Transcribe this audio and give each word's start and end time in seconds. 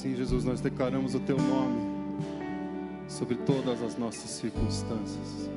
Sim, 0.00 0.16
Jesus, 0.16 0.46
nós 0.46 0.62
declaramos 0.62 1.14
o 1.14 1.20
teu 1.20 1.36
nome 1.36 1.78
sobre 3.06 3.34
todas 3.34 3.82
as 3.82 3.98
nossas 3.98 4.30
circunstâncias, 4.30 5.50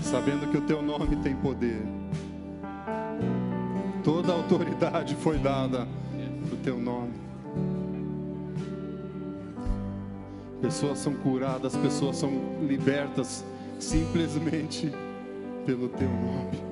sabendo 0.00 0.50
que 0.50 0.56
o 0.56 0.62
teu 0.62 0.82
nome 0.82 1.14
tem 1.22 1.36
poder. 1.36 1.80
Toda 4.02 4.32
autoridade 4.32 5.14
foi 5.14 5.38
dada 5.38 5.86
para 6.44 6.54
o 6.54 6.58
teu 6.60 6.76
nome. 6.76 7.12
Pessoas 10.60 10.98
são 10.98 11.14
curadas, 11.14 11.76
pessoas 11.76 12.16
são 12.16 12.32
libertas 12.66 13.44
simplesmente 13.78 14.92
pelo 15.64 15.88
teu 15.88 16.08
nome. 16.08 16.67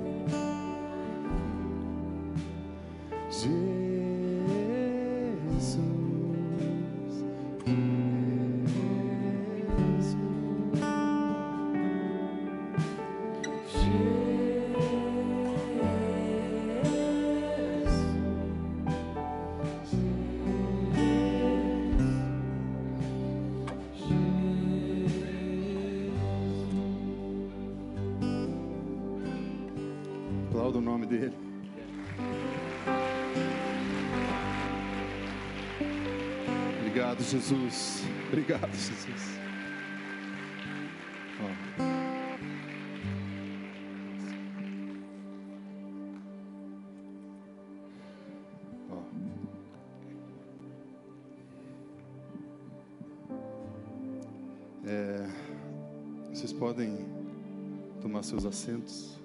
Seus 58.27 58.45
assentos. 58.45 59.21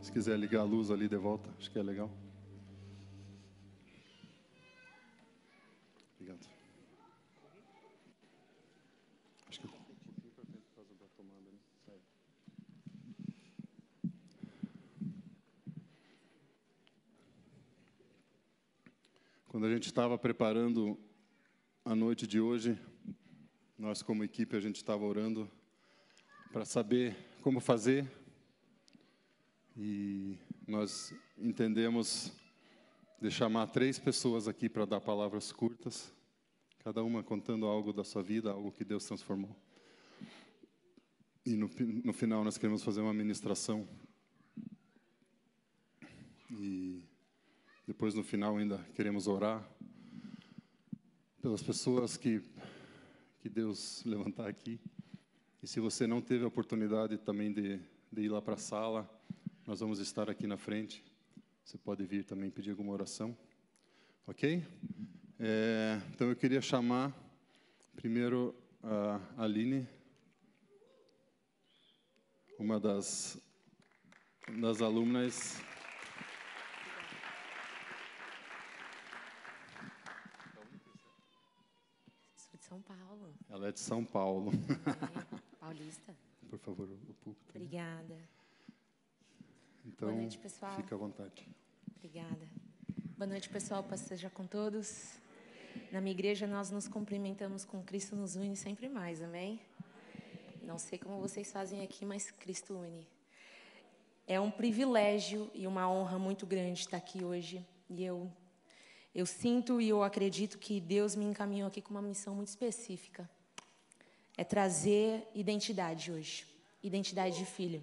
Se 0.00 0.12
quiser 0.12 0.38
ligar 0.38 0.60
a 0.60 0.64
luz 0.64 0.92
ali 0.92 1.08
de 1.08 1.16
volta, 1.16 1.50
acho 1.58 1.68
que 1.68 1.76
é 1.76 1.82
legal. 1.82 2.08
Obrigado. 6.14 6.46
Acho 9.48 9.60
que? 9.60 9.68
Sai. 11.84 11.98
Quando 19.48 19.66
a 19.66 19.72
gente 19.72 19.86
estava 19.86 20.16
preparando 20.16 20.96
a 21.84 21.96
noite 21.96 22.24
de 22.24 22.40
hoje, 22.40 22.78
nós 23.76 24.00
como 24.00 24.22
equipe 24.22 24.54
a 24.56 24.60
gente 24.60 24.76
estava 24.76 25.04
orando 25.04 25.50
para 26.52 26.64
saber 26.64 27.16
como 27.42 27.60
fazer 27.60 28.10
e 29.76 30.36
nós 30.66 31.14
entendemos 31.38 32.32
de 33.20 33.30
chamar 33.30 33.68
três 33.68 33.98
pessoas 34.00 34.48
aqui 34.48 34.68
para 34.68 34.84
dar 34.84 35.00
palavras 35.00 35.52
curtas, 35.52 36.12
cada 36.82 37.04
uma 37.04 37.22
contando 37.22 37.66
algo 37.66 37.92
da 37.92 38.02
sua 38.02 38.22
vida, 38.22 38.50
algo 38.50 38.72
que 38.72 38.84
Deus 38.84 39.04
transformou. 39.04 39.56
E 41.46 41.54
no, 41.56 41.70
no 42.04 42.12
final 42.12 42.42
nós 42.42 42.58
queremos 42.58 42.82
fazer 42.82 43.00
uma 43.00 43.14
ministração. 43.14 43.88
E 46.50 47.04
depois 47.86 48.14
no 48.14 48.24
final 48.24 48.56
ainda 48.56 48.78
queremos 48.94 49.28
orar 49.28 49.64
pelas 51.40 51.62
pessoas 51.62 52.16
que, 52.16 52.42
que 53.38 53.48
Deus 53.48 54.02
levantar 54.04 54.48
aqui. 54.48 54.80
E 55.62 55.66
se 55.66 55.78
você 55.78 56.06
não 56.06 56.22
teve 56.22 56.42
a 56.42 56.48
oportunidade 56.48 57.18
também 57.18 57.52
de, 57.52 57.78
de 58.10 58.22
ir 58.22 58.28
lá 58.30 58.40
para 58.40 58.54
a 58.54 58.56
sala, 58.56 59.08
nós 59.66 59.80
vamos 59.80 59.98
estar 59.98 60.30
aqui 60.30 60.46
na 60.46 60.56
frente. 60.56 61.04
Você 61.62 61.76
pode 61.76 62.02
vir 62.06 62.24
também 62.24 62.50
pedir 62.50 62.70
alguma 62.70 62.92
oração. 62.92 63.36
Ok? 64.26 64.64
É, 65.38 66.00
então 66.14 66.30
eu 66.30 66.36
queria 66.36 66.62
chamar 66.62 67.14
primeiro 67.94 68.54
a 68.82 69.20
Aline, 69.36 69.86
uma 72.58 72.80
das, 72.80 73.38
das 74.60 74.80
alunas. 74.80 75.60
São 82.58 82.80
Paulo. 82.82 83.34
Ela 83.48 83.68
é 83.68 83.72
de 83.72 83.80
São 83.80 84.04
Paulo. 84.04 84.52
É, 84.52 85.40
paulista. 85.70 86.12
Por 86.48 86.58
favor, 86.58 86.88
o 86.88 87.14
púlpito. 87.14 87.50
Obrigada. 87.50 88.16
Então, 89.86 90.08
Boa 90.08 90.20
noite, 90.20 90.36
pessoal. 90.38 90.74
fica 90.76 90.94
à 90.96 90.98
vontade. 90.98 91.48
Obrigada. 91.96 92.48
Boa 93.16 93.28
noite, 93.28 93.48
pessoal. 93.48 93.84
Paz 93.84 94.00
seja 94.00 94.28
com 94.28 94.46
todos. 94.46 95.14
Na 95.92 96.00
minha 96.00 96.12
igreja, 96.12 96.46
nós 96.46 96.70
nos 96.72 96.88
cumprimentamos 96.88 97.64
com 97.64 97.82
Cristo 97.84 98.16
nos 98.16 98.34
une 98.34 98.56
sempre 98.56 98.88
mais. 98.88 99.22
Amém? 99.22 99.60
Não 100.62 100.76
sei 100.76 100.98
como 100.98 101.20
vocês 101.20 101.52
fazem 101.52 101.82
aqui, 101.84 102.04
mas 102.04 102.32
Cristo 102.32 102.74
une. 102.74 103.06
É 104.26 104.40
um 104.40 104.50
privilégio 104.50 105.48
e 105.54 105.68
uma 105.68 105.88
honra 105.88 106.18
muito 106.18 106.46
grande 106.46 106.80
estar 106.80 106.96
aqui 106.96 107.24
hoje. 107.24 107.64
E 107.88 108.04
eu, 108.04 108.30
eu 109.14 109.24
sinto 109.24 109.80
e 109.80 109.88
eu 109.88 110.02
acredito 110.02 110.58
que 110.58 110.80
Deus 110.80 111.14
me 111.14 111.24
encaminhou 111.24 111.68
aqui 111.68 111.80
com 111.80 111.90
uma 111.92 112.02
missão 112.02 112.34
muito 112.34 112.48
específica. 112.48 113.30
É 114.40 114.44
trazer 114.44 115.30
identidade 115.34 116.10
hoje. 116.10 116.46
Identidade 116.82 117.36
de 117.36 117.44
filho. 117.44 117.82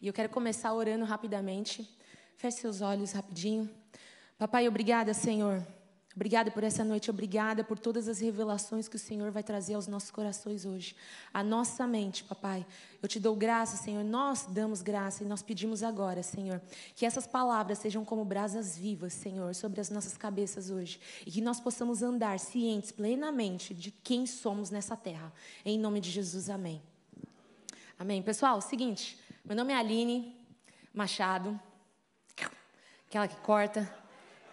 E 0.00 0.06
eu 0.06 0.14
quero 0.14 0.30
começar 0.30 0.72
orando 0.72 1.04
rapidamente. 1.04 1.86
Feche 2.38 2.56
seus 2.56 2.80
olhos 2.80 3.12
rapidinho. 3.12 3.68
Papai, 4.38 4.66
obrigada, 4.66 5.12
Senhor. 5.12 5.62
Obrigada 6.20 6.50
por 6.50 6.62
essa 6.62 6.84
noite, 6.84 7.08
obrigada 7.08 7.64
por 7.64 7.78
todas 7.78 8.06
as 8.06 8.20
revelações 8.20 8.86
que 8.86 8.96
o 8.96 8.98
Senhor 8.98 9.30
vai 9.30 9.42
trazer 9.42 9.72
aos 9.72 9.86
nossos 9.86 10.10
corações 10.10 10.66
hoje. 10.66 10.94
A 11.32 11.42
nossa 11.42 11.86
mente, 11.86 12.22
papai. 12.24 12.66
Eu 13.02 13.08
te 13.08 13.18
dou 13.18 13.34
graça, 13.34 13.78
Senhor. 13.78 14.04
Nós 14.04 14.44
damos 14.44 14.82
graça 14.82 15.24
e 15.24 15.26
nós 15.26 15.42
pedimos 15.42 15.82
agora, 15.82 16.22
Senhor, 16.22 16.60
que 16.94 17.06
essas 17.06 17.26
palavras 17.26 17.78
sejam 17.78 18.04
como 18.04 18.22
brasas 18.22 18.76
vivas, 18.76 19.14
Senhor, 19.14 19.54
sobre 19.54 19.80
as 19.80 19.88
nossas 19.88 20.14
cabeças 20.14 20.68
hoje. 20.68 21.00
E 21.24 21.30
que 21.30 21.40
nós 21.40 21.58
possamos 21.58 22.02
andar 22.02 22.38
cientes 22.38 22.92
plenamente 22.92 23.72
de 23.72 23.90
quem 23.90 24.26
somos 24.26 24.68
nessa 24.68 24.98
terra. 24.98 25.32
Em 25.64 25.78
nome 25.78 26.02
de 26.02 26.10
Jesus, 26.10 26.50
amém. 26.50 26.82
Amém. 27.98 28.22
Pessoal, 28.22 28.60
seguinte, 28.60 29.18
meu 29.42 29.56
nome 29.56 29.72
é 29.72 29.76
Aline 29.76 30.36
Machado, 30.92 31.58
aquela 33.08 33.26
que 33.26 33.36
corta, 33.36 33.90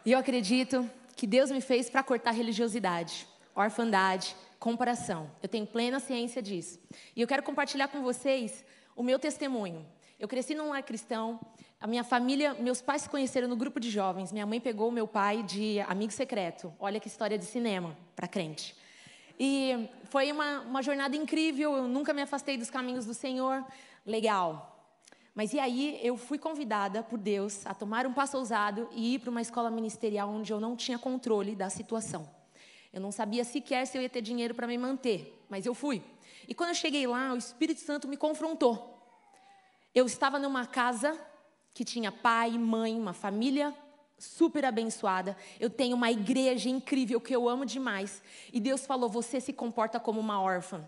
e 0.06 0.14
eu 0.14 0.20
acredito 0.20 0.90
que 1.18 1.26
Deus 1.26 1.50
me 1.50 1.60
fez 1.60 1.90
para 1.90 2.04
cortar 2.04 2.32
religiosidade, 2.32 3.28
orfandade, 3.56 4.36
comparação. 4.60 5.30
Eu 5.42 5.50
tenho 5.50 5.66
plena 5.66 6.00
ciência 6.00 6.42
disso. 6.44 6.80
E 7.16 7.22
eu 7.22 7.28
quero 7.28 7.42
compartilhar 7.42 7.88
com 7.88 8.04
vocês 8.04 8.64
o 8.96 9.02
meu 9.02 9.18
testemunho. 9.18 9.84
Eu 10.20 10.28
cresci 10.28 10.54
num 10.54 10.70
lar 10.70 10.84
cristão, 10.84 11.40
a 11.82 11.88
minha 11.88 12.04
família, 12.04 12.54
meus 12.54 12.82
pais 12.82 13.02
se 13.02 13.10
conheceram 13.10 13.48
no 13.48 13.56
grupo 13.56 13.80
de 13.80 13.90
jovens, 13.90 14.32
minha 14.32 14.46
mãe 14.46 14.60
pegou 14.60 14.92
meu 14.92 15.08
pai 15.08 15.42
de 15.42 15.80
amigo 15.82 16.14
secreto. 16.14 16.72
Olha 16.80 17.00
que 17.00 17.08
história 17.08 17.38
de 17.38 17.46
cinema 17.46 17.98
para 18.16 18.28
crente. 18.28 18.76
E 19.40 19.90
foi 20.06 20.32
uma, 20.32 20.62
uma 20.62 20.82
jornada 20.84 21.16
incrível, 21.16 21.76
eu 21.76 21.88
nunca 21.88 22.14
me 22.14 22.22
afastei 22.22 22.58
dos 22.58 22.70
caminhos 22.70 23.06
do 23.06 23.14
Senhor. 23.14 23.66
Legal. 24.06 24.77
Mas 25.38 25.54
e 25.54 25.60
aí 25.60 26.00
eu 26.02 26.18
fui 26.18 26.40
convidada 26.40 27.04
por 27.04 27.20
Deus 27.20 27.64
a 27.64 27.72
tomar 27.72 28.08
um 28.08 28.12
passo 28.12 28.36
ousado 28.40 28.90
e 28.92 29.14
ir 29.14 29.20
para 29.20 29.30
uma 29.30 29.40
escola 29.40 29.70
ministerial 29.70 30.32
onde 30.32 30.52
eu 30.52 30.60
não 30.60 30.76
tinha 30.76 30.98
controle 30.98 31.56
da 31.56 31.70
situação. 31.70 32.28
Eu 32.92 33.00
não 33.00 33.12
sabia 33.12 33.44
sequer 33.44 33.86
se 33.86 33.96
eu 33.96 34.02
ia 34.02 34.10
ter 34.10 34.24
dinheiro 34.24 34.56
para 34.56 34.66
me 34.66 34.76
manter, 34.80 35.46
mas 35.48 35.68
eu 35.68 35.76
fui. 35.76 36.02
E 36.48 36.56
quando 36.56 36.70
eu 36.70 36.76
cheguei 36.76 37.06
lá, 37.06 37.34
o 37.34 37.38
Espírito 37.38 37.80
Santo 37.82 38.08
me 38.08 38.18
confrontou. 38.18 39.00
Eu 39.94 40.08
estava 40.08 40.40
numa 40.40 40.66
casa 40.66 41.16
que 41.72 41.86
tinha 41.86 42.12
pai, 42.12 42.58
mãe, 42.58 43.00
uma 43.00 43.14
família 43.14 43.72
super 44.18 44.66
abençoada. 44.66 45.38
Eu 45.60 45.70
tenho 45.70 45.96
uma 45.96 46.10
igreja 46.10 46.68
incrível 46.68 47.22
que 47.22 47.36
eu 47.36 47.48
amo 47.48 47.64
demais. 47.64 48.24
E 48.52 48.60
Deus 48.60 48.88
falou: 48.88 49.08
Você 49.08 49.40
se 49.40 49.54
comporta 49.54 50.00
como 50.00 50.20
uma 50.20 50.42
órfã. 50.42 50.84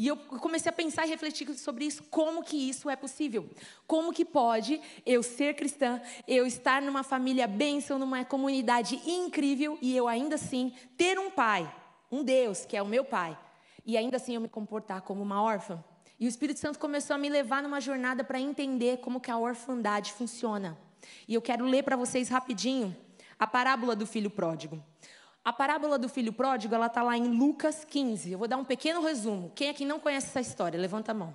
E 0.00 0.06
eu 0.06 0.16
comecei 0.16 0.70
a 0.70 0.72
pensar 0.72 1.06
e 1.06 1.10
refletir 1.10 1.46
sobre 1.58 1.84
isso, 1.84 2.02
como 2.04 2.42
que 2.42 2.56
isso 2.56 2.88
é 2.88 2.96
possível? 2.96 3.50
Como 3.86 4.14
que 4.14 4.24
pode 4.24 4.80
eu 5.04 5.22
ser 5.22 5.54
cristã, 5.54 6.00
eu 6.26 6.46
estar 6.46 6.80
numa 6.80 7.02
família 7.02 7.46
bênção, 7.46 7.98
numa 7.98 8.24
comunidade 8.24 8.98
incrível 9.04 9.76
e 9.82 9.94
eu 9.94 10.08
ainda 10.08 10.36
assim 10.36 10.72
ter 10.96 11.18
um 11.18 11.30
pai, 11.30 11.70
um 12.10 12.24
Deus 12.24 12.64
que 12.64 12.78
é 12.78 12.80
o 12.80 12.86
meu 12.86 13.04
pai, 13.04 13.38
e 13.84 13.98
ainda 13.98 14.16
assim 14.16 14.34
eu 14.34 14.40
me 14.40 14.48
comportar 14.48 15.02
como 15.02 15.20
uma 15.20 15.42
órfã? 15.42 15.84
E 16.18 16.24
o 16.24 16.30
Espírito 16.30 16.60
Santo 16.60 16.78
começou 16.78 17.14
a 17.14 17.18
me 17.18 17.28
levar 17.28 17.62
numa 17.62 17.78
jornada 17.78 18.24
para 18.24 18.40
entender 18.40 19.00
como 19.00 19.20
que 19.20 19.30
a 19.30 19.36
orfandade 19.36 20.14
funciona. 20.14 20.78
E 21.28 21.34
eu 21.34 21.42
quero 21.42 21.66
ler 21.66 21.82
para 21.82 21.94
vocês 21.94 22.30
rapidinho 22.30 22.96
a 23.38 23.46
parábola 23.46 23.94
do 23.94 24.06
filho 24.06 24.30
pródigo. 24.30 24.82
A 25.42 25.52
parábola 25.52 25.98
do 25.98 26.08
filho 26.08 26.32
pródigo, 26.32 26.74
ela 26.74 26.86
está 26.86 27.02
lá 27.02 27.16
em 27.16 27.28
Lucas 27.28 27.84
15. 27.84 28.32
Eu 28.32 28.38
vou 28.38 28.46
dar 28.46 28.58
um 28.58 28.64
pequeno 28.64 29.00
resumo. 29.00 29.50
Quem 29.54 29.70
aqui 29.70 29.86
não 29.86 29.98
conhece 29.98 30.26
essa 30.26 30.40
história? 30.40 30.78
Levanta 30.78 31.12
a 31.12 31.14
mão. 31.14 31.34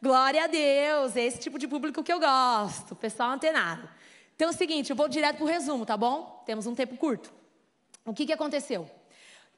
Glória 0.00 0.44
a 0.44 0.46
Deus, 0.46 1.16
é 1.16 1.24
esse 1.24 1.40
tipo 1.40 1.58
de 1.58 1.66
público 1.66 2.02
que 2.02 2.12
eu 2.12 2.20
gosto, 2.20 2.94
pessoal 2.94 3.30
antenado. 3.30 3.88
Então 4.36 4.48
é 4.48 4.50
o 4.50 4.54
seguinte, 4.54 4.90
eu 4.90 4.96
vou 4.96 5.08
direto 5.08 5.36
para 5.36 5.44
o 5.44 5.48
resumo, 5.48 5.86
tá 5.86 5.96
bom? 5.96 6.42
Temos 6.44 6.66
um 6.66 6.74
tempo 6.74 6.96
curto. 6.96 7.32
O 8.04 8.12
que, 8.12 8.26
que 8.26 8.32
aconteceu? 8.32 8.88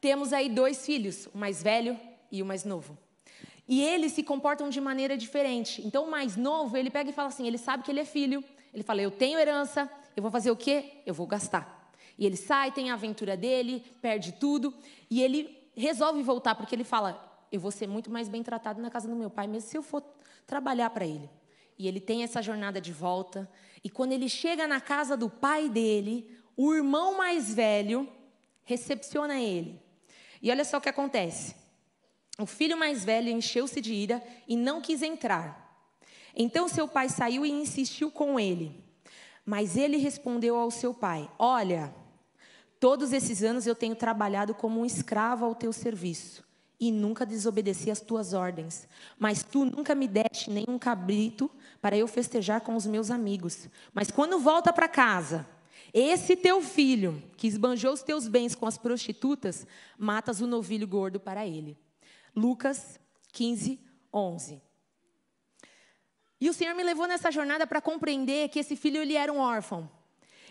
Temos 0.00 0.32
aí 0.32 0.48
dois 0.48 0.86
filhos, 0.86 1.26
o 1.34 1.38
mais 1.38 1.62
velho 1.62 1.98
e 2.30 2.42
o 2.42 2.46
mais 2.46 2.64
novo. 2.64 2.96
E 3.68 3.82
eles 3.82 4.12
se 4.12 4.22
comportam 4.22 4.68
de 4.70 4.80
maneira 4.80 5.16
diferente. 5.16 5.84
Então 5.84 6.04
o 6.04 6.10
mais 6.10 6.36
novo, 6.36 6.76
ele 6.76 6.90
pega 6.90 7.10
e 7.10 7.12
fala 7.12 7.28
assim, 7.28 7.46
ele 7.46 7.58
sabe 7.58 7.82
que 7.82 7.90
ele 7.90 8.00
é 8.00 8.04
filho, 8.04 8.42
ele 8.72 8.82
fala, 8.84 9.02
eu 9.02 9.10
tenho 9.10 9.38
herança, 9.38 9.90
eu 10.14 10.22
vou 10.22 10.30
fazer 10.30 10.50
o 10.50 10.56
quê? 10.56 11.02
Eu 11.04 11.12
vou 11.12 11.26
gastar. 11.26 11.75
E 12.18 12.24
ele 12.24 12.36
sai, 12.36 12.72
tem 12.72 12.90
a 12.90 12.94
aventura 12.94 13.36
dele, 13.36 13.84
perde 14.00 14.32
tudo, 14.32 14.72
e 15.10 15.22
ele 15.22 15.70
resolve 15.76 16.22
voltar, 16.22 16.54
porque 16.54 16.74
ele 16.74 16.84
fala: 16.84 17.46
Eu 17.52 17.60
vou 17.60 17.70
ser 17.70 17.86
muito 17.86 18.10
mais 18.10 18.28
bem 18.28 18.42
tratado 18.42 18.80
na 18.80 18.90
casa 18.90 19.08
do 19.08 19.14
meu 19.14 19.30
pai, 19.30 19.46
mesmo 19.46 19.68
se 19.68 19.76
eu 19.76 19.82
for 19.82 20.02
trabalhar 20.46 20.90
para 20.90 21.06
ele. 21.06 21.28
E 21.78 21.86
ele 21.86 22.00
tem 22.00 22.22
essa 22.22 22.40
jornada 22.40 22.80
de 22.80 22.92
volta, 22.92 23.50
e 23.84 23.90
quando 23.90 24.12
ele 24.12 24.28
chega 24.28 24.66
na 24.66 24.80
casa 24.80 25.16
do 25.16 25.28
pai 25.28 25.68
dele, 25.68 26.30
o 26.56 26.74
irmão 26.74 27.18
mais 27.18 27.52
velho 27.52 28.08
recepciona 28.64 29.38
ele. 29.40 29.80
E 30.40 30.50
olha 30.50 30.64
só 30.64 30.78
o 30.78 30.80
que 30.80 30.88
acontece. 30.88 31.54
O 32.38 32.46
filho 32.46 32.76
mais 32.76 33.04
velho 33.04 33.30
encheu-se 33.30 33.80
de 33.80 33.94
ira 33.94 34.22
e 34.46 34.56
não 34.56 34.80
quis 34.80 35.02
entrar. 35.02 35.64
Então 36.34 36.68
seu 36.68 36.86
pai 36.86 37.08
saiu 37.08 37.46
e 37.46 37.50
insistiu 37.50 38.10
com 38.10 38.38
ele. 38.38 38.84
Mas 39.44 39.76
ele 39.76 39.96
respondeu 39.96 40.56
ao 40.56 40.70
seu 40.70 40.92
pai: 40.92 41.30
Olha, 41.38 41.94
Todos 42.86 43.12
esses 43.12 43.42
anos 43.42 43.66
eu 43.66 43.74
tenho 43.74 43.96
trabalhado 43.96 44.54
como 44.54 44.78
um 44.78 44.86
escravo 44.86 45.44
ao 45.44 45.56
teu 45.56 45.72
serviço 45.72 46.44
e 46.78 46.92
nunca 46.92 47.26
desobedeci 47.26 47.90
às 47.90 48.00
tuas 48.00 48.32
ordens. 48.32 48.86
Mas 49.18 49.42
tu 49.42 49.64
nunca 49.64 49.92
me 49.92 50.06
deste 50.06 50.50
nenhum 50.50 50.78
cabrito 50.78 51.50
para 51.82 51.96
eu 51.96 52.06
festejar 52.06 52.60
com 52.60 52.76
os 52.76 52.86
meus 52.86 53.10
amigos. 53.10 53.68
Mas 53.92 54.08
quando 54.12 54.38
volta 54.38 54.72
para 54.72 54.86
casa, 54.86 55.44
esse 55.92 56.36
teu 56.36 56.62
filho, 56.62 57.20
que 57.36 57.48
esbanjou 57.48 57.92
os 57.92 58.04
teus 58.04 58.28
bens 58.28 58.54
com 58.54 58.66
as 58.66 58.78
prostitutas, 58.78 59.66
matas 59.98 60.40
o 60.40 60.46
novilho 60.46 60.86
gordo 60.86 61.18
para 61.18 61.44
ele. 61.44 61.76
Lucas 62.36 63.00
15, 63.32 63.80
11. 64.14 64.62
E 66.40 66.48
o 66.48 66.54
Senhor 66.54 66.76
me 66.76 66.84
levou 66.84 67.08
nessa 67.08 67.32
jornada 67.32 67.66
para 67.66 67.80
compreender 67.80 68.48
que 68.48 68.60
esse 68.60 68.76
filho 68.76 69.02
ele 69.02 69.16
era 69.16 69.32
um 69.32 69.40
órfão. 69.40 69.90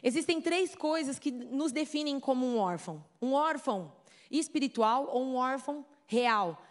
Existem 0.07 0.40
três 0.40 0.75
coisas 0.75 1.18
que 1.18 1.31
nos 1.31 1.72
definem 1.72 2.19
como 2.19 2.46
um 2.46 2.60
órfão: 2.60 3.04
um 3.19 3.34
órfão 3.34 3.92
espiritual 4.30 5.07
ou 5.10 5.24
um 5.24 5.36
órfão 5.36 5.84
real. 6.06 6.62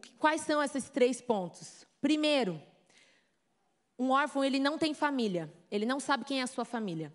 Que, 0.00 0.12
quais 0.12 0.42
são 0.42 0.62
esses 0.62 0.88
três 0.88 1.20
pontos? 1.20 1.84
Primeiro, 2.00 2.62
um 3.98 4.12
órfão 4.12 4.44
ele 4.44 4.60
não 4.60 4.78
tem 4.78 4.94
família, 4.94 5.52
ele 5.72 5.84
não 5.84 5.98
sabe 5.98 6.24
quem 6.24 6.38
é 6.38 6.44
a 6.44 6.46
sua 6.46 6.64
família. 6.64 7.12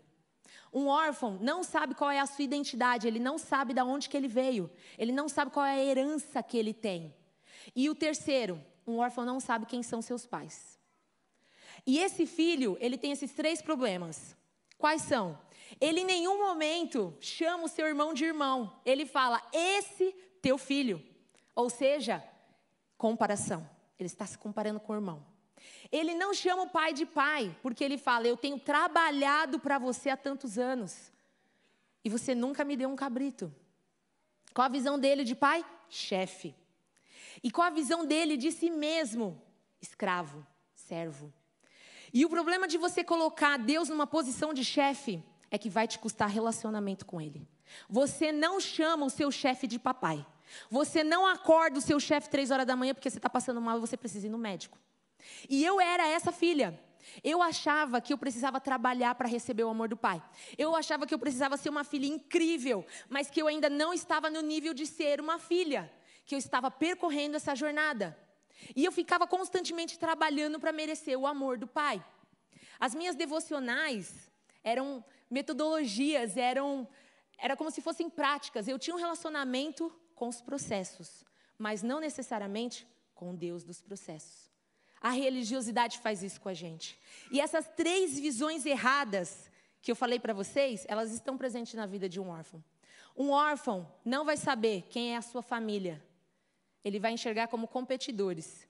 Um 0.74 0.88
órfão 0.88 1.38
não 1.40 1.64
sabe 1.64 1.96
qual 1.96 2.12
é 2.12 2.20
a 2.20 2.26
sua 2.26 2.44
identidade, 2.44 3.08
ele 3.08 3.18
não 3.18 3.38
sabe 3.38 3.74
de 3.74 3.81
onde 3.81 4.10
que 4.10 4.18
ele 4.18 4.28
veio, 4.28 4.70
ele 4.98 5.14
não 5.14 5.30
sabe 5.30 5.50
qual 5.50 5.66
é 5.66 5.76
a 5.76 5.84
herança 5.86 6.44
que 6.44 6.58
ele 6.58 6.74
tem. 6.74 7.16
E 7.74 7.90
o 7.90 7.96
terceiro, 7.96 8.62
um 8.86 8.98
órfão 8.98 9.24
não 9.24 9.40
sabe 9.40 9.66
quem 9.66 9.81
são 9.81 10.02
seus 10.02 10.26
pais. 10.26 10.78
E 11.88 12.00
esse 12.00 12.26
filho, 12.26 12.78
ele 12.81 12.98
tem 12.98 13.14
esses 13.14 13.31
três 13.31 13.62
problemas. 13.62 14.36
Quais 14.78 15.02
são? 15.04 15.38
Ele 15.80 16.01
em 16.01 16.06
nenhum 16.06 16.38
momento 16.39 17.16
chama 17.19 17.66
o 17.66 17.68
seu 17.68 17.88
irmão 17.88 18.13
de 18.13 18.25
irmão. 18.25 18.80
Ele 18.86 19.06
fala, 19.06 19.42
esse 19.54 20.12
teu 20.42 20.57
filho. 20.57 21.04
Ou 21.56 21.69
seja, 21.69 22.24
comparação. 22.98 23.69
Ele 24.00 24.07
está 24.07 24.25
se 24.25 24.38
comparando 24.38 24.80
com 24.80 24.94
o 24.94 24.95
irmão. 24.95 25.25
Ele 25.92 26.13
não 26.13 26.33
chama 26.33 26.63
o 26.63 26.69
pai 26.69 26.94
de 26.94 27.06
pai, 27.06 27.56
porque 27.62 27.83
ele 27.83 27.98
fala, 27.98 28.27
eu 28.27 28.38
tenho 28.38 28.60
trabalhado 28.60 29.60
para 29.60 29.77
você 29.77 30.10
há 30.10 30.18
tantos 30.18 30.57
anos. 30.57 31.12
E 32.04 32.10
você 32.10 32.33
nunca 32.33 32.63
me 32.63 32.77
deu 32.77 32.89
um 32.89 32.95
cabrito. 32.95 33.54
Qual 34.54 34.66
a 34.66 34.69
visão 34.69 34.98
dele 34.98 35.24
de 35.24 35.36
pai? 35.36 35.66
Chefe. 35.89 36.56
E 37.44 37.51
qual 37.51 37.68
a 37.68 37.71
visão 37.71 38.06
dele 38.06 38.38
de 38.38 38.51
si 38.51 38.69
mesmo? 38.69 39.42
Escravo, 39.81 40.45
servo. 40.74 41.33
E 42.13 42.25
o 42.25 42.30
problema 42.30 42.68
de 42.68 42.77
você 42.77 43.04
colocar 43.04 43.57
Deus 43.57 43.89
numa 43.89 44.07
posição 44.07 44.54
de 44.54 44.63
chefe 44.66 45.24
é 45.51 45.57
que 45.57 45.69
vai 45.69 45.88
te 45.88 46.00
custar 46.00 46.30
relacionamento 46.30 47.06
com 47.06 47.19
ele. 47.19 47.48
Você 47.90 48.31
não 48.31 48.60
chama 48.60 49.06
o 49.06 49.10
seu 49.10 49.31
chefe 49.31 49.68
de 49.68 49.80
papai. 49.80 50.25
Você 50.69 51.04
não 51.04 51.25
acorda 51.25 51.78
o 51.80 51.81
seu 51.81 52.00
chefe 52.00 52.30
três 52.30 52.51
horas 52.51 52.66
da 52.66 52.75
manhã 52.75 52.94
porque 52.94 53.10
você 53.10 53.18
está 53.18 53.30
passando 53.30 53.62
mal 53.62 53.78
e 53.78 53.81
você 53.81 53.96
precisa 53.96 54.28
ir 54.28 54.30
no 54.30 54.38
médico. 54.38 54.78
E 55.48 55.63
eu 55.63 55.80
era 55.80 56.07
essa 56.07 56.31
filha. 56.31 56.80
Eu 57.24 57.42
achava 57.42 58.01
que 58.01 58.13
eu 58.13 58.18
precisava 58.18 58.60
trabalhar 58.60 59.16
para 59.16 59.28
receber 59.28 59.63
o 59.63 59.69
amor 59.69 59.88
do 59.88 59.98
pai. 59.98 60.22
Eu 60.57 60.75
achava 60.75 61.07
que 61.07 61.13
eu 61.13 61.19
precisava 61.19 61.57
ser 61.57 61.69
uma 61.69 61.84
filha 61.84 62.06
incrível, 62.06 62.86
mas 63.07 63.30
que 63.30 63.42
eu 63.42 63.48
ainda 63.48 63.69
não 63.69 63.94
estava 63.94 64.30
no 64.30 64.42
nível 64.42 64.74
de 64.74 64.86
ser 64.86 65.19
uma 65.19 65.40
filha, 65.40 65.92
que 66.25 66.36
eu 66.36 66.40
estava 66.40 66.69
percorrendo 66.69 67.36
essa 67.36 67.56
jornada. 67.56 68.18
E 68.75 68.84
eu 68.86 68.92
ficava 68.92 69.25
constantemente 69.25 69.98
trabalhando 69.98 70.60
para 70.60 70.72
merecer 70.72 71.18
o 71.18 71.25
amor 71.25 71.57
do 71.57 71.68
pai. 71.68 72.04
As 72.80 72.94
minhas 72.94 73.16
devocionais 73.16 74.30
eram 74.63 75.04
metodologias, 75.30 76.38
eram 76.38 76.88
era 77.42 77.56
como 77.56 77.72
se 77.72 77.81
fossem 77.81 78.10
práticas. 78.10 78.68
Eu 78.68 78.78
tinha 78.78 78.96
um 78.96 79.00
relacionamento 79.00 79.92
com 80.14 80.28
os 80.28 80.42
processos, 80.42 81.24
mas 81.58 81.81
não 81.81 82.00
necessariamente 82.00 82.86
com 83.16 83.34
Deus 83.34 83.64
dos 83.64 83.81
processos. 83.81 84.50
A 85.02 85.12
religiosidade 85.12 86.00
faz 86.00 86.22
isso 86.22 86.42
com 86.42 86.50
a 86.50 86.54
gente. 86.54 87.00
E 87.31 87.40
essas 87.40 87.66
três 87.70 88.20
visões 88.20 88.66
erradas 88.66 89.50
que 89.81 89.90
eu 89.90 89.96
falei 89.96 90.20
para 90.20 90.34
vocês, 90.34 90.86
elas 90.90 91.14
estão 91.14 91.38
presentes 91.38 91.74
na 91.74 91.86
vida 91.86 92.10
de 92.10 92.20
um 92.20 92.30
órfão. 92.30 92.62
Um 93.16 93.30
órfão 93.30 93.90
não 94.04 94.26
vai 94.26 94.36
saber 94.36 94.83
quem 94.90 95.14
é 95.14 95.18
a 95.18 95.21
sua 95.21 95.42
família. 95.42 96.04
Ele 96.83 97.00
vai 97.00 97.14
enxergar 97.14 97.48
como 97.48 97.68
competidores. 97.68 98.68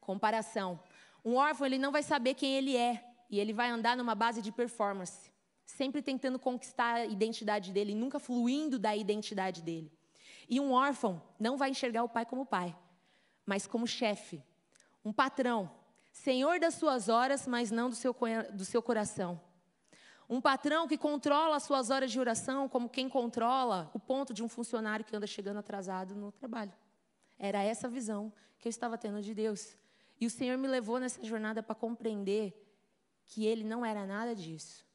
Comparação. 0.00 0.80
Um 1.24 1.34
órfão, 1.34 1.66
ele 1.66 1.78
não 1.78 1.90
vai 1.90 2.04
saber 2.04 2.34
quem 2.34 2.54
ele 2.54 2.76
é. 2.76 3.04
E 3.28 3.40
ele 3.40 3.52
vai 3.52 3.68
andar 3.68 3.96
numa 3.96 4.14
base 4.14 4.40
de 4.40 4.52
performance 4.52 5.31
sempre 5.72 6.02
tentando 6.02 6.38
conquistar 6.38 6.94
a 6.94 7.06
identidade 7.06 7.72
dele, 7.72 7.94
nunca 7.94 8.18
fluindo 8.18 8.78
da 8.78 8.94
identidade 8.94 9.62
dele. 9.62 9.90
E 10.48 10.60
um 10.60 10.72
órfão 10.72 11.22
não 11.38 11.56
vai 11.56 11.70
enxergar 11.70 12.04
o 12.04 12.08
pai 12.08 12.26
como 12.26 12.44
pai, 12.46 12.76
mas 13.46 13.66
como 13.66 13.86
chefe, 13.86 14.42
um 15.04 15.12
patrão, 15.12 15.70
senhor 16.12 16.60
das 16.60 16.74
suas 16.74 17.08
horas, 17.08 17.46
mas 17.46 17.70
não 17.70 17.88
do 17.88 17.96
seu, 17.96 18.14
do 18.52 18.64
seu 18.64 18.82
coração. 18.82 19.40
Um 20.28 20.40
patrão 20.40 20.86
que 20.86 20.96
controla 20.96 21.56
as 21.56 21.62
suas 21.62 21.90
horas 21.90 22.10
de 22.10 22.20
oração 22.20 22.68
como 22.68 22.88
quem 22.88 23.08
controla 23.08 23.90
o 23.92 23.98
ponto 23.98 24.32
de 24.32 24.42
um 24.42 24.48
funcionário 24.48 25.04
que 25.04 25.14
anda 25.14 25.26
chegando 25.26 25.58
atrasado 25.58 26.14
no 26.14 26.30
trabalho. 26.32 26.72
Era 27.38 27.62
essa 27.62 27.88
visão 27.88 28.32
que 28.58 28.68
eu 28.68 28.70
estava 28.70 28.96
tendo 28.96 29.20
de 29.20 29.34
Deus. 29.34 29.76
E 30.20 30.26
o 30.26 30.30
Senhor 30.30 30.56
me 30.56 30.68
levou 30.68 31.00
nessa 31.00 31.22
jornada 31.24 31.62
para 31.62 31.74
compreender 31.74 32.54
que 33.26 33.44
Ele 33.44 33.64
não 33.64 33.84
era 33.84 34.06
nada 34.06 34.34
disso 34.34 34.86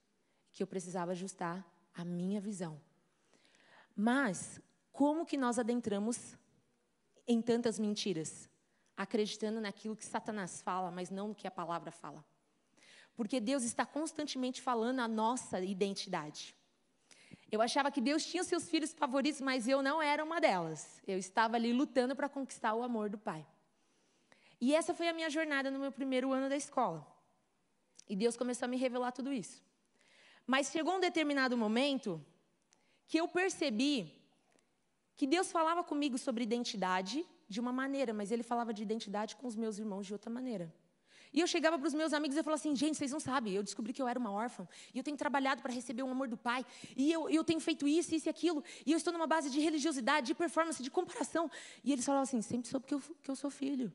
que 0.58 0.64
eu 0.64 0.68
precisava 0.68 1.12
ajustar 1.12 1.64
a 1.94 2.04
minha 2.04 2.42
visão. 2.42 2.82
Mas 3.96 4.60
como 4.92 5.24
que 5.24 5.38
nós 5.38 5.60
adentramos 5.60 6.36
em 7.28 7.44
tantas 7.44 7.78
mentiras, 7.78 8.50
acreditando 8.96 9.62
naquilo 9.62 9.96
que 9.96 10.04
Satanás 10.04 10.60
fala, 10.64 10.90
mas 10.90 11.12
não 11.12 11.28
no 11.28 11.36
que 11.36 11.48
a 11.48 11.52
palavra 11.52 11.92
fala? 11.92 12.26
Porque 13.16 13.40
Deus 13.40 13.62
está 13.62 13.86
constantemente 13.86 14.60
falando 14.60 15.00
a 15.00 15.08
nossa 15.08 15.60
identidade. 15.60 16.56
Eu 17.52 17.62
achava 17.62 17.92
que 17.92 18.02
Deus 18.02 18.26
tinha 18.26 18.44
seus 18.44 18.68
filhos 18.68 18.94
favoritos, 18.94 19.42
mas 19.42 19.68
eu 19.68 19.84
não 19.84 20.02
era 20.02 20.24
uma 20.24 20.42
delas. 20.42 21.04
Eu 21.06 21.20
estava 21.20 21.56
ali 21.56 21.72
lutando 21.72 22.16
para 22.16 22.28
conquistar 22.28 22.74
o 22.74 22.82
amor 22.82 23.12
do 23.12 23.20
Pai. 23.20 23.46
E 24.60 24.74
essa 24.74 24.92
foi 24.92 25.08
a 25.08 25.14
minha 25.14 25.30
jornada 25.30 25.70
no 25.70 25.78
meu 25.78 25.92
primeiro 25.92 26.34
ano 26.34 26.50
da 26.50 26.56
escola. 26.56 27.06
E 28.10 28.16
Deus 28.16 28.36
começou 28.36 28.66
a 28.66 28.70
me 28.70 28.78
revelar 28.78 29.12
tudo 29.12 29.32
isso. 29.32 29.67
Mas 30.48 30.72
chegou 30.72 30.96
um 30.96 31.00
determinado 31.00 31.58
momento 31.58 32.26
que 33.06 33.20
eu 33.20 33.28
percebi 33.28 34.12
que 35.18 35.28
Deus 35.28 35.52
falava 35.52 35.84
comigo 35.84 36.18
sobre 36.18 36.44
identidade, 36.44 37.26
de 37.50 37.60
uma 37.60 37.72
maneira, 37.72 38.14
mas 38.14 38.32
ele 38.32 38.44
falava 38.44 38.74
de 38.74 38.82
identidade 38.82 39.36
com 39.36 39.48
os 39.48 39.56
meus 39.56 39.78
irmãos 39.78 40.06
de 40.06 40.14
outra 40.14 40.30
maneira. 40.30 40.74
E 41.34 41.40
eu 41.40 41.48
chegava 41.48 41.78
para 41.78 41.88
os 41.88 41.94
meus 41.94 42.14
amigos 42.14 42.36
e 42.36 42.40
eu 42.40 42.44
falava 42.44 42.60
assim, 42.60 42.76
gente, 42.76 42.98
vocês 42.98 43.12
não 43.12 43.20
sabem, 43.20 43.54
eu 43.54 43.64
descobri 43.64 43.94
que 43.94 44.02
eu 44.02 44.08
era 44.08 44.20
uma 44.20 44.32
órfã, 44.32 44.68
e 44.94 44.98
eu 44.98 45.04
tenho 45.04 45.18
trabalhado 45.18 45.62
para 45.62 45.74
receber 45.74 46.04
o 46.04 46.10
amor 46.10 46.28
do 46.28 46.38
Pai, 46.38 46.66
e 46.96 47.12
eu, 47.12 47.30
eu 47.30 47.44
tenho 47.44 47.60
feito 47.60 47.88
isso, 47.88 48.14
isso 48.16 48.28
e 48.28 48.30
aquilo, 48.30 48.64
e 48.86 48.92
eu 48.92 48.98
estou 48.98 49.12
numa 49.12 49.28
base 49.28 49.50
de 49.50 49.60
religiosidade, 49.60 50.28
de 50.28 50.36
performance, 50.36 50.82
de 50.82 50.90
comparação. 50.90 51.50
E 51.84 51.92
eles 51.92 52.06
falavam 52.06 52.24
assim, 52.24 52.42
sempre 52.42 52.70
soube 52.70 52.86
que 52.86 52.94
eu, 52.94 53.02
que 53.22 53.30
eu 53.30 53.36
sou 53.36 53.50
filho. 53.50 53.94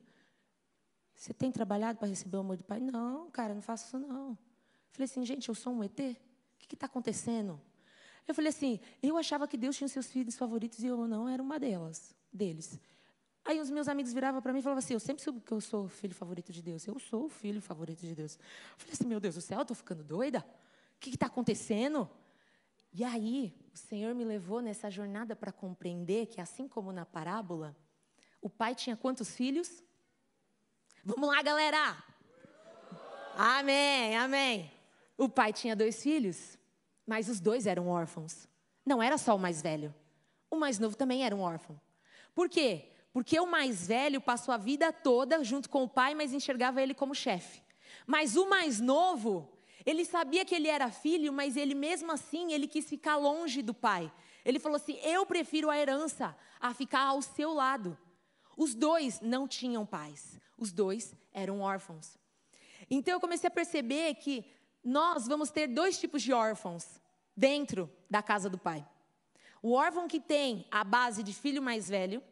Você 1.14 1.32
tem 1.32 1.50
trabalhado 1.50 1.98
para 1.98 2.08
receber 2.08 2.36
o 2.36 2.40
amor 2.40 2.56
do 2.56 2.64
Pai? 2.64 2.80
Não, 2.80 3.30
cara, 3.30 3.54
não 3.54 3.62
faço 3.62 3.86
isso 3.86 3.98
não. 3.98 4.36
Falei 4.90 5.04
assim, 5.04 5.24
gente, 5.24 5.48
eu 5.48 5.54
sou 5.54 5.72
um 5.72 5.82
ET? 5.84 5.98
O 6.62 6.68
que 6.68 6.74
está 6.74 6.86
acontecendo? 6.86 7.60
Eu 8.26 8.34
falei 8.34 8.50
assim, 8.50 8.80
eu 9.02 9.16
achava 9.16 9.48
que 9.48 9.56
Deus 9.56 9.76
tinha 9.76 9.86
os 9.86 9.92
seus 9.92 10.06
filhos 10.06 10.36
favoritos 10.36 10.78
e 10.80 10.86
eu 10.86 11.08
não 11.08 11.28
era 11.28 11.42
uma 11.42 11.58
delas, 11.58 12.14
deles. 12.32 12.78
Aí 13.44 13.60
os 13.60 13.70
meus 13.70 13.88
amigos 13.88 14.12
viravam 14.12 14.40
para 14.40 14.52
mim 14.52 14.60
e 14.60 14.62
falavam 14.62 14.78
assim: 14.78 14.94
Eu 14.94 15.00
sempre 15.00 15.22
soube 15.22 15.40
que 15.40 15.50
eu 15.50 15.60
sou 15.60 15.86
o 15.86 15.88
filho 15.88 16.14
favorito 16.14 16.52
de 16.52 16.62
Deus. 16.62 16.86
Eu 16.86 16.98
sou 17.00 17.24
o 17.24 17.28
filho 17.28 17.60
favorito 17.60 18.00
de 18.00 18.14
Deus. 18.14 18.36
Eu 18.36 18.78
falei 18.78 18.92
assim: 18.92 19.06
Meu 19.06 19.18
Deus 19.18 19.34
do 19.34 19.40
céu, 19.40 19.58
eu 19.58 19.62
estou 19.62 19.76
ficando 19.76 20.04
doida? 20.04 20.46
O 20.96 21.00
que 21.00 21.10
está 21.10 21.26
acontecendo? 21.26 22.08
E 22.92 23.02
aí, 23.02 23.52
o 23.74 23.76
Senhor 23.76 24.14
me 24.14 24.22
levou 24.22 24.60
nessa 24.60 24.90
jornada 24.90 25.34
para 25.34 25.50
compreender 25.50 26.26
que, 26.26 26.40
assim 26.40 26.68
como 26.68 26.92
na 26.92 27.04
parábola, 27.04 27.74
o 28.40 28.48
pai 28.48 28.74
tinha 28.74 28.96
quantos 28.96 29.34
filhos? 29.34 29.82
Vamos 31.04 31.28
lá, 31.28 31.42
galera! 31.42 32.04
Amém, 33.34 34.16
amém. 34.16 34.70
O 35.22 35.28
pai 35.28 35.52
tinha 35.52 35.76
dois 35.76 36.02
filhos, 36.02 36.58
mas 37.06 37.28
os 37.28 37.38
dois 37.38 37.68
eram 37.68 37.86
órfãos. 37.86 38.48
Não 38.84 39.00
era 39.00 39.16
só 39.16 39.36
o 39.36 39.38
mais 39.38 39.62
velho. 39.62 39.94
O 40.50 40.56
mais 40.56 40.80
novo 40.80 40.96
também 40.96 41.24
era 41.24 41.36
um 41.36 41.42
órfão. 41.42 41.80
Por 42.34 42.48
quê? 42.48 42.86
Porque 43.12 43.38
o 43.38 43.46
mais 43.46 43.86
velho 43.86 44.20
passou 44.20 44.52
a 44.52 44.56
vida 44.56 44.92
toda 44.92 45.44
junto 45.44 45.70
com 45.70 45.84
o 45.84 45.88
pai, 45.88 46.12
mas 46.12 46.32
enxergava 46.32 46.82
ele 46.82 46.92
como 46.92 47.14
chefe. 47.14 47.62
Mas 48.04 48.34
o 48.36 48.48
mais 48.48 48.80
novo, 48.80 49.48
ele 49.86 50.04
sabia 50.04 50.44
que 50.44 50.56
ele 50.56 50.66
era 50.66 50.90
filho, 50.90 51.32
mas 51.32 51.56
ele 51.56 51.76
mesmo 51.76 52.10
assim, 52.10 52.52
ele 52.52 52.66
quis 52.66 52.88
ficar 52.88 53.14
longe 53.14 53.62
do 53.62 53.72
pai. 53.72 54.12
Ele 54.44 54.58
falou 54.58 54.74
assim: 54.74 54.98
"Eu 55.04 55.24
prefiro 55.24 55.70
a 55.70 55.78
herança 55.78 56.36
a 56.58 56.74
ficar 56.74 57.02
ao 57.02 57.22
seu 57.22 57.52
lado". 57.54 57.96
Os 58.56 58.74
dois 58.74 59.20
não 59.20 59.46
tinham 59.46 59.86
pais. 59.86 60.40
Os 60.58 60.72
dois 60.72 61.14
eram 61.32 61.60
órfãos. 61.60 62.18
Então 62.90 63.14
eu 63.14 63.20
comecei 63.20 63.46
a 63.46 63.50
perceber 63.52 64.16
que 64.16 64.44
nós 64.84 65.26
vamos 65.26 65.50
ter 65.50 65.66
dois 65.66 65.98
tipos 65.98 66.22
de 66.22 66.32
órfãos 66.32 67.00
dentro 67.36 67.90
da 68.10 68.22
casa 68.22 68.50
do 68.50 68.58
pai. 68.58 68.86
O 69.62 69.72
órfão 69.72 70.08
que 70.08 70.20
tem 70.20 70.66
a 70.70 70.82
base 70.82 71.22
de 71.22 71.32
filho 71.32 71.62
mais 71.62 71.88
velho, 71.88 72.22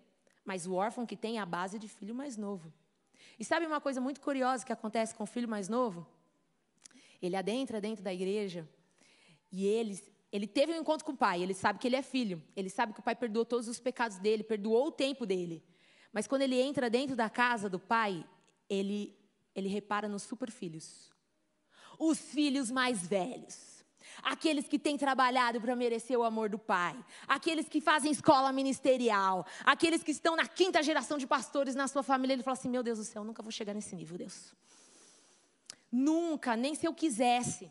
mas 0.45 0.67
o 0.67 0.75
órfão 0.75 1.07
que 1.07 1.17
tem 1.17 1.39
a 1.39 1.47
base 1.47 1.79
de 1.79 1.89
filho 1.89 2.15
mais 2.15 2.37
novo. 2.37 2.73
E 3.39 3.45
sabe 3.45 3.67
uma 3.67 3.81
coisa 3.81 4.01
muito 4.01 4.21
curiosa 4.21 4.67
que 4.67 4.73
acontece 4.73 5.15
com 5.15 5.25
o 5.25 5.27
filho 5.27 5.49
mais 5.49 5.69
novo? 5.69 6.07
Ele 7.23 7.37
adentra 7.37 7.81
dentro 7.81 8.03
da 8.03 8.13
igreja 8.13 8.69
e 9.53 9.65
ele, 9.67 10.03
ele 10.33 10.47
teve 10.47 10.73
um 10.73 10.81
encontro 10.81 11.05
com 11.05 11.13
o 11.13 11.17
pai, 11.17 11.43
ele 11.43 11.55
sabe 11.55 11.79
que 11.79 11.87
ele 11.87 11.97
é 11.97 12.03
filho, 12.03 12.43
ele 12.57 12.69
sabe 12.69 12.93
que 12.93 13.01
o 13.01 13.03
pai 13.03 13.15
perdoou 13.15 13.45
todos 13.45 13.69
os 13.69 13.79
pecados 13.79 14.19
dele, 14.19 14.43
perdoou 14.43 14.89
o 14.89 14.93
tempo 14.93 15.25
dele. 15.25 15.63
Mas 16.13 16.27
quando 16.27 16.43
ele 16.43 16.61
entra 16.61 16.91
dentro 16.91 17.15
da 17.15 17.31
casa 17.31 17.69
do 17.69 17.79
pai, 17.79 18.27
ele, 18.69 19.17
ele 19.55 19.69
repara 19.69 20.09
nos 20.09 20.25
superfilhos. 20.25 21.11
Os 22.01 22.19
filhos 22.19 22.71
mais 22.71 23.07
velhos 23.07 23.71
aqueles 24.23 24.67
que 24.67 24.79
têm 24.79 24.97
trabalhado 24.97 25.61
para 25.61 25.75
merecer 25.75 26.19
o 26.19 26.23
amor 26.23 26.49
do 26.49 26.59
Pai, 26.59 26.97
aqueles 27.27 27.69
que 27.69 27.81
fazem 27.81 28.11
escola 28.11 28.53
ministerial, 28.53 29.47
aqueles 29.65 30.03
que 30.03 30.11
estão 30.11 30.37
na 30.37 30.47
quinta 30.47 30.83
geração 30.83 31.19
de 31.19 31.27
pastores 31.27 31.75
na 31.75 31.89
sua 31.89 32.03
família. 32.03 32.35
Ele 32.35 32.43
fala 32.43 32.57
assim: 32.57 32.69
Meu 32.69 32.83
Deus 32.83 32.99
do 32.99 33.05
céu, 33.05 33.25
nunca 33.25 33.43
vou 33.43 33.53
chegar 33.53 33.75
nesse 33.75 33.95
nível, 33.95 34.19
Deus. 34.19 34.55
Nunca, 35.91 36.57
nem 36.57 36.75
se 36.75 36.87
eu 36.87 36.95
quisesse. 36.95 37.71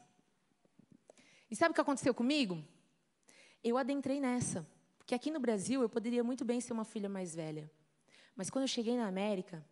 E 1.49 1.55
sabe 1.55 1.71
o 1.71 1.75
que 1.75 1.81
aconteceu 1.81 2.13
comigo? 2.13 2.63
Eu 3.63 3.77
adentrei 3.77 4.19
nessa. 4.19 4.67
Porque 4.97 5.15
aqui 5.15 5.31
no 5.31 5.39
Brasil 5.39 5.81
eu 5.81 5.89
poderia 5.89 6.23
muito 6.23 6.45
bem 6.45 6.61
ser 6.61 6.73
uma 6.73 6.85
filha 6.85 7.09
mais 7.09 7.33
velha. 7.33 7.69
Mas 8.35 8.49
quando 8.49 8.63
eu 8.63 8.67
cheguei 8.67 8.95
na 8.95 9.07
América, 9.07 9.65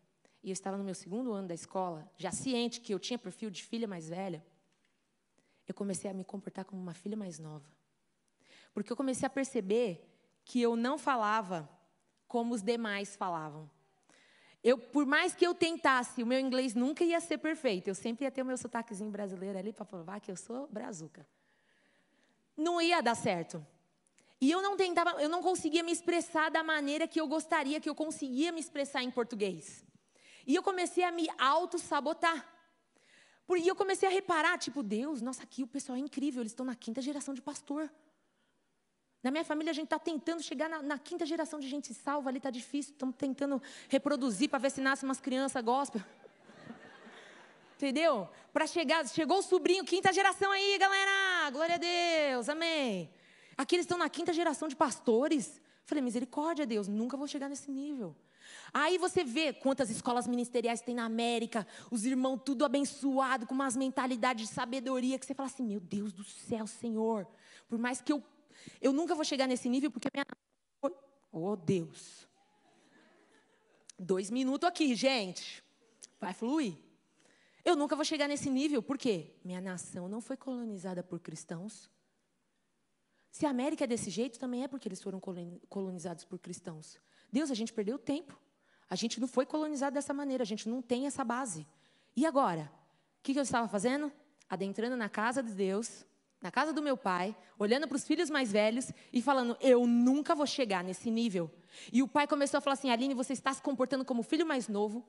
e 0.44 0.50
eu 0.50 0.54
estava 0.54 0.78
no 0.78 0.84
meu 0.84 0.96
segundo 0.96 1.32
ano 1.34 1.48
da 1.48 1.54
escola, 1.54 2.10
já 2.18 2.32
ciente 2.32 2.82
que 2.82 2.94
eu 2.94 3.00
tinha 3.00 3.18
perfil 3.18 3.50
de 3.50 3.64
filha 3.64 3.88
mais 3.88 4.10
velha, 4.10 4.46
eu 5.68 5.74
comecei 5.74 6.10
a 6.10 6.14
me 6.14 6.24
comportar 6.24 6.64
como 6.66 6.82
uma 6.82 6.94
filha 6.94 7.18
mais 7.18 7.40
nova. 7.40 7.66
Porque 8.74 8.92
eu 8.92 8.96
comecei 8.96 9.26
a 9.26 9.30
perceber 9.30 10.08
que 10.46 10.62
eu 10.62 10.76
não 10.76 10.98
falava 10.98 11.70
como 12.28 12.54
os 12.54 12.62
demais 12.62 13.16
falavam. 13.16 13.70
Eu, 14.64 14.78
por 14.78 15.06
mais 15.06 15.36
que 15.36 15.46
eu 15.46 15.54
tentasse, 15.54 16.24
o 16.24 16.26
meu 16.26 16.40
inglês 16.40 16.74
nunca 16.74 17.04
ia 17.04 17.20
ser 17.20 17.38
perfeito. 17.38 17.88
Eu 17.88 17.96
sempre 17.96 18.26
ia 18.26 18.32
ter 18.32 18.42
o 18.42 18.46
meu 18.46 18.58
sotaquezinho 18.58 19.12
brasileiro 19.12 19.58
ali 19.58 19.72
para 19.72 19.86
provar 19.86 20.20
que 20.20 20.32
eu 20.32 20.36
sou 20.36 20.68
brazuca. 20.68 21.28
Não 22.56 22.82
ia 22.82 23.02
dar 23.02 23.16
certo. 23.16 23.66
E 24.40 24.52
eu 24.52 24.62
não 24.62 24.78
tentava, 24.78 25.22
eu 25.22 25.30
não 25.30 25.42
conseguia 25.42 25.84
me 25.84 25.92
expressar 25.92 26.50
da 26.50 26.64
maneira 26.64 27.08
que 27.08 27.20
eu 27.20 27.28
gostaria 27.28 27.80
que 27.80 27.90
eu 27.90 27.96
conseguia 27.96 28.52
me 28.52 28.60
expressar 28.60 29.04
em 29.04 29.12
português. 29.12 29.84
E 30.48 30.56
eu 30.56 30.64
comecei 30.64 31.04
a 31.04 31.12
me 31.12 31.28
auto-sabotar. 31.38 32.48
E 33.50 33.68
eu 33.68 33.76
comecei 33.76 34.08
a 34.08 34.12
reparar, 34.12 34.58
tipo, 34.58 34.82
Deus, 34.82 35.22
nossa, 35.22 35.44
aqui 35.44 35.62
o 35.62 35.68
pessoal 35.68 35.98
é 35.98 36.00
incrível, 36.00 36.42
eles 36.42 36.54
estão 36.54 36.66
na 36.66 36.76
quinta 36.76 37.02
geração 37.02 37.34
de 37.34 37.42
pastor. 37.42 37.92
Na 39.22 39.30
minha 39.30 39.44
família, 39.44 39.72
a 39.72 39.74
gente 39.74 39.86
está 39.86 40.00
tentando 40.00 40.42
chegar 40.42 40.70
na, 40.70 40.82
na, 40.82 40.98
quinta 40.98 41.26
geração 41.26 41.60
de 41.60 41.68
gente 41.68 41.94
salva, 41.94 42.30
ali 42.30 42.38
está 42.38 42.50
difícil, 42.50 42.94
estamos 42.94 43.16
tentando 43.16 43.62
reproduzir 43.90 44.50
para 44.50 44.60
ver 44.60 44.72
se 44.72 44.80
nasce 44.80 45.04
umas 45.04 45.20
crianças 45.20 45.62
gospel. 45.64 46.02
Entendeu? 47.76 48.30
Para 48.54 48.66
chegar, 48.66 49.08
chegou 49.08 49.40
o 49.40 49.42
sobrinho, 49.42 49.84
quinta 49.84 50.14
geração 50.14 50.52
aí, 50.52 50.78
galera, 50.78 51.50
glória 51.52 51.76
a 51.76 51.78
Deus, 51.78 52.50
amém. 52.50 53.10
Aqui 53.58 53.76
eles 53.76 53.86
estão 53.86 53.98
na 53.98 54.10
quinta 54.10 54.32
geração 54.32 54.68
de 54.68 54.76
pastores. 54.76 55.60
Falei, 55.84 56.02
misericórdia, 56.02 56.66
Deus, 56.66 56.88
nunca 56.88 57.18
vou 57.18 57.28
chegar 57.28 57.50
nesse 57.50 57.70
nível. 57.72 58.16
Aí 58.74 58.98
você 58.98 59.24
vê 59.24 59.54
quantas 59.54 59.90
escolas 59.90 60.28
ministeriais 60.28 60.82
tem 60.82 60.96
na 60.96 61.06
América, 61.06 61.66
os 61.92 62.06
irmãos 62.06 62.42
tudo 62.44 62.66
abençoado, 62.66 63.46
com 63.46 63.54
umas 63.54 63.76
mentalidades 63.76 64.48
de 64.48 64.54
sabedoria, 64.54 65.18
que 65.18 65.26
você 65.26 65.34
fala 65.34 65.48
assim, 65.48 65.64
meu 65.64 65.80
Deus 65.80 66.14
do 66.14 66.24
céu, 66.24 66.68
Senhor, 66.68 67.28
por 67.68 67.78
mais 67.78 68.02
que 68.02 68.12
eu, 68.12 68.24
eu 68.82 68.92
nunca 68.94 69.16
vou 69.16 69.24
chegar 69.24 69.48
nesse 69.48 69.70
nível, 69.70 69.92
porque 69.92 70.10
minha... 70.14 70.26
Oh, 71.32 71.56
Deus. 71.56 72.28
Dois 74.00 74.30
minutos 74.30 74.68
aqui, 74.68 74.96
gente. 74.96 75.64
Vai 76.20 76.34
fluir. 76.34 76.76
Eu 77.64 77.76
nunca 77.76 77.96
vou 77.96 78.06
chegar 78.06 78.28
nesse 78.28 78.50
nível, 78.50 78.82
por 78.82 78.98
quê? 78.98 79.36
Minha 79.44 79.60
nação 79.60 80.08
não 80.08 80.22
foi 80.22 80.38
colonizada 80.38 81.04
por 81.04 81.20
cristãos. 81.20 81.90
Se 83.30 83.46
a 83.46 83.50
América 83.50 83.84
é 83.84 83.88
desse 83.88 84.10
jeito, 84.10 84.40
também 84.40 84.64
é 84.64 84.68
porque 84.68 84.88
eles 84.88 85.02
foram 85.02 85.20
colonizados 85.70 86.24
por 86.24 86.40
cristãos. 86.40 86.98
Deus, 87.32 87.52
a 87.52 87.54
gente 87.54 87.74
perdeu 87.74 88.00
tempo. 88.00 88.40
A 88.90 88.96
gente 88.96 89.20
não 89.20 89.28
foi 89.28 89.46
colonizado 89.46 89.94
dessa 89.94 90.14
maneira, 90.14 90.44
a 90.44 90.46
gente 90.46 90.70
não 90.70 90.82
tem 90.82 91.06
essa 91.08 91.24
base. 91.24 91.68
E 92.16 92.26
agora? 92.26 92.72
O 93.20 93.24
que, 93.24 93.38
eu 93.38 93.44
estava 93.44 93.68
fazendo? 93.68 94.12
Adentrando 94.50 94.96
na 94.96 95.10
casa 95.10 95.44
de 95.44 95.52
Deus, 95.52 96.06
na 96.42 96.50
casa 96.50 96.72
do 96.72 96.82
meu 96.82 96.96
pai, 96.96 97.36
olhando 97.60 97.88
para 97.88 97.98
os 97.98 98.06
filhos 98.06 98.30
mais 98.30 98.52
velhos 98.52 98.92
e 99.12 99.22
falando: 99.22 99.58
Eu 99.60 99.86
nunca 99.86 100.34
vou 100.34 100.46
chegar 100.46 100.84
nesse 100.84 101.12
nível. 101.12 101.52
E 101.92 102.02
o 102.02 102.08
pai 102.08 102.26
começou 102.26 102.60
a 102.60 102.62
falar 102.62 102.76
assim: 102.76 102.90
Aline, 102.90 103.14
você 103.14 103.34
está 103.34 103.54
se 103.54 103.62
comportando 103.62 104.06
como 104.06 104.24
filho 104.24 104.46
mais 104.46 104.70
novo. 104.70 105.06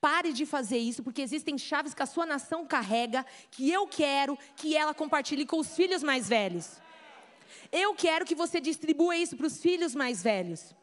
Pare 0.00 0.32
de 0.32 0.44
fazer 0.44 0.78
isso, 0.78 1.02
porque 1.02 1.22
existem 1.22 1.56
chaves 1.56 1.94
que 1.94 2.02
a 2.02 2.06
sua 2.06 2.26
nação 2.26 2.66
carrega, 2.66 3.24
que 3.50 3.70
eu 3.70 3.86
quero 3.86 4.38
que 4.54 4.76
ela 4.76 4.92
compartilhe 4.92 5.46
com 5.46 5.58
os 5.58 5.74
filhos 5.74 6.02
mais 6.02 6.28
velhos. 6.28 6.80
Eu 7.70 7.94
quero 7.94 8.26
que 8.26 8.34
você 8.34 8.60
distribua 8.60 9.16
isso 9.16 9.36
para 9.36 9.46
os 9.46 9.58
filhos 9.58 9.94
mais 9.94 10.22
velhos. 10.22 10.74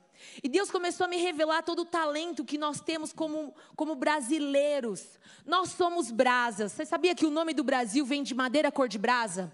E 0.44 0.50
Deus 0.50 0.70
começou 0.70 1.06
a 1.06 1.08
me 1.10 1.18
revelar 1.18 1.64
todo 1.64 1.84
o 1.84 1.86
talento 1.86 2.46
que 2.46 2.58
nós 2.58 2.82
temos 2.82 3.14
como, 3.14 3.54
como 3.76 3.96
brasileiros. 3.96 5.20
Nós 5.46 5.70
somos 5.70 6.12
brasas. 6.12 6.72
Você 6.72 6.86
sabia 6.86 7.16
que 7.16 7.26
o 7.26 7.32
nome 7.32 7.54
do 7.54 7.64
Brasil 7.64 8.06
vem 8.06 8.24
de 8.24 8.36
madeira 8.36 8.72
cor 8.72 8.88
de 8.88 8.98
brasa? 8.98 9.52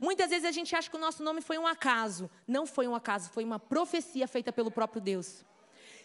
Muitas 0.00 0.30
vezes 0.30 0.46
a 0.46 0.52
gente 0.52 0.74
acha 0.74 0.88
que 0.88 0.96
o 0.96 1.00
nosso 1.00 1.22
nome 1.22 1.40
foi 1.40 1.58
um 1.58 1.66
acaso. 1.66 2.30
Não 2.46 2.66
foi 2.66 2.88
um 2.88 2.94
acaso, 2.94 3.30
foi 3.30 3.44
uma 3.44 3.58
profecia 3.58 4.26
feita 4.26 4.52
pelo 4.52 4.70
próprio 4.70 5.00
Deus. 5.00 5.44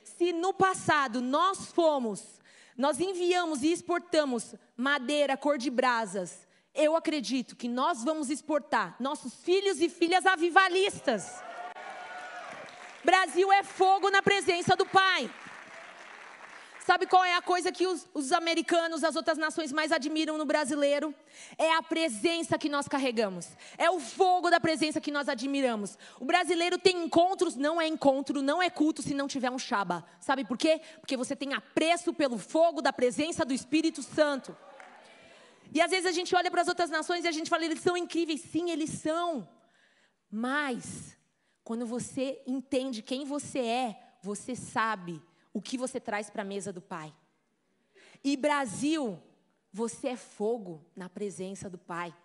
Se 0.04 0.34
no 0.34 0.54
passado 0.54 1.22
nós 1.22 1.68
fomos, 1.68 2.40
nós 2.78 3.00
enviamos 3.00 3.64
e 3.64 3.72
exportamos 3.72 4.54
madeira 4.76 5.38
cor 5.38 5.58
de 5.58 5.70
brasas, 5.70 6.46
eu 6.74 6.96
acredito 6.96 7.56
que 7.56 7.70
nós 7.70 8.04
vamos 8.04 8.30
exportar 8.30 8.98
nossos 9.00 9.34
filhos 9.36 9.80
e 9.80 9.88
filhas 9.88 10.26
avivalistas. 10.26 11.42
Brasil 13.06 13.52
é 13.54 13.62
fogo 13.64 14.10
na 14.10 14.22
presença 14.22 14.76
do 14.76 14.86
Pai. 14.86 15.30
Sabe 16.86 17.08
qual 17.08 17.24
é 17.24 17.36
a 17.36 17.42
coisa 17.42 17.72
que 17.72 17.88
os, 17.88 18.08
os, 18.14 18.32
americanos, 18.32 19.04
as 19.04 19.16
outras 19.16 19.40
nações 19.40 19.72
mais 19.72 19.92
admiram 19.92 20.38
no 20.38 20.46
brasileiro? 20.46 21.16
É 21.58 21.74
a 21.76 21.82
presença 21.82 22.60
que 22.60 22.70
nós 22.70 22.88
carregamos. 22.88 23.48
É 23.76 23.90
o 23.90 24.00
fogo 24.00 24.52
da 24.52 24.60
presença 24.60 25.02
que 25.02 25.12
nós 25.12 25.28
admiramos. 25.28 25.98
O 26.20 26.26
brasileiro 26.26 26.78
tem 26.78 27.04
encontros, 27.04 27.56
não 27.56 27.82
é 27.82 27.88
encontro, 27.88 28.42
não 28.42 28.62
é 28.62 28.70
culto 28.70 29.02
se 29.02 29.16
não 29.16 29.28
tiver 29.28 29.50
um 29.50 29.58
chaba. 29.58 30.06
Sabe 30.20 30.46
por 30.46 30.58
quê? 30.58 30.80
Porque 31.00 31.18
você 31.18 31.36
tem 31.36 31.54
apreço 31.56 32.14
pelo 32.14 32.38
fogo 32.38 32.84
da 32.84 32.94
presença 32.94 33.44
do 33.44 33.54
Espírito 33.54 34.04
Santo. 34.04 34.56
E 35.74 35.82
às 35.82 35.90
vezes 35.90 36.06
a 36.06 36.12
gente 36.12 36.36
olha 36.36 36.52
para 36.52 36.62
as 36.62 36.68
outras 36.68 36.92
nações 36.92 37.26
e 37.26 37.28
a 37.28 37.32
gente 37.32 37.50
fala, 37.50 37.66
eles 37.66 37.80
são 37.80 37.98
incríveis. 37.98 38.42
Sim, 38.42 38.70
eles 38.70 38.92
são. 38.92 39.48
Mas, 40.30 41.18
quando 41.66 41.84
você 41.88 42.44
entende 42.46 43.02
quem 43.02 43.26
você 43.26 43.60
é, 43.60 44.00
você 44.22 44.56
sabe 44.56 45.20
o 45.52 45.60
que 45.60 45.80
você 45.80 46.00
traz 46.00 46.30
para 46.30 46.44
a 46.44 46.46
mesa 46.46 46.72
do 46.72 46.80
Pai. 46.80 47.12
E 48.24 48.38
Brasil, 48.38 49.20
você 49.74 50.10
é 50.10 50.16
fogo 50.16 50.86
na 50.96 51.10
presença 51.10 51.68
do 51.68 51.80
Pai. 51.80 52.16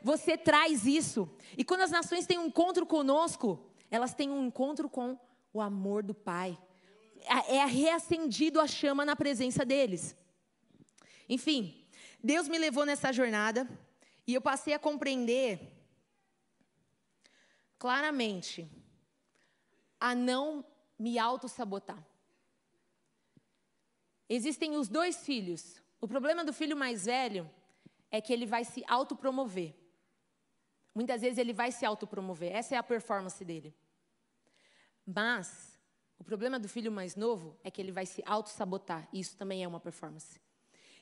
Você 0.00 0.38
traz 0.38 0.86
isso. 0.86 1.28
E 1.58 1.64
quando 1.64 1.80
as 1.80 1.90
nações 1.90 2.24
têm 2.24 2.38
um 2.38 2.46
encontro 2.46 2.86
conosco, 2.86 3.68
elas 3.90 4.14
têm 4.14 4.30
um 4.30 4.46
encontro 4.46 4.88
com 4.88 5.18
o 5.52 5.60
amor 5.60 6.04
do 6.04 6.14
Pai. 6.14 6.56
É 7.48 7.64
reacendido 7.64 8.60
a 8.60 8.66
chama 8.68 9.04
na 9.04 9.16
presença 9.16 9.64
deles. 9.64 10.16
Enfim, 11.28 11.84
Deus 12.22 12.48
me 12.48 12.58
levou 12.58 12.86
nessa 12.86 13.12
jornada 13.12 13.68
e 14.24 14.34
eu 14.34 14.40
passei 14.40 14.72
a 14.72 14.78
compreender 14.78 15.58
claramente 17.76 18.70
a 20.04 20.14
não 20.14 20.62
me 20.98 21.18
auto-sabotar. 21.18 22.06
Existem 24.28 24.76
os 24.76 24.86
dois 24.86 25.24
filhos. 25.24 25.80
O 25.98 26.06
problema 26.06 26.44
do 26.44 26.52
filho 26.52 26.76
mais 26.76 27.06
velho 27.06 27.50
é 28.10 28.20
que 28.20 28.30
ele 28.30 28.44
vai 28.44 28.64
se 28.64 28.84
autopromover. 28.86 29.74
Muitas 30.94 31.22
vezes 31.22 31.38
ele 31.38 31.54
vai 31.54 31.72
se 31.72 31.86
autopromover. 31.86 32.54
Essa 32.54 32.74
é 32.74 32.78
a 32.78 32.82
performance 32.82 33.42
dele. 33.42 33.74
Mas 35.06 35.80
o 36.18 36.24
problema 36.24 36.58
do 36.58 36.68
filho 36.68 36.92
mais 36.92 37.16
novo 37.16 37.58
é 37.64 37.70
que 37.70 37.80
ele 37.80 37.90
vai 37.90 38.04
se 38.04 38.22
auto-sabotar. 38.26 39.08
Isso 39.10 39.38
também 39.38 39.64
é 39.64 39.66
uma 39.66 39.80
performance. 39.80 40.38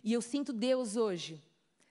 E 0.05 0.13
eu 0.13 0.23
sinto 0.23 0.53
Deus 0.53 0.95
hoje 0.95 1.43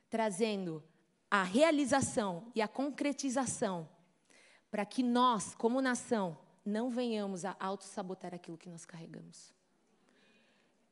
trazendo 0.10 0.82
a 1.30 1.44
realização 1.44 2.50
e 2.56 2.62
a 2.62 2.70
concretização 2.70 3.90
para 4.72 4.86
que 4.86 5.04
nós, 5.04 5.54
como 5.54 5.82
nação, 5.82 6.38
não 6.66 6.90
venhamos 6.90 7.46
a 7.46 7.56
auto-sabotar 7.60 8.34
aquilo 8.34 8.58
que 8.58 8.70
nós 8.70 8.86
carregamos 8.86 9.54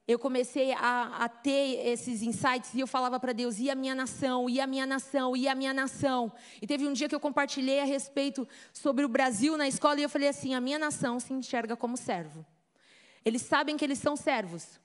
eu 0.10 0.18
comecei 0.18 0.72
a, 0.72 1.24
a, 1.24 1.30
ter 1.30 1.86
esses 1.88 2.24
insights 2.24 2.74
e 2.74 2.80
eu 2.80 2.88
falava 2.88 3.20
para 3.20 3.32
Deus: 3.32 3.60
e 3.60 3.70
a 3.70 3.76
minha 3.76 3.94
nação, 3.94 4.50
e 4.50 4.60
a 4.60 4.66
minha 4.66 4.84
nação, 4.84 5.38
e 5.38 5.48
a 5.48 5.54
minha 5.54 5.72
nação. 5.72 6.34
E 6.60 6.66
teve 6.66 6.88
um 6.88 6.94
dia 6.94 7.08
que 7.08 7.14
eu 7.14 7.20
compartilhei 7.20 7.80
a 7.80 7.86
respeito 7.86 8.48
sobre 8.74 9.06
o 9.06 9.08
Brasil 9.08 9.56
na 9.56 9.68
escola 9.68 10.00
e 10.00 10.04
eu 10.04 10.10
falei 10.10 10.28
assim: 10.28 10.56
a 10.56 10.60
minha 10.60 10.80
nação 10.80 11.20
se 11.20 11.32
enxerga 11.32 11.78
como 11.78 11.96
servo. 11.96 12.44
Eles 13.24 13.44
sabem 13.44 13.78
que 13.78 13.86
eles 13.86 14.00
são 14.00 14.16
servos, 14.16 14.80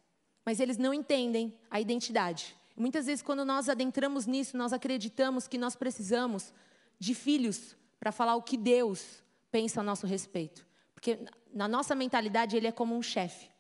mas 0.45 0.61
eles 0.61 0.77
não 0.77 0.93
entendem 0.93 1.59
a 1.71 1.81
identidade. 1.81 2.55
Muitas 2.77 3.07
vezes, 3.07 3.23
quando 3.23 3.47
nós 3.47 3.71
adentramos 3.71 4.27
nisso, 4.27 4.59
nós 4.59 4.75
acreditamos 4.75 5.49
que 5.49 5.57
nós 5.57 5.75
precisamos 5.75 6.53
de 6.99 7.15
filhos 7.15 7.75
para 7.99 8.13
falar 8.13 8.35
o 8.35 8.43
que 8.43 8.59
Deus 8.59 9.23
pensa 9.51 9.81
a 9.81 9.83
nosso 9.83 10.07
respeito. 10.07 10.67
Porque 11.05 11.19
na 11.53 11.69
nossa 11.69 11.95
mentalidade, 11.95 12.57
ele 12.57 12.67
é 12.67 12.73
como 12.73 12.97
um 12.97 13.03
chefe. 13.03 13.51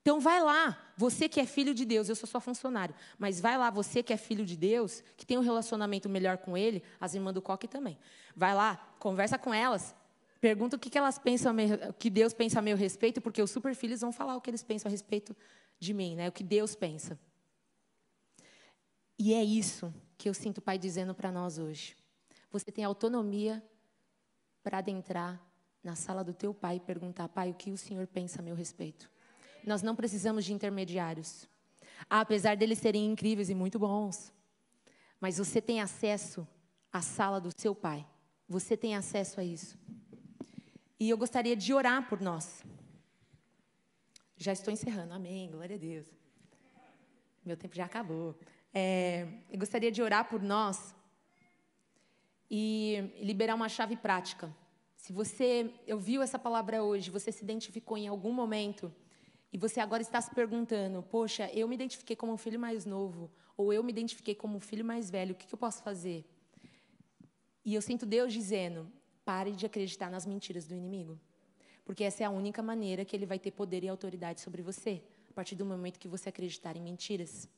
Então 0.00 0.18
vai 0.18 0.42
lá, 0.42 0.82
você 0.96 1.28
que 1.28 1.38
é 1.38 1.44
filho 1.44 1.74
de 1.74 1.84
Deus, 1.84 2.08
eu 2.08 2.16
sou 2.16 2.26
só 2.26 2.40
funcionário, 2.40 2.94
mas 3.18 3.38
vai 3.38 3.58
lá, 3.58 3.68
você 3.68 4.02
que 4.02 4.10
é 4.10 4.16
filho 4.16 4.42
de 4.46 4.56
Deus, 4.56 5.04
que 5.14 5.26
tem 5.26 5.36
um 5.36 5.42
relacionamento 5.42 6.08
melhor 6.08 6.38
com 6.38 6.56
Ele, 6.56 6.82
as 6.98 7.12
irmãs 7.12 7.34
do 7.34 7.42
coque 7.42 7.68
também. 7.68 7.98
Vai 8.34 8.54
lá, 8.54 8.76
conversa 8.98 9.38
com 9.38 9.52
elas, 9.52 9.94
pergunta 10.40 10.76
o 10.76 10.78
que, 10.78 10.88
que 10.88 10.96
elas 10.96 11.18
pensam, 11.18 11.54
o 11.90 11.92
que 11.92 12.08
Deus 12.08 12.32
pensa 12.32 12.58
a 12.58 12.62
meu 12.62 12.76
respeito, 12.76 13.20
porque 13.20 13.42
os 13.42 13.50
super 13.50 13.74
filhos 13.74 14.00
vão 14.00 14.10
falar 14.10 14.34
o 14.34 14.40
que 14.40 14.48
eles 14.48 14.62
pensam 14.62 14.88
a 14.88 14.90
respeito 14.90 15.36
de 15.78 15.92
mim, 15.92 16.16
né? 16.16 16.30
O 16.30 16.32
que 16.32 16.42
Deus 16.42 16.74
pensa. 16.74 17.20
E 19.18 19.34
é 19.34 19.44
isso 19.44 19.92
que 20.16 20.26
eu 20.26 20.32
sinto 20.32 20.58
o 20.58 20.62
Pai 20.62 20.78
dizendo 20.78 21.14
para 21.14 21.30
nós 21.30 21.58
hoje. 21.58 21.94
Você 22.50 22.72
tem 22.72 22.82
autonomia 22.82 23.62
para 24.62 24.78
adentrar 24.78 25.51
na 25.82 25.94
sala 25.94 26.22
do 26.22 26.32
teu 26.32 26.54
pai 26.54 26.76
e 26.76 26.80
perguntar, 26.80 27.28
pai, 27.28 27.50
o 27.50 27.54
que 27.54 27.70
o 27.70 27.76
Senhor 27.76 28.06
pensa 28.06 28.40
a 28.40 28.42
meu 28.42 28.54
respeito? 28.54 29.10
Nós 29.64 29.82
não 29.82 29.96
precisamos 29.96 30.44
de 30.44 30.52
intermediários. 30.52 31.48
apesar 32.10 32.56
deles 32.56 32.78
serem 32.78 33.06
incríveis 33.12 33.48
e 33.48 33.54
muito 33.54 33.78
bons, 33.78 34.32
mas 35.20 35.38
você 35.38 35.60
tem 35.60 35.80
acesso 35.80 36.46
à 36.92 37.00
sala 37.00 37.40
do 37.40 37.52
seu 37.56 37.74
pai. 37.74 38.04
Você 38.48 38.76
tem 38.76 38.96
acesso 38.96 39.40
a 39.40 39.44
isso. 39.44 39.78
E 40.98 41.08
eu 41.08 41.16
gostaria 41.16 41.56
de 41.56 41.72
orar 41.72 42.08
por 42.08 42.20
nós. 42.20 42.64
Já 44.36 44.52
estou 44.52 44.72
encerrando. 44.72 45.14
Amém. 45.14 45.50
Glória 45.50 45.76
a 45.76 45.78
Deus. 45.78 46.06
Meu 47.44 47.56
tempo 47.56 47.74
já 47.74 47.84
acabou. 47.84 48.38
É, 48.74 49.26
eu 49.50 49.58
gostaria 49.58 49.90
de 49.90 50.02
orar 50.02 50.28
por 50.28 50.42
nós 50.42 50.94
e 52.50 53.14
liberar 53.20 53.54
uma 53.54 53.68
chave 53.68 53.96
prática. 53.96 54.54
Se 55.02 55.12
você 55.12 55.74
ouviu 55.88 56.22
essa 56.22 56.38
palavra 56.38 56.84
hoje, 56.84 57.10
você 57.10 57.32
se 57.32 57.42
identificou 57.42 57.98
em 57.98 58.06
algum 58.06 58.32
momento 58.32 58.94
e 59.52 59.58
você 59.58 59.80
agora 59.80 60.00
está 60.00 60.20
se 60.20 60.32
perguntando: 60.32 61.02
poxa, 61.02 61.50
eu 61.52 61.66
me 61.66 61.74
identifiquei 61.74 62.14
como 62.14 62.32
um 62.32 62.36
filho 62.36 62.60
mais 62.60 62.86
novo, 62.86 63.28
ou 63.56 63.72
eu 63.72 63.82
me 63.82 63.90
identifiquei 63.90 64.32
como 64.32 64.58
um 64.58 64.60
filho 64.60 64.84
mais 64.84 65.10
velho, 65.10 65.32
o 65.32 65.34
que, 65.34 65.44
que 65.44 65.52
eu 65.52 65.58
posso 65.58 65.82
fazer? 65.82 66.24
E 67.64 67.74
eu 67.74 67.82
sinto 67.82 68.06
Deus 68.06 68.32
dizendo: 68.32 68.86
pare 69.24 69.50
de 69.50 69.66
acreditar 69.66 70.08
nas 70.08 70.24
mentiras 70.24 70.68
do 70.68 70.74
inimigo. 70.76 71.18
Porque 71.84 72.04
essa 72.04 72.22
é 72.22 72.26
a 72.26 72.30
única 72.30 72.62
maneira 72.62 73.04
que 73.04 73.16
ele 73.16 73.26
vai 73.26 73.40
ter 73.40 73.50
poder 73.50 73.82
e 73.82 73.88
autoridade 73.88 74.40
sobre 74.40 74.62
você, 74.62 75.02
a 75.28 75.32
partir 75.32 75.56
do 75.56 75.66
momento 75.66 75.98
que 75.98 76.06
você 76.06 76.28
acreditar 76.28 76.76
em 76.76 76.80
mentiras. 76.80 77.48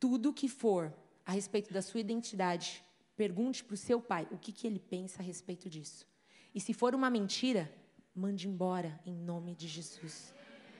Tudo 0.00 0.32
que 0.32 0.48
for 0.48 0.92
a 1.24 1.30
respeito 1.30 1.72
da 1.72 1.80
sua 1.80 2.00
identidade, 2.00 2.84
pergunte 3.14 3.62
para 3.62 3.74
o 3.74 3.76
seu 3.76 4.00
pai 4.00 4.26
o 4.32 4.36
que, 4.36 4.50
que 4.50 4.66
ele 4.66 4.80
pensa 4.80 5.22
a 5.22 5.24
respeito 5.24 5.70
disso. 5.70 6.12
E 6.54 6.60
se 6.60 6.72
for 6.72 6.94
uma 6.94 7.10
mentira, 7.10 7.70
mande 8.14 8.46
embora 8.46 9.00
em 9.04 9.14
nome 9.14 9.54
de 9.54 9.66
Jesus. 9.66 10.32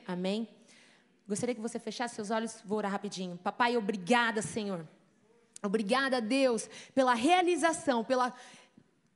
Amém? 0.07 0.49
Gostaria 1.27 1.55
que 1.55 1.61
você 1.61 1.79
fechasse 1.79 2.15
seus 2.15 2.31
olhos, 2.31 2.61
vou 2.65 2.79
orar 2.79 2.93
rapidinho. 2.93 3.37
Papai, 3.37 3.77
obrigada, 3.77 4.41
Senhor. 4.41 4.87
Obrigada, 5.63 6.21
Deus, 6.21 6.69
pela 6.95 7.15
realização, 7.15 8.05
pela, 8.05 8.35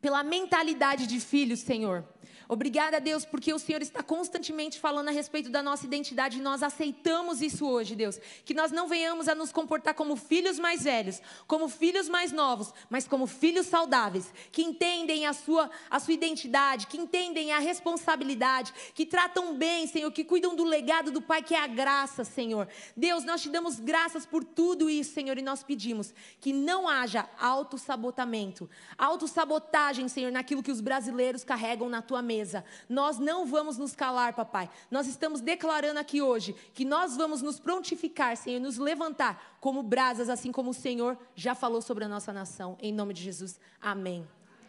pela 0.00 0.22
mentalidade 0.22 1.06
de 1.06 1.20
filho, 1.20 1.56
Senhor. 1.56 2.04
Obrigada, 2.50 2.98
Deus, 2.98 3.26
porque 3.26 3.52
o 3.52 3.58
Senhor 3.58 3.82
está 3.82 4.02
constantemente 4.02 4.80
falando 4.80 5.08
a 5.08 5.10
respeito 5.10 5.50
da 5.50 5.62
nossa 5.62 5.84
identidade 5.84 6.38
e 6.38 6.40
nós 6.40 6.62
aceitamos 6.62 7.42
isso 7.42 7.68
hoje, 7.68 7.94
Deus. 7.94 8.18
Que 8.42 8.54
nós 8.54 8.72
não 8.72 8.88
venhamos 8.88 9.28
a 9.28 9.34
nos 9.34 9.52
comportar 9.52 9.92
como 9.92 10.16
filhos 10.16 10.58
mais 10.58 10.84
velhos, 10.84 11.20
como 11.46 11.68
filhos 11.68 12.08
mais 12.08 12.32
novos, 12.32 12.72
mas 12.88 13.06
como 13.06 13.26
filhos 13.26 13.66
saudáveis, 13.66 14.32
que 14.50 14.62
entendem 14.62 15.26
a 15.26 15.34
sua, 15.34 15.70
a 15.90 16.00
sua 16.00 16.14
identidade, 16.14 16.86
que 16.86 16.96
entendem 16.96 17.52
a 17.52 17.58
responsabilidade, 17.58 18.72
que 18.94 19.04
tratam 19.04 19.54
bem, 19.54 19.86
Senhor, 19.86 20.10
que 20.10 20.24
cuidam 20.24 20.56
do 20.56 20.64
legado 20.64 21.10
do 21.10 21.20
Pai, 21.20 21.42
que 21.42 21.54
é 21.54 21.62
a 21.62 21.66
graça, 21.66 22.24
Senhor. 22.24 22.66
Deus, 22.96 23.24
nós 23.24 23.42
te 23.42 23.50
damos 23.50 23.78
graças 23.78 24.24
por 24.24 24.42
tudo 24.42 24.88
isso, 24.88 25.12
Senhor, 25.12 25.36
e 25.36 25.42
nós 25.42 25.62
pedimos 25.62 26.14
que 26.40 26.54
não 26.54 26.88
haja 26.88 27.28
autossabotamento, 27.38 28.70
autossabotagem, 28.96 29.87
Senhor, 30.08 30.30
naquilo 30.30 30.62
que 30.62 30.70
os 30.70 30.80
brasileiros 30.80 31.44
carregam 31.44 31.88
na 31.88 32.02
tua 32.02 32.20
mesa. 32.20 32.64
Nós 32.88 33.18
não 33.18 33.46
vamos 33.46 33.78
nos 33.78 33.94
calar, 33.94 34.34
papai. 34.34 34.68
Nós 34.90 35.06
estamos 35.06 35.40
declarando 35.40 35.98
aqui 35.98 36.20
hoje 36.20 36.54
que 36.74 36.84
nós 36.84 37.16
vamos 37.16 37.40
nos 37.42 37.58
prontificar, 37.58 38.36
Senhor, 38.36 38.60
nos 38.60 38.78
levantar 38.78 39.56
como 39.60 39.82
brasas, 39.82 40.28
assim 40.28 40.52
como 40.52 40.70
o 40.70 40.74
Senhor 40.74 41.16
já 41.34 41.54
falou 41.54 41.80
sobre 41.80 42.04
a 42.04 42.08
nossa 42.08 42.32
nação. 42.32 42.76
Em 42.80 42.92
nome 42.92 43.14
de 43.14 43.22
Jesus. 43.22 43.58
Amém. 43.80 44.26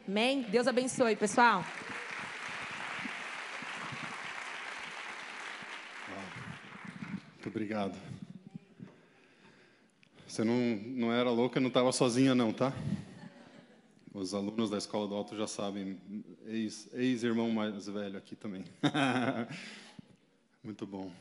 Amém. 0.08 0.42
Deus 0.44 0.68
abençoe, 0.68 1.16
pessoal. 1.16 1.64
Muito 7.34 7.48
obrigado. 7.48 7.98
Você 10.28 10.44
não, 10.44 10.56
não 10.56 11.12
era 11.12 11.32
louca, 11.32 11.60
não 11.60 11.70
estava 11.70 11.92
sozinha, 11.92 12.36
não, 12.36 12.54
tá? 12.54 12.72
Os 14.12 14.34
alunos 14.34 14.72
da 14.72 14.78
Escola 14.78 15.08
do 15.08 15.14
Alto 15.14 15.38
já 15.38 15.46
sabem, 15.46 16.00
ex-irmão 16.48 17.46
ex 17.46 17.56
mais 17.56 17.88
velho 17.88 18.18
aqui 18.18 18.36
também. 18.36 18.66
Muito 20.64 20.88
bom. 20.88 21.12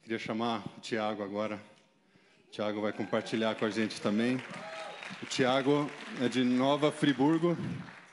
Queria 0.00 0.18
chamar 0.18 0.64
o 0.76 0.80
Tiago 0.80 1.24
agora. 1.24 1.60
O 2.46 2.50
Tiago 2.52 2.80
vai 2.80 2.92
compartilhar 2.92 3.56
com 3.56 3.64
a 3.64 3.70
gente 3.70 4.00
também. 4.00 4.36
O 5.22 5.26
Tiago 5.26 5.90
é 6.20 6.28
de 6.28 6.44
Nova 6.44 6.92
Friburgo, 6.92 7.56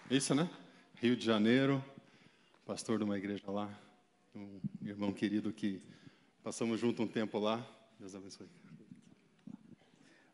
isso, 0.10 0.34
né? 0.34 0.50
Rio 0.96 1.16
de 1.16 1.24
Janeiro, 1.24 1.84
pastor 2.66 2.98
de 2.98 3.04
uma 3.04 3.20
igreja 3.20 3.52
lá, 3.52 3.70
um 4.36 4.60
irmão 4.84 5.14
querido 5.14 5.54
que 5.54 5.80
passamos 6.44 6.80
junto 6.80 7.04
um 7.04 7.08
tempo 7.08 7.38
lá. 7.38 7.64
Deus 8.00 8.16
abençoe. 8.16 8.48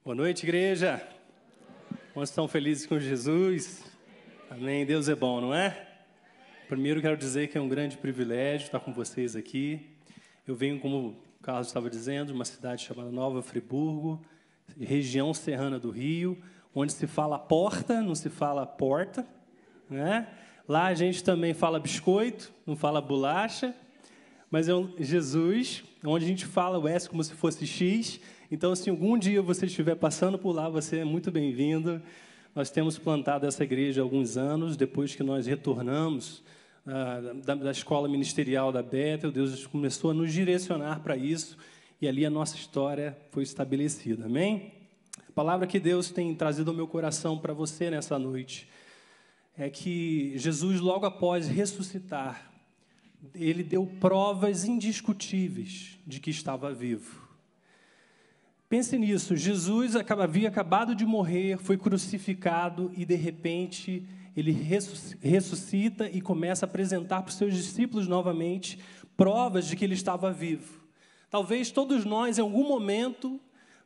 Boa 0.06 0.16
noite, 0.16 0.44
igreja. 0.46 1.17
Quantos 2.18 2.32
estão 2.32 2.48
felizes 2.48 2.88
com 2.88 3.00
Jesus? 3.00 3.84
Amém. 4.50 4.84
Deus 4.88 5.08
é 5.08 5.14
bom, 5.14 5.40
não 5.40 5.54
é? 5.54 5.88
Primeiro 6.68 7.00
quero 7.00 7.16
dizer 7.16 7.48
que 7.48 7.60
é 7.60 7.62
um 7.62 7.70
grande 7.70 7.96
privilégio 7.96 8.66
estar 8.66 8.80
com 8.80 8.92
vocês 8.92 9.36
aqui. 9.36 9.86
Eu 10.48 10.56
venho, 10.56 10.80
como 10.80 11.10
o 11.10 11.16
Carlos 11.44 11.68
estava 11.68 11.92
dizendo, 11.92 12.30
de 12.30 12.34
uma 12.34 12.44
cidade 12.44 12.84
chamada 12.84 13.12
Nova 13.12 13.44
Friburgo, 13.44 14.20
região 14.82 15.32
serrana 15.32 15.78
do 15.78 15.92
Rio, 15.92 16.42
onde 16.74 16.92
se 16.92 17.06
fala 17.06 17.38
porta, 17.38 18.02
não 18.02 18.16
se 18.16 18.32
fala 18.32 18.66
porta, 18.66 19.24
né? 19.88 20.28
Lá 20.68 20.88
a 20.88 20.96
gente 20.96 21.24
também 21.24 21.54
fala 21.54 21.80
biscoito, 21.80 22.52
não 22.66 22.76
fala 22.76 23.00
bolacha, 23.00 23.76
mas 24.50 24.68
é 24.68 24.74
um 24.74 24.92
Jesus, 24.98 25.84
onde 26.04 26.26
a 26.26 26.28
gente 26.28 26.48
fala 26.48 26.80
o 26.80 26.88
S 26.88 27.08
como 27.08 27.24
se 27.24 27.36
fosse 27.36 27.68
X. 27.68 28.20
Então, 28.50 28.74
se 28.74 28.90
algum 28.90 29.18
dia 29.18 29.42
você 29.42 29.66
estiver 29.66 29.96
passando 29.96 30.40
por 30.40 30.54
lá, 30.54 30.70
você 30.70 31.00
é 31.00 31.04
muito 31.04 31.30
bem-vindo. 31.30 32.02
Nós 32.56 32.70
temos 32.70 32.98
plantado 32.98 33.46
essa 33.46 33.62
igreja 33.62 34.00
há 34.02 34.04
alguns 34.04 34.38
anos, 34.38 34.78
depois 34.78 35.14
que 35.14 35.22
nós 35.22 35.46
retornamos 35.46 36.42
ah, 36.86 37.20
da, 37.44 37.56
da, 37.56 37.72
escola 37.72 38.08
ministerial 38.08 38.72
da 38.72 38.82
Bethel, 38.82 39.34
Deus 39.34 39.68
começou 39.68 40.12
a 40.12 40.14
nos 40.14 40.32
direcionar 40.32 41.02
para 41.02 41.18
isso, 41.18 41.58
e 42.02 42.08
ali 42.08 42.26
a 42.26 42.30
nossa 42.30 42.56
história 42.56 43.18
foi 43.32 43.44
estabelecida. 43.44 44.28
Amém? 44.28 44.72
A 45.28 45.32
palavra 45.34 45.68
que 45.68 45.78
Deus 45.78 46.10
tem 46.10 46.34
trazido 46.34 46.72
ao 46.72 46.78
meu 46.78 46.88
coração 46.88 47.38
para 47.38 47.54
você 47.54 47.90
nessa 47.90 48.18
noite 48.18 48.70
é 49.58 49.70
que 49.70 50.38
Jesus, 50.38 50.80
logo 50.80 51.06
após 51.06 51.50
ressuscitar, 51.50 52.50
ele 53.36 53.62
deu 53.62 53.86
provas 54.00 54.64
indiscutíveis 54.64 56.00
de 56.08 56.22
que 56.22 56.30
estava 56.30 56.74
vivo. 56.74 57.27
Pense 58.70 58.98
nisso: 58.98 59.36
Jesus 59.36 59.96
havia 59.96 60.50
acabado 60.50 60.94
de 60.94 61.06
morrer, 61.06 61.58
foi 61.58 61.78
crucificado 61.78 62.92
e, 62.96 63.06
de 63.06 63.16
repente, 63.16 64.06
ele 64.36 64.52
ressuscita 64.52 66.10
e 66.10 66.22
começa 66.22 66.66
a 66.66 66.70
apresentar 66.70 67.22
para 67.22 67.30
os 67.30 67.36
seus 67.36 67.54
discípulos 67.54 68.08
novamente 68.08 68.78
provas 69.16 69.66
de 69.68 69.76
que 69.76 69.84
ele 69.84 69.96
estava 69.96 70.32
vivo. 70.32 70.86
Talvez 71.30 71.72
todos 71.72 72.06
nós, 72.06 72.38
em 72.38 72.42
algum 72.42 72.68
momento, 72.68 73.40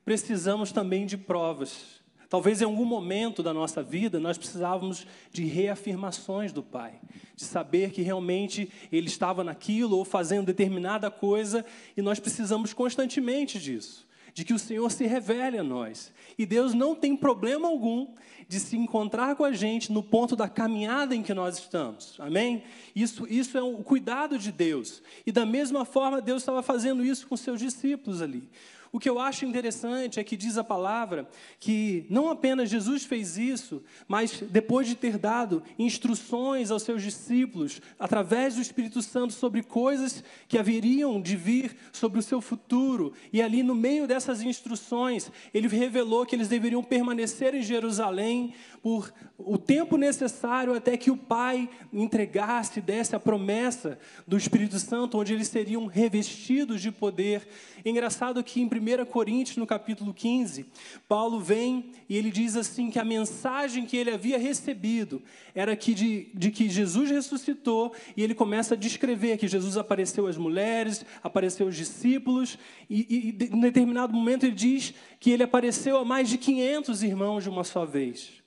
precisamos 0.03 0.71
também 0.71 1.05
de 1.05 1.17
provas. 1.17 2.01
Talvez 2.27 2.61
em 2.61 2.65
algum 2.65 2.85
momento 2.85 3.43
da 3.43 3.53
nossa 3.53 3.83
vida 3.83 4.17
nós 4.17 4.37
precisávamos 4.37 5.05
de 5.33 5.43
reafirmações 5.43 6.53
do 6.53 6.63
Pai, 6.63 6.93
de 7.35 7.43
saber 7.43 7.91
que 7.91 8.01
realmente 8.01 8.71
Ele 8.89 9.07
estava 9.07 9.43
naquilo 9.43 9.97
ou 9.97 10.05
fazendo 10.05 10.45
determinada 10.45 11.11
coisa 11.11 11.65
e 11.95 12.01
nós 12.01 12.21
precisamos 12.21 12.73
constantemente 12.73 13.59
disso, 13.59 14.07
de 14.33 14.43
que 14.43 14.53
o 14.53 14.59
Senhor 14.59 14.89
se 14.91 15.05
revele 15.05 15.57
a 15.57 15.63
nós. 15.63 16.13
E 16.37 16.45
Deus 16.45 16.73
não 16.73 16.95
tem 16.95 17.15
problema 17.15 17.67
algum 17.67 18.07
de 18.47 18.59
se 18.59 18.75
encontrar 18.75 19.35
com 19.35 19.45
a 19.45 19.53
gente 19.53 19.91
no 19.91 20.03
ponto 20.03 20.35
da 20.35 20.49
caminhada 20.49 21.15
em 21.15 21.23
que 21.23 21.33
nós 21.33 21.57
estamos. 21.57 22.15
Amém? 22.19 22.63
Isso, 22.95 23.25
isso 23.29 23.57
é 23.57 23.61
o 23.61 23.77
cuidado 23.77 24.37
de 24.37 24.51
Deus. 24.51 25.01
E 25.25 25.31
da 25.31 25.45
mesma 25.45 25.85
forma, 25.85 26.21
Deus 26.21 26.41
estava 26.41 26.61
fazendo 26.61 27.05
isso 27.05 27.27
com 27.27 27.37
seus 27.37 27.59
discípulos 27.59 28.21
ali. 28.21 28.49
O 28.93 28.99
que 28.99 29.09
eu 29.09 29.19
acho 29.19 29.45
interessante 29.45 30.19
é 30.19 30.23
que 30.23 30.35
diz 30.35 30.57
a 30.57 30.65
palavra 30.65 31.25
que 31.61 32.05
não 32.09 32.29
apenas 32.29 32.69
Jesus 32.69 33.05
fez 33.05 33.37
isso, 33.37 33.81
mas 34.05 34.43
depois 34.49 34.85
de 34.85 34.95
ter 34.95 35.17
dado 35.17 35.63
instruções 35.79 36.69
aos 36.69 36.83
seus 36.83 37.01
discípulos, 37.01 37.81
através 37.97 38.55
do 38.55 38.61
Espírito 38.61 39.01
Santo, 39.01 39.31
sobre 39.31 39.63
coisas 39.63 40.21
que 40.45 40.57
haveriam 40.57 41.21
de 41.21 41.37
vir 41.37 41.77
sobre 41.93 42.19
o 42.19 42.23
seu 42.23 42.41
futuro, 42.41 43.13
e 43.31 43.41
ali 43.41 43.63
no 43.63 43.73
meio 43.73 44.05
dessas 44.05 44.41
instruções, 44.41 45.31
ele 45.53 45.69
revelou 45.69 46.25
que 46.25 46.35
eles 46.35 46.49
deveriam 46.49 46.83
permanecer 46.83 47.55
em 47.55 47.63
Jerusalém 47.63 48.53
por 48.81 49.13
o 49.45 49.57
tempo 49.57 49.97
necessário 49.97 50.73
até 50.73 50.97
que 50.97 51.11
o 51.11 51.17
Pai 51.17 51.69
entregasse, 51.91 52.81
desse 52.81 53.15
a 53.15 53.19
promessa 53.19 53.97
do 54.27 54.37
Espírito 54.37 54.79
Santo, 54.79 55.17
onde 55.17 55.33
eles 55.33 55.47
seriam 55.47 55.85
revestidos 55.85 56.81
de 56.81 56.91
poder. 56.91 57.47
Engraçado 57.85 58.43
que 58.43 58.61
em 58.61 58.65
1 58.65 59.05
Coríntios, 59.05 59.57
no 59.57 59.67
capítulo 59.67 60.13
15, 60.13 60.65
Paulo 61.07 61.39
vem 61.39 61.91
e 62.09 62.17
ele 62.17 62.31
diz 62.31 62.55
assim 62.55 62.89
que 62.89 62.99
a 62.99 63.05
mensagem 63.05 63.85
que 63.85 63.97
ele 63.97 64.11
havia 64.11 64.37
recebido 64.37 65.21
era 65.53 65.75
que 65.75 65.93
de, 65.93 66.29
de 66.33 66.51
que 66.51 66.69
Jesus 66.69 67.09
ressuscitou, 67.09 67.93
e 68.15 68.23
ele 68.23 68.33
começa 68.33 68.73
a 68.73 68.77
descrever 68.77 69.37
que 69.37 69.47
Jesus 69.47 69.77
apareceu 69.77 70.27
às 70.27 70.37
mulheres, 70.37 71.05
apareceu 71.23 71.65
aos 71.65 71.75
discípulos, 71.75 72.57
e, 72.89 73.35
e 73.39 73.45
em 73.45 73.59
determinado 73.59 74.13
momento 74.13 74.45
ele 74.45 74.55
diz 74.55 74.93
que 75.19 75.31
ele 75.31 75.43
apareceu 75.43 75.97
a 75.97 76.05
mais 76.05 76.29
de 76.29 76.37
500 76.37 77.03
irmãos 77.03 77.43
de 77.43 77.49
uma 77.49 77.63
só 77.63 77.85
vez. 77.85 78.40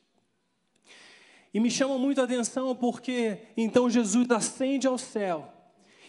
E 1.54 1.60
me 1.60 1.70
chama 1.70 1.96
muito 1.96 2.20
a 2.20 2.24
atenção 2.24 2.74
porque 2.74 3.38
então 3.56 3.88
Jesus 3.88 4.28
ascende 4.28 4.88
ao 4.88 4.98
céu. 4.98 5.52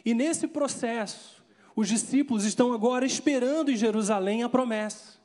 E 0.03 0.11
nesse 0.11 0.47
processo, 0.47 1.43
os 1.75 1.87
discípulos 1.87 2.45
estão 2.45 2.73
agora 2.73 3.05
esperando 3.05 3.69
em 3.69 3.77
Jerusalém 3.77 4.41
a 4.41 4.49
promessa. 4.49 5.15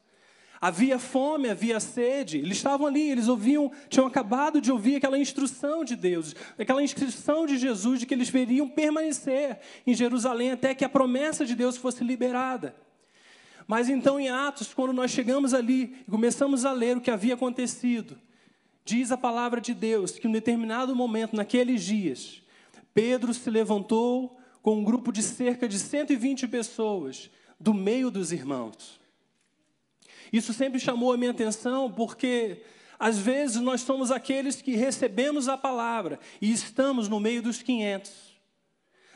Havia 0.60 0.98
fome, 0.98 1.48
havia 1.48 1.80
sede, 1.80 2.36
eles 2.36 2.58
estavam 2.58 2.86
ali, 2.86 3.10
eles 3.10 3.28
ouviam, 3.28 3.72
tinham 3.88 4.06
acabado 4.06 4.60
de 4.60 4.70
ouvir 4.70 4.96
aquela 4.96 5.18
instrução 5.18 5.82
de 5.82 5.96
Deus, 5.96 6.36
aquela 6.58 6.82
instrução 6.82 7.46
de 7.46 7.56
Jesus 7.56 8.00
de 8.00 8.04
que 8.04 8.12
eles 8.12 8.28
veriam 8.28 8.68
permanecer 8.68 9.58
em 9.86 9.94
Jerusalém 9.94 10.50
até 10.50 10.74
que 10.74 10.84
a 10.84 10.88
promessa 10.88 11.46
de 11.46 11.54
Deus 11.54 11.78
fosse 11.78 12.04
liberada. 12.04 12.76
Mas 13.66 13.88
então, 13.88 14.20
em 14.20 14.28
Atos, 14.28 14.74
quando 14.74 14.92
nós 14.92 15.10
chegamos 15.10 15.54
ali 15.54 15.96
e 16.06 16.10
começamos 16.10 16.66
a 16.66 16.72
ler 16.72 16.98
o 16.98 17.00
que 17.00 17.10
havia 17.10 17.32
acontecido, 17.32 18.18
Diz 18.84 19.12
a 19.12 19.16
palavra 19.16 19.60
de 19.60 19.74
Deus 19.74 20.12
que 20.12 20.26
em 20.26 20.30
um 20.30 20.32
determinado 20.32 20.94
momento, 20.94 21.36
naqueles 21.36 21.82
dias, 21.82 22.42
Pedro 22.94 23.32
se 23.32 23.48
levantou 23.50 24.38
com 24.62 24.76
um 24.76 24.84
grupo 24.84 25.12
de 25.12 25.22
cerca 25.22 25.68
de 25.68 25.78
120 25.78 26.48
pessoas 26.48 27.30
do 27.58 27.72
meio 27.72 28.10
dos 28.10 28.32
irmãos. 28.32 29.00
Isso 30.32 30.52
sempre 30.52 30.78
chamou 30.78 31.12
a 31.12 31.16
minha 31.16 31.30
atenção 31.30 31.90
porque 31.90 32.62
às 32.98 33.18
vezes 33.18 33.60
nós 33.60 33.80
somos 33.80 34.10
aqueles 34.10 34.60
que 34.60 34.76
recebemos 34.76 35.48
a 35.48 35.56
palavra 35.56 36.20
e 36.40 36.52
estamos 36.52 37.08
no 37.08 37.18
meio 37.18 37.42
dos 37.42 37.62
500. 37.62 38.30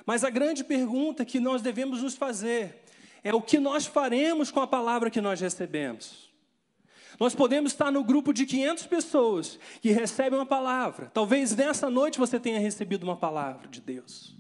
Mas 0.07 0.25
a 0.25 0.31
grande 0.31 0.65
pergunta 0.65 1.25
que 1.25 1.41
nós 1.41 1.63
devemos 1.63 2.03
nos 2.03 2.15
fazer 2.15 2.83
é 3.23 3.35
o 3.35 3.41
que 3.41 3.59
nós 3.59 3.87
faremos 3.87 4.51
com 4.51 4.61
a 4.61 4.67
palavra 4.67 5.11
que 5.11 5.21
nós 5.21 5.41
recebemos. 5.41 6.34
Nós 7.19 7.35
podemos 7.35 7.73
estar 7.73 7.91
no 7.91 8.03
grupo 8.03 8.33
de 8.33 8.47
500 8.47 8.87
pessoas 8.87 9.59
que 9.81 9.91
recebem 9.91 10.39
uma 10.39 10.47
palavra. 10.47 11.11
Talvez 11.15 11.55
nessa 11.55 11.89
noite 11.89 12.19
você 12.19 12.41
tenha 12.41 12.59
recebido 12.59 13.05
uma 13.05 13.17
palavra 13.17 13.69
de 13.69 13.81
Deus. 13.81 14.37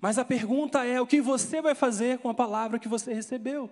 Mas 0.00 0.18
a 0.18 0.24
pergunta 0.24 0.84
é: 0.84 1.00
o 1.00 1.06
que 1.06 1.20
você 1.20 1.60
vai 1.62 1.74
fazer 1.74 2.18
com 2.18 2.28
a 2.28 2.34
palavra 2.34 2.78
que 2.78 2.88
você 2.88 3.12
recebeu? 3.12 3.70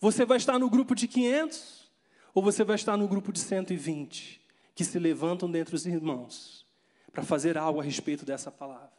Você 0.00 0.24
vai 0.24 0.36
estar 0.36 0.58
no 0.58 0.70
grupo 0.70 0.94
de 0.94 1.08
500 1.08 1.90
ou 2.34 2.42
você 2.42 2.64
vai 2.64 2.76
estar 2.76 2.96
no 2.96 3.08
grupo 3.08 3.32
de 3.32 3.40
120 3.40 4.40
que 4.74 4.84
se 4.84 4.98
levantam 4.98 5.50
dentre 5.50 5.74
os 5.74 5.86
irmãos 5.86 6.66
para 7.12 7.24
fazer 7.24 7.58
algo 7.58 7.80
a 7.80 7.82
respeito 7.82 8.24
dessa 8.24 8.50
palavra? 8.50 8.97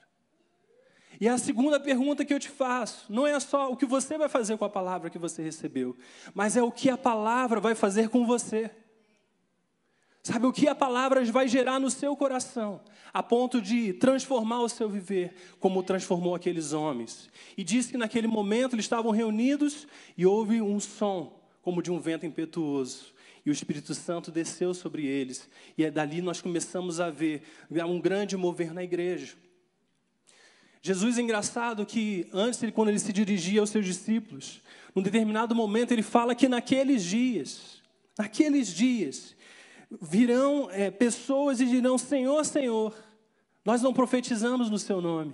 E 1.20 1.28
a 1.28 1.38
segunda 1.38 1.80
pergunta 1.80 2.24
que 2.24 2.34
eu 2.34 2.40
te 2.40 2.50
faço 2.50 3.06
não 3.10 3.28
é 3.28 3.38
só 3.40 3.70
o 3.72 3.76
que 3.76 3.86
você 3.86 4.18
vai 4.18 4.30
fazer 4.30 4.58
com 4.58 4.64
a 4.64 4.70
palavra 4.70 5.10
que 5.10 5.18
você 5.18 5.44
recebeu, 5.44 5.98
mas 6.34 6.56
é 6.56 6.64
o 6.64 6.72
que 6.72 6.90
a 6.90 6.98
palavra 6.98 7.60
vai 7.60 7.76
fazer 7.76 8.10
com 8.10 8.26
você. 8.26 8.72
Sabe 10.24 10.46
o 10.46 10.54
que 10.54 10.68
a 10.68 10.76
palavra 10.76 11.24
vai 11.26 11.48
gerar 11.48 11.80
no 11.80 11.90
seu 11.90 12.16
coração, 12.16 12.82
a 13.14 13.24
ponto 13.24 13.62
de 13.62 13.94
transformar 13.94 14.62
o 14.62 14.70
seu 14.70 14.90
viver, 14.90 15.34
como 15.60 15.84
transformou 15.84 16.36
aqueles 16.36 16.72
homens. 16.72 17.30
E 17.58 17.64
diz 17.64 17.88
que 17.88 17.98
naquele 17.98 18.28
momento 18.28 18.76
eles 18.76 18.86
estavam 18.86 19.12
reunidos 19.12 19.88
e 20.18 20.26
houve 20.26 20.62
um 20.62 20.80
som, 20.80 21.42
como 21.62 21.82
de 21.82 21.92
um 21.92 22.00
vento 22.00 22.26
impetuoso. 22.26 23.14
E 23.46 23.50
o 23.50 23.54
Espírito 23.54 23.94
Santo 23.96 24.32
desceu 24.32 24.74
sobre 24.74 25.06
eles. 25.06 25.50
E 25.78 25.84
é 25.84 25.90
dali 25.90 26.22
nós 26.22 26.42
começamos 26.42 27.00
a 27.00 27.10
ver 27.10 27.42
um 27.70 28.00
grande 28.00 28.36
mover 28.38 28.74
na 28.74 28.84
igreja. 28.84 29.36
Jesus 30.82 31.18
é 31.18 31.22
engraçado 31.22 31.86
que 31.86 32.28
antes, 32.34 32.60
quando 32.72 32.90
ele 32.90 33.00
se 33.00 33.12
dirigia 33.12 33.60
aos 33.60 33.70
seus 33.70 33.86
discípulos, 33.86 34.62
num 34.96 35.02
determinado 35.02 35.54
momento 35.54 35.92
ele 35.92 36.02
fala 36.02 36.34
que 36.34 36.48
naqueles 36.48 37.04
dias, 37.04 37.82
naqueles 38.18 38.68
dias, 38.68 39.36
virão 40.02 40.70
é, 40.72 40.90
pessoas 40.90 41.60
e 41.60 41.66
dirão: 41.66 41.98
Senhor, 41.98 42.46
Senhor, 42.46 42.96
nós 43.66 43.82
não 43.82 43.94
profetizamos 43.94 44.70
no 44.70 44.80
Seu 44.80 45.02
nome, 45.02 45.34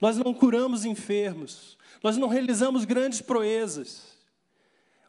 nós 0.00 0.16
não 0.18 0.32
curamos 0.32 0.84
enfermos, 0.84 1.76
nós 2.02 2.16
não 2.16 2.28
realizamos 2.28 2.84
grandes 2.84 3.20
proezas, 3.20 4.16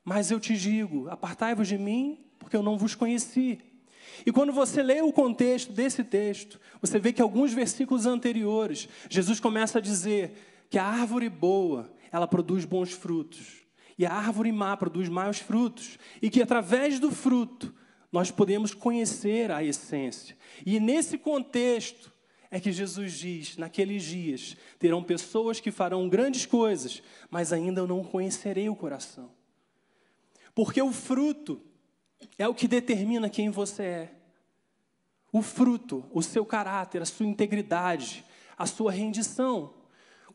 mas 0.03 0.31
eu 0.31 0.39
te 0.39 0.57
digo: 0.57 1.07
apartai-vos 1.09 1.67
de 1.67 1.77
mim, 1.77 2.17
porque 2.39 2.55
eu 2.55 2.63
não 2.63 2.77
vos 2.77 2.95
conheci. 2.95 3.59
E 4.25 4.31
quando 4.31 4.51
você 4.51 4.81
lê 4.81 5.01
o 5.01 5.13
contexto 5.13 5.71
desse 5.71 6.03
texto, 6.03 6.59
você 6.81 6.99
vê 6.99 7.13
que 7.13 7.21
alguns 7.21 7.53
versículos 7.53 8.05
anteriores, 8.05 8.87
Jesus 9.09 9.39
começa 9.39 9.79
a 9.79 9.81
dizer 9.81 10.65
que 10.69 10.77
a 10.77 10.85
árvore 10.85 11.29
boa, 11.29 11.91
ela 12.11 12.27
produz 12.27 12.65
bons 12.65 12.91
frutos. 12.91 13.65
e 13.97 14.05
a 14.05 14.13
árvore 14.13 14.51
má 14.51 14.77
produz 14.77 15.09
mais 15.09 15.39
frutos, 15.39 15.97
e 16.21 16.29
que 16.29 16.41
através 16.41 16.99
do 16.99 17.09
fruto 17.09 17.73
nós 18.11 18.29
podemos 18.29 18.73
conhecer 18.73 19.51
a 19.51 19.63
essência. 19.63 20.37
E 20.65 20.79
nesse 20.79 21.17
contexto 21.17 22.13
é 22.49 22.59
que 22.59 22.71
Jesus 22.71 23.13
diz: 23.13 23.57
naqueles 23.57 24.03
dias 24.03 24.55
terão 24.79 25.03
pessoas 25.03 25.59
que 25.59 25.71
farão 25.71 26.07
grandes 26.07 26.45
coisas, 26.45 27.01
mas 27.29 27.51
ainda 27.51 27.81
eu 27.81 27.87
não 27.87 28.03
conhecerei 28.03 28.69
o 28.69 28.75
coração. 28.75 29.31
Porque 30.53 30.81
o 30.81 30.91
fruto 30.91 31.61
é 32.37 32.47
o 32.47 32.53
que 32.53 32.67
determina 32.67 33.29
quem 33.29 33.49
você 33.49 33.83
é. 33.83 34.11
O 35.31 35.41
fruto, 35.41 36.05
o 36.11 36.21
seu 36.21 36.45
caráter, 36.45 37.01
a 37.01 37.05
sua 37.05 37.25
integridade, 37.25 38.23
a 38.57 38.65
sua 38.65 38.91
rendição. 38.91 39.73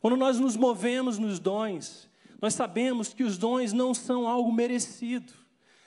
Quando 0.01 0.17
nós 0.17 0.39
nos 0.39 0.57
movemos 0.57 1.19
nos 1.19 1.39
dons, 1.39 2.09
nós 2.41 2.55
sabemos 2.55 3.15
que 3.15 3.23
os 3.23 3.39
dons 3.39 3.73
não 3.73 3.95
são 3.95 4.27
algo 4.27 4.53
merecido. 4.53 5.33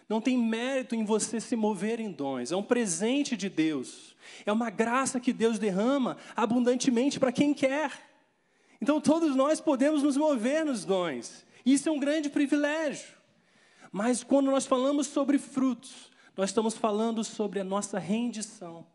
Não 0.08 0.21
tem 0.21 0.38
mérito 0.38 0.95
em 0.95 1.03
você 1.03 1.39
se 1.39 1.55
mover 1.55 1.99
em 1.99 2.12
dons. 2.12 2.51
É 2.51 2.55
um 2.55 2.63
presente 2.63 3.36
de 3.36 3.49
Deus. 3.49 4.15
É 4.45 4.51
uma 4.51 4.69
graça 4.69 5.19
que 5.19 5.34
Deus 5.34 5.60
derrama 5.60 6.17
abundantemente 6.36 7.19
para 7.19 7.31
quem 7.31 7.53
quer. 7.53 7.91
Então 8.79 9.01
todos 9.01 9.36
nós 9.36 9.60
podemos 9.60 10.03
nos 10.03 10.15
mover 10.15 10.63
nos 10.63 10.86
dons. 10.86 11.45
Isso 11.65 11.89
é 11.89 11.91
um 11.91 11.99
grande 11.99 12.29
privilégio. 12.29 13.14
Mas 13.97 14.25
quando 14.25 14.51
nós 14.51 14.65
falamos 14.65 15.08
sobre 15.08 15.38
frutos, 15.38 16.12
nós 16.36 16.49
estamos 16.49 16.75
falando 16.75 17.23
sobre 17.23 17.62
a 17.62 17.63
nossa 17.63 17.97
rendição. 17.97 18.86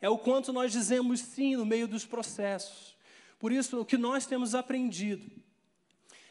É 0.00 0.08
o 0.08 0.16
quanto 0.16 0.52
nós 0.52 0.70
dizemos 0.70 1.18
sim 1.18 1.56
no 1.56 1.66
meio 1.66 1.88
dos 1.88 2.06
processos. 2.06 2.96
Por 3.36 3.50
isso, 3.50 3.80
o 3.80 3.84
que 3.84 3.98
nós 3.98 4.26
temos 4.26 4.54
aprendido 4.54 5.28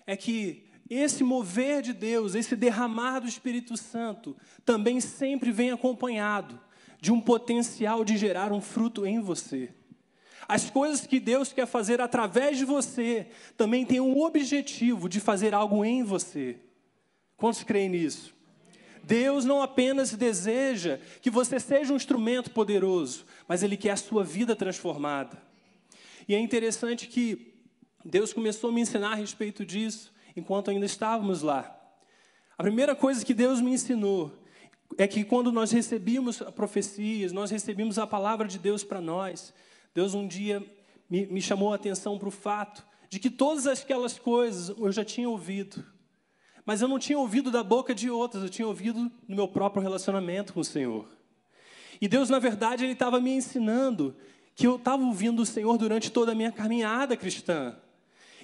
é 0.05 0.15
que 0.15 0.69
esse 0.89 1.21
mover 1.21 1.81
de 1.81 1.91
Deus, 1.91 2.33
esse 2.33 2.55
derramar 2.55 3.19
do 3.19 3.27
Espírito 3.27 3.75
Santo, 3.75 4.37
também 4.63 5.01
sempre 5.01 5.51
vem 5.51 5.71
acompanhado 5.71 6.57
de 7.01 7.11
um 7.11 7.19
potencial 7.19 8.05
de 8.05 8.15
gerar 8.15 8.53
um 8.53 8.61
fruto 8.61 9.05
em 9.05 9.19
você. 9.19 9.69
As 10.47 10.69
coisas 10.69 11.05
que 11.05 11.19
Deus 11.19 11.51
quer 11.51 11.67
fazer 11.67 11.99
através 11.99 12.57
de 12.57 12.63
você 12.63 13.27
também 13.57 13.85
têm 13.85 13.99
um 13.99 14.21
objetivo 14.21 15.09
de 15.09 15.19
fazer 15.19 15.53
algo 15.53 15.83
em 15.83 16.03
você. 16.03 16.61
Quantos 17.38 17.63
creem 17.63 17.89
nisso? 17.89 18.36
Deus 19.04 19.45
não 19.45 19.62
apenas 19.62 20.12
deseja 20.12 21.00
que 21.21 21.30
você 21.30 21.60
seja 21.60 21.93
um 21.93 21.95
instrumento 21.95 22.52
poderoso, 22.52 23.26
mas 23.47 23.63
Ele 23.63 23.78
quer 23.78 23.91
a 23.91 23.97
sua 23.97 24.23
vida 24.23 24.56
transformada. 24.56 25.41
E 26.28 26.36
é 26.36 26.39
interessante 26.39 27.08
que 27.08 27.54
Deus 28.04 28.34
começou 28.34 28.69
a 28.69 28.73
me 28.73 28.82
ensinar 28.82 29.13
a 29.13 29.15
respeito 29.15 29.65
disso 29.65 30.12
enquanto 30.36 30.69
ainda 30.69 30.86
estávamos 30.86 31.41
lá. 31.41 31.73
A 32.58 32.63
primeira 32.63 32.95
coisa 32.95 33.23
que 33.23 33.34
Deus 33.34 33.62
me 33.62 33.71
ensinou 33.71 34.34
é 34.97 35.08
que 35.08 35.23
quando 35.23 35.52
nós 35.52 35.71
recebíamos 35.71 36.39
profecias, 36.56 37.32
nós 37.32 37.52
recebíamos 37.52 37.97
a 37.97 38.08
palavra 38.08 38.47
de 38.47 38.58
Deus 38.58 38.84
para 38.84 39.00
nós, 39.00 39.54
Deus 39.93 40.13
um 40.13 40.28
dia 40.28 40.65
me, 41.10 41.26
me 41.28 41.41
chamou 41.41 41.71
a 41.71 41.76
atenção 41.76 42.17
para 42.17 42.28
o 42.28 42.32
fato 42.32 42.86
de 43.10 43.19
que 43.19 43.30
todas 43.30 43.67
aquelas 43.67 44.19
coisas 44.19 44.76
eu 44.78 44.91
já 44.91 45.06
tinha 45.06 45.30
ouvido, 45.30 45.86
mas 46.67 46.82
eu 46.82 46.88
não 46.89 46.99
tinha 46.99 47.17
ouvido 47.17 47.49
da 47.49 47.63
boca 47.63 47.95
de 47.95 48.10
outras, 48.10 48.43
eu 48.43 48.49
tinha 48.49 48.67
ouvido 48.67 49.10
no 49.25 49.36
meu 49.38 49.47
próprio 49.47 49.82
relacionamento 49.82 50.51
com 50.51 50.60
o 50.60 50.65
Senhor. 50.65 51.08
E 52.01 52.10
Deus, 52.10 52.30
na 52.30 52.39
verdade, 52.39 52.84
Ele 52.84 52.91
estava 52.91 53.21
me 53.21 53.32
ensinando 53.32 54.13
que 54.53 54.67
eu 54.67 54.75
estava 54.75 55.01
ouvindo 55.01 55.41
o 55.41 55.45
Senhor 55.45 55.77
durante 55.77 56.12
toda 56.12 56.34
a 56.34 56.36
minha 56.36 56.51
caminhada 56.51 57.15
cristã. 57.15 57.77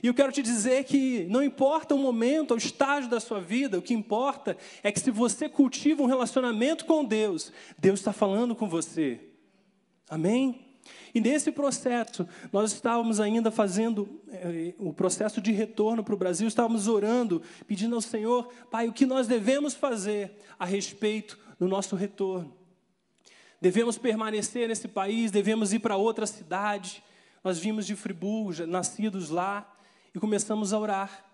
E 0.01 0.07
eu 0.07 0.13
quero 0.13 0.31
te 0.31 0.41
dizer 0.41 0.85
que 0.85 1.25
não 1.29 1.43
importa 1.43 1.93
o 1.93 1.97
momento, 1.97 2.53
o 2.53 2.57
estágio 2.57 3.09
da 3.09 3.19
sua 3.19 3.41
vida, 3.41 3.77
o 3.77 3.81
que 3.81 3.93
importa 3.93 4.55
é 4.81 4.89
que 4.89 5.01
se 5.01 5.11
você 5.11 5.49
cultiva 5.49 6.01
um 6.01 6.07
relacionamento 6.07 6.85
com 6.85 7.03
Deus, 7.03 7.51
Deus 7.77 7.99
está 7.99 8.13
falando 8.13 8.55
com 8.55 8.69
você. 8.69 9.19
Amém? 10.09 10.72
E 11.13 11.21
nesse 11.21 11.51
processo, 11.51 12.27
nós 12.51 12.73
estávamos 12.73 13.19
ainda 13.19 13.51
fazendo 13.51 14.21
eh, 14.29 14.73
o 14.79 14.91
processo 14.91 15.39
de 15.39 15.51
retorno 15.51 16.03
para 16.03 16.13
o 16.13 16.17
Brasil, 16.17 16.47
estávamos 16.47 16.87
orando, 16.87 17.41
pedindo 17.67 17.95
ao 17.95 18.01
Senhor, 18.01 18.51
Pai, 18.71 18.87
o 18.87 18.93
que 18.93 19.05
nós 19.05 19.27
devemos 19.27 19.73
fazer 19.73 20.31
a 20.57 20.65
respeito 20.65 21.37
do 21.59 21.67
nosso 21.67 21.95
retorno. 21.95 22.53
Devemos 23.61 23.97
permanecer 23.97 24.67
nesse 24.67 24.87
país, 24.87 25.31
devemos 25.31 25.71
ir 25.71 25.79
para 25.79 25.95
outra 25.95 26.27
cidade. 26.27 27.01
Nós 27.43 27.57
vimos 27.59 27.85
de 27.85 27.95
Friburgo, 27.95 28.65
nascidos 28.67 29.29
lá, 29.29 29.71
e 30.13 30.19
começamos 30.19 30.73
a 30.73 30.79
orar. 30.79 31.25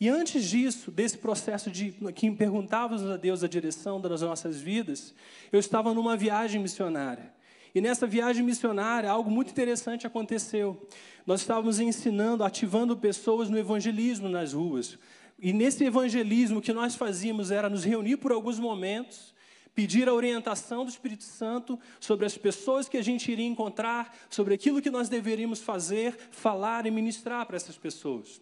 E 0.00 0.08
antes 0.08 0.48
disso, 0.48 0.90
desse 0.90 1.18
processo 1.18 1.70
de 1.70 1.92
que 2.16 2.28
perguntávamos 2.32 3.08
a 3.08 3.16
Deus 3.16 3.44
a 3.44 3.48
direção 3.48 4.00
das 4.00 4.22
nossas 4.22 4.60
vidas, 4.60 5.14
eu 5.52 5.60
estava 5.60 5.94
numa 5.94 6.16
viagem 6.16 6.60
missionária. 6.60 7.32
E 7.74 7.80
nessa 7.80 8.06
viagem 8.06 8.44
missionária, 8.44 9.10
algo 9.10 9.30
muito 9.30 9.50
interessante 9.50 10.06
aconteceu. 10.06 10.86
Nós 11.26 11.40
estávamos 11.40 11.80
ensinando, 11.80 12.44
ativando 12.44 12.96
pessoas 12.96 13.48
no 13.48 13.58
evangelismo 13.58 14.28
nas 14.28 14.52
ruas. 14.52 14.98
E 15.38 15.52
nesse 15.52 15.84
evangelismo, 15.84 16.58
o 16.58 16.62
que 16.62 16.72
nós 16.72 16.94
fazíamos 16.94 17.50
era 17.50 17.70
nos 17.70 17.84
reunir 17.84 18.18
por 18.18 18.30
alguns 18.30 18.58
momentos, 18.58 19.34
pedir 19.74 20.08
a 20.08 20.14
orientação 20.14 20.84
do 20.84 20.90
Espírito 20.90 21.24
Santo 21.24 21.78
sobre 21.98 22.26
as 22.26 22.36
pessoas 22.36 22.88
que 22.88 22.98
a 22.98 23.02
gente 23.02 23.32
iria 23.32 23.46
encontrar, 23.46 24.14
sobre 24.28 24.54
aquilo 24.54 24.82
que 24.82 24.90
nós 24.90 25.08
deveríamos 25.08 25.60
fazer, 25.60 26.16
falar 26.30 26.84
e 26.86 26.90
ministrar 26.90 27.46
para 27.46 27.56
essas 27.56 27.76
pessoas. 27.76 28.40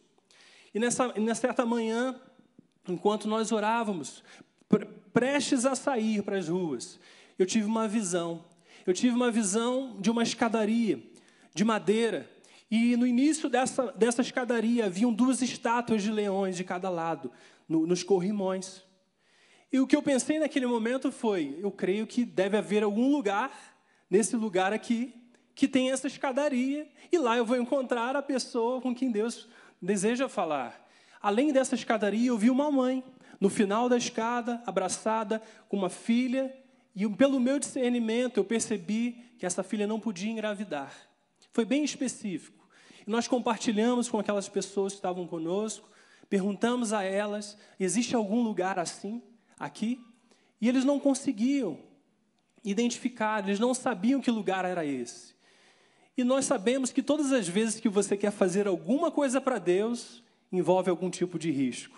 E 0.74 0.78
nessa, 0.78 1.08
nessa 1.14 1.42
certa 1.42 1.64
manhã, 1.64 2.20
enquanto 2.88 3.28
nós 3.28 3.52
orávamos, 3.52 4.24
prestes 5.12 5.64
a 5.64 5.74
sair 5.74 6.22
para 6.22 6.36
as 6.36 6.48
ruas, 6.48 6.98
eu 7.38 7.46
tive 7.46 7.66
uma 7.66 7.88
visão. 7.88 8.44
Eu 8.86 8.94
tive 8.94 9.14
uma 9.14 9.30
visão 9.30 9.96
de 10.00 10.10
uma 10.10 10.22
escadaria 10.22 11.02
de 11.54 11.64
madeira. 11.64 12.30
E 12.70 12.96
no 12.96 13.06
início 13.06 13.48
dessa, 13.48 13.92
dessa 13.92 14.22
escadaria 14.22 14.86
haviam 14.86 15.12
duas 15.12 15.42
estátuas 15.42 16.02
de 16.02 16.10
leões 16.10 16.56
de 16.56 16.64
cada 16.64 16.88
lado, 16.88 17.30
no, 17.68 17.86
nos 17.86 18.02
corrimões. 18.02 18.84
E 19.72 19.78
o 19.78 19.86
que 19.86 19.94
eu 19.94 20.02
pensei 20.02 20.38
naquele 20.38 20.66
momento 20.66 21.10
foi: 21.12 21.58
eu 21.60 21.70
creio 21.70 22.06
que 22.06 22.24
deve 22.24 22.56
haver 22.56 22.82
algum 22.82 23.10
lugar, 23.10 23.50
nesse 24.08 24.36
lugar 24.36 24.72
aqui, 24.72 25.14
que 25.54 25.68
tem 25.68 25.90
essa 25.90 26.06
escadaria, 26.06 26.88
e 27.12 27.18
lá 27.18 27.36
eu 27.36 27.44
vou 27.44 27.56
encontrar 27.56 28.16
a 28.16 28.22
pessoa 28.22 28.80
com 28.80 28.94
quem 28.94 29.10
Deus 29.10 29.48
deseja 29.80 30.28
falar. 30.28 30.88
Além 31.20 31.52
dessa 31.52 31.74
escadaria, 31.74 32.28
eu 32.28 32.38
vi 32.38 32.50
uma 32.50 32.70
mãe, 32.70 33.04
no 33.38 33.48
final 33.48 33.88
da 33.88 33.96
escada, 33.96 34.62
abraçada 34.66 35.42
com 35.68 35.76
uma 35.76 35.90
filha, 35.90 36.54
e 36.94 37.08
pelo 37.08 37.40
meu 37.40 37.58
discernimento 37.58 38.38
eu 38.38 38.44
percebi 38.44 39.12
que 39.38 39.46
essa 39.46 39.62
filha 39.62 39.86
não 39.86 40.00
podia 40.00 40.30
engravidar. 40.30 40.94
Foi 41.52 41.64
bem 41.64 41.84
específico. 41.84 42.68
E 43.06 43.10
nós 43.10 43.26
compartilhamos 43.26 44.08
com 44.08 44.18
aquelas 44.18 44.48
pessoas 44.48 44.92
que 44.92 44.98
estavam 44.98 45.26
conosco, 45.26 45.88
perguntamos 46.28 46.92
a 46.92 47.02
elas: 47.02 47.56
existe 47.78 48.14
algum 48.14 48.42
lugar 48.42 48.78
assim? 48.78 49.22
aqui, 49.60 50.02
e 50.58 50.68
eles 50.70 50.86
não 50.86 50.98
conseguiam 50.98 51.78
identificar, 52.64 53.44
eles 53.44 53.60
não 53.60 53.74
sabiam 53.74 54.22
que 54.22 54.30
lugar 54.30 54.64
era 54.64 54.86
esse. 54.86 55.34
E 56.16 56.24
nós 56.24 56.46
sabemos 56.46 56.90
que 56.90 57.02
todas 57.02 57.30
as 57.30 57.46
vezes 57.46 57.78
que 57.78 57.88
você 57.88 58.16
quer 58.16 58.30
fazer 58.30 58.66
alguma 58.66 59.10
coisa 59.10 59.40
para 59.40 59.58
Deus, 59.58 60.22
envolve 60.50 60.88
algum 60.88 61.10
tipo 61.10 61.38
de 61.38 61.50
risco. 61.50 61.96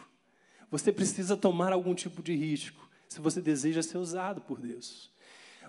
Você 0.71 0.93
precisa 0.93 1.37
tomar 1.37 1.73
algum 1.73 1.95
tipo 1.95 2.23
de 2.23 2.35
risco 2.35 2.82
se 3.13 3.21
você 3.21 3.41
deseja 3.41 3.83
ser 3.83 3.99
usado 3.99 4.41
por 4.41 4.61
Deus. 4.61 5.11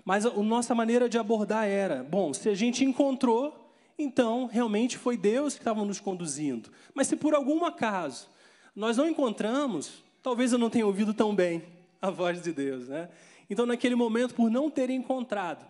Mas 0.04 0.26
a 0.26 0.30
nossa 0.30 0.74
maneira 0.74 1.08
de 1.08 1.18
abordar 1.18 1.66
era: 1.66 2.02
bom, 2.02 2.34
se 2.34 2.48
a 2.48 2.54
gente 2.54 2.84
encontrou, 2.84 3.72
então 3.98 4.46
realmente 4.46 4.98
foi 4.98 5.16
Deus 5.16 5.54
que 5.54 5.60
estava 5.60 5.84
nos 5.84 6.00
conduzindo. 6.00 6.70
Mas 6.94 7.06
se 7.06 7.16
por 7.16 7.34
algum 7.34 7.64
acaso 7.64 8.28
nós 8.74 8.96
não 8.96 9.08
encontramos, 9.08 10.02
talvez 10.22 10.52
eu 10.52 10.58
não 10.58 10.68
tenha 10.68 10.86
ouvido 10.86 11.14
tão 11.14 11.34
bem 11.34 11.62
a 12.02 12.10
voz 12.10 12.42
de 12.42 12.52
Deus, 12.52 12.88
né? 12.88 13.08
Então, 13.48 13.66
naquele 13.66 13.94
momento, 13.94 14.34
por 14.34 14.50
não 14.50 14.70
ter 14.70 14.90
encontrado, 14.90 15.64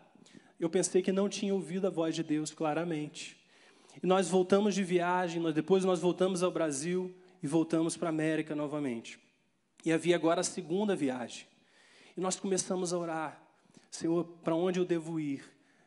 eu 0.59 0.71
pensei 0.71 1.03
que 1.03 1.13
não 1.13 1.29
tinha 1.29 1.55
ouvido 1.55 1.87
a 1.87 1.91
voz 1.91 2.15
de 2.15 2.23
Deus 2.23 2.53
claramente. 2.53 3.37
E 4.03 4.07
nós 4.07 4.29
voltamos 4.29 4.75
de 4.75 4.83
viagem, 4.83 5.41
nós, 5.41 5.55
depois 5.55 5.85
nós 5.85 6.01
voltamos 6.01 6.43
ao 6.43 6.51
Brasil 6.51 7.15
e 7.43 7.47
voltamos 7.47 7.97
para 7.97 8.09
a 8.09 8.11
América 8.11 8.55
novamente. 8.55 9.19
E 9.85 9.93
havia 9.93 10.17
agora 10.17 10.41
a 10.41 10.45
segunda 10.45 10.97
viagem. 10.97 11.47
E 12.17 12.21
nós 12.21 12.37
começamos 12.37 12.93
a 12.93 12.99
orar: 12.99 13.43
Senhor, 13.91 14.25
para 14.43 14.55
onde 14.55 14.79
eu 14.79 14.85
devo 14.85 15.19
ir? 15.19 15.45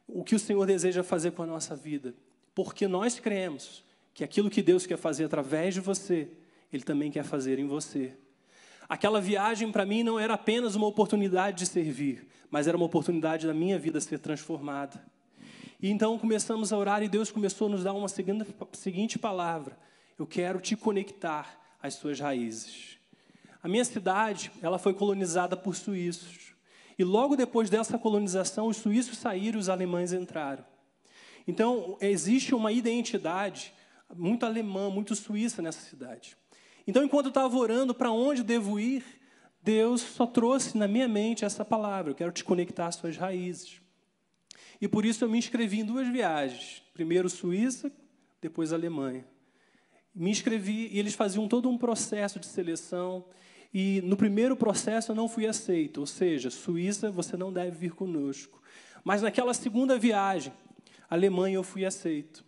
O 0.08 0.24
que 0.24 0.36
o 0.36 0.40
Senhor 0.40 0.66
deseja 0.66 1.04
fazer 1.04 1.32
com 1.32 1.44
a 1.44 1.46
nossa 1.46 1.76
vida? 1.76 2.16
Porque 2.56 2.88
nós 2.88 3.20
cremos 3.20 3.84
que 4.14 4.24
aquilo 4.24 4.50
que 4.50 4.62
Deus 4.62 4.86
quer 4.86 4.98
fazer 4.98 5.26
através 5.26 5.74
de 5.74 5.80
você, 5.80 6.30
Ele 6.72 6.84
também 6.84 7.12
quer 7.12 7.24
fazer 7.24 7.60
em 7.60 7.68
você. 7.68 8.18
Aquela 8.90 9.20
viagem 9.20 9.72
para 9.72 9.86
mim 9.86 10.02
não 10.02 10.18
era 10.18 10.34
apenas 10.34 10.76
uma 10.76 10.88
oportunidade 10.88 11.58
de 11.58 11.66
servir, 11.66 12.26
mas 12.50 12.68
era 12.68 12.78
uma 12.78 12.86
oportunidade 12.86 13.46
da 13.46 13.54
minha 13.54 13.78
vida 13.78 14.00
ser 14.00 14.20
transformada. 14.20 15.04
E 15.82 15.92
então 15.92 16.18
começamos 16.18 16.74
a 16.74 16.78
orar 16.78 17.04
e 17.04 17.10
Deus 17.10 17.30
começou 17.30 17.68
a 17.68 17.72
nos 17.72 17.84
dar 17.84 17.94
uma 17.94 18.08
seguinte 18.08 19.20
palavra: 19.20 19.78
Eu 20.18 20.26
quero 20.26 20.60
te 20.60 20.76
conectar 20.76 21.78
às 21.82 21.96
suas 21.96 22.20
raízes. 22.20 22.97
A 23.68 23.70
minha 23.70 23.84
cidade, 23.84 24.50
ela 24.62 24.80
foi 24.80 24.94
colonizada 24.94 25.58
por 25.58 25.76
suíços. 25.76 26.54
E 26.98 27.04
logo 27.04 27.36
depois 27.36 27.70
dessa 27.70 27.98
colonização, 27.98 28.68
os 28.68 28.78
suíços 28.78 29.18
saíram 29.18 29.60
os 29.60 29.68
alemães 29.68 30.14
entraram. 30.14 30.64
Então, 31.46 31.98
existe 32.00 32.56
uma 32.56 32.72
identidade 32.72 33.74
muito 34.16 34.46
alemã, 34.46 34.90
muito 34.90 35.14
suíça 35.18 35.62
nessa 35.62 35.82
cidade. 35.82 36.38
Então, 36.88 37.04
enquanto 37.04 37.26
eu 37.26 37.32
estava 37.32 37.58
orando 37.58 37.94
para 37.94 38.10
onde 38.10 38.42
devo 38.42 38.80
ir, 38.80 39.04
Deus 39.62 40.00
só 40.00 40.26
trouxe 40.26 40.78
na 40.78 40.88
minha 40.88 41.10
mente 41.10 41.44
essa 41.44 41.66
palavra: 41.66 42.12
eu 42.12 42.16
quero 42.16 42.32
te 42.32 42.46
conectar 42.46 42.88
às 42.88 42.96
suas 42.96 43.18
raízes. 43.18 43.82
E 44.80 44.88
por 44.88 45.04
isso 45.04 45.26
eu 45.26 45.30
me 45.30 45.38
inscrevi 45.38 45.82
em 45.82 45.86
duas 45.86 46.08
viagens: 46.08 46.82
primeiro 46.94 47.30
Suíça, 47.30 47.92
depois 48.40 48.72
Alemanha. 48.72 49.28
Me 50.16 50.32
inscrevi 50.32 50.88
e 50.90 50.98
eles 50.98 51.16
faziam 51.16 51.50
todo 51.50 51.70
um 51.70 51.78
processo 51.78 52.40
de 52.40 52.46
seleção. 52.46 53.26
E 53.74 54.02
no 54.02 54.16
primeiro 54.16 54.56
processo 54.56 55.12
eu 55.12 55.16
não 55.16 55.28
fui 55.28 55.46
aceito, 55.46 56.00
ou 56.00 56.08
seja, 56.08 56.50
Suíça, 56.50 57.12
você 57.12 57.36
não 57.36 57.52
deve 57.52 57.78
vir 57.78 57.92
conosco. 57.92 58.62
Mas 59.04 59.22
naquela 59.22 59.54
segunda 59.54 59.98
viagem, 59.98 60.54
Alemanha, 61.10 61.56
eu 61.56 61.64
fui 61.64 61.86
aceito. 61.86 62.44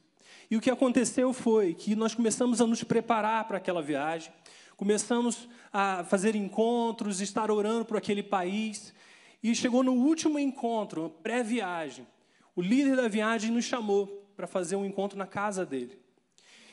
E 0.49 0.57
o 0.57 0.61
que 0.61 0.69
aconteceu 0.69 1.31
foi 1.31 1.73
que 1.73 1.95
nós 1.95 2.15
começamos 2.15 2.59
a 2.59 2.65
nos 2.65 2.83
preparar 2.83 3.47
para 3.47 3.57
aquela 3.57 3.81
viagem, 3.81 4.31
começamos 4.75 5.47
a 5.71 6.03
fazer 6.03 6.35
encontros, 6.35 7.21
estar 7.21 7.51
orando 7.51 7.85
por 7.85 7.97
aquele 7.97 8.23
país, 8.23 8.93
e 9.41 9.53
chegou 9.55 9.83
no 9.83 9.93
último 9.93 10.39
encontro, 10.39 11.09
pré-viagem. 11.21 12.07
O 12.55 12.61
líder 12.61 12.95
da 12.95 13.07
viagem 13.07 13.51
nos 13.51 13.65
chamou 13.65 14.07
para 14.35 14.47
fazer 14.47 14.75
um 14.75 14.85
encontro 14.85 15.17
na 15.17 15.27
casa 15.27 15.65
dele. 15.65 15.99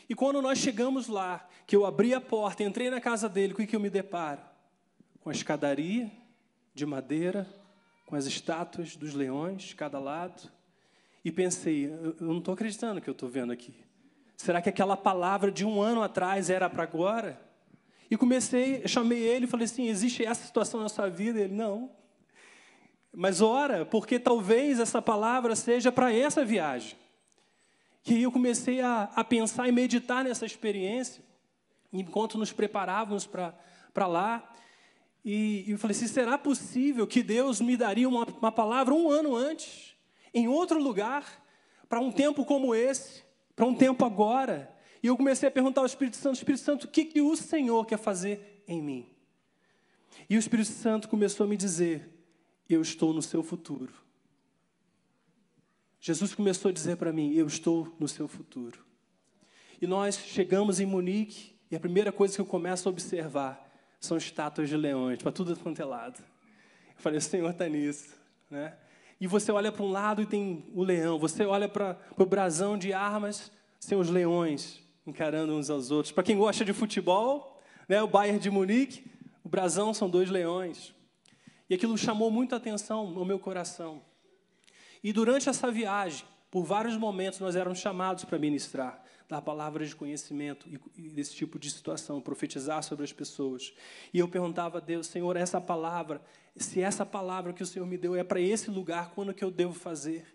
E 0.09 0.15
quando 0.15 0.41
nós 0.41 0.59
chegamos 0.59 1.09
lá, 1.09 1.49
que 1.67 1.75
eu 1.75 1.85
abri 1.85 2.15
a 2.15 2.21
porta, 2.21 2.63
entrei 2.63 2.91
na 2.91 3.01
casa 3.01 3.29
dele, 3.29 3.53
o 3.53 3.57
que 3.57 3.75
eu 3.75 3.81
me 3.81 3.91
deparo? 3.91 4.41
Com 5.21 5.31
a 5.31 5.33
escadaria 5.33 6.11
de 6.75 6.87
madeira, 6.87 7.47
com 8.05 8.15
as 8.15 8.27
estátuas 8.27 8.95
dos 8.95 9.15
leões 9.15 9.63
de 9.63 9.75
cada 9.75 9.99
lado, 9.99 10.51
e 11.25 11.33
pensei, 11.33 11.87
eu 11.87 12.15
não 12.21 12.39
estou 12.39 12.55
acreditando 12.55 13.01
que 13.01 13.11
eu 13.11 13.13
estou 13.13 13.29
vendo 13.29 13.53
aqui. 13.53 13.75
Será 14.37 14.63
que 14.63 14.69
aquela 14.69 14.97
palavra 14.97 15.51
de 15.51 15.65
um 15.65 15.81
ano 15.81 16.03
atrás 16.03 16.51
era 16.51 16.71
para 16.71 16.83
agora? 16.83 17.41
E 18.11 18.17
comecei, 18.17 18.87
chamei 18.87 19.19
ele 19.19 19.47
e 19.47 19.49
falei 19.49 19.65
assim: 19.65 19.89
existe 19.89 20.25
essa 20.25 20.47
situação 20.47 20.81
na 20.81 20.89
sua 20.89 21.09
vida? 21.09 21.41
Ele, 21.41 21.55
não. 21.55 21.91
Mas 23.13 23.41
ora, 23.41 23.85
porque 23.85 24.19
talvez 24.19 24.79
essa 24.79 25.01
palavra 25.01 25.57
seja 25.57 25.91
para 25.91 26.13
essa 26.13 26.45
viagem. 26.45 26.97
E 28.07 28.15
aí 28.15 28.23
eu 28.23 28.31
comecei 28.33 28.81
a, 28.81 29.11
a 29.15 29.25
pensar 29.25 29.69
e 29.69 29.73
meditar 29.73 30.25
nessa 30.25 30.47
experiência, 30.47 31.25
enquanto 31.93 32.39
nos 32.39 32.53
preparávamos 32.53 33.27
para 33.27 34.07
lá. 34.07 34.55
E, 35.25 35.65
e 35.67 35.71
eu 35.73 35.79
falei 35.79 35.97
assim: 35.97 36.07
será 36.07 36.39
possível 36.39 37.07
que 37.07 37.23
Deus 37.23 37.61
me 37.61 37.77
daria 37.77 38.09
uma, 38.09 38.25
uma 38.25 38.53
palavra 38.53 38.95
um 38.95 39.11
ano 39.11 39.35
antes? 39.35 39.97
em 40.37 40.47
outro 40.47 40.79
lugar, 40.79 41.43
para 41.89 41.99
um 41.99 42.13
tempo 42.13 42.45
como 42.45 42.75
esse, 42.75 43.23
para 43.55 43.65
um 43.65 43.75
tempo 43.75 44.05
agora. 44.05 44.71
E 45.03 45.07
eu 45.07 45.17
comecei 45.17 45.49
a 45.49 45.53
perguntar 45.53 45.81
ao 45.81 45.87
Espírito 45.87 46.19
Santo: 46.19 46.37
Espírito 46.37 46.63
Santo, 46.63 46.85
o 46.85 46.89
que, 46.89 47.07
que 47.07 47.23
o 47.23 47.35
Senhor 47.35 47.87
quer 47.87 47.99
fazer 47.99 48.63
em 48.69 48.83
mim? 48.83 49.09
E 50.29 50.37
o 50.37 50.39
Espírito 50.39 50.69
Santo 50.69 51.09
começou 51.09 51.45
a 51.45 51.49
me 51.49 51.57
dizer: 51.57 52.07
Eu 52.69 52.83
estou 52.83 53.15
no 53.15 53.23
seu 53.23 53.43
futuro. 53.43 53.95
Jesus 56.07 56.33
começou 56.37 56.69
a 56.69 56.73
dizer 56.73 56.97
para 56.97 57.13
mim: 57.13 57.35
Eu 57.35 57.49
estou 57.49 57.93
no 57.99 58.07
seu 58.07 58.29
futuro. 58.29 58.79
E 59.83 59.89
nós 59.89 60.17
chegamos 60.17 60.79
em 60.79 60.87
Munique, 60.87 61.53
e 61.69 61.75
a 61.75 61.81
primeira 61.81 62.13
coisa 62.13 62.33
que 62.33 62.41
eu 62.41 62.47
começo 62.47 62.89
a 62.89 62.93
observar 62.93 63.69
são 63.99 64.17
estátuas 64.17 64.69
de 64.69 64.77
leões, 64.77 65.21
para 65.21 65.33
tudo 65.33 65.57
quanto 65.57 65.83
é 65.83 65.85
lado. 65.85 66.21
Eu 66.21 66.95
falei: 67.03 67.19
O 67.19 67.21
Senhor 67.21 67.51
está 67.51 67.69
nisso. 67.69 68.15
Né? 68.49 68.73
e 69.21 69.27
você 69.27 69.51
olha 69.51 69.73
para 69.73 69.83
um 69.83 69.91
lado 69.91 70.23
e 70.23 70.27
tem 70.27 70.65
o 70.73 70.85
leão, 70.85 71.19
você 71.19 71.45
olha 71.45 71.69
para 71.69 71.99
o 72.17 72.25
brasão 72.25 72.79
de 72.79 72.93
armas, 72.93 73.51
tem 73.89 73.99
os 73.99 74.09
leões 74.09 74.81
encarando 75.05 75.57
uns 75.57 75.71
aos 75.71 75.91
outros. 75.91 76.13
Para 76.13 76.23
quem 76.23 76.39
gosta 76.39 76.65
de 76.65 76.73
futebol, 76.73 77.61
né, 77.89 78.01
o 78.01 78.07
Bayern 78.07 78.39
de 78.39 78.49
Munique, 78.49 79.11
o 79.43 79.49
brasão 79.49 79.93
são 79.93 80.09
dois 80.09 80.31
leões. 80.31 80.95
E 81.69 81.75
aquilo 81.75 81.99
chamou 81.99 82.31
muita 82.31 82.55
atenção 82.55 83.11
no 83.11 83.25
meu 83.25 83.41
coração. 83.41 84.01
E 85.07 85.13
durante 85.13 85.49
essa 85.49 85.71
viagem, 85.71 86.27
por 86.51 86.65
vários 86.65 86.97
momentos, 86.97 87.39
nós 87.39 87.55
éramos 87.55 87.79
chamados 87.79 88.25
para 88.25 88.41
ministrar, 88.41 89.01
dar 89.29 89.41
palavras 89.41 89.91
de 89.91 89.95
conhecimento 89.95 90.69
e, 90.97 91.09
desse 91.11 91.33
tipo 91.33 91.61
de 91.61 91.71
situação, 91.71 92.21
profetizar 92.21 92.83
sobre 92.83 93.05
as 93.05 93.13
pessoas. 93.13 93.73
E 94.13 94.19
eu 94.19 94.27
perguntava 94.27 94.79
a 94.79 94.81
Deus, 94.81 95.07
Senhor, 95.07 95.37
essa 95.37 95.61
palavra, 95.61 96.21
se 96.57 96.81
essa 96.81 97.07
palavra 97.07 97.53
que 97.53 97.63
o 97.63 97.67
Senhor 97.67 97.87
me 97.87 97.97
deu 97.97 98.17
é 98.17 98.25
para 98.25 98.41
esse 98.41 98.69
lugar, 98.69 99.13
quando 99.15 99.33
que 99.33 99.45
eu 99.45 99.51
devo 99.53 99.75
fazer? 99.75 100.27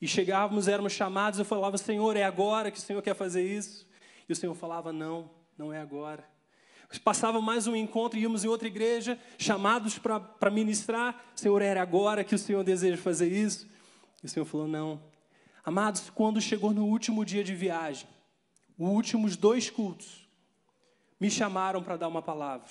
E 0.00 0.08
chegávamos, 0.08 0.66
éramos 0.66 0.94
chamados, 0.94 1.38
eu 1.38 1.44
falava, 1.44 1.78
Senhor, 1.78 2.16
é 2.16 2.24
agora 2.24 2.72
que 2.72 2.78
o 2.78 2.82
Senhor 2.82 3.02
quer 3.02 3.14
fazer 3.14 3.46
isso? 3.46 3.88
E 4.28 4.32
o 4.32 4.34
Senhor 4.34 4.54
falava, 4.56 4.92
não, 4.92 5.30
não 5.56 5.72
é 5.72 5.80
agora. 5.80 6.28
Passava 7.04 7.40
mais 7.40 7.68
um 7.68 7.76
encontro, 7.76 8.18
íamos 8.18 8.44
em 8.44 8.48
outra 8.48 8.66
igreja, 8.66 9.16
chamados 9.38 9.96
para 9.96 10.50
ministrar, 10.50 11.24
Senhor, 11.36 11.62
era 11.62 11.80
agora 11.80 12.24
que 12.24 12.34
o 12.34 12.38
Senhor 12.38 12.64
deseja 12.64 13.00
fazer 13.00 13.28
isso? 13.28 13.70
E 14.22 14.26
o 14.26 14.28
Senhor 14.28 14.44
falou, 14.44 14.68
não. 14.68 15.02
Amados, 15.64 16.10
quando 16.10 16.40
chegou 16.40 16.72
no 16.72 16.86
último 16.86 17.24
dia 17.24 17.42
de 17.42 17.54
viagem, 17.54 18.06
os 18.78 18.88
últimos 18.88 19.36
dois 19.36 19.70
cultos, 19.70 20.28
me 21.20 21.30
chamaram 21.30 21.82
para 21.82 21.96
dar 21.96 22.08
uma 22.08 22.22
palavra. 22.22 22.68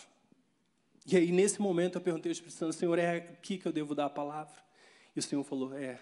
E 1.06 1.16
aí, 1.18 1.32
nesse 1.32 1.62
momento, 1.62 1.96
eu 1.96 2.02
perguntei 2.02 2.30
ao 2.30 2.34
Espírito 2.34 2.58
Santo, 2.58 2.74
Senhor, 2.74 3.00
é 3.00 3.18
aqui 3.18 3.58
que 3.58 3.66
eu 3.66 3.72
devo 3.72 3.96
dar 3.96 4.06
a 4.06 4.10
palavra? 4.10 4.54
E 5.16 5.20
o 5.20 5.24
Senhor 5.24 5.44
falou, 5.44 5.74
é. 5.74 6.00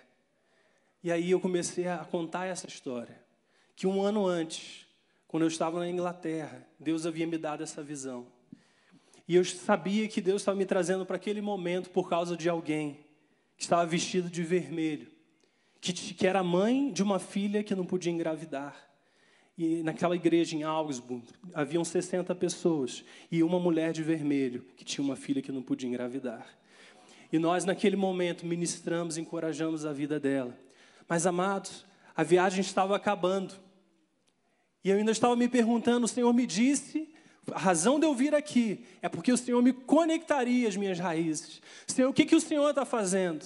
E 1.04 1.12
aí 1.12 1.32
eu 1.32 1.40
comecei 1.40 1.88
a 1.88 2.00
contar 2.00 2.46
essa 2.46 2.68
história. 2.68 3.24
Que 3.76 3.88
um 3.88 4.02
ano 4.02 4.28
antes, 4.28 4.86
quando 5.28 5.44
eu 5.44 5.48
estava 5.48 5.80
na 5.80 5.90
Inglaterra, 5.90 6.68
Deus 6.80 7.06
havia 7.06 7.26
me 7.26 7.38
dado 7.38 7.64
essa 7.64 7.82
visão. 7.82 8.28
E 9.28 9.36
eu 9.36 9.46
sabia 9.46 10.08
que 10.08 10.20
Deus 10.20 10.42
estava 10.42 10.58
me 10.58 10.66
trazendo 10.66 11.06
para 11.06 11.16
aquele 11.16 11.40
momento 11.40 11.92
por 11.92 12.10
causa 12.10 12.36
de 12.36 12.50
alguém 12.50 13.06
que 13.56 13.64
estava 13.64 13.86
vestido 13.86 14.30
de 14.30 14.44
vermelho, 14.44 15.10
que, 15.82 15.94
que 15.94 16.28
era 16.28 16.44
mãe 16.44 16.92
de 16.92 17.02
uma 17.02 17.20
filha 17.20 17.64
que 17.64 17.76
não 17.76 17.86
podia 17.86 18.12
engravidar. 18.12 18.76
E 19.58 19.84
naquela 19.84 20.16
igreja 20.16 20.56
em 20.56 20.64
Augsburg, 20.64 21.24
haviam 21.54 21.84
60 21.84 22.34
pessoas 22.36 23.04
e 23.30 23.44
uma 23.44 23.60
mulher 23.60 23.92
de 23.92 24.02
vermelho 24.02 24.66
que 24.78 24.86
tinha 24.86 25.04
uma 25.04 25.18
filha 25.18 25.42
que 25.42 25.52
não 25.52 25.62
podia 25.62 25.90
engravidar. 25.90 26.48
E 27.32 27.38
nós, 27.38 27.66
naquele 27.66 27.96
momento, 27.96 28.46
ministramos, 28.46 29.18
encorajamos 29.18 29.86
a 29.86 29.92
vida 29.92 30.20
dela. 30.20 30.58
Mas, 31.08 31.26
amados, 31.26 31.86
a 32.16 32.24
viagem 32.24 32.62
estava 32.62 32.96
acabando. 32.96 33.54
E 34.84 34.90
eu 34.90 34.98
ainda 34.98 35.12
estava 35.12 35.36
me 35.36 35.48
perguntando: 35.48 36.06
o 36.06 36.08
Senhor 36.08 36.34
me 36.34 36.46
disse, 36.46 37.10
a 37.52 37.60
razão 37.60 38.00
de 38.00 38.06
eu 38.06 38.14
vir 38.14 38.34
aqui 38.34 38.86
é 39.02 39.10
porque 39.10 39.32
o 39.32 39.38
Senhor 39.38 39.62
me 39.62 39.74
conectaria 39.74 40.68
às 40.68 40.76
minhas 40.76 41.00
raízes. 41.00 41.62
Senhor, 41.86 42.10
o 42.10 42.14
que, 42.14 42.26
que 42.26 42.36
o 42.36 42.42
Senhor 42.42 42.70
está 42.70 42.86
fazendo? 42.86 43.46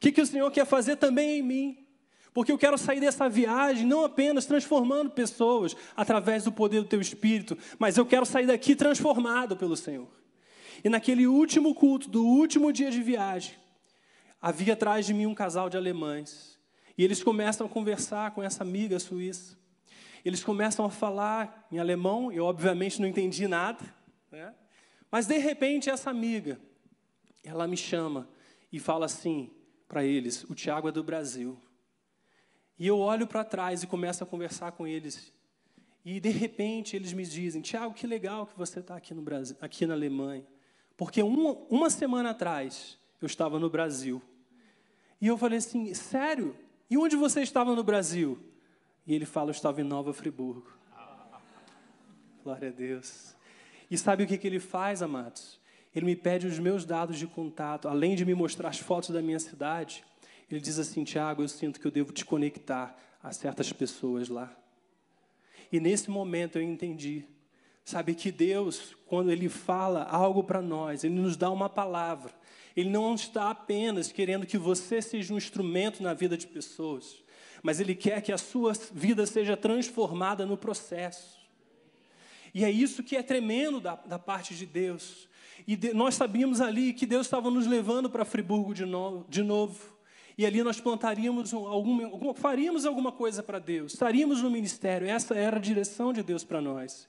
O 0.00 0.02
que, 0.02 0.12
que 0.12 0.20
o 0.22 0.26
Senhor 0.26 0.50
quer 0.50 0.64
fazer 0.64 0.96
também 0.96 1.40
em 1.40 1.42
mim? 1.42 1.86
Porque 2.32 2.50
eu 2.50 2.56
quero 2.56 2.78
sair 2.78 3.00
dessa 3.00 3.28
viagem 3.28 3.86
não 3.86 4.02
apenas 4.02 4.46
transformando 4.46 5.10
pessoas 5.10 5.76
através 5.94 6.42
do 6.42 6.50
poder 6.50 6.80
do 6.80 6.88
teu 6.88 7.02
espírito, 7.02 7.58
mas 7.78 7.98
eu 7.98 8.06
quero 8.06 8.24
sair 8.24 8.46
daqui 8.46 8.74
transformado 8.74 9.58
pelo 9.58 9.76
Senhor. 9.76 10.08
E 10.82 10.88
naquele 10.88 11.26
último 11.26 11.74
culto, 11.74 12.08
do 12.08 12.24
último 12.24 12.72
dia 12.72 12.90
de 12.90 13.02
viagem, 13.02 13.56
havia 14.40 14.72
atrás 14.72 15.04
de 15.04 15.12
mim 15.12 15.26
um 15.26 15.34
casal 15.34 15.68
de 15.68 15.76
alemães. 15.76 16.58
E 16.96 17.04
eles 17.04 17.22
começam 17.22 17.66
a 17.66 17.70
conversar 17.70 18.30
com 18.30 18.42
essa 18.42 18.62
amiga 18.62 18.98
suíça. 18.98 19.58
Eles 20.24 20.42
começam 20.42 20.82
a 20.86 20.90
falar 20.90 21.68
em 21.70 21.78
alemão, 21.78 22.32
eu 22.32 22.46
obviamente 22.46 23.02
não 23.02 23.06
entendi 23.06 23.46
nada, 23.46 23.84
né? 24.32 24.54
mas 25.10 25.26
de 25.26 25.36
repente 25.36 25.90
essa 25.90 26.08
amiga, 26.08 26.58
ela 27.44 27.68
me 27.68 27.76
chama 27.76 28.26
e 28.72 28.78
fala 28.78 29.04
assim 29.04 29.50
para 29.90 30.04
eles: 30.04 30.44
o 30.44 30.54
Tiago 30.54 30.88
é 30.88 30.92
do 30.92 31.02
Brasil. 31.02 31.60
E 32.78 32.86
eu 32.86 32.96
olho 32.96 33.26
para 33.26 33.42
trás 33.44 33.82
e 33.82 33.88
começo 33.88 34.22
a 34.22 34.26
conversar 34.26 34.70
com 34.72 34.86
eles. 34.86 35.32
E 36.04 36.20
de 36.20 36.30
repente 36.30 36.94
eles 36.94 37.12
me 37.12 37.24
dizem: 37.24 37.60
Tiago, 37.60 37.92
que 37.92 38.06
legal 38.06 38.46
que 38.46 38.56
você 38.56 38.78
está 38.78 38.96
aqui 38.96 39.12
no 39.12 39.20
Brasil, 39.20 39.56
aqui 39.60 39.84
na 39.84 39.94
Alemanha. 39.94 40.46
Porque 40.96 41.20
uma, 41.22 41.54
uma 41.68 41.90
semana 41.90 42.30
atrás 42.30 42.96
eu 43.20 43.26
estava 43.26 43.58
no 43.58 43.68
Brasil. 43.68 44.22
E 45.20 45.26
eu 45.26 45.36
falei 45.36 45.58
assim: 45.58 45.92
sério? 45.92 46.56
E 46.88 46.96
onde 46.96 47.16
você 47.16 47.42
estava 47.42 47.74
no 47.74 47.82
Brasil? 47.82 48.38
E 49.04 49.12
ele 49.12 49.26
fala: 49.26 49.50
eu 49.50 49.52
estava 49.52 49.80
em 49.80 49.84
Nova 49.84 50.14
Friburgo. 50.14 50.72
Glória 52.44 52.68
a 52.68 52.72
Deus. 52.72 53.34
E 53.90 53.98
sabe 53.98 54.22
o 54.22 54.26
que, 54.26 54.38
que 54.38 54.46
ele 54.46 54.60
faz, 54.60 55.02
amados? 55.02 55.59
Ele 55.94 56.06
me 56.06 56.16
pede 56.16 56.46
os 56.46 56.58
meus 56.58 56.84
dados 56.84 57.18
de 57.18 57.26
contato, 57.26 57.88
além 57.88 58.14
de 58.14 58.24
me 58.24 58.34
mostrar 58.34 58.68
as 58.68 58.78
fotos 58.78 59.10
da 59.10 59.20
minha 59.20 59.40
cidade. 59.40 60.04
Ele 60.50 60.60
diz 60.60 60.78
assim: 60.78 61.04
Tiago, 61.04 61.42
eu 61.42 61.48
sinto 61.48 61.80
que 61.80 61.86
eu 61.86 61.90
devo 61.90 62.12
te 62.12 62.24
conectar 62.24 62.96
a 63.22 63.32
certas 63.32 63.72
pessoas 63.72 64.28
lá. 64.28 64.56
E 65.72 65.80
nesse 65.80 66.10
momento 66.10 66.56
eu 66.56 66.62
entendi: 66.62 67.24
Sabe 67.84 68.14
que 68.14 68.30
Deus, 68.30 68.96
quando 69.06 69.32
Ele 69.32 69.48
fala 69.48 70.04
algo 70.04 70.44
para 70.44 70.62
nós, 70.62 71.02
Ele 71.02 71.14
nos 71.14 71.36
dá 71.36 71.50
uma 71.50 71.68
palavra. 71.68 72.32
Ele 72.76 72.88
não 72.88 73.14
está 73.14 73.50
apenas 73.50 74.12
querendo 74.12 74.46
que 74.46 74.56
você 74.56 75.02
seja 75.02 75.34
um 75.34 75.36
instrumento 75.36 76.02
na 76.02 76.14
vida 76.14 76.36
de 76.36 76.46
pessoas, 76.46 77.22
mas 77.62 77.80
Ele 77.80 77.96
quer 77.96 78.22
que 78.22 78.32
a 78.32 78.38
sua 78.38 78.72
vida 78.92 79.26
seja 79.26 79.56
transformada 79.56 80.46
no 80.46 80.56
processo. 80.56 81.40
E 82.54 82.64
é 82.64 82.70
isso 82.70 83.02
que 83.02 83.16
é 83.16 83.22
tremendo 83.22 83.80
da, 83.80 83.96
da 83.96 84.18
parte 84.18 84.54
de 84.54 84.66
Deus. 84.66 85.28
E 85.66 85.76
de, 85.76 85.92
nós 85.92 86.14
sabíamos 86.14 86.60
ali 86.60 86.92
que 86.92 87.06
Deus 87.06 87.26
estava 87.26 87.50
nos 87.50 87.66
levando 87.66 88.08
para 88.08 88.24
Friburgo 88.24 88.74
de 88.74 88.84
novo, 88.84 89.26
de 89.28 89.42
novo. 89.42 89.98
E 90.36 90.46
ali 90.46 90.62
nós 90.62 90.80
plantaríamos 90.80 91.52
alguma, 91.52 92.34
faríamos 92.34 92.86
alguma 92.86 93.12
coisa 93.12 93.42
para 93.42 93.58
Deus, 93.58 93.92
estaríamos 93.92 94.42
no 94.42 94.50
ministério. 94.50 95.06
Essa 95.06 95.34
era 95.34 95.56
a 95.56 95.60
direção 95.60 96.12
de 96.12 96.22
Deus 96.22 96.44
para 96.44 96.60
nós. 96.60 97.08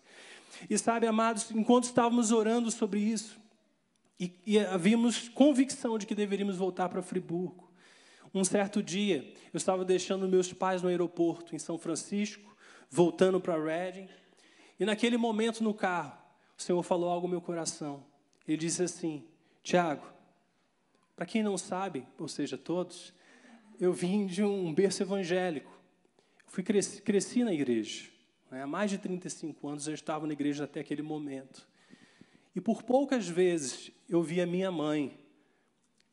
E 0.70 0.78
sabe, 0.78 1.08
amados, 1.08 1.50
enquanto 1.52 1.86
estávamos 1.86 2.32
orando 2.32 2.70
sobre 2.70 3.00
isso, 3.00 3.40
e, 4.20 4.32
e 4.46 4.60
havíamos 4.60 5.30
convicção 5.30 5.98
de 5.98 6.06
que 6.06 6.14
deveríamos 6.14 6.58
voltar 6.58 6.90
para 6.90 7.02
Friburgo. 7.02 7.72
Um 8.34 8.44
certo 8.44 8.84
dia, 8.84 9.34
eu 9.54 9.58
estava 9.58 9.84
deixando 9.84 10.28
meus 10.28 10.54
pais 10.54 10.82
no 10.82 10.90
aeroporto 10.90 11.56
em 11.56 11.60
São 11.60 11.78
Francisco, 11.78 12.56
voltando 12.90 13.40
para 13.40 13.62
Reading, 13.62 14.08
e 14.80 14.86
naquele 14.86 15.18
momento 15.18 15.64
no 15.64 15.74
carro, 15.74 16.18
o 16.58 16.62
Senhor 16.62 16.82
falou 16.84 17.10
algo 17.10 17.28
no 17.28 17.32
meu 17.32 17.42
coração. 17.42 18.04
Ele 18.48 18.58
disse 18.58 18.84
assim: 18.84 19.24
Tiago, 19.64 20.06
para 21.16 21.26
quem 21.26 21.44
não 21.44 21.58
sabe, 21.58 22.08
ou 22.18 22.28
seja, 22.28 22.58
todos, 22.58 23.14
eu 23.80 23.94
vim 23.94 24.26
de 24.26 24.44
um 24.44 24.74
berço 24.74 25.04
evangélico. 25.04 25.72
Fui 26.48 26.64
cresci, 26.64 27.02
cresci 27.02 27.44
na 27.44 27.54
igreja. 27.54 28.10
Né? 28.50 28.64
Há 28.64 28.68
mais 28.68 28.92
de 28.92 28.98
35 28.98 29.68
anos 29.68 29.88
eu 29.88 29.94
estava 29.94 30.28
na 30.28 30.34
igreja 30.34 30.66
até 30.66 30.80
aquele 30.80 31.02
momento. 31.02 31.68
E 32.56 32.60
por 32.60 32.84
poucas 32.84 33.28
vezes 33.28 33.92
eu 34.10 34.22
vi 34.22 34.42
a 34.42 34.46
minha 34.46 34.72
mãe 34.72 35.18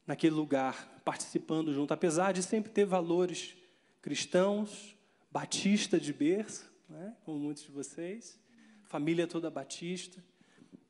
naquele 0.06 0.34
lugar, 0.34 1.00
participando 1.04 1.72
junto, 1.72 1.92
apesar 1.92 2.32
de 2.32 2.42
sempre 2.42 2.70
ter 2.70 2.84
valores 2.84 3.56
cristãos, 4.00 4.96
batista 5.30 5.98
de 6.00 6.12
berço, 6.12 6.72
né? 6.88 7.14
como 7.24 7.38
muitos 7.38 7.64
de 7.64 7.70
vocês, 7.70 8.40
família 8.84 9.26
toda 9.26 9.50
batista, 9.50 10.24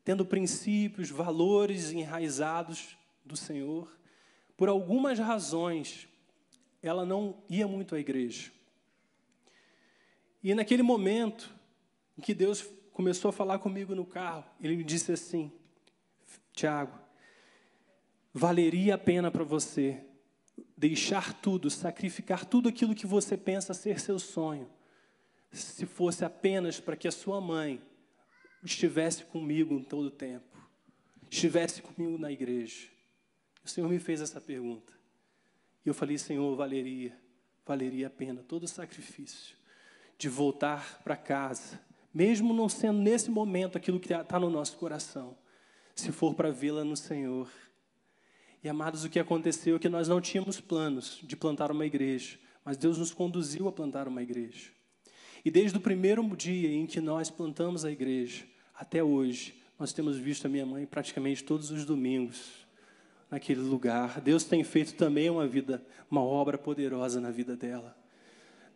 tendo 0.03 0.25
princípios, 0.25 1.09
valores 1.09 1.91
enraizados 1.91 2.97
do 3.23 3.35
Senhor. 3.35 3.91
Por 4.57 4.69
algumas 4.69 5.19
razões, 5.19 6.07
ela 6.81 7.05
não 7.05 7.43
ia 7.49 7.67
muito 7.67 7.95
à 7.95 7.99
igreja. 7.99 8.51
E 10.43 10.53
naquele 10.55 10.83
momento 10.83 11.53
em 12.17 12.21
que 12.21 12.33
Deus 12.33 12.65
começou 12.93 13.29
a 13.29 13.33
falar 13.33 13.59
comigo 13.59 13.93
no 13.93 14.05
carro, 14.05 14.45
ele 14.61 14.77
me 14.77 14.83
disse 14.83 15.11
assim: 15.11 15.51
Tiago, 16.53 16.97
valeria 18.33 18.95
a 18.95 18.97
pena 18.97 19.29
para 19.29 19.43
você 19.43 20.03
deixar 20.75 21.33
tudo, 21.33 21.69
sacrificar 21.69 22.45
tudo 22.45 22.69
aquilo 22.69 22.95
que 22.95 23.05
você 23.05 23.35
pensa 23.35 23.73
ser 23.73 23.99
seu 23.99 24.17
sonho, 24.17 24.69
se 25.51 25.85
fosse 25.85 26.23
apenas 26.23 26.79
para 26.79 26.95
que 26.95 27.07
a 27.07 27.11
sua 27.11 27.41
mãe 27.41 27.81
estivesse 28.63 29.23
comigo 29.25 29.73
em 29.73 29.83
todo 29.83 30.07
o 30.07 30.11
tempo, 30.11 30.57
estivesse 31.29 31.81
comigo 31.81 32.17
na 32.17 32.31
igreja. 32.31 32.87
O 33.63 33.69
Senhor 33.69 33.89
me 33.89 33.99
fez 33.99 34.21
essa 34.21 34.41
pergunta. 34.41 34.93
E 35.85 35.89
eu 35.89 35.93
falei, 35.93 36.17
Senhor, 36.17 36.55
valeria, 36.55 37.17
valeria 37.65 38.07
a 38.07 38.09
pena 38.09 38.43
todo 38.43 38.63
o 38.63 38.67
sacrifício 38.67 39.55
de 40.17 40.27
voltar 40.27 41.01
para 41.03 41.15
casa, 41.15 41.79
mesmo 42.13 42.53
não 42.53 42.67
sendo 42.67 42.99
nesse 42.99 43.31
momento 43.31 43.77
aquilo 43.77 43.99
que 43.99 44.13
está 44.13 44.39
no 44.39 44.49
nosso 44.49 44.77
coração, 44.77 45.37
se 45.95 46.11
for 46.11 46.33
para 46.33 46.51
vê-la 46.51 46.83
no 46.83 46.97
Senhor. 46.97 47.49
E 48.61 48.67
amados, 48.67 49.05
o 49.05 49.09
que 49.09 49.19
aconteceu 49.19 49.77
é 49.77 49.79
que 49.79 49.87
nós 49.87 50.07
não 50.09 50.19
tínhamos 50.19 50.59
planos 50.59 51.19
de 51.23 51.37
plantar 51.37 51.71
uma 51.71 51.85
igreja, 51.85 52.37
mas 52.65 52.75
Deus 52.75 52.97
nos 52.97 53.13
conduziu 53.13 53.67
a 53.69 53.71
plantar 53.71 54.07
uma 54.07 54.21
igreja. 54.21 54.71
E 55.45 55.49
desde 55.49 55.77
o 55.77 55.81
primeiro 55.81 56.23
dia 56.35 56.69
em 56.69 56.85
que 56.85 56.99
nós 56.99 57.29
plantamos 57.29 57.85
a 57.85 57.91
igreja 57.91 58.45
até 58.79 59.03
hoje, 59.03 59.53
nós 59.77 59.91
temos 59.91 60.15
visto 60.15 60.45
a 60.45 60.49
minha 60.49 60.65
mãe 60.65 60.85
praticamente 60.85 61.43
todos 61.43 61.69
os 61.69 61.83
domingos 61.83 62.65
naquele 63.29 63.59
lugar. 63.59 64.21
Deus 64.21 64.45
tem 64.45 64.63
feito 64.63 64.93
também 64.93 65.29
uma 65.29 65.45
vida, 65.45 65.85
uma 66.09 66.23
obra 66.23 66.57
poderosa 66.57 67.19
na 67.19 67.29
vida 67.29 67.57
dela. 67.57 67.93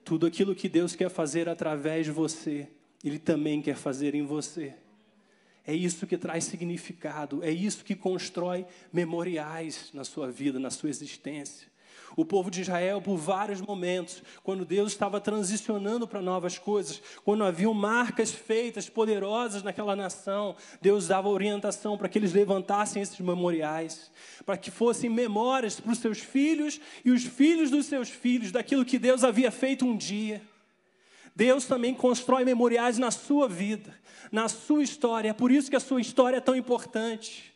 Tudo 0.03 0.25
aquilo 0.25 0.53
que 0.53 0.67
Deus 0.67 0.93
quer 0.93 1.09
fazer 1.09 1.47
através 1.47 2.05
de 2.05 2.11
você, 2.11 2.67
Ele 3.01 3.17
também 3.17 3.61
quer 3.61 3.77
fazer 3.77 4.13
em 4.13 4.25
você. 4.25 4.75
É 5.65 5.73
isso 5.73 6.05
que 6.05 6.17
traz 6.17 6.43
significado, 6.43 7.41
é 7.41 7.49
isso 7.49 7.85
que 7.85 7.95
constrói 7.95 8.65
memoriais 8.91 9.89
na 9.93 10.03
sua 10.03 10.29
vida, 10.29 10.59
na 10.59 10.69
sua 10.69 10.89
existência. 10.89 11.71
O 12.15 12.23
povo 12.23 12.51
de 12.51 12.61
Israel, 12.61 13.01
por 13.01 13.17
vários 13.17 13.59
momentos, 13.59 14.21
quando 14.43 14.65
Deus 14.65 14.91
estava 14.91 15.19
transicionando 15.19 16.07
para 16.07 16.21
novas 16.21 16.59
coisas, 16.59 17.01
quando 17.25 17.43
haviam 17.43 17.73
marcas 17.73 18.31
feitas 18.31 18.87
poderosas 18.87 19.63
naquela 19.63 19.95
nação, 19.95 20.55
Deus 20.79 21.07
dava 21.07 21.29
orientação 21.29 21.97
para 21.97 22.07
que 22.07 22.19
eles 22.19 22.33
levantassem 22.33 23.01
esses 23.01 23.19
memoriais, 23.19 24.11
para 24.45 24.57
que 24.57 24.69
fossem 24.69 25.09
memórias 25.09 25.79
para 25.79 25.91
os 25.91 25.97
seus 25.97 26.19
filhos 26.19 26.79
e 27.03 27.09
os 27.09 27.23
filhos 27.23 27.71
dos 27.71 27.87
seus 27.87 28.09
filhos 28.09 28.51
daquilo 28.51 28.85
que 28.85 28.99
Deus 28.99 29.23
havia 29.23 29.49
feito 29.49 29.85
um 29.85 29.97
dia. 29.97 30.41
Deus 31.35 31.65
também 31.65 31.95
constrói 31.95 32.45
memoriais 32.45 32.99
na 32.99 33.09
sua 33.09 33.49
vida, 33.49 33.93
na 34.31 34.47
sua 34.47 34.83
história. 34.83 35.29
É 35.29 35.33
por 35.33 35.51
isso 35.51 35.69
que 35.69 35.75
a 35.75 35.79
sua 35.79 35.99
história 35.99 36.37
é 36.37 36.41
tão 36.41 36.55
importante. 36.55 37.51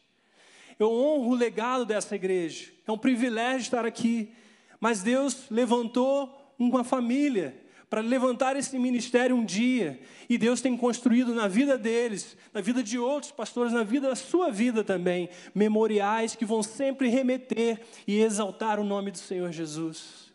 Eu 0.79 0.91
honro 0.91 1.31
o 1.31 1.35
legado 1.35 1.85
dessa 1.85 2.15
igreja. 2.15 2.71
É 2.87 2.91
um 2.91 2.97
privilégio 2.97 3.61
estar 3.61 3.85
aqui. 3.85 4.31
Mas 4.79 5.01
Deus 5.01 5.45
levantou 5.49 6.53
uma 6.57 6.83
família 6.83 7.55
para 7.89 8.01
levantar 8.01 8.55
esse 8.55 8.77
ministério 8.77 9.35
um 9.35 9.45
dia. 9.45 9.99
E 10.29 10.37
Deus 10.37 10.59
tem 10.59 10.75
construído 10.75 11.33
na 11.33 11.47
vida 11.47 11.77
deles, 11.77 12.35
na 12.53 12.59
vida 12.59 12.83
de 12.83 12.99
outros 12.99 13.31
pastores, 13.31 13.71
na 13.71 13.83
vida 13.83 14.09
da 14.09 14.15
sua 14.15 14.51
vida 14.51 14.83
também, 14.83 15.29
memoriais 15.55 16.35
que 16.35 16.45
vão 16.45 16.61
sempre 16.61 17.07
remeter 17.07 17.79
e 18.05 18.19
exaltar 18.19 18.79
o 18.79 18.83
nome 18.83 19.11
do 19.11 19.17
Senhor 19.17 19.51
Jesus. 19.51 20.26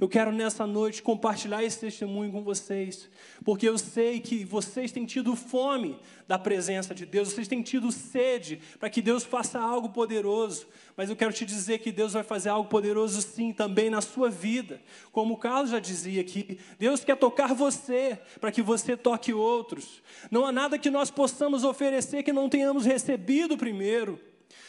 Eu 0.00 0.08
quero 0.08 0.30
nessa 0.30 0.64
noite 0.64 1.02
compartilhar 1.02 1.64
esse 1.64 1.80
testemunho 1.80 2.30
com 2.30 2.40
vocês, 2.40 3.10
porque 3.44 3.68
eu 3.68 3.76
sei 3.76 4.20
que 4.20 4.44
vocês 4.44 4.92
têm 4.92 5.04
tido 5.04 5.34
fome 5.34 5.98
da 6.28 6.38
presença 6.38 6.94
de 6.94 7.04
Deus, 7.04 7.32
vocês 7.32 7.48
têm 7.48 7.62
tido 7.62 7.90
sede 7.90 8.60
para 8.78 8.88
que 8.88 9.02
Deus 9.02 9.24
faça 9.24 9.58
algo 9.58 9.88
poderoso, 9.88 10.68
mas 10.96 11.10
eu 11.10 11.16
quero 11.16 11.32
te 11.32 11.44
dizer 11.44 11.80
que 11.80 11.90
Deus 11.90 12.12
vai 12.12 12.22
fazer 12.22 12.48
algo 12.48 12.68
poderoso 12.68 13.20
sim 13.20 13.52
também 13.52 13.90
na 13.90 14.00
sua 14.00 14.30
vida. 14.30 14.80
Como 15.10 15.34
o 15.34 15.36
Carlos 15.36 15.70
já 15.70 15.80
dizia 15.80 16.20
aqui, 16.20 16.60
Deus 16.78 17.02
quer 17.02 17.16
tocar 17.16 17.52
você 17.52 18.20
para 18.40 18.52
que 18.52 18.62
você 18.62 18.96
toque 18.96 19.34
outros. 19.34 20.00
Não 20.30 20.46
há 20.46 20.52
nada 20.52 20.78
que 20.78 20.90
nós 20.90 21.10
possamos 21.10 21.64
oferecer 21.64 22.22
que 22.22 22.32
não 22.32 22.48
tenhamos 22.48 22.84
recebido 22.84 23.58
primeiro. 23.58 24.20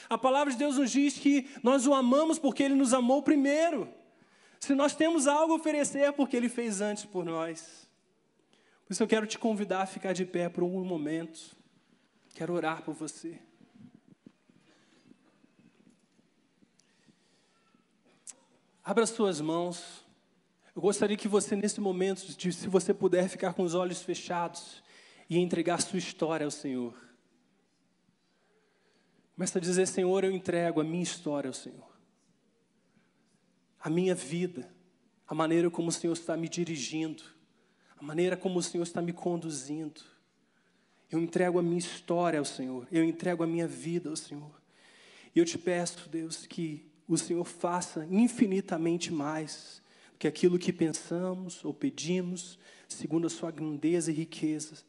A 0.10 0.18
palavra 0.18 0.52
de 0.52 0.58
Deus 0.58 0.78
nos 0.78 0.90
diz 0.90 1.20
que 1.20 1.48
nós 1.62 1.86
o 1.86 1.94
amamos 1.94 2.40
porque 2.40 2.64
ele 2.64 2.74
nos 2.74 2.96
amou 2.96 3.22
primeiro. 3.22 3.99
Se 4.60 4.76
nós 4.76 4.94
temos 4.94 5.26
algo 5.26 5.54
a 5.54 5.56
oferecer, 5.56 6.00
é 6.00 6.12
porque 6.12 6.36
Ele 6.36 6.50
fez 6.50 6.82
antes 6.82 7.06
por 7.06 7.24
nós. 7.24 7.88
Por 8.86 8.94
isso 8.94 9.02
eu 9.02 9.08
quero 9.08 9.26
te 9.26 9.40
convidar 9.40 9.84
a 9.84 9.86
ficar 9.86 10.14
de 10.14 10.26
pé 10.26 10.50
por 10.50 10.64
um 10.64 10.84
momento. 10.84 11.56
Quero 12.36 12.54
orar 12.54 12.84
por 12.84 12.94
você. 12.94 13.40
Abra 18.84 19.06
suas 19.06 19.40
mãos. 19.40 20.06
Eu 20.76 20.82
gostaria 20.82 21.16
que 21.16 21.28
você, 21.28 21.56
nesse 21.56 21.80
momento, 21.80 22.20
se 22.20 22.68
você 22.68 22.94
puder 22.94 23.30
ficar 23.30 23.54
com 23.54 23.64
os 23.64 23.74
olhos 23.74 24.02
fechados 24.02 24.84
e 25.30 25.38
entregar 25.38 25.82
sua 25.82 26.00
história 26.00 26.46
ao 26.46 26.52
Senhor. 26.52 26.94
Começa 29.36 29.58
a 29.58 29.62
dizer: 29.62 29.88
Senhor, 29.88 30.24
eu 30.24 30.32
entrego 30.32 30.82
a 30.82 30.84
minha 30.84 31.04
história 31.04 31.48
ao 31.48 31.54
Senhor 31.54 31.89
a 33.80 33.90
minha 33.90 34.14
vida, 34.14 34.70
a 35.28 35.34
maneira 35.34 35.70
como 35.70 35.90
o 35.90 35.92
Senhor 35.92 36.14
está 36.14 36.36
me 36.36 36.50
dirigindo, 36.50 37.24
a 37.98 38.04
maneira 38.04 38.36
como 38.36 38.60
o 38.60 38.64
Senhor 38.64 38.84
está 38.84 39.02
me 39.02 39.14
conduzindo. 39.14 40.02
Eu 41.12 41.20
entrego 41.20 41.60
a 41.60 41.64
minha 41.64 41.78
história 41.78 42.40
ao 42.40 42.46
Senhor, 42.46 42.88
eu 42.92 43.04
entrego 43.04 43.44
a 43.44 43.48
minha 43.48 43.68
vida 43.68 44.10
ao 44.10 44.16
Senhor. 44.16 44.60
E 45.36 45.40
eu 45.40 45.46
te 45.46 45.58
peço, 45.58 46.10
Deus, 46.10 46.46
que 46.46 46.90
o 47.08 47.18
Senhor 47.18 47.44
faça 47.44 48.06
infinitamente 48.10 49.12
mais 49.12 49.82
do 50.12 50.18
que 50.20 50.28
aquilo 50.28 50.60
que 50.60 50.74
pensamos 50.74 51.64
ou 51.64 51.74
pedimos, 51.74 52.60
segundo 52.88 53.28
a 53.28 53.30
sua 53.30 53.52
grandeza 53.52 54.12
e 54.12 54.16
riqueza. 54.16 54.84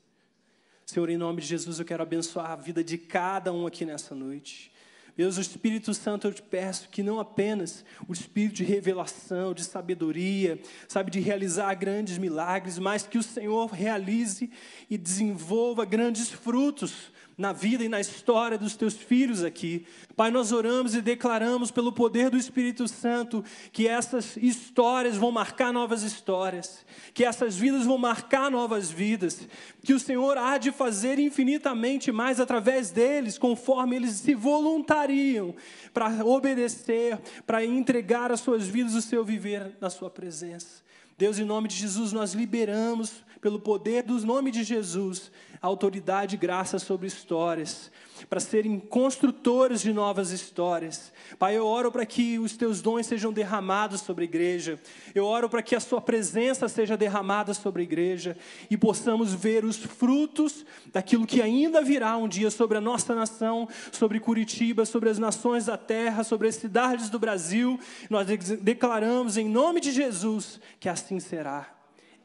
Senhor, 0.84 1.09
em 1.09 1.16
nome 1.16 1.41
de 1.41 1.47
Jesus, 1.47 1.78
eu 1.78 1.84
quero 1.84 2.03
abençoar 2.03 2.51
a 2.51 2.57
vida 2.57 2.82
de 2.82 2.99
cada 2.99 3.53
um 3.53 3.66
aqui 3.66 3.84
nessa 3.84 4.14
noite. 4.14 4.72
Deus, 5.17 5.37
o 5.37 5.41
Espírito 5.41 5.93
Santo, 5.95 6.27
eu 6.27 6.33
te 6.33 6.43
peço 6.43 6.89
que 6.89 7.03
não 7.03 7.21
apenas 7.21 7.85
o 8.09 8.13
Espírito 8.13 8.57
de 8.57 8.65
revelação, 8.65 9.53
de 9.53 9.65
sabedoria, 9.65 10.59
sabe, 10.89 11.11
de 11.11 11.21
realizar 11.21 11.75
grandes 11.75 12.19
milagres, 12.19 12.79
mas 12.79 13.07
que 13.07 13.19
o 13.19 13.23
Senhor 13.23 13.71
realize 13.71 14.51
e 14.89 14.97
desenvolva 14.97 15.85
grandes 15.85 16.31
frutos 16.31 17.11
na 17.41 17.55
vida 17.55 17.82
e 17.82 17.88
na 17.88 17.99
história 17.99 18.59
dos 18.59 18.76
teus 18.76 18.93
filhos 18.93 19.43
aqui. 19.43 19.86
Pai, 20.14 20.30
nós 20.30 20.53
oramos 20.53 20.95
e 20.95 21.01
declaramos 21.01 21.70
pelo 21.70 21.91
poder 21.91 22.28
do 22.28 22.36
Espírito 22.36 22.86
Santo 22.86 23.43
que 23.72 23.88
essas 23.88 24.36
histórias 24.36 25.16
vão 25.16 25.32
marcar 25.32 25.72
novas 25.72 26.03
histórias, 26.03 26.84
que 27.14 27.24
essas 27.24 27.57
vidas 27.57 27.86
vão 27.86 27.97
marcar 27.97 28.51
novas 28.51 28.91
vidas, 28.91 29.49
que 29.82 29.95
o 29.95 29.99
Senhor 29.99 30.36
há 30.36 30.59
de 30.59 30.70
fazer 30.70 31.18
infinitamente 31.18 32.12
mais 32.12 32.38
através 32.41 32.91
deles, 32.91 33.38
conforme 33.38 33.97
eles 33.97 34.16
se 34.16 34.34
voluntariam 34.34 35.55
para 35.95 36.22
obedecer, 36.22 37.18
para 37.47 37.64
entregar 37.64 38.30
as 38.30 38.41
suas 38.41 38.68
vidas, 38.68 38.95
o 38.95 39.01
seu 39.01 39.24
viver 39.24 39.78
na 39.80 39.88
sua 39.88 40.11
presença. 40.11 40.82
Deus, 41.16 41.38
em 41.38 41.45
nome 41.45 41.68
de 41.68 41.76
Jesus, 41.76 42.12
nós 42.12 42.34
liberamos, 42.34 43.24
pelo 43.41 43.59
poder 43.59 44.03
do 44.03 44.18
nome 44.24 44.51
de 44.51 44.62
Jesus, 44.62 45.30
autoridade 45.62 46.36
e 46.36 46.38
graça 46.38 46.78
sobre 46.78 47.07
histórias, 47.07 47.91
para 48.28 48.41
serem 48.41 48.78
construtores 48.78 49.80
de 49.80 49.93
novas 49.93 50.30
histórias. 50.30 51.12
Pai, 51.38 51.57
eu 51.57 51.66
oro 51.66 51.91
para 51.91 52.05
que 52.05 52.38
os 52.38 52.57
teus 52.57 52.82
dons 52.82 53.07
sejam 53.07 53.32
derramados 53.32 54.03
sobre 54.03 54.24
a 54.24 54.28
igreja, 54.28 54.78
eu 55.14 55.24
oro 55.24 55.49
para 55.49 55.62
que 55.62 55.74
a 55.74 55.80
sua 55.80 56.01
presença 56.01 56.68
seja 56.68 56.97
derramada 56.97 57.55
sobre 57.55 57.80
a 57.80 57.84
igreja 57.84 58.36
e 58.70 58.76
possamos 58.76 59.32
ver 59.32 59.64
os 59.64 59.76
frutos 59.76 60.64
daquilo 60.93 61.26
que 61.26 61.41
ainda 61.41 61.82
virá 61.82 62.16
um 62.16 62.28
dia 62.28 62.51
sobre 62.51 62.76
a 62.76 62.80
nossa 62.80 63.14
nação, 63.14 63.68
sobre 63.91 64.20
Curitiba, 64.20 64.84
sobre 64.84 65.09
as 65.09 65.18
nações 65.18 65.66
da 65.66 65.78
terra, 65.78 66.22
sobre 66.24 66.49
as 66.49 66.57
cidades 66.57 67.09
do 67.09 67.18
Brasil. 67.18 67.80
Nós 68.11 68.26
declaramos 68.61 69.36
em 69.38 69.49
nome 69.49 69.80
de 69.80 69.93
Jesus 69.93 70.61
que 70.78 70.88
assim 70.88 71.18
será. 71.20 71.80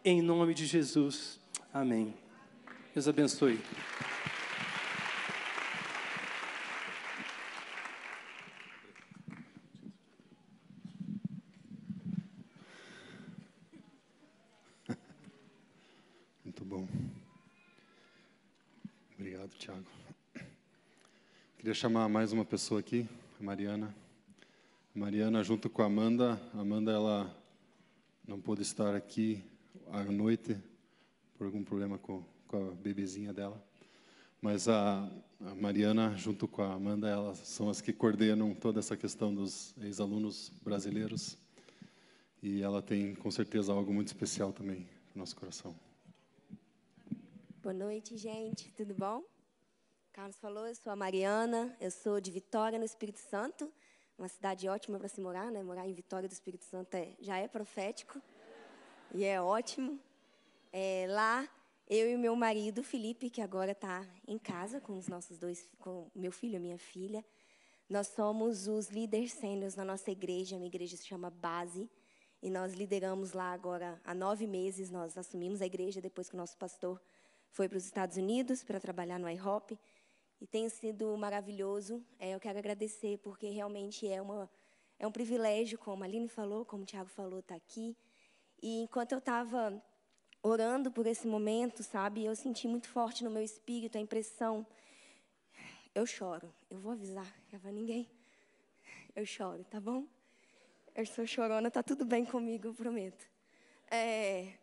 Em 0.07 0.21
nome 0.21 0.53
de 0.53 0.67
Jesus. 0.67 1.39
Amém. 1.73 2.13
Deus 2.93 3.07
abençoe. 3.07 3.59
Muito 16.43 16.63
bom. 16.63 16.87
Obrigado, 19.17 19.49
Tiago. 19.57 19.83
Queria 21.57 21.73
chamar 21.73 22.07
mais 22.07 22.31
uma 22.31 22.45
pessoa 22.45 22.79
aqui, 22.79 23.09
a 23.41 23.43
Mariana. 23.43 23.91
A 24.95 24.99
Mariana, 24.99 25.43
junto 25.43 25.67
com 25.67 25.81
a 25.81 25.87
Amanda. 25.87 26.39
A 26.53 26.59
Amanda, 26.59 26.91
ela 26.91 27.35
não 28.27 28.39
pôde 28.39 28.61
estar 28.61 28.93
aqui 28.93 29.43
à 29.91 30.03
noite 30.03 30.57
por 31.37 31.45
algum 31.45 31.63
problema 31.63 31.97
com 31.97 32.23
com 32.47 32.69
a 32.69 32.71
bebezinha 32.71 33.33
dela. 33.33 33.61
Mas 34.41 34.67
a, 34.67 35.09
a, 35.41 35.55
Mariana, 35.55 36.15
junto 36.15 36.47
com 36.47 36.61
a 36.61 36.73
Amanda, 36.73 37.07
elas 37.07 37.39
são 37.39 37.69
as 37.69 37.81
que 37.81 37.91
coordenam 37.91 38.53
toda 38.53 38.79
essa 38.79 38.95
questão 38.95 39.33
dos 39.33 39.75
ex-alunos 39.81 40.49
brasileiros. 40.63 41.37
E 42.41 42.61
ela 42.61 42.81
tem, 42.81 43.15
com 43.15 43.31
certeza, 43.31 43.73
algo 43.73 43.91
muito 43.93 44.07
especial 44.07 44.53
também 44.53 44.87
no 45.13 45.19
nosso 45.21 45.35
coração. 45.35 45.75
Boa 47.63 47.73
noite, 47.73 48.15
gente. 48.17 48.71
Tudo 48.73 48.93
bom? 48.93 49.23
Carlos 50.13 50.37
falou, 50.37 50.67
eu 50.67 50.75
sou 50.75 50.93
a 50.93 50.95
Mariana, 50.95 51.75
eu 51.81 51.89
sou 51.89 52.21
de 52.21 52.31
Vitória, 52.31 52.77
no 52.77 52.85
Espírito 52.85 53.19
Santo. 53.19 53.71
Uma 54.17 54.29
cidade 54.29 54.69
ótima 54.69 54.97
para 54.97 55.09
se 55.09 55.19
morar, 55.19 55.51
né? 55.51 55.61
Morar 55.63 55.87
em 55.87 55.93
Vitória 55.93 56.29
do 56.29 56.31
Espírito 56.31 56.63
Santo 56.63 56.93
é, 56.95 57.15
já 57.19 57.37
é 57.37 57.47
profético. 57.47 58.21
E 59.17 59.23
é 59.23 59.41
ótimo. 59.41 59.97
É, 60.73 61.05
lá 61.07 61.47
eu 61.87 62.11
e 62.11 62.17
meu 62.17 62.35
marido, 62.35 62.83
Felipe, 62.83 63.29
que 63.29 63.39
agora 63.39 63.71
está 63.71 64.05
em 64.27 64.37
casa 64.37 64.81
com 64.81 64.97
os 64.97 65.07
nossos 65.07 65.37
dois, 65.37 65.71
com 65.79 66.11
meu 66.13 66.33
filho 66.33 66.57
e 66.57 66.59
minha 66.59 66.77
filha. 66.77 67.23
Nós 67.89 68.07
somos 68.07 68.67
os 68.67 68.89
líderes 68.89 69.31
sêniores 69.31 69.73
na 69.73 69.85
nossa 69.85 70.11
igreja. 70.11 70.57
A 70.57 70.59
minha 70.59 70.67
igreja 70.67 70.97
se 70.97 71.07
chama 71.07 71.29
Base. 71.29 71.89
E 72.43 72.49
nós 72.49 72.73
lideramos 72.73 73.31
lá 73.31 73.53
agora 73.53 74.01
há 74.03 74.13
nove 74.13 74.45
meses. 74.45 74.91
Nós 74.91 75.17
assumimos 75.17 75.61
a 75.61 75.65
igreja 75.65 76.01
depois 76.01 76.27
que 76.27 76.35
o 76.35 76.37
nosso 76.37 76.57
pastor 76.57 77.01
foi 77.51 77.69
para 77.69 77.77
os 77.77 77.85
Estados 77.85 78.17
Unidos 78.17 78.65
para 78.65 78.81
trabalhar 78.81 79.17
no 79.17 79.29
IHOP. 79.29 79.79
E 80.41 80.45
tem 80.45 80.67
sido 80.67 81.15
maravilhoso. 81.15 82.03
É, 82.19 82.35
eu 82.35 82.39
quero 82.41 82.59
agradecer 82.59 83.17
porque 83.19 83.47
realmente 83.47 84.05
é, 84.09 84.21
uma, 84.21 84.51
é 84.99 85.07
um 85.07 85.11
privilégio, 85.11 85.77
como 85.77 86.03
a 86.03 86.05
Aline 86.05 86.27
falou, 86.27 86.65
como 86.65 86.83
o 86.83 86.85
Tiago 86.85 87.09
falou, 87.09 87.39
estar 87.39 87.55
tá 87.55 87.61
aqui. 87.65 87.95
E 88.67 88.81
enquanto 88.81 89.11
eu 89.11 89.19
estava 89.19 89.79
orando 90.41 90.91
por 90.91 91.05
esse 91.05 91.27
momento, 91.27 91.83
sabe? 91.83 92.25
Eu 92.25 92.35
senti 92.35 92.67
muito 92.67 92.89
forte 92.89 93.23
no 93.23 93.29
meu 93.29 93.43
espírito 93.43 93.95
a 93.95 94.01
impressão. 94.01 94.65
Eu 95.93 96.03
choro. 96.07 96.51
Eu 96.67 96.79
vou 96.79 96.93
avisar, 96.93 97.31
não 97.51 97.59
para 97.59 97.71
ninguém. 97.71 98.09
Eu 99.15 99.23
choro, 99.23 99.63
tá 99.65 99.79
bom? 99.79 100.07
Eu 100.95 101.05
sou 101.05 101.27
chorona, 101.27 101.69
tá 101.69 101.83
tudo 101.83 102.05
bem 102.05 102.25
comigo, 102.25 102.69
eu 102.69 102.73
prometo. 102.73 103.23
É, 103.91 104.57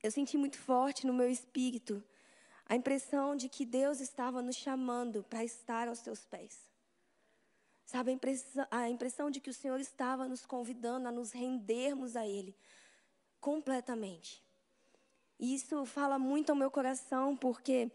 eu 0.00 0.12
senti 0.12 0.36
muito 0.36 0.56
forte 0.56 1.08
no 1.08 1.12
meu 1.12 1.28
espírito 1.28 2.00
a 2.66 2.76
impressão 2.76 3.34
de 3.34 3.48
que 3.48 3.66
Deus 3.66 3.98
estava 3.98 4.40
nos 4.40 4.54
chamando 4.54 5.24
para 5.24 5.42
estar 5.42 5.88
aos 5.88 5.98
seus 5.98 6.24
pés. 6.24 6.56
Sabe, 7.84 8.10
a 8.10 8.14
impressão, 8.14 8.66
a 8.70 8.88
impressão 8.88 9.30
de 9.30 9.40
que 9.40 9.50
o 9.50 9.54
Senhor 9.54 9.78
estava 9.78 10.26
nos 10.26 10.46
convidando 10.46 11.06
a 11.06 11.12
nos 11.12 11.32
rendermos 11.32 12.16
a 12.16 12.26
Ele, 12.26 12.56
completamente. 13.40 14.42
E 15.38 15.54
isso 15.54 15.84
fala 15.84 16.18
muito 16.18 16.50
ao 16.50 16.56
meu 16.56 16.70
coração, 16.70 17.36
porque 17.36 17.90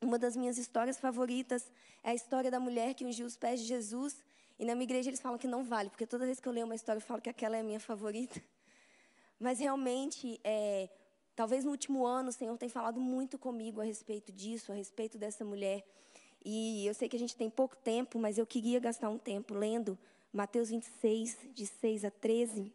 uma 0.00 0.18
das 0.18 0.36
minhas 0.36 0.58
histórias 0.58 0.98
favoritas 0.98 1.70
é 2.02 2.10
a 2.10 2.14
história 2.14 2.50
da 2.50 2.60
mulher 2.60 2.94
que 2.94 3.04
ungiu 3.04 3.26
os 3.26 3.36
pés 3.36 3.60
de 3.60 3.66
Jesus. 3.66 4.22
E 4.58 4.64
na 4.64 4.74
minha 4.74 4.84
igreja 4.84 5.08
eles 5.08 5.20
falam 5.20 5.38
que 5.38 5.48
não 5.48 5.64
vale, 5.64 5.88
porque 5.88 6.06
toda 6.06 6.26
vez 6.26 6.38
que 6.38 6.46
eu 6.46 6.52
leio 6.52 6.66
uma 6.66 6.74
história 6.74 6.98
eu 6.98 7.02
falo 7.02 7.22
que 7.22 7.30
aquela 7.30 7.56
é 7.56 7.60
a 7.60 7.64
minha 7.64 7.80
favorita. 7.80 8.40
Mas 9.40 9.58
realmente, 9.58 10.40
é, 10.44 10.88
talvez 11.34 11.64
no 11.64 11.70
último 11.70 12.04
ano 12.06 12.28
o 12.28 12.32
Senhor 12.32 12.56
tem 12.58 12.68
falado 12.68 13.00
muito 13.00 13.38
comigo 13.38 13.80
a 13.80 13.84
respeito 13.84 14.30
disso, 14.30 14.70
a 14.70 14.74
respeito 14.74 15.18
dessa 15.18 15.44
mulher. 15.44 15.84
E 16.44 16.86
eu 16.86 16.92
sei 16.92 17.08
que 17.08 17.16
a 17.16 17.18
gente 17.18 17.34
tem 17.34 17.48
pouco 17.48 17.74
tempo, 17.76 18.18
mas 18.18 18.36
eu 18.36 18.46
queria 18.46 18.78
gastar 18.78 19.08
um 19.08 19.16
tempo 19.16 19.54
lendo 19.54 19.98
Mateus 20.32 20.68
26, 20.68 21.38
de 21.54 21.66
6 21.66 22.04
a 22.04 22.10
13. 22.10 22.70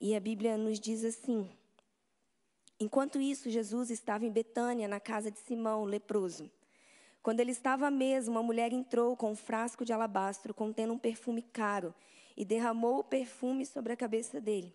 E 0.00 0.14
a 0.14 0.20
Bíblia 0.20 0.56
nos 0.56 0.78
diz 0.78 1.04
assim: 1.04 1.50
Enquanto 2.78 3.20
isso, 3.20 3.50
Jesus 3.50 3.90
estava 3.90 4.24
em 4.24 4.30
Betânia, 4.30 4.86
na 4.86 5.00
casa 5.00 5.30
de 5.30 5.38
Simão, 5.40 5.84
leproso. 5.84 6.50
Quando 7.22 7.40
ele 7.40 7.50
estava 7.50 7.88
à 7.88 7.90
mesa, 7.90 8.30
uma 8.30 8.42
mulher 8.42 8.72
entrou 8.72 9.16
com 9.16 9.32
um 9.32 9.36
frasco 9.36 9.84
de 9.84 9.92
alabastro 9.92 10.54
contendo 10.54 10.92
um 10.92 10.98
perfume 10.98 11.42
caro 11.42 11.92
e 12.36 12.44
derramou 12.44 13.00
o 13.00 13.04
perfume 13.04 13.66
sobre 13.66 13.92
a 13.92 13.96
cabeça 13.96 14.40
dele. 14.40 14.72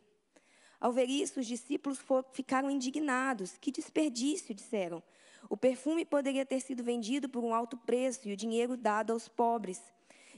Ao 0.78 0.92
ver 0.92 1.08
isso, 1.08 1.40
os 1.40 1.46
discípulos 1.46 2.00
ficaram 2.34 2.70
indignados. 2.70 3.56
Que 3.62 3.72
desperdício, 3.72 4.54
disseram. 4.54 5.02
O 5.50 5.58
perfume 5.58 6.06
poderia 6.06 6.46
ter 6.46 6.60
sido 6.60 6.84
vendido 6.84 7.28
por 7.28 7.44
um 7.44 7.54
alto 7.54 7.78
preço 7.78 8.28
e 8.28 8.34
o 8.34 8.38
dinheiro 8.38 8.78
dado 8.78 9.12
aos 9.12 9.28
pobres. 9.28 9.82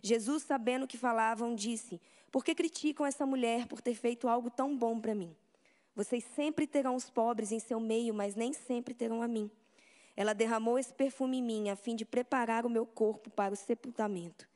Jesus, 0.01 0.43
sabendo 0.43 0.83
o 0.83 0.87
que 0.87 0.97
falavam, 0.97 1.55
disse: 1.55 2.01
Por 2.31 2.43
que 2.43 2.55
criticam 2.55 3.05
essa 3.05 3.25
mulher 3.25 3.67
por 3.67 3.81
ter 3.81 3.95
feito 3.95 4.27
algo 4.27 4.49
tão 4.49 4.77
bom 4.77 4.99
para 4.99 5.15
mim? 5.15 5.35
Vocês 5.95 6.23
sempre 6.35 6.65
terão 6.65 6.95
os 6.95 7.09
pobres 7.09 7.51
em 7.51 7.59
seu 7.59 7.79
meio, 7.79 8.13
mas 8.13 8.35
nem 8.35 8.51
sempre 8.51 8.93
terão 8.93 9.21
a 9.21 9.27
mim. 9.27 9.49
Ela 10.15 10.33
derramou 10.33 10.77
esse 10.77 10.93
perfume 10.93 11.37
em 11.37 11.43
mim, 11.43 11.69
a 11.69 11.75
fim 11.75 11.95
de 11.95 12.05
preparar 12.05 12.65
o 12.65 12.69
meu 12.69 12.85
corpo 12.85 13.29
para 13.29 13.53
o 13.53 13.57
sepultamento. 13.57 14.47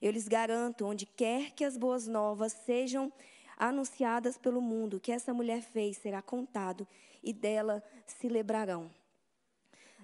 Eu 0.00 0.10
lhes 0.10 0.28
garanto, 0.28 0.84
onde 0.84 1.06
quer 1.06 1.52
que 1.52 1.64
as 1.64 1.76
boas 1.76 2.06
novas 2.06 2.52
sejam 2.52 3.12
anunciadas 3.56 4.36
pelo 4.36 4.60
mundo, 4.60 4.98
que 4.98 5.12
essa 5.12 5.32
mulher 5.32 5.62
fez 5.62 5.96
será 5.98 6.20
contado 6.20 6.86
e 7.22 7.32
dela 7.32 7.82
se 8.06 8.28
lembrarão. 8.28 8.90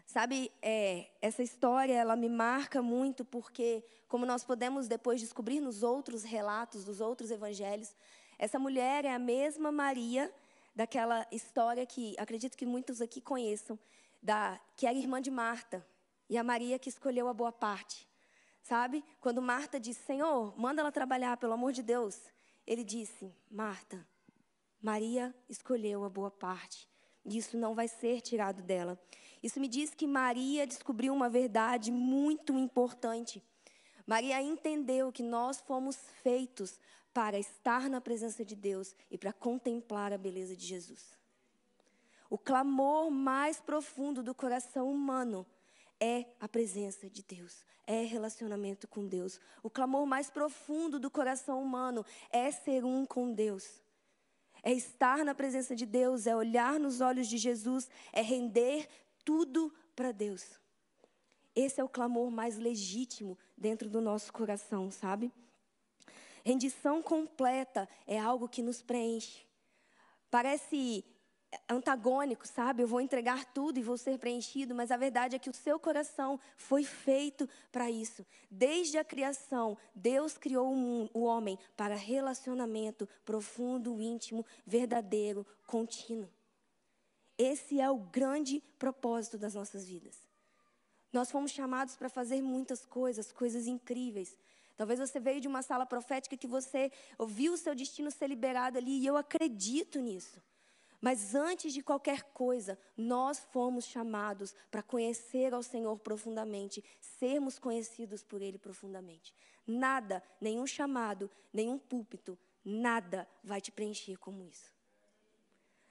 Sabe, 0.08 0.50
é, 0.62 1.10
essa 1.20 1.42
história 1.42 1.92
ela 1.92 2.16
me 2.16 2.30
marca 2.30 2.80
muito 2.80 3.26
porque, 3.26 3.84
como 4.08 4.24
nós 4.24 4.42
podemos 4.42 4.88
depois 4.88 5.20
descobrir 5.20 5.60
nos 5.60 5.82
outros 5.82 6.22
relatos 6.22 6.82
dos 6.82 6.98
outros 6.98 7.30
evangelhos, 7.30 7.94
essa 8.38 8.58
mulher 8.58 9.04
é 9.04 9.12
a 9.12 9.18
mesma 9.18 9.70
Maria 9.70 10.32
daquela 10.74 11.26
história 11.30 11.84
que 11.84 12.16
acredito 12.18 12.56
que 12.56 12.64
muitos 12.64 13.02
aqui 13.02 13.20
conheçam, 13.20 13.78
da 14.22 14.58
que 14.74 14.86
era 14.86 14.96
irmã 14.96 15.20
de 15.20 15.30
Marta 15.30 15.86
e 16.26 16.38
a 16.38 16.42
Maria 16.42 16.78
que 16.78 16.88
escolheu 16.88 17.28
a 17.28 17.34
boa 17.34 17.52
parte. 17.52 18.08
Sabe? 18.62 19.04
Quando 19.20 19.42
Marta 19.42 19.78
disse: 19.78 20.06
Senhor, 20.06 20.58
manda 20.58 20.80
ela 20.80 20.90
trabalhar, 20.90 21.36
pelo 21.36 21.52
amor 21.52 21.72
de 21.72 21.82
Deus. 21.82 22.18
Ele 22.66 22.82
disse: 22.82 23.30
Marta, 23.50 24.08
Maria 24.80 25.34
escolheu 25.50 26.02
a 26.02 26.08
boa 26.08 26.30
parte. 26.30 26.88
E 27.26 27.36
isso 27.36 27.58
não 27.58 27.74
vai 27.74 27.88
ser 27.88 28.22
tirado 28.22 28.62
dela. 28.62 28.98
Isso 29.42 29.60
me 29.60 29.68
diz 29.68 29.94
que 29.94 30.06
Maria 30.06 30.66
descobriu 30.66 31.12
uma 31.12 31.28
verdade 31.28 31.90
muito 31.90 32.58
importante. 32.58 33.42
Maria 34.06 34.40
entendeu 34.42 35.12
que 35.12 35.22
nós 35.22 35.60
fomos 35.60 35.96
feitos 36.22 36.78
para 37.12 37.38
estar 37.38 37.88
na 37.88 38.00
presença 38.00 38.44
de 38.44 38.56
Deus 38.56 38.94
e 39.10 39.18
para 39.18 39.32
contemplar 39.32 40.12
a 40.12 40.18
beleza 40.18 40.56
de 40.56 40.66
Jesus. 40.66 41.16
O 42.30 42.36
clamor 42.36 43.10
mais 43.10 43.60
profundo 43.60 44.22
do 44.22 44.34
coração 44.34 44.90
humano 44.90 45.46
é 46.00 46.26
a 46.38 46.48
presença 46.48 47.08
de 47.08 47.22
Deus, 47.22 47.64
é 47.86 48.02
relacionamento 48.02 48.86
com 48.86 49.06
Deus. 49.06 49.40
O 49.62 49.70
clamor 49.70 50.06
mais 50.06 50.30
profundo 50.30 50.98
do 50.98 51.10
coração 51.10 51.62
humano 51.62 52.04
é 52.30 52.50
ser 52.50 52.84
um 52.84 53.04
com 53.06 53.32
Deus. 53.32 53.80
É 54.62 54.72
estar 54.72 55.24
na 55.24 55.34
presença 55.34 55.74
de 55.74 55.86
Deus, 55.86 56.26
é 56.26 56.36
olhar 56.36 56.78
nos 56.78 57.00
olhos 57.00 57.28
de 57.28 57.38
Jesus, 57.38 57.88
é 58.12 58.20
render 58.20 58.88
tudo 59.28 59.70
para 59.94 60.10
Deus. 60.10 60.58
Esse 61.54 61.82
é 61.82 61.84
o 61.84 61.88
clamor 61.88 62.30
mais 62.30 62.56
legítimo 62.56 63.36
dentro 63.54 63.86
do 63.86 64.00
nosso 64.00 64.32
coração, 64.32 64.90
sabe? 64.90 65.30
Rendição 66.42 67.02
completa 67.02 67.86
é 68.06 68.18
algo 68.18 68.48
que 68.48 68.62
nos 68.62 68.80
preenche. 68.80 69.46
Parece 70.30 71.04
antagônico, 71.68 72.48
sabe? 72.48 72.82
Eu 72.82 72.88
vou 72.88 73.02
entregar 73.02 73.44
tudo 73.52 73.78
e 73.78 73.82
vou 73.82 73.98
ser 73.98 74.18
preenchido, 74.18 74.74
mas 74.74 74.90
a 74.90 74.96
verdade 74.96 75.36
é 75.36 75.38
que 75.38 75.50
o 75.50 75.54
seu 75.54 75.78
coração 75.78 76.40
foi 76.56 76.82
feito 76.82 77.46
para 77.70 77.90
isso. 77.90 78.24
Desde 78.50 78.96
a 78.96 79.04
criação, 79.04 79.76
Deus 79.94 80.38
criou 80.38 80.72
o, 81.12 81.20
homem 81.20 81.58
para 81.76 81.94
relacionamento 81.94 83.06
profundo, 83.26 84.00
íntimo, 84.00 84.42
verdadeiro, 84.66 85.46
contínuo. 85.66 86.30
Esse 87.38 87.80
é 87.80 87.88
o 87.88 87.98
grande 87.98 88.60
propósito 88.78 89.38
das 89.38 89.54
nossas 89.54 89.86
vidas. 89.86 90.28
Nós 91.12 91.30
fomos 91.30 91.52
chamados 91.52 91.96
para 91.96 92.08
fazer 92.08 92.42
muitas 92.42 92.84
coisas, 92.84 93.30
coisas 93.30 93.66
incríveis. 93.66 94.36
Talvez 94.76 94.98
você 94.98 95.18
veio 95.18 95.40
de 95.40 95.48
uma 95.48 95.62
sala 95.62 95.86
profética 95.86 96.36
que 96.36 96.46
você 96.46 96.90
ouviu 97.16 97.52
o 97.52 97.56
seu 97.56 97.74
destino 97.74 98.10
ser 98.10 98.26
liberado 98.26 98.76
ali, 98.76 98.98
e 98.98 99.06
eu 99.06 99.16
acredito 99.16 100.00
nisso. 100.00 100.42
Mas 101.00 101.34
antes 101.34 101.72
de 101.72 101.80
qualquer 101.80 102.24
coisa, 102.32 102.78
nós 102.96 103.38
fomos 103.38 103.84
chamados 103.84 104.54
para 104.70 104.82
conhecer 104.82 105.54
ao 105.54 105.62
Senhor 105.62 105.96
profundamente, 106.00 106.84
sermos 107.00 107.58
conhecidos 107.58 108.24
por 108.24 108.42
Ele 108.42 108.58
profundamente. 108.58 109.32
Nada, 109.66 110.22
nenhum 110.40 110.66
chamado, 110.66 111.30
nenhum 111.52 111.78
púlpito, 111.78 112.36
nada 112.64 113.28
vai 113.44 113.60
te 113.60 113.70
preencher 113.70 114.16
como 114.16 114.44
isso. 114.44 114.77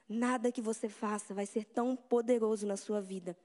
Nada 0.10 0.52
que 0.52 0.62
você 0.62 0.88
faça 0.88 1.34
vai 1.34 1.46
ser 1.46 1.66
tão 1.66 1.96
poderoso 1.96 2.66
na 2.66 2.78
sua 2.78 3.02
vida. 3.02 3.38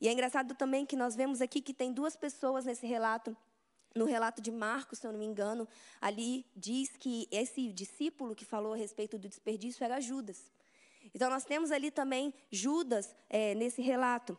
E 0.00 0.08
é 0.08 0.12
engraçado 0.12 0.54
também 0.54 0.86
que 0.86 0.96
nós 0.96 1.14
vemos 1.14 1.40
aqui 1.40 1.60
que 1.60 1.74
tem 1.74 1.92
duas 1.92 2.16
pessoas 2.16 2.64
nesse 2.64 2.86
relato. 2.86 3.36
No 3.94 4.04
relato 4.04 4.40
de 4.40 4.52
Marcos, 4.52 5.00
se 5.00 5.06
eu 5.06 5.12
não 5.12 5.18
me 5.18 5.26
engano, 5.26 5.66
ali 6.00 6.46
diz 6.54 6.96
que 6.96 7.26
esse 7.30 7.72
discípulo 7.72 8.36
que 8.36 8.44
falou 8.44 8.72
a 8.72 8.76
respeito 8.76 9.18
do 9.18 9.28
desperdício 9.28 9.82
era 9.84 10.00
Judas. 10.00 10.50
Então, 11.12 11.28
nós 11.28 11.44
temos 11.44 11.72
ali 11.72 11.90
também 11.90 12.32
Judas 12.50 13.14
é, 13.28 13.54
nesse 13.54 13.82
relato. 13.82 14.38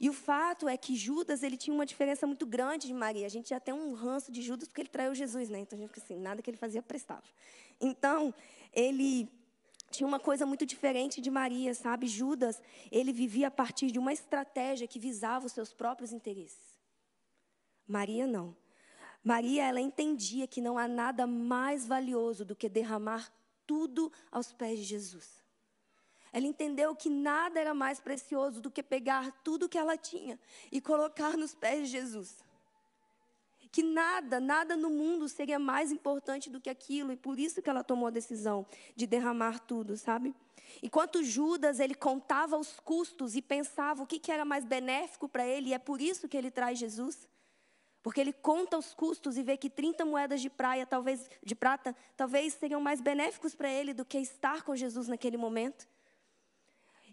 E 0.00 0.08
o 0.08 0.12
fato 0.12 0.68
é 0.68 0.76
que 0.76 0.96
Judas 0.96 1.42
ele 1.42 1.56
tinha 1.56 1.74
uma 1.74 1.86
diferença 1.86 2.26
muito 2.26 2.44
grande 2.44 2.88
de 2.88 2.94
Maria. 2.94 3.26
A 3.26 3.28
gente 3.28 3.50
já 3.50 3.60
tem 3.60 3.72
um 3.72 3.92
ranço 3.92 4.32
de 4.32 4.42
Judas 4.42 4.66
porque 4.66 4.80
ele 4.80 4.88
traiu 4.88 5.14
Jesus, 5.14 5.48
né? 5.48 5.60
Então 5.60 5.78
a 5.78 5.80
gente 5.80 5.88
fica 5.88 6.02
assim, 6.02 6.18
nada 6.18 6.42
que 6.42 6.50
ele 6.50 6.56
fazia 6.56 6.82
prestava. 6.82 7.22
Então, 7.80 8.34
ele 8.72 9.30
tinha 9.90 10.06
uma 10.06 10.18
coisa 10.18 10.44
muito 10.44 10.66
diferente 10.66 11.20
de 11.20 11.30
Maria, 11.30 11.74
sabe? 11.74 12.06
Judas, 12.06 12.60
ele 12.90 13.12
vivia 13.12 13.48
a 13.48 13.50
partir 13.50 13.90
de 13.90 13.98
uma 13.98 14.12
estratégia 14.12 14.86
que 14.86 14.98
visava 14.98 15.46
os 15.46 15.52
seus 15.52 15.72
próprios 15.72 16.12
interesses. 16.12 16.76
Maria 17.86 18.26
não. 18.26 18.56
Maria, 19.22 19.64
ela 19.64 19.80
entendia 19.80 20.46
que 20.46 20.60
não 20.60 20.76
há 20.78 20.86
nada 20.86 21.26
mais 21.26 21.86
valioso 21.86 22.44
do 22.44 22.54
que 22.54 22.68
derramar 22.68 23.32
tudo 23.66 24.12
aos 24.30 24.52
pés 24.52 24.78
de 24.78 24.84
Jesus. 24.84 25.44
Ela 26.32 26.46
entendeu 26.46 26.94
que 26.94 27.08
nada 27.08 27.58
era 27.58 27.72
mais 27.72 27.98
precioso 27.98 28.60
do 28.60 28.70
que 28.70 28.82
pegar 28.82 29.32
tudo 29.42 29.68
que 29.68 29.78
ela 29.78 29.96
tinha 29.96 30.38
e 30.70 30.80
colocar 30.80 31.36
nos 31.36 31.54
pés 31.54 31.88
de 31.88 31.92
Jesus. 31.92 32.44
Que 33.72 33.82
nada, 33.82 34.40
nada 34.40 34.76
no 34.76 34.90
mundo 34.90 35.28
seria 35.28 35.58
mais 35.58 35.90
importante 35.92 36.48
do 36.50 36.60
que 36.60 36.70
aquilo, 36.70 37.12
e 37.12 37.16
por 37.16 37.38
isso 37.38 37.60
que 37.60 37.70
ela 37.70 37.84
tomou 37.84 38.06
a 38.06 38.10
decisão 38.10 38.66
de 38.94 39.06
derramar 39.06 39.58
tudo, 39.60 39.96
sabe? 39.96 40.34
Enquanto 40.82 41.22
Judas, 41.22 41.80
ele 41.80 41.94
contava 41.94 42.56
os 42.56 42.80
custos 42.80 43.36
e 43.36 43.42
pensava 43.42 44.02
o 44.02 44.06
que, 44.06 44.18
que 44.18 44.32
era 44.32 44.44
mais 44.44 44.64
benéfico 44.64 45.28
para 45.28 45.46
ele, 45.46 45.70
e 45.70 45.74
é 45.74 45.78
por 45.78 46.00
isso 46.00 46.28
que 46.28 46.36
ele 46.36 46.50
traz 46.50 46.78
Jesus. 46.78 47.28
Porque 48.02 48.20
ele 48.20 48.32
conta 48.32 48.78
os 48.78 48.94
custos 48.94 49.36
e 49.36 49.42
vê 49.42 49.56
que 49.56 49.68
30 49.68 50.04
moedas 50.04 50.40
de 50.40 50.48
praia, 50.48 50.86
talvez 50.86 51.28
de 51.42 51.54
prata, 51.56 51.94
talvez 52.16 52.54
seriam 52.54 52.80
mais 52.80 53.00
benéficos 53.00 53.54
para 53.54 53.68
ele 53.68 53.92
do 53.92 54.04
que 54.04 54.18
estar 54.18 54.62
com 54.62 54.76
Jesus 54.76 55.08
naquele 55.08 55.36
momento. 55.36 55.88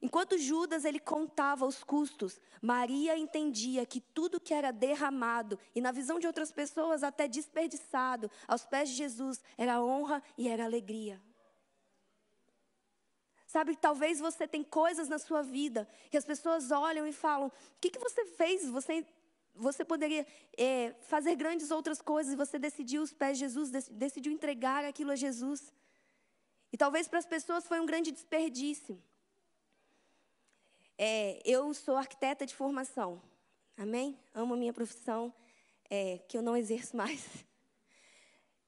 Enquanto 0.03 0.37
Judas 0.37 0.83
ele 0.83 0.99
contava 0.99 1.65
os 1.65 1.81
custos, 1.81 2.37
Maria 2.61 3.17
entendia 3.17 3.85
que 3.85 4.01
tudo 4.01 4.37
que 4.37 4.53
era 4.53 4.69
derramado 4.69 5.57
e 5.73 5.79
na 5.79 5.93
visão 5.93 6.19
de 6.19 6.27
outras 6.27 6.51
pessoas 6.51 7.03
até 7.03 7.25
desperdiçado 7.25 8.29
aos 8.45 8.65
pés 8.65 8.89
de 8.89 8.95
Jesus 8.95 9.41
era 9.57 9.81
honra 9.81 10.21
e 10.37 10.49
era 10.49 10.65
alegria. 10.65 11.21
Sabe, 13.47 13.77
talvez 13.77 14.19
você 14.19 14.45
tem 14.45 14.61
coisas 14.61 15.07
na 15.07 15.17
sua 15.17 15.41
vida 15.41 15.87
que 16.11 16.17
as 16.17 16.25
pessoas 16.25 16.69
olham 16.69 17.07
e 17.07 17.13
falam: 17.13 17.47
o 17.47 17.51
que, 17.79 17.89
que 17.89 17.99
você 17.99 18.25
fez? 18.25 18.67
Você, 18.67 19.07
você 19.55 19.85
poderia 19.85 20.27
é, 20.57 20.93
fazer 21.03 21.33
grandes 21.37 21.71
outras 21.71 22.01
coisas 22.01 22.33
e 22.33 22.35
você 22.35 22.59
decidiu 22.59 23.01
os 23.01 23.13
pés 23.13 23.37
de 23.37 23.45
Jesus, 23.45 23.71
decidiu 23.89 24.33
entregar 24.33 24.83
aquilo 24.83 25.11
a 25.11 25.15
Jesus. 25.15 25.71
E 26.73 26.77
talvez 26.77 27.07
para 27.07 27.19
as 27.19 27.25
pessoas 27.25 27.65
foi 27.65 27.79
um 27.79 27.85
grande 27.85 28.11
desperdício. 28.11 29.01
É, 30.97 31.41
eu 31.45 31.73
sou 31.73 31.95
arquiteta 31.95 32.45
de 32.45 32.55
formação. 32.55 33.21
Amém? 33.77 34.19
Amo 34.33 34.53
a 34.53 34.57
minha 34.57 34.73
profissão, 34.73 35.33
é, 35.89 36.19
que 36.27 36.37
eu 36.37 36.41
não 36.41 36.55
exerço 36.55 36.95
mais. 36.95 37.45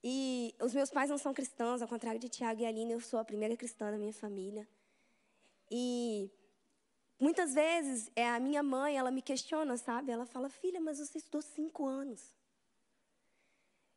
E 0.04 0.54
os 0.62 0.74
meus 0.74 0.92
pais 0.92 1.10
não 1.10 1.18
são 1.18 1.34
cristãos, 1.34 1.82
ao 1.82 1.88
contrário 1.88 2.20
de 2.20 2.30
Tiago 2.30 2.62
e 2.62 2.66
Aline, 2.66 2.94
eu 2.94 3.02
sou 3.02 3.20
a 3.20 3.26
primeira 3.26 3.58
cristã 3.58 3.90
da 3.90 3.98
minha 3.98 4.14
família. 4.14 4.68
E 5.70 6.30
muitas 7.20 7.56
vezes 7.56 8.12
é 8.16 8.30
a 8.30 8.40
minha 8.40 8.62
mãe, 8.62 8.98
ela 8.98 9.10
me 9.10 9.22
questiona, 9.22 9.78
sabe? 9.78 10.12
Ela 10.12 10.26
fala: 10.28 10.48
"Filha, 10.48 10.80
mas 10.80 11.00
você 11.00 11.18
estudou 11.18 11.42
cinco 11.42 11.88
anos. 11.88 12.36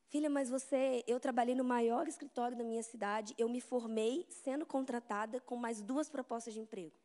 Filha, 0.08 0.30
mas 0.30 0.48
você, 0.48 1.04
eu 1.06 1.20
trabalhei 1.20 1.54
no 1.54 1.64
maior 1.64 2.08
escritório 2.08 2.56
da 2.56 2.64
minha 2.64 2.82
cidade, 2.82 3.34
eu 3.36 3.46
me 3.46 3.60
formei 3.60 4.26
sendo 4.30 4.64
contratada 4.64 5.38
com 5.40 5.56
mais 5.56 5.82
duas 5.82 6.08
propostas 6.08 6.54
de 6.54 6.60
emprego. 6.60 6.96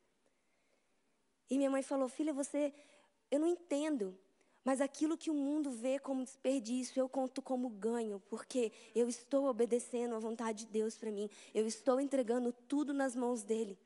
E 1.54 1.58
minha 1.58 1.70
mãe 1.70 1.84
falou: 1.84 2.10
Filha, 2.10 2.34
você, 2.34 2.74
eu 3.30 3.40
não 3.40 3.48
entendo, 3.48 4.18
mas 4.66 4.82
aquilo 4.82 5.16
que 5.16 5.30
o 5.30 5.36
mundo 5.36 5.70
vê 5.70 6.00
como 6.00 6.24
desperdício, 6.24 7.00
eu 7.00 7.08
conto 7.08 7.44
como 7.44 7.70
ganho, 7.70 8.20
porque 8.28 8.72
eu 8.96 9.08
estou 9.08 9.46
obedecendo 9.46 10.16
à 10.16 10.20
vontade 10.20 10.66
de 10.66 10.72
Deus 10.72 10.98
para 10.98 11.12
mim, 11.12 11.30
eu 11.54 11.68
estou 11.68 12.00
entregando 12.00 12.52
tudo 12.52 12.92
nas 12.92 13.16
mãos 13.16 13.44
dele. 13.44 13.78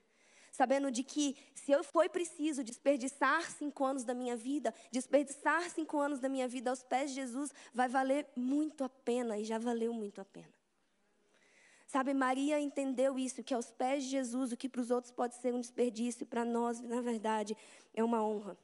Sabendo 0.49 0.89
de 0.89 1.03
que, 1.03 1.35
se 1.53 1.73
eu 1.73 1.83
for 1.83 2.09
preciso 2.09 2.63
desperdiçar 2.63 3.51
cinco 3.51 3.83
anos 3.83 4.05
da 4.05 4.13
minha 4.13 4.37
vida, 4.37 4.73
desperdiçar 4.89 5.69
cinco 5.69 5.99
anos 5.99 6.19
da 6.21 6.29
minha 6.29 6.47
vida 6.47 6.69
aos 6.69 6.83
pés 6.83 7.09
de 7.09 7.17
Jesus, 7.17 7.51
vai 7.73 7.89
valer 7.89 8.25
muito 8.33 8.81
a 8.81 8.89
pena, 8.89 9.37
e 9.37 9.43
já 9.43 9.59
valeu 9.59 9.93
muito 9.93 10.21
a 10.21 10.25
pena. 10.25 10.56
Sabe, 11.87 12.13
Maria 12.13 12.59
entendeu 12.59 13.17
isso, 13.17 13.41
que 13.41 13.53
aos 13.53 13.71
pés 13.71 14.03
de 14.03 14.09
Jesus, 14.09 14.51
o 14.51 14.57
que 14.57 14.67
para 14.67 14.81
os 14.81 14.91
outros 14.91 15.11
pode 15.11 15.35
ser 15.35 15.53
um 15.53 15.61
desperdício, 15.61 16.25
para 16.25 16.43
nós, 16.43 16.81
na 16.81 16.99
verdade, 16.99 17.55
é 17.93 18.03
uma 18.03 18.21
honra. 18.21 18.57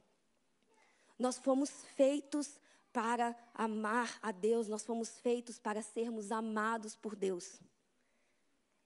Nós 1.18 1.38
fomos 1.38 1.70
feitos 1.96 2.60
para 2.92 3.34
amar 3.54 4.20
a 4.22 4.32
Deus, 4.32 4.68
nós 4.68 4.84
fomos 4.84 5.22
feitos 5.22 5.58
para 5.58 5.82
sermos 5.82 6.34
amados 6.34 6.98
por 6.98 7.16
Deus. 7.16 7.62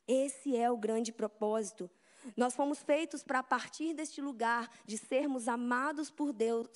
Esse 0.08 0.56
é 0.56 0.70
o 0.70 0.78
grande 0.78 1.12
propósito. 1.12 1.90
Nós 2.36 2.56
fomos 2.56 2.84
feitos 2.84 3.24
para, 3.24 3.42
partir 3.42 3.96
deste 3.96 4.22
lugar 4.22 4.70
de 4.86 5.00
sermos 5.00 5.48
amados 5.48 6.12
por 6.12 6.32
Deus, 6.32 6.68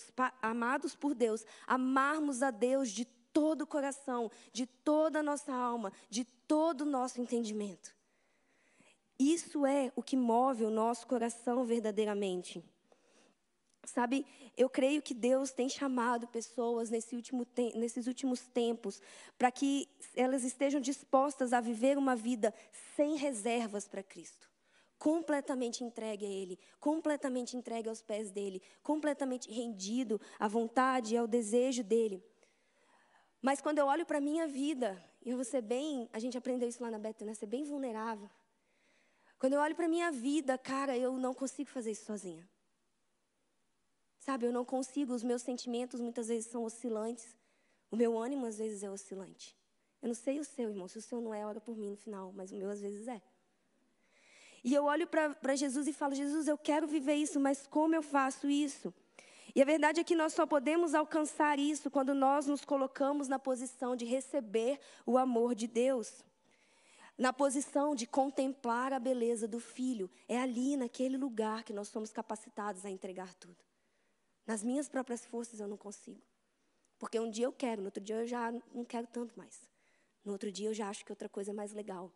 amados 0.41 0.95
por 0.95 1.13
Deus, 1.13 1.45
amarmos 1.67 2.41
a 2.41 2.49
Deus 2.49 2.89
de 2.89 3.05
todo 3.33 3.63
o 3.63 3.67
coração, 3.67 4.29
de 4.51 4.65
toda 4.65 5.19
a 5.19 5.23
nossa 5.23 5.53
alma, 5.53 5.91
de 6.09 6.23
todo 6.23 6.81
o 6.81 6.85
nosso 6.85 7.21
entendimento. 7.21 7.93
Isso 9.19 9.65
é 9.65 9.91
o 9.95 10.01
que 10.01 10.17
move 10.17 10.65
o 10.65 10.71
nosso 10.71 11.05
coração 11.05 11.63
verdadeiramente. 11.63 12.63
Sabe, 13.83 14.25
eu 14.55 14.69
creio 14.69 15.01
que 15.01 15.13
Deus 15.13 15.51
tem 15.51 15.67
chamado 15.67 16.27
pessoas 16.27 16.89
nesse 16.89 17.15
último 17.15 17.47
nesses 17.75 18.07
últimos 18.07 18.41
tempos 18.41 19.01
para 19.37 19.51
que 19.51 19.87
elas 20.15 20.43
estejam 20.43 20.79
dispostas 20.79 21.51
a 21.51 21.59
viver 21.59 21.97
uma 21.97 22.15
vida 22.15 22.53
sem 22.95 23.15
reservas 23.15 23.87
para 23.87 24.03
Cristo. 24.03 24.49
Completamente 24.99 25.83
entregue 25.83 26.25
a 26.25 26.29
Ele, 26.29 26.59
completamente 26.79 27.57
entregue 27.57 27.89
aos 27.89 28.01
pés 28.01 28.29
dele, 28.29 28.61
completamente 28.83 29.51
rendido 29.51 30.21
à 30.39 30.47
vontade 30.47 31.15
e 31.15 31.17
ao 31.17 31.27
desejo 31.27 31.83
dele. 31.83 32.23
Mas 33.41 33.59
quando 33.59 33.79
eu 33.79 33.87
olho 33.87 34.05
para 34.05 34.19
a 34.19 34.21
minha 34.21 34.47
vida, 34.47 35.03
eu 35.25 35.35
vou 35.35 35.45
ser 35.45 35.61
bem, 35.61 36.07
a 36.13 36.19
gente 36.19 36.37
aprendeu 36.37 36.69
isso 36.69 36.81
lá 36.83 36.91
na 36.91 36.99
Beta, 36.99 37.25
né? 37.25 37.33
Ser 37.33 37.47
bem 37.47 37.63
vulnerável. 37.63 38.29
Quando 39.39 39.53
eu 39.53 39.59
olho 39.59 39.75
para 39.75 39.85
a 39.85 39.89
minha 39.89 40.11
vida, 40.11 40.57
cara, 40.57 40.95
eu 40.95 41.17
não 41.17 41.33
consigo 41.33 41.69
fazer 41.69 41.91
isso 41.91 42.05
sozinha. 42.05 42.47
Sabe, 44.19 44.45
eu 44.45 44.51
não 44.51 44.63
consigo, 44.63 45.13
os 45.13 45.23
meus 45.23 45.41
sentimentos 45.41 45.99
muitas 45.99 46.27
vezes 46.27 46.45
são 46.51 46.63
oscilantes. 46.63 47.35
O 47.89 47.95
meu 47.95 48.17
ânimo 48.19 48.45
às 48.45 48.59
vezes 48.59 48.83
é 48.83 48.91
oscilante. 48.91 49.57
Eu 49.99 50.07
não 50.09 50.15
sei 50.15 50.39
o 50.39 50.43
seu, 50.43 50.69
irmão, 50.69 50.87
se 50.87 50.99
o 50.99 51.01
seu 51.01 51.19
não 51.19 51.33
é, 51.33 51.43
ora 51.43 51.59
por 51.59 51.75
mim 51.75 51.89
no 51.89 51.97
final, 51.97 52.31
mas 52.31 52.51
o 52.51 52.55
meu 52.55 52.69
às 52.69 52.79
vezes 52.79 53.07
é. 53.07 53.19
E 54.63 54.75
eu 54.75 54.85
olho 54.85 55.07
para 55.07 55.55
Jesus 55.55 55.87
e 55.87 55.93
falo: 55.93 56.13
Jesus, 56.13 56.47
eu 56.47 56.57
quero 56.57 56.87
viver 56.87 57.15
isso, 57.15 57.39
mas 57.39 57.65
como 57.65 57.95
eu 57.95 58.03
faço 58.03 58.47
isso? 58.47 58.93
E 59.53 59.61
a 59.61 59.65
verdade 59.65 59.99
é 59.99 60.03
que 60.03 60.15
nós 60.15 60.33
só 60.33 60.45
podemos 60.45 60.93
alcançar 60.93 61.59
isso 61.59 61.91
quando 61.91 62.13
nós 62.13 62.47
nos 62.47 62.63
colocamos 62.63 63.27
na 63.27 63.37
posição 63.37 63.95
de 63.95 64.05
receber 64.05 64.79
o 65.05 65.17
amor 65.17 65.53
de 65.55 65.67
Deus. 65.67 66.23
Na 67.17 67.33
posição 67.33 67.93
de 67.93 68.07
contemplar 68.07 68.93
a 68.93 68.99
beleza 68.99 69.47
do 69.47 69.59
Filho. 69.59 70.09
É 70.27 70.39
ali, 70.39 70.77
naquele 70.77 71.17
lugar, 71.17 71.63
que 71.63 71.73
nós 71.73 71.89
somos 71.89 72.11
capacitados 72.11 72.85
a 72.85 72.89
entregar 72.89 73.33
tudo. 73.35 73.57
Nas 74.47 74.63
minhas 74.63 74.87
próprias 74.87 75.25
forças 75.25 75.59
eu 75.59 75.67
não 75.67 75.77
consigo. 75.77 76.21
Porque 76.97 77.19
um 77.19 77.29
dia 77.29 77.45
eu 77.45 77.51
quero, 77.51 77.81
no 77.81 77.87
outro 77.87 78.01
dia 78.01 78.15
eu 78.17 78.27
já 78.27 78.51
não 78.73 78.85
quero 78.85 79.07
tanto 79.07 79.37
mais. 79.37 79.61
No 80.23 80.31
outro 80.31 80.51
dia 80.51 80.69
eu 80.69 80.73
já 80.73 80.87
acho 80.87 81.03
que 81.03 81.11
outra 81.11 81.27
coisa 81.27 81.51
é 81.51 81.53
mais 81.53 81.73
legal. 81.73 82.11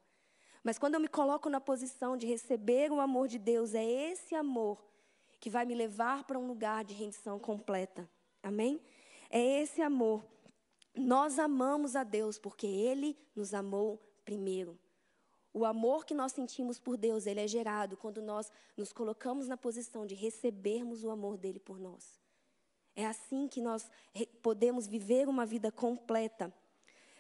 Mas 0.63 0.79
quando 0.79 0.95
eu 0.95 0.99
me 0.99 1.07
coloco 1.07 1.49
na 1.49 1.59
posição 1.59 2.15
de 2.15 2.25
receber 2.25 2.91
o 2.91 2.99
amor 2.99 3.27
de 3.27 3.37
Deus, 3.37 3.73
é 3.73 3.83
esse 3.83 4.33
amor 4.35 4.83
que 5.45 5.49
vai 5.51 5.63
me 5.63 5.75
levar 5.75 6.23
para 6.23 6.39
um 6.39 6.47
lugar 6.47 6.83
de 6.83 6.95
rendição 6.95 7.37
completa. 7.37 8.09
Amém? 8.41 8.81
É 9.29 9.61
esse 9.61 9.79
amor. 9.79 10.25
Nós 10.95 11.37
amamos 11.37 11.95
a 11.95 12.03
Deus 12.03 12.39
porque 12.39 12.65
Ele 12.65 13.15
nos 13.35 13.53
amou 13.53 14.01
primeiro. 14.25 14.75
O 15.53 15.63
amor 15.63 16.03
que 16.03 16.15
nós 16.15 16.31
sentimos 16.31 16.79
por 16.79 16.97
Deus, 16.97 17.27
ele 17.27 17.41
é 17.41 17.47
gerado 17.47 17.95
quando 17.95 18.23
nós 18.23 18.51
nos 18.75 18.91
colocamos 18.91 19.47
na 19.47 19.55
posição 19.55 20.03
de 20.03 20.15
recebermos 20.15 21.03
o 21.03 21.11
amor 21.11 21.37
dele 21.37 21.59
por 21.59 21.79
nós. 21.79 22.19
É 22.95 23.05
assim 23.05 23.47
que 23.47 23.61
nós 23.61 23.87
podemos 24.41 24.87
viver 24.87 25.29
uma 25.29 25.45
vida 25.45 25.71
completa. 25.71 26.51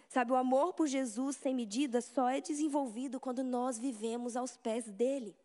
Sabe, 0.09 0.31
o 0.31 0.35
amor 0.35 0.73
por 0.73 0.87
Jesus 0.87 1.35
sem 1.35 1.53
medida 1.53 2.01
só 2.01 2.27
é 2.27 2.41
desenvolvido 2.41 3.19
quando 3.19 3.43
nós 3.43 3.77
vivemos 3.77 4.35
aos 4.35 4.57
pés 4.57 4.85
dele. 4.85 5.37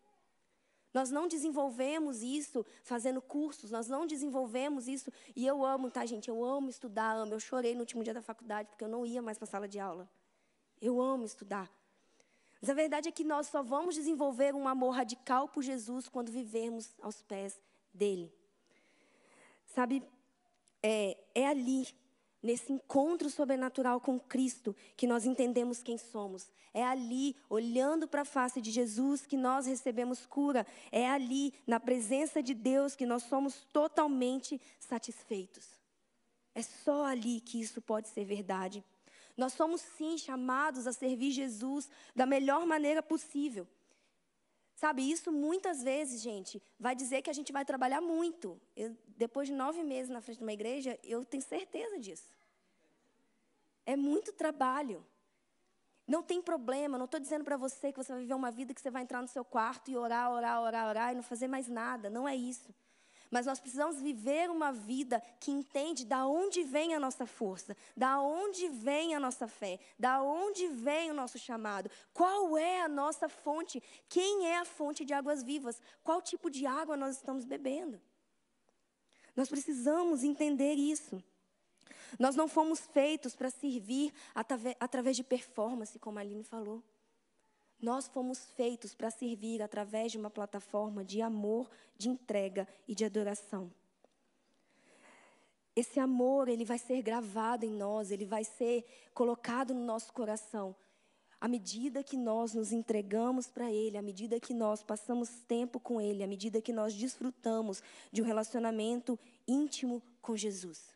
Nós 0.93 1.09
não 1.09 1.27
desenvolvemos 1.27 2.21
isso 2.21 2.65
fazendo 2.83 3.21
cursos, 3.21 3.71
nós 3.71 3.87
não 3.87 4.05
desenvolvemos 4.05 4.87
isso. 4.87 5.11
E 5.35 5.47
eu 5.47 5.65
amo, 5.65 5.89
tá, 5.89 6.05
gente? 6.05 6.29
Eu 6.29 6.43
amo 6.43 6.69
estudar, 6.69 7.13
amo. 7.13 7.33
Eu 7.33 7.39
chorei 7.39 7.73
no 7.73 7.81
último 7.81 8.03
dia 8.03 8.13
da 8.13 8.21
faculdade 8.21 8.69
porque 8.69 8.83
eu 8.83 8.89
não 8.89 9.05
ia 9.05 9.21
mais 9.21 9.37
para 9.37 9.45
a 9.45 9.49
sala 9.49 9.67
de 9.67 9.79
aula. 9.79 10.09
Eu 10.81 11.01
amo 11.01 11.25
estudar. 11.25 11.71
Mas 12.59 12.69
a 12.69 12.73
verdade 12.73 13.07
é 13.07 13.11
que 13.11 13.23
nós 13.23 13.47
só 13.47 13.63
vamos 13.63 13.95
desenvolver 13.95 14.53
um 14.53 14.67
amor 14.67 14.91
radical 14.91 15.47
por 15.47 15.63
Jesus 15.63 16.07
quando 16.09 16.31
vivermos 16.31 16.93
aos 17.01 17.21
pés 17.21 17.59
dele. 17.93 18.31
Sabe, 19.65 20.03
é, 20.83 21.17
é 21.33 21.47
ali, 21.47 21.87
nesse 22.41 22.71
encontro 22.73 23.29
sobrenatural 23.29 23.99
com 23.99 24.19
Cristo, 24.19 24.75
que 24.97 25.05
nós 25.07 25.25
entendemos 25.25 25.83
quem 25.83 25.97
somos. 25.97 26.49
É 26.73 26.83
ali, 26.83 27.35
olhando 27.49 28.07
para 28.07 28.21
a 28.21 28.25
face 28.25 28.61
de 28.61 28.71
Jesus, 28.71 29.25
que 29.25 29.37
nós 29.37 29.65
recebemos 29.65 30.25
cura. 30.25 30.65
É 30.91 31.09
ali, 31.09 31.53
na 31.67 31.79
presença 31.79 32.41
de 32.41 32.53
Deus, 32.53 32.95
que 32.95 33.05
nós 33.05 33.23
somos 33.23 33.65
totalmente 33.73 34.59
satisfeitos. 34.79 35.67
É 36.55 36.61
só 36.61 37.05
ali 37.05 37.41
que 37.41 37.59
isso 37.59 37.81
pode 37.81 38.07
ser 38.07 38.25
verdade. 38.25 38.83
Nós 39.37 39.53
somos, 39.53 39.81
sim, 39.81 40.17
chamados 40.17 40.87
a 40.87 40.93
servir 40.93 41.31
Jesus 41.31 41.89
da 42.15 42.25
melhor 42.25 42.65
maneira 42.65 43.01
possível. 43.01 43.67
Sabe, 44.81 45.03
isso 45.11 45.31
muitas 45.31 45.83
vezes, 45.83 46.23
gente, 46.23 46.59
vai 46.79 46.95
dizer 46.95 47.21
que 47.21 47.29
a 47.29 47.33
gente 47.33 47.51
vai 47.53 47.63
trabalhar 47.63 48.01
muito. 48.01 48.59
Eu, 48.75 48.97
depois 49.15 49.47
de 49.47 49.53
nove 49.53 49.83
meses 49.83 50.09
na 50.09 50.21
frente 50.21 50.39
de 50.39 50.43
uma 50.43 50.53
igreja, 50.53 50.97
eu 51.03 51.23
tenho 51.23 51.43
certeza 51.43 51.99
disso. 51.99 52.33
É 53.85 53.95
muito 53.95 54.33
trabalho. 54.33 55.05
Não 56.07 56.23
tem 56.23 56.41
problema, 56.41 56.97
não 56.97 57.05
estou 57.05 57.19
dizendo 57.19 57.45
para 57.45 57.57
você 57.57 57.91
que 57.91 57.97
você 57.99 58.11
vai 58.11 58.21
viver 58.23 58.33
uma 58.33 58.49
vida 58.49 58.73
que 58.73 58.81
você 58.81 58.89
vai 58.89 59.03
entrar 59.03 59.21
no 59.21 59.27
seu 59.27 59.45
quarto 59.45 59.91
e 59.91 59.95
orar, 59.95 60.31
orar, 60.31 60.59
orar, 60.59 60.89
orar 60.89 61.11
e 61.11 61.15
não 61.15 61.21
fazer 61.21 61.47
mais 61.47 61.67
nada. 61.67 62.09
Não 62.09 62.27
é 62.27 62.35
isso. 62.35 62.73
Mas 63.31 63.45
nós 63.45 63.61
precisamos 63.61 64.01
viver 64.01 64.49
uma 64.49 64.73
vida 64.73 65.23
que 65.39 65.51
entende 65.51 66.05
da 66.05 66.27
onde 66.27 66.63
vem 66.63 66.93
a 66.93 66.99
nossa 66.99 67.25
força, 67.25 67.77
da 67.95 68.21
onde 68.21 68.67
vem 68.67 69.15
a 69.15 69.19
nossa 69.21 69.47
fé, 69.47 69.79
da 69.97 70.21
onde 70.21 70.67
vem 70.67 71.09
o 71.09 71.13
nosso 71.13 71.39
chamado, 71.39 71.89
qual 72.13 72.57
é 72.57 72.81
a 72.81 72.89
nossa 72.89 73.29
fonte, 73.29 73.81
quem 74.09 74.47
é 74.47 74.57
a 74.57 74.65
fonte 74.65 75.05
de 75.05 75.13
águas 75.13 75.41
vivas, 75.41 75.81
qual 76.03 76.21
tipo 76.21 76.49
de 76.49 76.65
água 76.65 76.97
nós 76.97 77.15
estamos 77.15 77.45
bebendo. 77.45 78.01
Nós 79.33 79.47
precisamos 79.47 80.25
entender 80.25 80.73
isso. 80.73 81.23
Nós 82.19 82.35
não 82.35 82.49
fomos 82.49 82.81
feitos 82.81 83.33
para 83.33 83.49
servir 83.49 84.13
através 84.77 85.15
de 85.15 85.23
performance, 85.23 85.97
como 85.97 86.19
a 86.19 86.21
Aline 86.21 86.43
falou. 86.43 86.83
Nós 87.81 88.07
fomos 88.07 88.51
feitos 88.51 88.93
para 88.93 89.09
servir 89.09 89.61
através 89.61 90.11
de 90.11 90.17
uma 90.17 90.29
plataforma 90.29 91.03
de 91.03 91.21
amor, 91.21 91.69
de 91.97 92.09
entrega 92.09 92.67
e 92.87 92.93
de 92.93 93.03
adoração. 93.03 93.71
Esse 95.75 95.99
amor, 95.99 96.47
ele 96.47 96.65
vai 96.65 96.77
ser 96.77 97.01
gravado 97.01 97.65
em 97.65 97.71
nós, 97.71 98.11
ele 98.11 98.25
vai 98.25 98.43
ser 98.43 98.85
colocado 99.13 99.73
no 99.73 99.83
nosso 99.83 100.11
coração. 100.13 100.75
À 101.39 101.47
medida 101.47 102.03
que 102.03 102.17
nós 102.17 102.53
nos 102.53 102.71
entregamos 102.71 103.47
para 103.47 103.71
Ele, 103.71 103.97
à 103.97 104.01
medida 104.01 104.39
que 104.39 104.53
nós 104.53 104.83
passamos 104.83 105.29
tempo 105.47 105.79
com 105.79 105.99
Ele, 105.99 106.23
à 106.23 106.27
medida 106.27 106.61
que 106.61 106.71
nós 106.71 106.93
desfrutamos 106.93 107.81
de 108.11 108.21
um 108.21 108.25
relacionamento 108.25 109.17
íntimo 109.47 110.03
com 110.21 110.37
Jesus. 110.37 110.93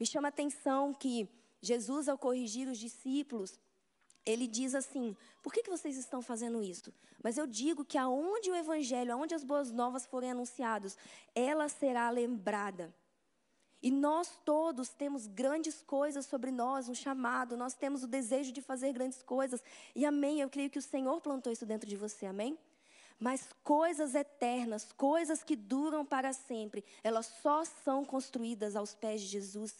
Me 0.00 0.04
chama 0.04 0.26
a 0.26 0.30
atenção 0.30 0.92
que 0.92 1.28
Jesus, 1.62 2.08
ao 2.08 2.18
corrigir 2.18 2.66
os 2.66 2.76
discípulos, 2.76 3.56
ele 4.24 4.46
diz 4.46 4.74
assim: 4.74 5.16
por 5.42 5.52
que, 5.52 5.62
que 5.62 5.70
vocês 5.70 5.96
estão 5.96 6.20
fazendo 6.22 6.62
isso? 6.62 6.92
Mas 7.22 7.36
eu 7.36 7.46
digo 7.46 7.84
que 7.84 7.98
aonde 7.98 8.50
o 8.50 8.54
evangelho, 8.54 9.12
aonde 9.12 9.34
as 9.34 9.44
boas 9.44 9.70
novas 9.70 10.06
forem 10.06 10.30
anunciadas, 10.30 10.96
ela 11.34 11.68
será 11.68 12.08
lembrada. 12.10 12.94
E 13.82 13.90
nós 13.90 14.38
todos 14.44 14.90
temos 14.90 15.26
grandes 15.26 15.80
coisas 15.82 16.26
sobre 16.26 16.50
nós, 16.50 16.88
um 16.88 16.94
chamado, 16.94 17.56
nós 17.56 17.74
temos 17.74 18.02
o 18.02 18.06
desejo 18.06 18.52
de 18.52 18.60
fazer 18.60 18.92
grandes 18.92 19.22
coisas. 19.22 19.62
E 19.94 20.04
amém, 20.04 20.40
eu 20.40 20.50
creio 20.50 20.68
que 20.68 20.78
o 20.78 20.82
Senhor 20.82 21.18
plantou 21.20 21.50
isso 21.50 21.64
dentro 21.64 21.88
de 21.88 21.96
você, 21.96 22.26
amém? 22.26 22.58
Mas 23.18 23.48
coisas 23.64 24.14
eternas, 24.14 24.92
coisas 24.92 25.42
que 25.42 25.56
duram 25.56 26.04
para 26.04 26.32
sempre, 26.32 26.84
elas 27.02 27.26
só 27.42 27.64
são 27.64 28.04
construídas 28.04 28.76
aos 28.76 28.94
pés 28.94 29.22
de 29.22 29.28
Jesus. 29.28 29.74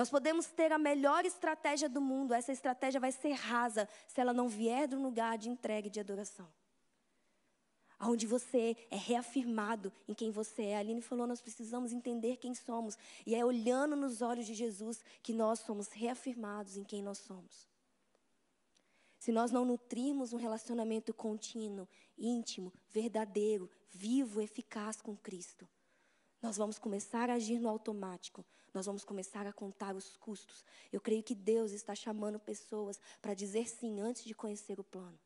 Nós 0.00 0.08
podemos 0.08 0.46
ter 0.46 0.72
a 0.72 0.78
melhor 0.78 1.26
estratégia 1.26 1.86
do 1.86 2.00
mundo, 2.00 2.32
essa 2.32 2.50
estratégia 2.50 2.98
vai 2.98 3.12
ser 3.12 3.32
rasa 3.32 3.86
se 4.08 4.18
ela 4.18 4.32
não 4.32 4.48
vier 4.48 4.88
de 4.88 4.96
um 4.96 5.02
lugar 5.02 5.36
de 5.36 5.50
entrega 5.50 5.88
e 5.88 5.90
de 5.90 6.00
adoração. 6.00 6.48
Onde 8.00 8.26
você 8.26 8.74
é 8.90 8.96
reafirmado 8.96 9.92
em 10.08 10.14
quem 10.14 10.30
você 10.30 10.62
é. 10.62 10.76
A 10.76 10.78
Aline 10.78 11.02
falou, 11.02 11.26
nós 11.26 11.42
precisamos 11.42 11.92
entender 11.92 12.38
quem 12.38 12.54
somos. 12.54 12.96
E 13.26 13.34
é 13.34 13.44
olhando 13.44 13.94
nos 13.94 14.22
olhos 14.22 14.46
de 14.46 14.54
Jesus 14.54 15.04
que 15.22 15.34
nós 15.34 15.58
somos 15.58 15.88
reafirmados 15.88 16.78
em 16.78 16.82
quem 16.82 17.02
nós 17.02 17.18
somos. 17.18 17.68
Se 19.18 19.30
nós 19.30 19.50
não 19.50 19.66
nutrirmos 19.66 20.32
um 20.32 20.38
relacionamento 20.38 21.12
contínuo, 21.12 21.86
íntimo, 22.16 22.72
verdadeiro, 22.88 23.68
vivo, 23.90 24.40
eficaz 24.40 25.02
com 25.02 25.14
Cristo, 25.14 25.68
nós 26.40 26.56
vamos 26.56 26.78
começar 26.78 27.28
a 27.28 27.34
agir 27.34 27.58
no 27.58 27.68
automático, 27.68 28.42
nós 28.72 28.86
vamos 28.86 29.04
começar 29.04 29.46
a 29.46 29.52
contar 29.52 29.94
os 29.96 30.16
custos. 30.16 30.64
Eu 30.92 31.00
creio 31.00 31.22
que 31.22 31.34
Deus 31.34 31.72
está 31.72 31.94
chamando 31.94 32.38
pessoas 32.38 33.00
para 33.20 33.34
dizer 33.34 33.68
sim 33.68 34.00
antes 34.00 34.24
de 34.24 34.34
conhecer 34.34 34.78
o 34.78 34.84
plano. 34.84 35.18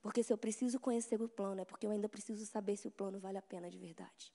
Porque 0.00 0.22
se 0.22 0.32
eu 0.32 0.38
preciso 0.38 0.78
conhecer 0.80 1.20
o 1.20 1.28
plano, 1.28 1.60
é 1.60 1.64
porque 1.64 1.86
eu 1.86 1.90
ainda 1.90 2.08
preciso 2.08 2.46
saber 2.46 2.76
se 2.76 2.88
o 2.88 2.90
plano 2.90 3.18
vale 3.18 3.36
a 3.36 3.42
pena 3.42 3.68
de 3.68 3.78
verdade. 3.78 4.32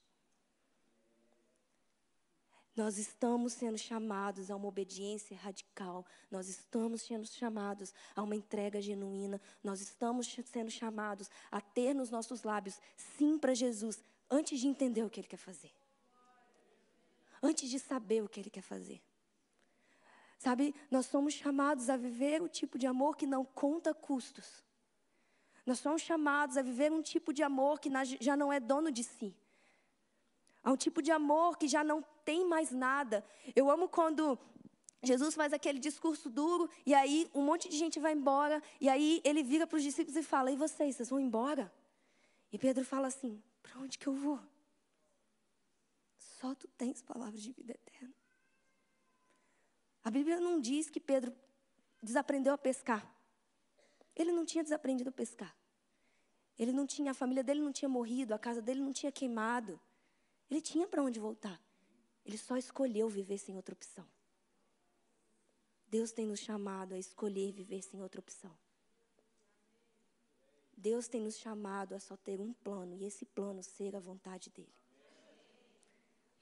Nós 2.76 2.98
estamos 2.98 3.52
sendo 3.52 3.78
chamados 3.78 4.50
a 4.50 4.56
uma 4.56 4.66
obediência 4.66 5.36
radical, 5.36 6.04
nós 6.28 6.48
estamos 6.48 7.02
sendo 7.02 7.24
chamados 7.24 7.94
a 8.16 8.22
uma 8.22 8.34
entrega 8.34 8.80
genuína, 8.80 9.40
nós 9.62 9.80
estamos 9.80 10.26
sendo 10.44 10.70
chamados 10.70 11.30
a 11.52 11.60
ter 11.60 11.94
nos 11.94 12.10
nossos 12.10 12.42
lábios 12.42 12.80
sim 12.96 13.38
para 13.38 13.54
Jesus, 13.54 14.02
antes 14.28 14.58
de 14.58 14.66
entender 14.66 15.04
o 15.04 15.10
que 15.10 15.20
Ele 15.20 15.28
quer 15.28 15.36
fazer 15.36 15.70
antes 17.44 17.68
de 17.68 17.78
saber 17.78 18.22
o 18.22 18.28
que 18.28 18.40
Ele 18.40 18.50
quer 18.50 18.62
fazer. 18.62 19.02
Sabe, 20.38 20.74
nós 20.90 21.06
somos 21.06 21.34
chamados 21.34 21.88
a 21.88 21.96
viver 21.96 22.42
o 22.42 22.48
tipo 22.48 22.78
de 22.78 22.86
amor 22.86 23.16
que 23.16 23.26
não 23.26 23.44
conta 23.44 23.94
custos. 23.94 24.64
Nós 25.64 25.78
somos 25.78 26.02
chamados 26.02 26.56
a 26.56 26.62
viver 26.62 26.90
um 26.90 27.02
tipo 27.02 27.32
de 27.32 27.42
amor 27.42 27.78
que 27.78 27.90
já 28.20 28.36
não 28.36 28.52
é 28.52 28.58
dono 28.58 28.90
de 28.90 29.04
si. 29.04 29.34
Há 30.62 30.72
um 30.72 30.76
tipo 30.76 31.00
de 31.02 31.10
amor 31.10 31.58
que 31.58 31.68
já 31.68 31.84
não 31.84 32.02
tem 32.24 32.46
mais 32.46 32.70
nada. 32.70 33.24
Eu 33.54 33.70
amo 33.70 33.88
quando 33.88 34.38
Jesus 35.02 35.34
faz 35.34 35.52
aquele 35.52 35.78
discurso 35.78 36.30
duro, 36.30 36.68
e 36.86 36.94
aí 36.94 37.30
um 37.34 37.42
monte 37.42 37.68
de 37.68 37.76
gente 37.76 38.00
vai 38.00 38.12
embora, 38.12 38.62
e 38.80 38.88
aí 38.88 39.20
ele 39.24 39.42
vira 39.42 39.66
para 39.66 39.76
os 39.76 39.82
discípulos 39.82 40.16
e 40.16 40.22
fala: 40.22 40.50
E 40.50 40.56
vocês, 40.56 40.96
vocês 40.96 41.10
vão 41.10 41.20
embora? 41.20 41.72
E 42.50 42.58
Pedro 42.58 42.84
fala 42.84 43.08
assim: 43.08 43.42
Para 43.62 43.78
onde 43.78 43.98
que 43.98 44.06
eu 44.06 44.14
vou? 44.14 44.40
Só 46.44 46.54
tu 46.54 46.68
tens 46.76 47.00
palavras 47.00 47.40
de 47.40 47.52
vida 47.52 47.72
eterna. 47.72 48.14
A 50.02 50.10
Bíblia 50.10 50.38
não 50.38 50.60
diz 50.60 50.90
que 50.90 51.00
Pedro 51.00 51.34
desaprendeu 52.02 52.52
a 52.52 52.58
pescar. 52.58 53.02
Ele 54.14 54.30
não 54.30 54.44
tinha 54.44 54.62
desaprendido 54.62 55.08
a 55.08 55.12
pescar. 55.12 55.56
Ele 56.58 56.70
não 56.70 56.86
tinha, 56.86 57.12
a 57.12 57.14
família 57.14 57.42
dele 57.42 57.62
não 57.62 57.72
tinha 57.72 57.88
morrido, 57.88 58.34
a 58.34 58.38
casa 58.38 58.60
dele 58.60 58.80
não 58.80 58.92
tinha 58.92 59.10
queimado. 59.10 59.80
Ele 60.50 60.60
tinha 60.60 60.86
para 60.86 61.02
onde 61.02 61.18
voltar. 61.18 61.58
Ele 62.26 62.36
só 62.36 62.58
escolheu 62.58 63.08
viver 63.08 63.38
sem 63.38 63.56
outra 63.56 63.72
opção. 63.72 64.06
Deus 65.86 66.12
tem 66.12 66.26
nos 66.26 66.40
chamado 66.40 66.92
a 66.92 66.98
escolher 66.98 67.52
viver 67.52 67.80
sem 67.80 68.02
outra 68.02 68.20
opção. 68.20 68.54
Deus 70.76 71.08
tem 71.08 71.22
nos 71.22 71.38
chamado 71.38 71.94
a 71.94 71.98
só 71.98 72.18
ter 72.18 72.38
um 72.38 72.52
plano 72.52 72.94
e 72.94 73.06
esse 73.06 73.24
plano 73.24 73.62
ser 73.62 73.96
a 73.96 73.98
vontade 73.98 74.50
dele. 74.50 74.83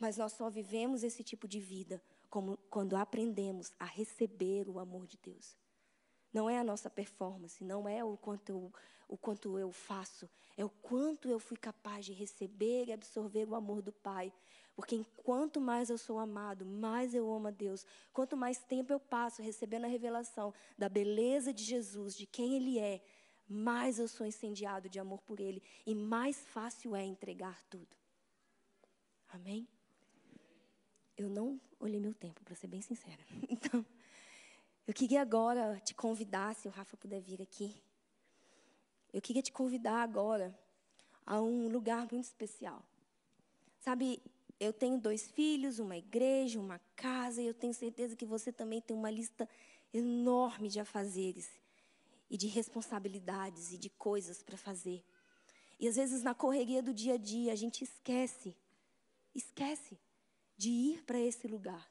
Mas 0.03 0.17
nós 0.17 0.33
só 0.33 0.51
vivemos 0.51 1.05
esse 1.05 1.23
tipo 1.23 1.47
de 1.47 1.61
vida 1.61 2.03
como, 2.29 2.57
quando 2.69 2.97
aprendemos 2.97 3.73
a 3.79 3.85
receber 3.85 4.69
o 4.69 4.81
amor 4.81 5.07
de 5.07 5.17
Deus. 5.17 5.57
Não 6.33 6.51
é 6.51 6.59
a 6.59 6.65
nossa 6.65 6.91
performance, 6.91 7.63
não 7.63 7.89
é 7.89 8.03
o 8.03 8.17
quanto 8.17 8.51
eu, 8.51 8.73
o 9.07 9.17
quanto 9.17 9.57
eu 9.61 9.71
faço, 9.71 10.29
é 10.57 10.65
o 10.65 10.69
quanto 10.69 11.29
eu 11.29 11.39
fui 11.39 11.57
capaz 11.57 12.05
de 12.05 12.13
receber 12.13 12.89
e 12.89 12.93
absorver 12.93 13.49
o 13.49 13.55
amor 13.55 13.81
do 13.81 13.93
Pai. 13.93 14.33
Porque 14.75 14.97
enquanto 14.97 15.61
mais 15.61 15.89
eu 15.89 15.97
sou 15.97 16.19
amado, 16.19 16.67
mais 16.67 17.15
eu 17.15 17.33
amo 17.33 17.47
a 17.47 17.53
Deus. 17.53 17.87
Quanto 18.13 18.37
mais 18.37 18.59
tempo 18.59 18.93
eu 18.93 18.99
passo 18.99 19.41
recebendo 19.41 19.85
a 19.85 19.89
revelação 19.89 20.53
da 20.77 20.89
beleza 20.89 21.55
de 21.55 21.63
Jesus, 21.63 22.17
de 22.17 22.27
quem 22.27 22.57
Ele 22.57 22.81
é, 22.81 23.01
mais 23.49 24.01
eu 24.01 24.09
sou 24.09 24.27
incendiado 24.27 24.89
de 24.89 24.99
amor 24.99 25.23
por 25.23 25.39
Ele 25.39 25.63
e 25.87 25.95
mais 25.95 26.45
fácil 26.49 26.97
é 26.97 27.05
entregar 27.05 27.63
tudo. 27.71 27.97
Amém? 29.29 29.69
Eu 31.17 31.29
não 31.29 31.61
olhei 31.79 32.01
meu 32.01 32.15
tempo, 32.15 32.43
para 32.43 32.55
ser 32.55 32.67
bem 32.67 32.81
sincera. 32.81 33.23
Então. 33.49 33.85
Eu 34.85 34.93
queria 34.93 35.23
agora 35.23 35.81
te 35.85 35.95
convidar, 35.95 36.57
se 36.57 36.67
o 36.67 36.71
Rafa 36.71 36.97
puder 36.97 37.21
vir 37.21 37.41
aqui. 37.41 37.81
Eu 39.13 39.23
queria 39.23 39.41
te 39.41 39.53
convidar 39.53 40.03
agora 40.03 40.59
a 41.25 41.41
um 41.41 41.69
lugar 41.69 42.09
muito 42.11 42.25
especial. 42.25 42.83
Sabe, 43.79 44.21
eu 44.59 44.73
tenho 44.73 44.99
dois 44.99 45.31
filhos, 45.31 45.79
uma 45.79 45.97
igreja, 45.97 46.59
uma 46.59 46.81
casa, 46.97 47.41
e 47.41 47.47
eu 47.47 47.55
tenho 47.55 47.73
certeza 47.73 48.17
que 48.17 48.27
você 48.27 48.53
também 48.53 48.81
tem 48.81 48.97
uma 48.97 49.11
lista 49.11 49.49
enorme 49.95 50.69
de 50.69 50.81
afazeres 50.81 51.49
e 52.29 52.37
de 52.37 52.49
responsabilidades 52.49 53.73
e 53.73 53.79
de 53.79 53.89
coisas 53.91 54.43
para 54.43 54.57
fazer. 54.57 55.05
E 55.79 55.87
às 55.87 55.97
vezes 55.97 56.23
na 56.23 56.35
correria 56.35 56.83
do 56.83 56.93
dia 56.93 57.15
a 57.15 57.19
dia 57.19 57.53
a 57.53 57.57
gente 57.57 57.85
esquece, 57.85 58.57
esquece 59.35 59.99
de 60.63 60.71
ir 60.71 61.03
para 61.09 61.19
esse 61.19 61.47
lugar 61.49 61.85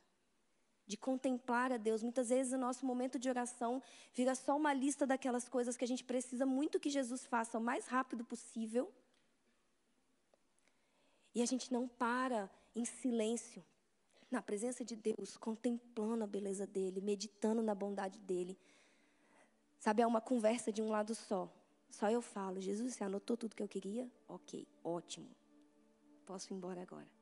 de 0.91 0.97
contemplar 0.97 1.72
a 1.72 1.78
Deus. 1.78 2.03
Muitas 2.03 2.28
vezes 2.30 2.51
o 2.51 2.57
nosso 2.57 2.86
momento 2.86 3.17
de 3.17 3.30
oração 3.30 3.82
vira 4.13 4.36
só 4.36 4.57
uma 4.57 4.74
lista 4.74 5.07
daquelas 5.07 5.47
coisas 5.47 5.78
que 5.78 5.86
a 5.86 5.88
gente 5.88 6.03
precisa 6.03 6.45
muito 6.45 6.82
que 6.82 6.89
Jesus 6.89 7.26
faça 7.26 7.57
o 7.57 7.61
mais 7.61 7.88
rápido 7.88 8.26
possível. 8.26 8.91
E 11.34 11.41
a 11.41 11.45
gente 11.45 11.72
não 11.72 11.88
para 11.88 12.51
em 12.76 12.84
silêncio, 12.84 13.63
na 14.30 14.41
presença 14.41 14.84
de 14.84 14.95
Deus, 14.95 15.38
contemplando 15.38 16.26
a 16.26 16.28
beleza 16.28 16.67
dele, 16.67 16.99
meditando 16.99 17.61
na 17.61 17.74
bondade 17.74 18.19
dele. 18.19 18.57
Sabe, 19.80 20.01
é 20.01 20.07
uma 20.07 20.22
conversa 20.22 20.72
de 20.74 20.82
um 20.82 20.89
lado 20.89 21.15
só. 21.15 21.49
Só 21.89 22.09
eu 22.09 22.22
falo, 22.22 22.59
Jesus, 22.59 22.93
você 22.93 23.03
anotou 23.03 23.38
tudo 23.38 23.55
que 23.55 23.63
eu 23.63 23.67
queria? 23.67 24.09
Ok, 24.28 24.67
ótimo. 24.84 25.30
Posso 26.26 26.51
ir 26.51 26.55
embora 26.55 26.82
agora. 26.82 27.20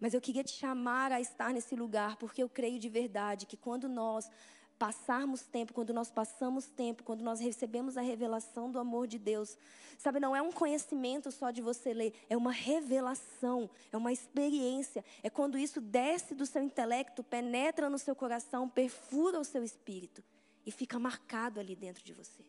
Mas 0.00 0.14
eu 0.14 0.20
queria 0.20 0.44
te 0.44 0.52
chamar 0.52 1.12
a 1.12 1.20
estar 1.20 1.52
nesse 1.52 1.74
lugar, 1.74 2.16
porque 2.16 2.42
eu 2.42 2.48
creio 2.48 2.78
de 2.78 2.88
verdade 2.88 3.46
que 3.46 3.56
quando 3.56 3.88
nós 3.88 4.30
passarmos 4.78 5.42
tempo, 5.42 5.74
quando 5.74 5.92
nós 5.92 6.10
passamos 6.10 6.66
tempo, 6.66 7.02
quando 7.02 7.22
nós 7.22 7.40
recebemos 7.40 7.96
a 7.96 8.00
revelação 8.00 8.70
do 8.70 8.78
amor 8.78 9.08
de 9.08 9.18
Deus, 9.18 9.58
sabe, 9.98 10.20
não 10.20 10.36
é 10.36 10.40
um 10.40 10.52
conhecimento 10.52 11.32
só 11.32 11.50
de 11.50 11.60
você 11.60 11.92
ler, 11.92 12.14
é 12.30 12.36
uma 12.36 12.52
revelação, 12.52 13.68
é 13.90 13.96
uma 13.96 14.12
experiência, 14.12 15.04
é 15.22 15.28
quando 15.28 15.58
isso 15.58 15.80
desce 15.80 16.34
do 16.34 16.46
seu 16.46 16.62
intelecto, 16.62 17.24
penetra 17.24 17.90
no 17.90 17.98
seu 17.98 18.14
coração, 18.14 18.68
perfura 18.68 19.40
o 19.40 19.44
seu 19.44 19.64
espírito 19.64 20.22
e 20.64 20.70
fica 20.70 20.98
marcado 20.98 21.58
ali 21.58 21.74
dentro 21.74 22.04
de 22.04 22.12
você. 22.12 22.44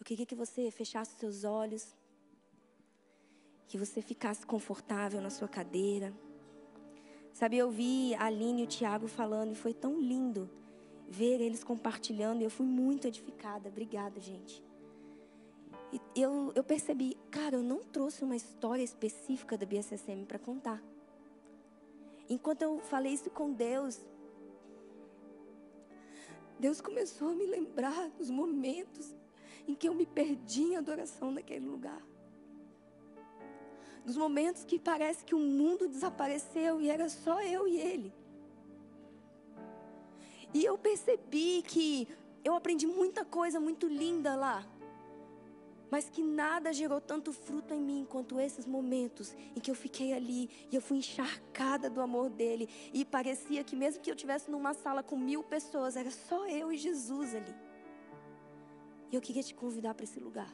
Eu 0.00 0.06
queria 0.06 0.24
que 0.24 0.34
você 0.34 0.70
fechasse 0.70 1.18
seus 1.18 1.44
olhos 1.44 1.94
que 3.68 3.76
você 3.76 4.00
ficasse 4.00 4.46
confortável 4.46 5.20
na 5.20 5.28
sua 5.28 5.46
cadeira. 5.46 6.12
Sabe, 7.34 7.58
eu 7.58 7.70
vi 7.70 8.14
a 8.14 8.24
Aline 8.24 8.62
e 8.62 8.64
o 8.64 8.66
Tiago 8.66 9.06
falando 9.06 9.52
e 9.52 9.54
foi 9.54 9.74
tão 9.74 10.00
lindo 10.00 10.50
ver 11.06 11.40
eles 11.40 11.62
compartilhando 11.62 12.40
e 12.40 12.44
eu 12.44 12.50
fui 12.50 12.66
muito 12.66 13.06
edificada. 13.06 13.68
Obrigada, 13.68 14.18
gente. 14.18 14.64
E 15.92 16.00
eu, 16.16 16.50
eu 16.54 16.64
percebi, 16.64 17.16
cara, 17.30 17.56
eu 17.56 17.62
não 17.62 17.82
trouxe 17.82 18.24
uma 18.24 18.34
história 18.34 18.82
específica 18.82 19.56
da 19.56 19.66
BSSM 19.66 20.24
para 20.26 20.38
contar. 20.38 20.82
Enquanto 22.28 22.62
eu 22.62 22.80
falei 22.80 23.12
isso 23.12 23.30
com 23.30 23.52
Deus, 23.52 24.04
Deus 26.58 26.80
começou 26.80 27.28
a 27.28 27.34
me 27.34 27.46
lembrar 27.46 28.10
dos 28.10 28.30
momentos 28.30 29.14
em 29.66 29.74
que 29.74 29.88
eu 29.88 29.94
me 29.94 30.06
perdi 30.06 30.62
em 30.62 30.76
adoração 30.76 31.30
naquele 31.30 31.66
lugar 31.66 32.02
dos 34.08 34.16
momentos 34.16 34.64
que 34.64 34.78
parece 34.78 35.22
que 35.22 35.34
o 35.34 35.38
mundo 35.38 35.86
desapareceu 35.86 36.80
e 36.80 36.88
era 36.88 37.10
só 37.10 37.42
eu 37.42 37.68
e 37.68 37.76
ele. 37.78 38.10
E 40.54 40.64
eu 40.64 40.78
percebi 40.78 41.62
que 41.62 42.08
eu 42.42 42.54
aprendi 42.56 42.86
muita 42.86 43.22
coisa 43.22 43.60
muito 43.60 43.86
linda 43.86 44.34
lá. 44.34 44.66
Mas 45.90 46.08
que 46.08 46.22
nada 46.22 46.72
gerou 46.72 47.02
tanto 47.02 47.34
fruto 47.34 47.74
em 47.74 47.82
mim 47.82 48.06
quanto 48.08 48.40
esses 48.40 48.64
momentos 48.64 49.34
em 49.54 49.60
que 49.60 49.70
eu 49.70 49.74
fiquei 49.74 50.14
ali 50.14 50.48
e 50.70 50.76
eu 50.76 50.80
fui 50.80 50.96
encharcada 50.98 51.90
do 51.90 52.00
amor 52.00 52.30
dele. 52.30 52.66
E 52.94 53.04
parecia 53.04 53.62
que, 53.62 53.76
mesmo 53.76 54.02
que 54.02 54.10
eu 54.10 54.14
estivesse 54.14 54.50
numa 54.50 54.72
sala 54.72 55.02
com 55.02 55.18
mil 55.18 55.42
pessoas, 55.42 55.96
era 55.96 56.10
só 56.10 56.46
eu 56.46 56.72
e 56.72 56.78
Jesus 56.78 57.34
ali. 57.34 57.54
E 59.10 59.14
eu 59.14 59.20
queria 59.20 59.42
te 59.42 59.54
convidar 59.54 59.92
para 59.92 60.04
esse 60.04 60.18
lugar. 60.18 60.52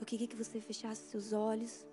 Eu 0.00 0.06
queria 0.06 0.26
que 0.26 0.34
você 0.34 0.58
fechasse 0.62 1.02
seus 1.10 1.34
olhos. 1.34 1.86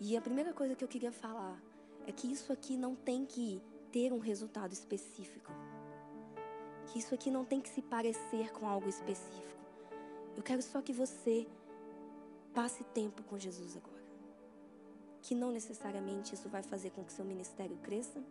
E 0.00 0.16
a 0.16 0.22
primeira 0.22 0.54
coisa 0.54 0.74
que 0.74 0.82
eu 0.82 0.88
queria 0.88 1.12
falar 1.12 1.62
é 2.06 2.12
que 2.12 2.32
isso 2.32 2.50
aqui 2.50 2.78
não 2.78 2.96
tem 2.96 3.26
que 3.26 3.62
ter 3.92 4.10
um 4.10 4.18
resultado 4.18 4.72
específico. 4.72 5.52
Que 6.86 6.98
isso 6.98 7.14
aqui 7.14 7.30
não 7.30 7.44
tem 7.44 7.60
que 7.60 7.68
se 7.68 7.82
parecer 7.82 8.52
com 8.52 8.66
algo 8.66 8.88
específico. 8.88 9.60
Eu 10.34 10.42
quero 10.42 10.62
só 10.62 10.80
que 10.80 10.94
você 10.94 11.46
passe 12.54 12.82
tempo 12.84 13.22
com 13.24 13.38
Jesus 13.38 13.76
agora. 13.76 14.02
Que 15.20 15.34
não 15.34 15.52
necessariamente 15.52 16.34
isso 16.34 16.48
vai 16.48 16.62
fazer 16.62 16.90
com 16.90 17.04
que 17.04 17.12
seu 17.12 17.24
ministério 17.24 17.76
cresça. 17.82 18.22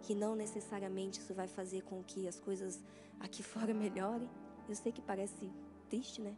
Que 0.00 0.14
não 0.14 0.34
necessariamente 0.34 1.20
isso 1.20 1.34
vai 1.34 1.48
fazer 1.48 1.82
com 1.82 2.02
que 2.02 2.26
as 2.26 2.40
coisas 2.40 2.80
aqui 3.20 3.42
fora 3.52 3.74
melhorem. 3.74 4.30
Eu 4.66 4.74
sei 4.74 4.90
que 4.90 5.02
parece 5.02 5.52
triste, 5.90 6.22
né? 6.22 6.34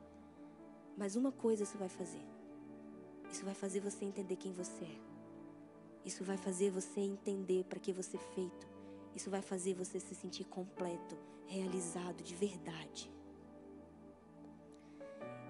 Mas 0.98 1.14
uma 1.14 1.30
coisa 1.30 1.62
isso 1.62 1.78
vai 1.78 1.88
fazer. 1.88 2.26
Isso 3.30 3.44
vai 3.44 3.54
fazer 3.54 3.78
você 3.78 4.04
entender 4.04 4.34
quem 4.34 4.52
você 4.52 4.84
é. 4.84 4.98
Isso 6.04 6.24
vai 6.24 6.36
fazer 6.36 6.70
você 6.70 7.00
entender 7.00 7.64
para 7.64 7.78
que 7.78 7.92
você 7.92 8.16
é 8.16 8.34
feito. 8.34 8.66
Isso 9.14 9.30
vai 9.30 9.40
fazer 9.40 9.74
você 9.74 10.00
se 10.00 10.14
sentir 10.14 10.44
completo, 10.44 11.16
realizado 11.46 12.20
de 12.24 12.34
verdade. 12.34 13.12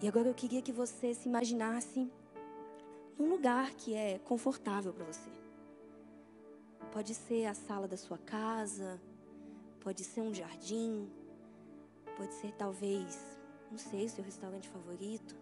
E 0.03 0.07
agora 0.07 0.29
eu 0.29 0.35
queria 0.35 0.61
que 0.61 0.71
você 0.71 1.15
se 1.15 1.27
imaginasse 1.27 2.13
num 3.19 3.31
lugar 3.31 3.73
que 3.73 3.95
é 3.95 4.19
confortável 4.19 4.93
para 4.93 5.07
você. 5.07 5.31
Pode 6.93 7.15
ser 7.15 7.47
a 7.47 7.55
sala 7.55 7.89
da 7.89 7.97
sua 7.97 8.19
casa, 8.19 9.01
pode 9.81 10.05
ser 10.05 10.21
um 10.21 10.35
jardim, 10.35 11.11
pode 12.17 12.35
ser 12.35 12.53
talvez 12.53 13.38
não 13.71 13.79
sei, 13.79 14.09
seu 14.09 14.25
restaurante 14.25 14.69
favorito. 14.69 15.37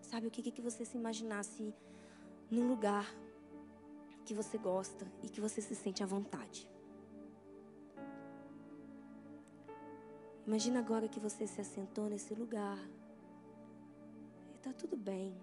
Sabe 0.00 0.26
o 0.26 0.30
que 0.30 0.50
que 0.50 0.62
você 0.62 0.84
se 0.84 0.96
imaginasse 0.96 1.74
num 2.50 2.68
lugar 2.68 3.06
que 4.24 4.34
você 4.34 4.58
gosta 4.58 5.06
e 5.22 5.28
que 5.28 5.40
você 5.40 5.60
se 5.60 5.74
sente 5.74 6.02
à 6.02 6.06
vontade? 6.06 6.68
Imagina 10.46 10.80
agora 10.80 11.08
que 11.08 11.20
você 11.20 11.46
se 11.46 11.60
assentou 11.60 12.08
nesse 12.08 12.34
lugar 12.34 12.78
e 14.52 14.56
está 14.56 14.72
tudo 14.72 14.96
bem. 14.96 15.36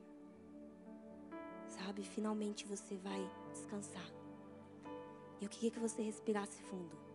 Sabe, 1.69 2.03
finalmente 2.03 2.65
você 2.65 2.97
vai 2.97 3.31
descansar. 3.53 4.11
E 5.39 5.45
eu 5.45 5.49
queria 5.49 5.71
que 5.71 5.79
você 5.79 6.01
respirasse 6.01 6.61
fundo. 6.63 7.06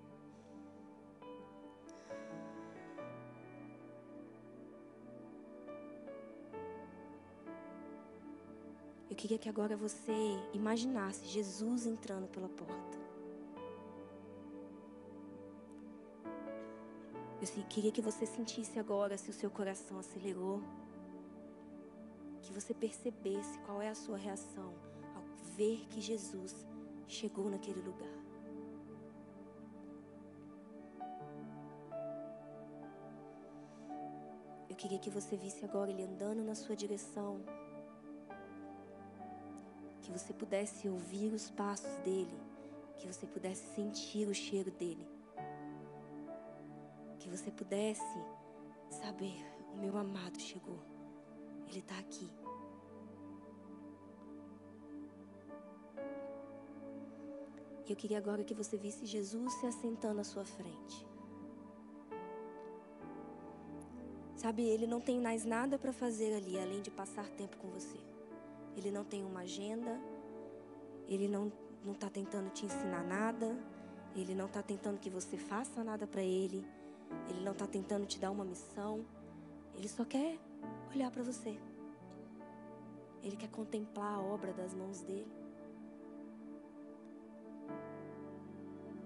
Eu 9.12 9.16
queria 9.16 9.36
que 9.36 9.46
agora 9.46 9.76
você 9.76 10.10
imaginasse 10.54 11.26
Jesus 11.26 11.84
entrando 11.84 12.26
pela 12.28 12.48
porta. 12.48 12.98
Eu 17.42 17.64
queria 17.68 17.92
que 17.92 18.00
você 18.00 18.24
sentisse 18.24 18.78
agora 18.78 19.18
se 19.18 19.28
o 19.28 19.32
seu 19.34 19.50
coração 19.50 19.98
acelerou. 19.98 20.62
Que 22.40 22.54
você 22.54 22.72
percebesse 22.72 23.58
qual 23.66 23.82
é 23.82 23.90
a 23.90 23.94
sua 23.94 24.16
reação 24.16 24.72
ao 25.14 25.22
ver 25.58 25.86
que 25.90 26.00
Jesus 26.00 26.66
chegou 27.06 27.50
naquele 27.50 27.82
lugar. 27.82 28.16
Eu 34.70 34.76
queria 34.76 34.98
que 34.98 35.10
você 35.10 35.36
visse 35.36 35.62
agora 35.66 35.90
ele 35.90 36.02
andando 36.02 36.42
na 36.42 36.54
sua 36.54 36.74
direção. 36.74 37.44
Que 40.02 40.10
você 40.10 40.32
pudesse 40.32 40.88
ouvir 40.88 41.32
os 41.32 41.50
passos 41.50 41.96
dele. 42.04 42.38
Que 42.98 43.06
você 43.06 43.26
pudesse 43.26 43.74
sentir 43.74 44.28
o 44.28 44.34
cheiro 44.34 44.70
dele 44.70 45.06
que 47.22 47.28
você 47.28 47.50
pudesse 47.50 48.18
saber: 48.90 49.34
o 49.72 49.76
meu 49.76 49.96
amado 49.96 50.38
chegou, 50.40 50.78
ele 51.68 51.78
está 51.78 51.98
aqui. 51.98 52.28
E 57.86 57.92
eu 57.92 57.96
queria 57.96 58.18
agora 58.18 58.42
que 58.42 58.54
você 58.54 58.76
visse 58.76 59.06
Jesus 59.06 59.52
se 59.54 59.66
assentando 59.66 60.20
à 60.20 60.24
sua 60.24 60.44
frente. 60.44 61.06
Sabe, 64.36 64.62
ele 64.62 64.86
não 64.86 65.00
tem 65.00 65.20
mais 65.20 65.44
nada 65.44 65.78
para 65.78 65.92
fazer 65.92 66.34
ali 66.34 66.58
além 66.58 66.80
de 66.82 66.90
passar 66.90 67.28
tempo 67.30 67.56
com 67.58 67.68
você. 67.68 68.11
Ele 68.76 68.90
não 68.90 69.04
tem 69.04 69.24
uma 69.24 69.40
agenda, 69.40 70.00
ele 71.08 71.28
não 71.28 71.52
não 71.84 71.94
está 71.94 72.08
tentando 72.08 72.48
te 72.50 72.64
ensinar 72.64 73.02
nada, 73.02 73.58
ele 74.14 74.34
não 74.34 74.46
está 74.46 74.62
tentando 74.62 74.98
que 74.98 75.10
você 75.10 75.36
faça 75.36 75.82
nada 75.82 76.06
para 76.06 76.22
ele. 76.22 76.64
Ele 77.28 77.42
não 77.42 77.52
está 77.52 77.66
tentando 77.66 78.06
te 78.06 78.18
dar 78.18 78.30
uma 78.30 78.44
missão. 78.44 79.04
Ele 79.74 79.88
só 79.88 80.04
quer 80.04 80.38
olhar 80.94 81.10
para 81.10 81.22
você. 81.22 81.58
Ele 83.22 83.36
quer 83.36 83.48
contemplar 83.50 84.14
a 84.14 84.20
obra 84.20 84.52
das 84.52 84.74
mãos 84.74 85.00
dele. 85.00 85.30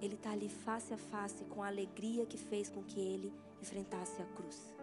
Ele 0.01 0.14
está 0.14 0.31
ali 0.31 0.49
face 0.49 0.93
a 0.93 0.99
face 0.99 1.45
com 1.45 1.62
a 1.62 1.69
alegria 1.69 2.27
que 2.27 2.37
fez 2.37 2.69
com 2.69 2.83
que 2.83 3.01
ele 3.01 3.33
enfrentasse 3.62 4.21
a 4.21 4.27
cruz. 4.27 4.75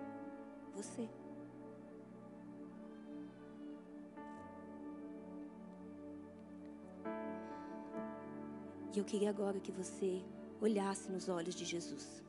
Você. 0.75 1.07
E 8.93 8.99
eu 8.99 9.03
queria 9.03 9.29
agora 9.29 9.59
que 9.59 9.71
você 9.71 10.21
olhasse 10.61 11.11
nos 11.11 11.27
olhos 11.27 11.55
de 11.55 11.65
Jesus. 11.65 12.23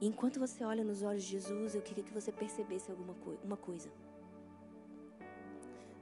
E 0.00 0.06
enquanto 0.06 0.38
você 0.38 0.64
olha 0.64 0.84
nos 0.84 1.02
olhos 1.02 1.22
de 1.24 1.30
Jesus, 1.30 1.74
eu 1.74 1.82
queria 1.82 2.04
que 2.04 2.12
você 2.12 2.30
percebesse 2.32 2.90
alguma 2.90 3.14
co 3.14 3.36
uma 3.44 3.56
coisa. 3.56 3.90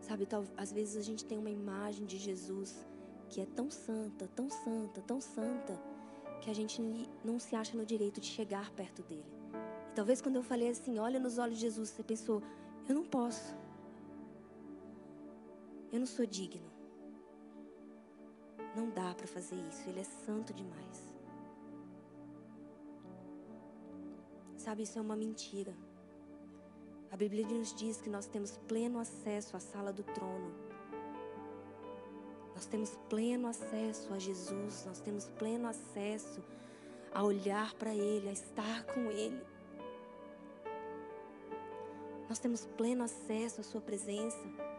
Sabe, 0.01 0.29
às 0.57 0.71
vezes 0.71 0.97
a 0.97 1.03
gente 1.03 1.25
tem 1.25 1.39
uma 1.39 1.51
imagem 1.51 2.07
de 2.07 2.17
Jesus 2.17 2.87
que 3.29 3.41
é 3.41 3.47
tão 3.47 3.69
santa, 3.71 4.29
tão 4.37 4.49
santa, 4.49 5.01
tão 5.01 5.21
santa, 5.21 5.77
que 6.41 6.49
a 6.49 6.55
gente 6.55 6.81
não 7.25 7.41
se 7.41 7.57
acha 7.57 7.77
no 7.77 7.85
direito 7.85 8.21
de 8.21 8.27
chegar 8.27 8.71
perto 8.71 9.03
dele. 9.03 9.25
E 9.91 9.95
talvez 9.97 10.21
quando 10.21 10.37
eu 10.37 10.45
falei 10.45 10.69
assim, 10.69 10.99
olha 10.99 11.19
nos 11.19 11.39
olhos 11.39 11.57
de 11.57 11.63
Jesus, 11.63 11.89
você 11.89 12.05
pensou, 12.05 12.41
eu 12.89 12.95
não 12.95 13.05
posso. 13.05 13.57
Eu 15.97 16.01
não 16.01 16.07
sou 16.07 16.27
digno. 16.27 16.71
Não 18.77 18.91
dá 18.91 19.15
para 19.15 19.27
fazer 19.27 19.57
isso, 19.67 19.89
ele 19.89 20.01
é 20.01 20.05
santo 20.05 20.53
demais. 20.53 20.99
Sabe, 24.59 24.83
isso 24.83 24.99
é 24.99 25.01
uma 25.01 25.17
mentira. 25.17 25.75
A 27.11 27.17
Bíblia 27.17 27.47
nos 27.47 27.75
diz 27.75 27.99
que 27.99 28.11
nós 28.11 28.27
temos 28.27 28.59
pleno 28.69 28.99
acesso 28.99 29.57
à 29.57 29.61
sala 29.61 29.91
do 29.91 30.03
trono. 30.03 30.53
Nós 32.55 32.67
temos 32.67 32.91
pleno 33.09 33.49
acesso 33.49 34.13
a 34.13 34.19
Jesus, 34.19 34.85
nós 34.85 35.01
temos 35.01 35.31
pleno 35.31 35.67
acesso 35.67 36.45
a 37.15 37.23
olhar 37.23 37.73
para 37.73 37.95
Ele, 37.95 38.29
a 38.29 38.33
estar 38.33 38.85
com 38.85 39.11
Ele. 39.11 39.43
Nós 42.29 42.39
temos 42.39 42.67
pleno 42.77 43.03
acesso 43.03 43.63
à 43.63 43.65
Sua 43.65 43.81
presença. 43.81 44.76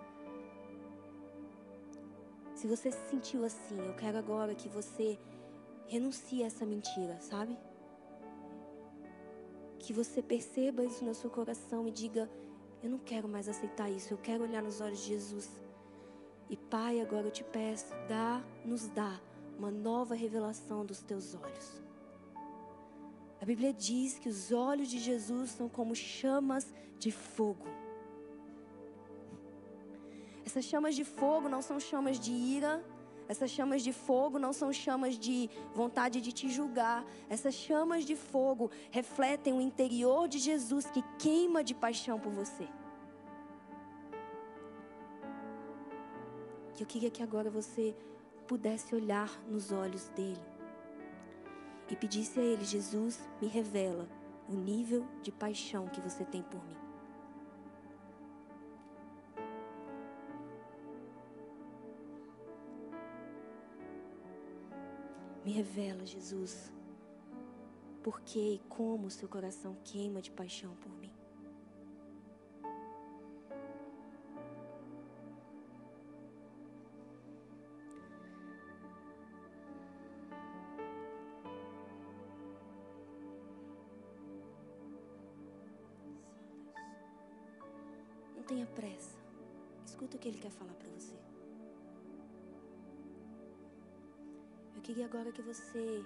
Se 2.57 2.67
você 2.67 2.91
se 2.91 3.09
sentiu 3.09 3.45
assim, 3.45 3.77
eu 3.77 3.95
quero 3.95 4.17
agora 4.17 4.53
que 4.55 4.67
você 4.67 5.17
renuncie 5.85 6.43
a 6.43 6.47
essa 6.47 6.65
mentira, 6.65 7.17
sabe? 7.21 7.57
que 9.87 9.93
você 9.93 10.21
perceba 10.21 10.83
isso 10.83 11.05
no 11.05 11.13
seu 11.13 11.29
coração 11.29 11.87
e 11.87 11.91
diga: 11.91 12.29
Eu 12.83 12.89
não 12.89 12.97
quero 12.97 13.25
mais 13.25 13.47
aceitar 13.47 13.89
isso, 13.89 14.13
eu 14.13 14.17
quero 14.17 14.43
olhar 14.43 14.61
nos 14.61 14.81
olhos 14.81 14.99
de 14.99 15.07
Jesus. 15.07 15.49
E 16.49 16.57
Pai, 16.57 16.99
agora 16.99 17.27
eu 17.27 17.31
te 17.31 17.43
peço, 17.43 17.93
dá, 18.05 18.43
nos 18.65 18.89
dá 18.89 19.17
uma 19.57 19.71
nova 19.71 20.13
revelação 20.13 20.85
dos 20.85 21.01
teus 21.01 21.35
olhos. 21.35 21.81
A 23.41 23.45
Bíblia 23.45 23.71
diz 23.73 24.19
que 24.19 24.27
os 24.27 24.51
olhos 24.51 24.89
de 24.89 24.99
Jesus 24.99 25.51
são 25.51 25.69
como 25.69 25.95
chamas 25.95 26.73
de 26.99 27.11
fogo. 27.11 27.65
Essas 30.47 30.63
chamas 30.63 30.95
de 30.95 31.03
fogo 31.03 31.49
não 31.49 31.61
são 31.61 31.77
chamas 31.77 32.17
de 32.17 32.31
ira, 32.31 32.81
essas 33.27 33.51
chamas 33.51 33.81
de 33.83 33.91
fogo 33.91 34.39
não 34.39 34.53
são 34.53 34.71
chamas 34.71 35.19
de 35.19 35.49
vontade 35.75 36.21
de 36.21 36.31
te 36.31 36.47
julgar. 36.49 37.03
Essas 37.29 37.53
chamas 37.53 38.05
de 38.05 38.15
fogo 38.15 38.71
refletem 38.89 39.51
o 39.51 39.59
interior 39.59 40.25
de 40.29 40.39
Jesus 40.39 40.85
que 40.89 41.03
queima 41.19 41.61
de 41.65 41.75
paixão 41.75 42.17
por 42.17 42.31
você. 42.31 42.65
Eu 46.79 46.85
queria 46.85 47.11
que 47.11 47.21
agora 47.21 47.49
você 47.49 47.93
pudesse 48.47 48.95
olhar 48.95 49.29
nos 49.49 49.73
olhos 49.73 50.07
dele 50.15 50.47
e 51.89 51.95
pedisse 51.97 52.39
a 52.39 52.43
ele: 52.43 52.63
Jesus, 52.63 53.19
me 53.41 53.49
revela 53.49 54.07
o 54.47 54.53
nível 54.53 55.05
de 55.21 55.29
paixão 55.29 55.89
que 55.89 55.99
você 55.99 56.23
tem 56.23 56.41
por 56.41 56.63
mim. 56.65 56.86
Me 65.47 65.53
revela, 65.53 66.05
Jesus, 66.05 66.73
por 68.03 68.19
que 68.19 68.55
e 68.55 68.59
como 68.67 69.07
o 69.07 69.09
seu 69.09 69.29
coração 69.29 69.77
queima 69.81 70.21
de 70.21 70.29
paixão 70.29 70.75
por 70.75 70.91
mim. 70.99 71.09
Que 95.37 95.43
você 95.43 96.03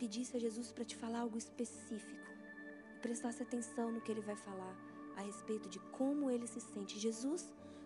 pedisse 0.00 0.36
a 0.36 0.40
Jesus 0.40 0.72
para 0.72 0.84
te 0.84 0.96
falar 0.96 1.20
algo 1.20 1.38
específico. 1.38 2.26
Prestasse 3.00 3.40
atenção 3.40 3.92
no 3.92 4.00
que 4.00 4.10
ele 4.10 4.20
vai 4.20 4.34
falar 4.34 4.74
a 5.16 5.20
respeito 5.20 5.68
de 5.68 5.78
como 5.98 6.28
ele 6.28 6.48
se 6.48 6.60
sente. 6.60 6.98
Jesus, 6.98 7.42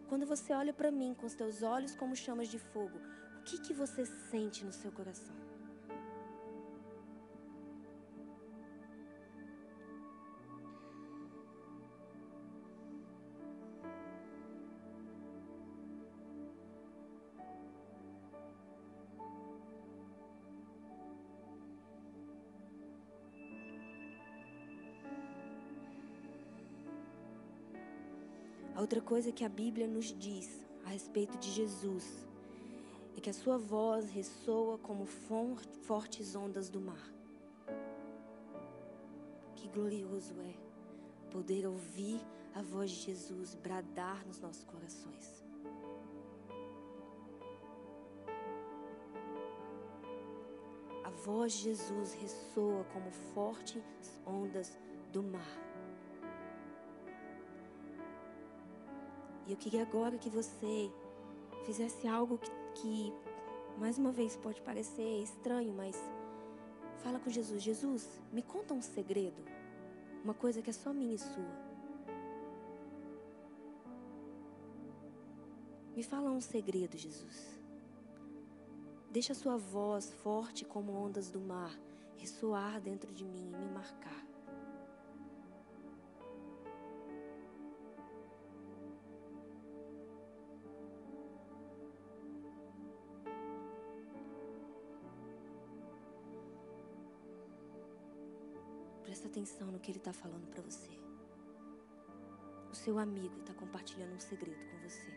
quando 0.08 0.24
você 0.24 0.54
olha 0.54 0.72
para 0.72 0.90
mim 0.90 1.14
com 1.18 1.26
os 1.26 1.34
teus 1.34 1.62
olhos 1.62 1.94
como 1.94 2.16
chamas 2.16 2.48
de 2.48 2.58
fogo, 2.58 2.98
o 3.38 3.42
que 3.44 3.58
que 3.60 3.74
você 3.74 4.06
sente 4.06 4.64
no 4.64 4.72
seu 4.72 4.90
coração? 4.90 5.36
Outra 28.86 29.00
coisa 29.00 29.32
que 29.32 29.44
a 29.44 29.48
Bíblia 29.48 29.88
nos 29.88 30.16
diz 30.16 30.64
a 30.84 30.90
respeito 30.90 31.36
de 31.38 31.50
Jesus 31.50 32.24
é 33.16 33.20
que 33.20 33.28
a 33.28 33.32
sua 33.32 33.58
voz 33.58 34.08
ressoa 34.10 34.78
como 34.78 35.04
fortes 35.04 36.36
ondas 36.36 36.68
do 36.68 36.80
mar. 36.80 37.12
Que 39.56 39.66
glorioso 39.66 40.34
é 40.40 40.54
poder 41.32 41.66
ouvir 41.66 42.20
a 42.54 42.62
voz 42.62 42.92
de 42.92 42.98
Jesus 43.06 43.56
bradar 43.56 44.24
nos 44.24 44.38
nossos 44.38 44.62
corações. 44.62 45.44
A 51.02 51.10
voz 51.24 51.54
de 51.54 51.62
Jesus 51.64 52.12
ressoa 52.12 52.84
como 52.92 53.10
fortes 53.34 53.82
ondas 54.24 54.78
do 55.10 55.24
mar. 55.24 55.65
E 59.46 59.52
eu 59.52 59.56
queria 59.56 59.82
agora 59.82 60.18
que 60.18 60.28
você 60.28 60.90
fizesse 61.64 62.06
algo 62.08 62.38
que, 62.38 62.50
que, 62.74 63.12
mais 63.78 63.96
uma 63.96 64.10
vez, 64.10 64.36
pode 64.36 64.60
parecer 64.60 65.22
estranho, 65.22 65.72
mas 65.72 65.96
fala 67.02 67.20
com 67.20 67.30
Jesus: 67.30 67.62
Jesus, 67.62 68.20
me 68.32 68.42
conta 68.42 68.74
um 68.74 68.82
segredo, 68.82 69.42
uma 70.24 70.34
coisa 70.34 70.60
que 70.60 70.70
é 70.70 70.72
só 70.72 70.92
minha 70.92 71.14
e 71.14 71.18
sua. 71.18 71.66
Me 75.94 76.02
fala 76.02 76.30
um 76.30 76.40
segredo, 76.40 76.96
Jesus. 76.98 77.58
Deixa 79.10 79.32
a 79.32 79.36
sua 79.36 79.56
voz 79.56 80.12
forte 80.12 80.64
como 80.64 80.92
ondas 80.92 81.30
do 81.30 81.40
mar 81.40 81.74
ressoar 82.18 82.80
dentro 82.80 83.12
de 83.14 83.24
mim 83.24 83.50
e 83.52 83.56
me 83.56 83.68
marcar. 83.72 84.25
Atenção 99.46 99.70
no 99.70 99.78
que 99.78 99.92
ele 99.92 99.98
está 99.98 100.12
falando 100.12 100.44
para 100.48 100.60
você. 100.60 100.90
O 102.68 102.74
seu 102.74 102.98
amigo 102.98 103.38
está 103.38 103.54
compartilhando 103.54 104.14
um 104.14 104.18
segredo 104.18 104.58
com 104.70 104.88
você. 104.88 105.12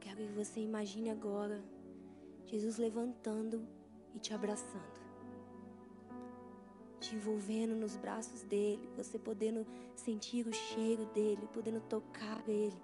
Quero 0.00 0.16
que 0.16 0.32
você 0.32 0.60
imagine 0.60 1.10
agora 1.10 1.62
Jesus 2.50 2.78
levantando 2.78 3.64
e 4.12 4.18
te 4.18 4.34
abraçando, 4.34 5.00
te 6.98 7.14
envolvendo 7.14 7.76
nos 7.76 7.96
braços 7.96 8.42
dele, 8.42 8.90
você 8.96 9.20
podendo 9.20 9.64
sentir 9.94 10.48
o 10.48 10.52
cheiro 10.52 11.06
dele, 11.14 11.48
podendo 11.52 11.80
tocar 11.82 12.42
ele, 12.48 12.82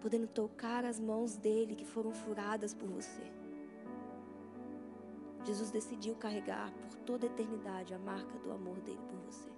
podendo 0.00 0.26
tocar 0.26 0.82
as 0.86 0.98
mãos 0.98 1.36
dele 1.36 1.74
que 1.74 1.84
foram 1.84 2.10
furadas 2.10 2.72
por 2.72 2.88
você. 2.88 3.30
Jesus 5.44 5.70
decidiu 5.70 6.14
carregar 6.14 6.72
por 6.72 6.94
toda 7.00 7.26
a 7.26 7.30
eternidade 7.30 7.92
a 7.92 7.98
marca 7.98 8.38
do 8.38 8.50
amor 8.50 8.80
dele 8.80 9.00
por 9.10 9.18
você. 9.30 9.50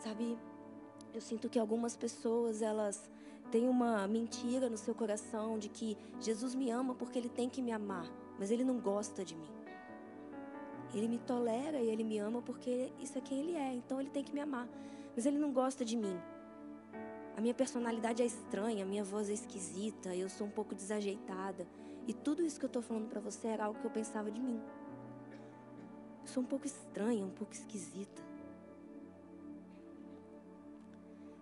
Sabe, 0.00 0.36
eu 1.14 1.20
sinto 1.20 1.48
que 1.48 1.58
algumas 1.58 1.96
pessoas 1.96 2.62
elas 2.62 3.08
tem 3.50 3.68
uma 3.68 4.06
mentira 4.06 4.68
no 4.68 4.76
seu 4.76 4.94
coração 4.94 5.58
de 5.58 5.68
que 5.68 5.96
Jesus 6.20 6.54
me 6.54 6.70
ama 6.70 6.94
porque 6.94 7.18
ele 7.18 7.28
tem 7.28 7.48
que 7.48 7.62
me 7.62 7.72
amar, 7.72 8.06
mas 8.38 8.50
ele 8.50 8.64
não 8.64 8.78
gosta 8.78 9.24
de 9.24 9.34
mim. 9.34 9.50
Ele 10.94 11.08
me 11.08 11.18
tolera 11.18 11.78
e 11.78 11.88
ele 11.88 12.04
me 12.04 12.18
ama 12.18 12.40
porque 12.42 12.90
isso 12.98 13.18
é 13.18 13.20
quem 13.20 13.40
ele 13.40 13.54
é, 13.54 13.74
então 13.74 14.00
ele 14.00 14.10
tem 14.10 14.24
que 14.24 14.32
me 14.32 14.40
amar, 14.40 14.68
mas 15.14 15.26
ele 15.26 15.38
não 15.38 15.52
gosta 15.52 15.84
de 15.84 15.96
mim. 15.96 16.18
A 17.36 17.40
minha 17.40 17.54
personalidade 17.54 18.22
é 18.22 18.26
estranha, 18.26 18.84
a 18.84 18.86
minha 18.86 19.04
voz 19.04 19.30
é 19.30 19.32
esquisita, 19.32 20.14
eu 20.14 20.28
sou 20.28 20.46
um 20.46 20.50
pouco 20.50 20.74
desajeitada. 20.74 21.66
E 22.06 22.12
tudo 22.12 22.42
isso 22.42 22.58
que 22.58 22.64
eu 22.64 22.68
estou 22.68 22.82
falando 22.82 23.08
para 23.08 23.20
você 23.20 23.48
era 23.48 23.66
algo 23.66 23.78
que 23.78 23.86
eu 23.86 23.90
pensava 23.90 24.30
de 24.30 24.40
mim. 24.40 24.60
Eu 26.22 26.26
sou 26.26 26.42
um 26.42 26.46
pouco 26.46 26.66
estranha, 26.66 27.24
um 27.24 27.30
pouco 27.30 27.52
esquisita. 27.52 28.27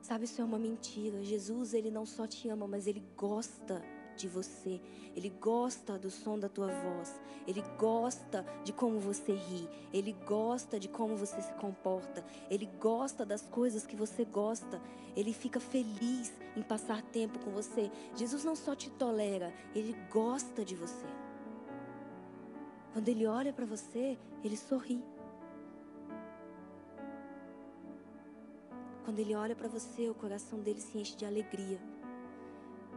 Sabe, 0.07 0.25
isso 0.25 0.41
é 0.41 0.45
uma 0.45 0.57
mentira. 0.57 1.21
Jesus, 1.25 1.75
ele 1.75 1.91
não 1.91 2.07
só 2.07 2.29
te 2.29 2.49
ama, 2.49 2.69
mas 2.69 2.87
ele 2.87 3.03
gosta 3.17 3.83
de 4.17 4.29
você. 4.29 4.81
Ele 5.17 5.29
gosta 5.31 5.99
do 5.99 6.13
som 6.13 6.39
da 6.39 6.49
tua 6.49 6.69
voz. 6.69 7.21
Ele 7.45 7.61
gosta 7.77 8.47
de 8.63 8.73
como 8.73 9.01
você 9.01 9.33
ri. 9.33 9.69
Ele 9.93 10.13
gosta 10.25 10.79
de 10.79 10.87
como 10.87 11.17
você 11.17 11.43
se 11.43 11.53
comporta. 11.55 12.25
Ele 12.49 12.67
gosta 12.79 13.27
das 13.27 13.43
coisas 13.43 13.85
que 13.85 13.97
você 13.97 14.25
gosta. 14.25 14.81
Ele 15.17 15.33
fica 15.33 15.59
feliz 15.59 16.33
em 16.57 16.63
passar 16.63 17.03
tempo 17.03 17.41
com 17.41 17.51
você. 17.51 17.91
Jesus 18.15 18.45
não 18.45 18.55
só 18.55 18.77
te 18.77 18.89
tolera, 18.91 19.53
ele 19.75 19.93
gosta 20.09 20.65
de 20.65 20.77
você. 20.77 21.07
Quando 22.93 23.09
ele 23.09 23.27
olha 23.27 23.53
para 23.53 23.67
você, 23.67 24.17
ele 24.45 24.57
sorri. 24.57 25.03
Quando 29.07 29.21
ele 29.21 29.37
olha 29.37 29.55
para 29.55 29.69
você, 29.69 30.11
o 30.11 30.15
coração 30.17 30.59
dele 30.59 30.81
se 30.81 30.99
enche 30.99 31.17
de 31.17 31.25
alegria. 31.25 31.79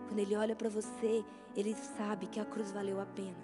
Quando 0.07 0.17
ele 0.17 0.35
olha 0.35 0.55
para 0.55 0.67
você, 0.67 1.23
ele 1.55 1.75
sabe 1.75 2.25
que 2.25 2.39
a 2.39 2.45
cruz 2.45 2.71
valeu 2.71 2.99
a 2.99 3.05
pena. 3.05 3.37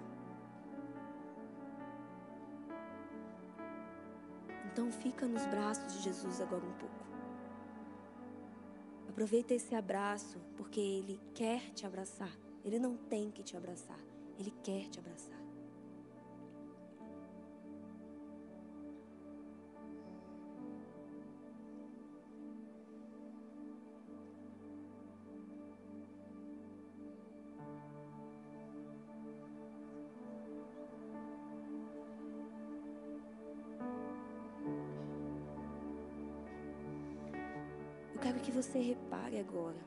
Então 4.64 4.90
fica 4.90 5.28
nos 5.28 5.46
braços 5.46 5.92
de 5.92 6.02
Jesus 6.02 6.40
agora 6.40 6.66
um 6.66 6.72
pouco. 6.72 7.06
Aproveita 9.10 9.54
esse 9.54 9.72
abraço, 9.72 10.36
porque 10.56 10.80
ele 10.80 11.20
quer 11.34 11.70
te 11.70 11.86
abraçar. 11.86 12.36
Ele 12.64 12.80
não 12.80 12.96
tem 12.96 13.30
que 13.30 13.44
te 13.44 13.56
abraçar, 13.56 14.00
ele 14.40 14.52
quer 14.64 14.88
te 14.88 14.98
abraçar. 14.98 15.45
Você 38.76 38.80
repare 38.80 39.38
agora 39.38 39.78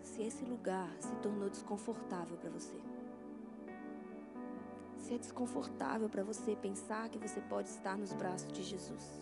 se 0.00 0.22
esse 0.22 0.44
lugar 0.44 0.94
se 1.00 1.12
tornou 1.16 1.50
desconfortável 1.50 2.36
para 2.36 2.50
você. 2.50 2.78
Se 4.98 5.14
é 5.14 5.18
desconfortável 5.18 6.08
para 6.08 6.22
você 6.22 6.54
pensar 6.54 7.08
que 7.08 7.18
você 7.18 7.40
pode 7.40 7.68
estar 7.68 7.98
nos 7.98 8.12
braços 8.12 8.52
de 8.52 8.62
Jesus. 8.62 9.20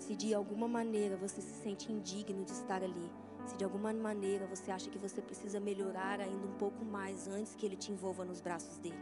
Se 0.00 0.16
de 0.16 0.34
alguma 0.34 0.66
maneira 0.66 1.16
você 1.16 1.40
se 1.40 1.62
sente 1.62 1.92
indigno 1.92 2.44
de 2.44 2.50
estar 2.50 2.82
ali. 2.82 3.10
Se 3.46 3.56
de 3.56 3.62
alguma 3.62 3.92
maneira 3.92 4.46
você 4.48 4.72
acha 4.72 4.90
que 4.90 4.98
você 4.98 5.22
precisa 5.22 5.60
melhorar 5.60 6.18
ainda 6.18 6.44
um 6.44 6.58
pouco 6.58 6.84
mais 6.84 7.28
antes 7.28 7.54
que 7.54 7.64
ele 7.64 7.76
te 7.76 7.92
envolva 7.92 8.24
nos 8.24 8.40
braços 8.40 8.78
dele. 8.78 9.00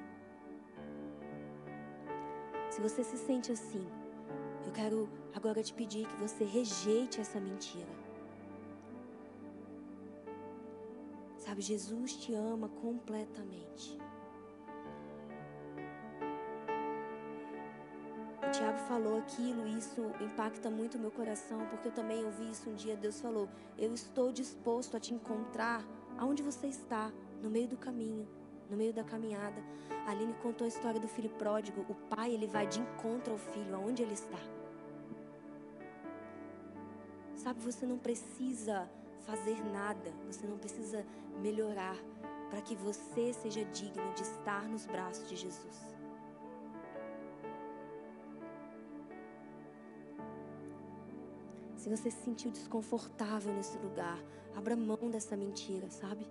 Se 2.70 2.82
você 2.82 3.03
se 3.03 3.16
sente 3.16 3.51
assim, 3.51 3.87
eu 4.66 4.73
quero 4.73 5.09
agora 5.35 5.62
te 5.62 5.73
pedir 5.73 6.07
que 6.07 6.16
você 6.16 6.45
rejeite 6.45 7.20
essa 7.20 7.41
mentira. 7.41 7.89
Sabe, 11.39 11.62
Jesus 11.62 12.16
te 12.16 12.35
ama 12.35 12.69
completamente. 12.69 13.99
O 18.47 18.51
Tiago 18.53 18.78
falou 18.89 19.19
aquilo 19.19 19.66
e 19.66 19.78
isso 19.78 20.01
impacta 20.20 20.69
muito 20.70 20.97
o 20.97 21.01
meu 21.01 21.11
coração, 21.11 21.66
porque 21.69 21.89
eu 21.89 21.93
também 21.93 22.24
ouvi 22.24 22.51
isso 22.51 22.69
um 22.69 22.74
dia. 22.74 22.97
Deus 22.97 23.20
falou: 23.20 23.49
Eu 23.78 23.95
estou 23.95 24.32
disposto 24.32 24.97
a 24.97 25.01
te 25.01 25.15
encontrar 25.15 25.85
aonde 26.19 26.43
você 26.43 26.66
está, 26.66 27.12
no 27.43 27.49
meio 27.49 27.69
do 27.69 27.77
caminho, 27.77 28.28
no 28.71 28.77
meio 28.77 28.93
da 28.93 29.03
caminhada. 29.03 29.63
A 30.07 30.13
Aline 30.13 30.35
contou 30.43 30.65
a 30.65 30.69
história 30.69 31.01
do 31.01 31.09
filho 31.09 31.31
pródigo. 31.31 31.85
O 31.89 31.95
pai, 31.95 32.33
ele 32.33 32.47
vai 32.47 32.67
de 32.67 32.81
encontro 32.81 33.33
ao 33.33 33.39
filho, 33.39 33.75
aonde 33.75 34.03
ele 34.03 34.15
está. 34.15 34.39
Sabe, 37.35 37.61
você 37.61 37.85
não 37.87 37.99
precisa 37.99 38.89
fazer 39.21 39.63
nada, 39.73 40.13
você 40.27 40.47
não 40.47 40.59
precisa 40.59 41.05
melhorar. 41.43 41.97
para 42.51 42.61
que 42.63 42.75
você 42.75 43.33
seja 43.33 43.65
digno 43.67 44.13
de 44.15 44.23
estar 44.23 44.65
nos 44.69 44.85
braços 44.85 45.29
de 45.29 45.37
Jesus. 45.37 45.87
Se 51.77 51.89
você 51.89 52.11
se 52.11 52.25
sentiu 52.25 52.51
desconfortável 52.51 53.55
nesse 53.55 53.79
lugar, 53.79 54.19
abra 54.57 54.75
mão 54.77 55.09
dessa 55.09 55.37
mentira, 55.37 55.89
sabe? 55.89 56.27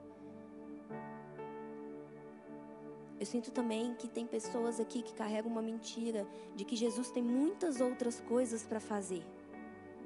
Eu 3.19 3.25
sinto 3.25 3.51
também 3.51 3.93
que 3.95 4.07
tem 4.07 4.25
pessoas 4.25 4.79
aqui 4.79 5.01
que 5.01 5.13
carregam 5.13 5.51
uma 5.51 5.61
mentira 5.61 6.25
de 6.55 6.63
que 6.63 6.75
Jesus 6.75 7.11
tem 7.11 7.21
muitas 7.21 7.81
outras 7.81 8.21
coisas 8.21 8.63
para 8.63 8.79
fazer. 8.79 9.23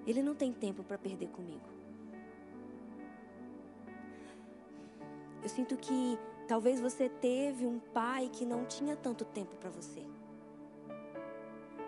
Ele 0.08 0.24
não 0.24 0.34
tem 0.34 0.52
tempo 0.52 0.84
para 0.84 0.98
perder 0.98 1.30
comigo. 1.30 1.74
Eu 5.44 5.50
sinto 5.50 5.78
que 5.78 6.18
talvez 6.48 6.82
você 6.82 7.08
teve 7.08 7.68
um 7.68 7.78
pai 7.80 8.30
que 8.34 8.46
não 8.46 8.66
tinha 8.66 8.96
tanto 8.96 9.24
tempo 9.26 9.56
para 9.58 9.70
você. 9.70 10.02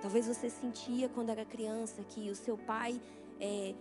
Talvez 0.01 0.27
você 0.27 0.49
sentia 0.49 1.09
quando 1.09 1.31
era 1.31 1.43
criança 1.43 2.03
que 2.03 2.29
o 2.29 2.35
seu 2.35 2.55
pai 2.55 3.01
é, 3.39 3.73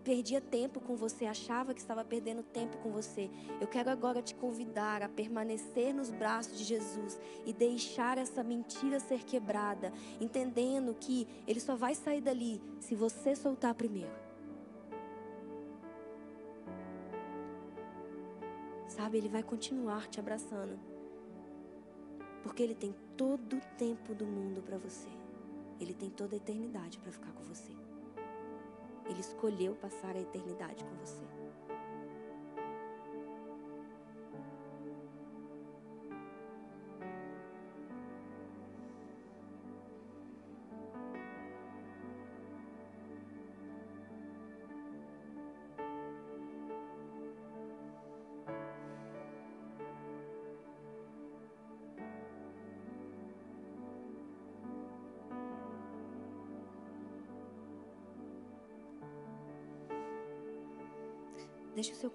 perdia 0.00 0.40
tempo 0.40 0.80
com 0.80 0.96
você, 0.96 1.26
achava 1.26 1.72
que 1.74 1.80
estava 1.80 2.04
perdendo 2.04 2.42
tempo 2.42 2.76
com 2.78 2.90
você. 2.90 3.30
Eu 3.60 3.66
quero 3.66 3.90
agora 3.90 4.22
te 4.22 4.34
convidar 4.34 5.02
a 5.02 5.08
permanecer 5.08 5.94
nos 5.94 6.10
braços 6.10 6.58
de 6.58 6.64
Jesus 6.64 7.18
e 7.44 7.52
deixar 7.52 8.18
essa 8.18 8.42
mentira 8.42 8.98
ser 8.98 9.24
quebrada, 9.24 9.92
entendendo 10.20 10.94
que 10.98 11.28
ele 11.46 11.60
só 11.60 11.76
vai 11.76 11.94
sair 11.94 12.20
dali 12.20 12.60
se 12.80 12.94
você 12.94 13.36
soltar 13.36 13.74
primeiro. 13.74 14.30
Sabe, 18.88 19.18
ele 19.18 19.28
vai 19.28 19.42
continuar 19.42 20.08
te 20.08 20.18
abraçando. 20.18 20.78
Porque 22.42 22.62
ele 22.62 22.74
tem 22.74 22.94
todo 23.16 23.56
o 23.56 23.60
tempo 23.78 24.14
do 24.14 24.26
mundo 24.26 24.62
para 24.62 24.78
você. 24.78 25.08
Ele 25.78 25.94
tem 25.94 26.10
toda 26.10 26.34
a 26.34 26.38
eternidade 26.38 26.98
para 26.98 27.12
ficar 27.12 27.32
com 27.32 27.44
você. 27.44 27.79
Ele 29.10 29.20
escolheu 29.20 29.74
passar 29.74 30.14
a 30.14 30.20
eternidade 30.20 30.84
com 30.84 30.94
você. 31.04 31.39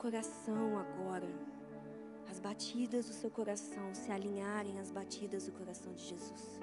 Coração 0.06 0.78
agora, 0.78 1.28
as 2.30 2.40
batidas 2.40 3.08
do 3.08 3.14
seu 3.14 3.32
coração 3.32 3.92
se 3.96 4.12
alinharem 4.12 4.80
às 4.80 4.92
batidas 4.92 5.48
do 5.48 5.52
coração 5.52 5.92
de 5.96 6.04
Jesus. 6.04 6.60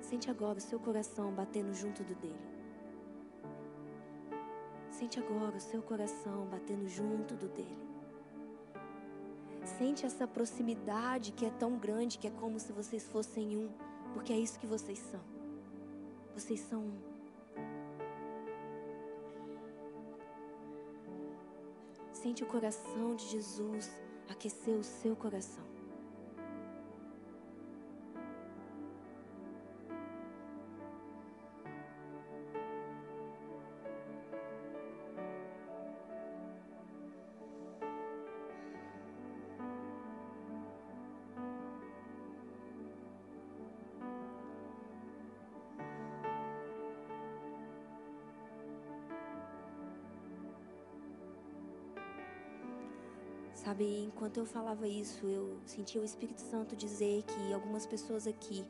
Sente 0.00 0.30
agora 0.30 0.56
o 0.56 0.60
seu 0.62 0.80
coração 0.80 1.30
batendo 1.30 1.74
junto 1.74 2.02
do 2.02 2.14
dele. 2.14 2.40
Sente 4.90 5.18
agora 5.18 5.58
o 5.58 5.60
seu 5.60 5.82
coração 5.82 6.46
batendo 6.46 6.88
junto 6.88 7.34
do 7.34 7.48
dele. 7.48 7.86
Sente 9.76 10.06
essa 10.06 10.26
proximidade 10.26 11.32
que 11.32 11.44
é 11.44 11.50
tão 11.50 11.76
grande 11.76 12.16
que 12.16 12.28
é 12.28 12.30
como 12.30 12.58
se 12.58 12.72
vocês 12.72 13.06
fossem 13.06 13.58
um, 13.58 13.68
porque 14.14 14.32
é 14.32 14.38
isso 14.38 14.58
que 14.58 14.66
vocês 14.66 14.98
são. 14.98 15.20
Vocês 16.34 16.60
são 16.60 16.80
um. 16.80 17.07
Sente 22.20 22.42
o 22.42 22.46
coração 22.46 23.14
de 23.14 23.28
Jesus 23.28 23.88
aquecer 24.28 24.74
o 24.74 24.82
seu 24.82 25.14
coração. 25.14 25.67
Sabe, 53.78 54.06
enquanto 54.06 54.38
eu 54.38 54.44
falava 54.44 54.88
isso, 54.88 55.24
eu 55.24 55.56
sentia 55.64 56.00
o 56.00 56.04
Espírito 56.04 56.40
Santo 56.40 56.74
dizer 56.74 57.22
que 57.22 57.52
algumas 57.52 57.86
pessoas 57.86 58.26
aqui 58.26 58.64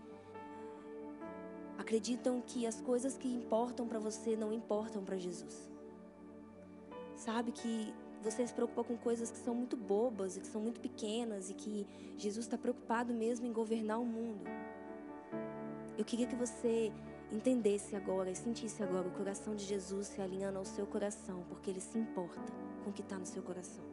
acreditam 1.79 2.43
que 2.43 2.67
as 2.67 2.79
coisas 2.83 3.17
que 3.17 3.27
importam 3.27 3.89
para 3.89 3.99
você 3.99 4.37
não 4.37 4.53
importam 4.53 5.03
para 5.03 5.17
Jesus. 5.17 5.67
Sabe 7.17 7.53
que 7.53 7.95
você 8.23 8.47
se 8.47 8.53
preocupa 8.53 8.85
com 8.85 8.99
coisas 8.99 9.31
que 9.31 9.39
são 9.39 9.55
muito 9.55 9.79
bobas 9.79 10.37
e 10.37 10.41
que 10.41 10.47
são 10.47 10.61
muito 10.61 10.79
pequenas 10.79 11.49
e 11.49 11.55
que 11.55 11.87
Jesus 12.19 12.45
está 12.45 12.59
preocupado 12.59 13.15
mesmo 13.15 13.47
em 13.47 13.53
governar 13.53 13.99
o 13.99 14.05
mundo. 14.05 14.45
Eu 15.97 16.05
queria 16.05 16.27
que 16.27 16.37
você 16.37 16.93
entendesse 17.33 17.97
agora 17.97 18.31
e 18.31 18.37
sentisse 18.37 18.83
agora 18.83 19.09
o 19.09 19.13
coração 19.13 19.57
de 19.57 19.65
Jesus 19.65 20.09
se 20.09 20.21
alinhando 20.21 20.59
ao 20.59 20.67
seu 20.67 20.87
coração, 20.87 21.47
porque 21.49 21.71
ele 21.71 21.81
se 21.81 21.97
importa 21.97 22.53
com 22.85 22.91
o 22.91 22.93
que 22.93 23.01
está 23.01 23.17
no 23.17 23.25
seu 23.25 23.43
coração. 23.43 23.88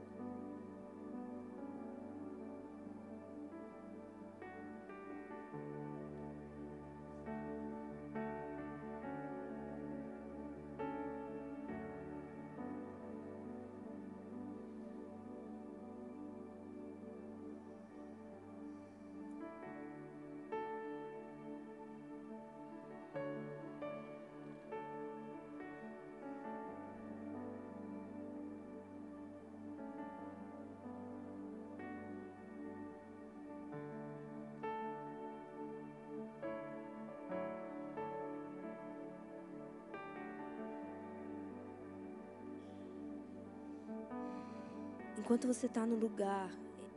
Enquanto 45.26 45.48
você 45.48 45.66
está 45.66 45.88
no 45.88 45.96
lugar, 45.96 46.52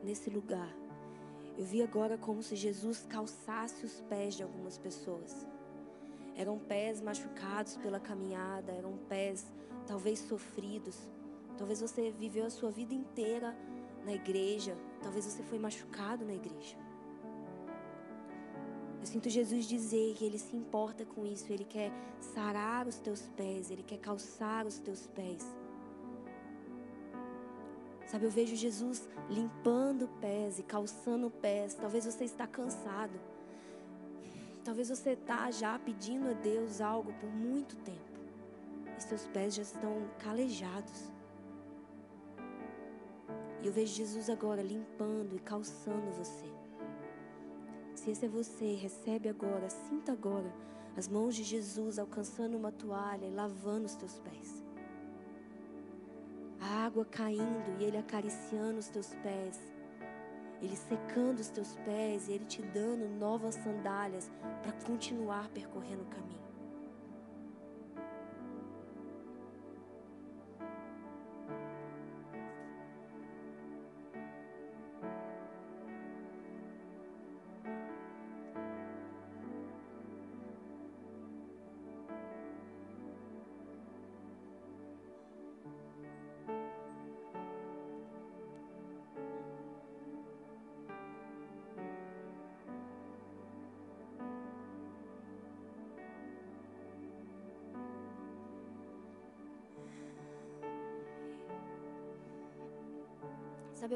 nesse 0.05 0.29
lugar, 0.29 0.71
eu 1.57 1.65
vi 1.65 1.83
agora 1.83 2.19
como 2.19 2.43
se 2.43 2.55
Jesus 2.57 3.07
calçasse 3.09 3.87
os 3.87 4.03
pés 4.03 4.35
de 4.35 4.43
algumas 4.43 4.77
pessoas. 4.77 5.47
Eram 6.37 6.59
pés 6.59 7.01
machucados 7.01 7.79
pela 7.79 7.99
caminhada, 7.99 8.71
eram 8.71 8.99
pés 9.09 9.47
talvez 9.87 10.19
sofridos. 10.19 11.11
Talvez 11.57 11.81
você 11.81 12.11
viveu 12.11 12.45
a 12.45 12.51
sua 12.51 12.71
vida 12.71 12.93
inteira 12.93 13.57
na 14.05 14.13
igreja, 14.13 14.77
talvez 15.03 15.25
você 15.25 15.43
foi 15.45 15.59
machucado 15.59 16.23
na 16.27 16.35
igreja. 16.35 16.77
Eu 19.01 19.07
sinto 19.07 19.31
Jesus 19.31 19.65
dizer 19.65 20.13
que 20.17 20.25
Ele 20.27 20.39
se 20.39 20.55
importa 20.55 21.07
com 21.07 21.25
isso, 21.25 21.51
Ele 21.51 21.65
quer 21.65 21.91
sarar 22.21 22.87
os 22.87 22.99
teus 22.99 23.27
pés, 23.29 23.71
Ele 23.71 23.83
quer 23.83 23.99
calçar 23.99 24.67
os 24.67 24.79
teus 24.79 25.07
pés. 25.07 25.47
Sabe, 28.09 28.25
eu 28.25 28.31
vejo 28.31 28.57
Jesus 28.57 29.07
limpando 29.29 30.09
pés 30.19 30.59
e 30.59 30.63
calçando 30.63 31.31
pés. 31.31 31.75
Talvez 31.75 32.07
você 32.07 32.25
está 32.25 32.47
cansado. 32.47 33.13
Talvez 34.65 34.89
você 34.89 35.11
está 35.11 35.51
já 35.51 35.79
pedindo 35.79 36.31
a 36.31 36.33
Deus 36.33 36.81
algo 36.81 37.13
por 37.21 37.29
muito 37.29 37.77
tempo. 37.77 38.19
E 38.97 39.03
seus 39.03 39.27
pés 39.27 39.55
já 39.55 39.63
estão 39.63 40.09
calejados. 40.19 41.13
E 43.63 43.67
eu 43.67 43.73
vejo 43.75 43.95
Jesus 43.95 44.31
agora 44.31 44.63
limpando 44.63 45.37
e 45.37 45.41
calçando 45.41 46.11
você. 46.13 46.47
Se 47.95 48.11
esse 48.11 48.25
é 48.25 48.29
você, 48.29 48.73
recebe 48.75 49.29
agora, 49.29 49.69
sinta 49.69 50.13
agora 50.13 50.51
as 50.97 51.09
mãos 51.09 51.35
de 51.35 51.45
Jesus 51.45 51.99
alcançando 51.99 52.57
uma 52.57 52.73
toalha 52.73 53.27
e 53.27 53.31
lavando 53.31 53.85
os 53.85 53.95
teus 53.95 54.19
pés 54.19 54.68
a 56.61 56.87
água 56.87 57.05
caindo 57.05 57.79
e 57.79 57.85
Ele 57.85 57.97
acariciando 57.97 58.79
os 58.79 58.89
teus 58.89 59.15
pés, 59.23 59.61
Ele 60.61 60.77
secando 60.77 61.39
os 61.39 61.49
teus 61.49 61.77
pés 61.85 62.29
e 62.29 62.33
Ele 62.33 62.45
te 62.45 62.63
dando 62.63 63.09
novas 63.19 63.55
sandálias 63.57 64.31
para 64.63 64.73
continuar 64.87 65.49
percorrendo 65.51 66.03
o 66.03 66.07
caminho. 66.07 66.48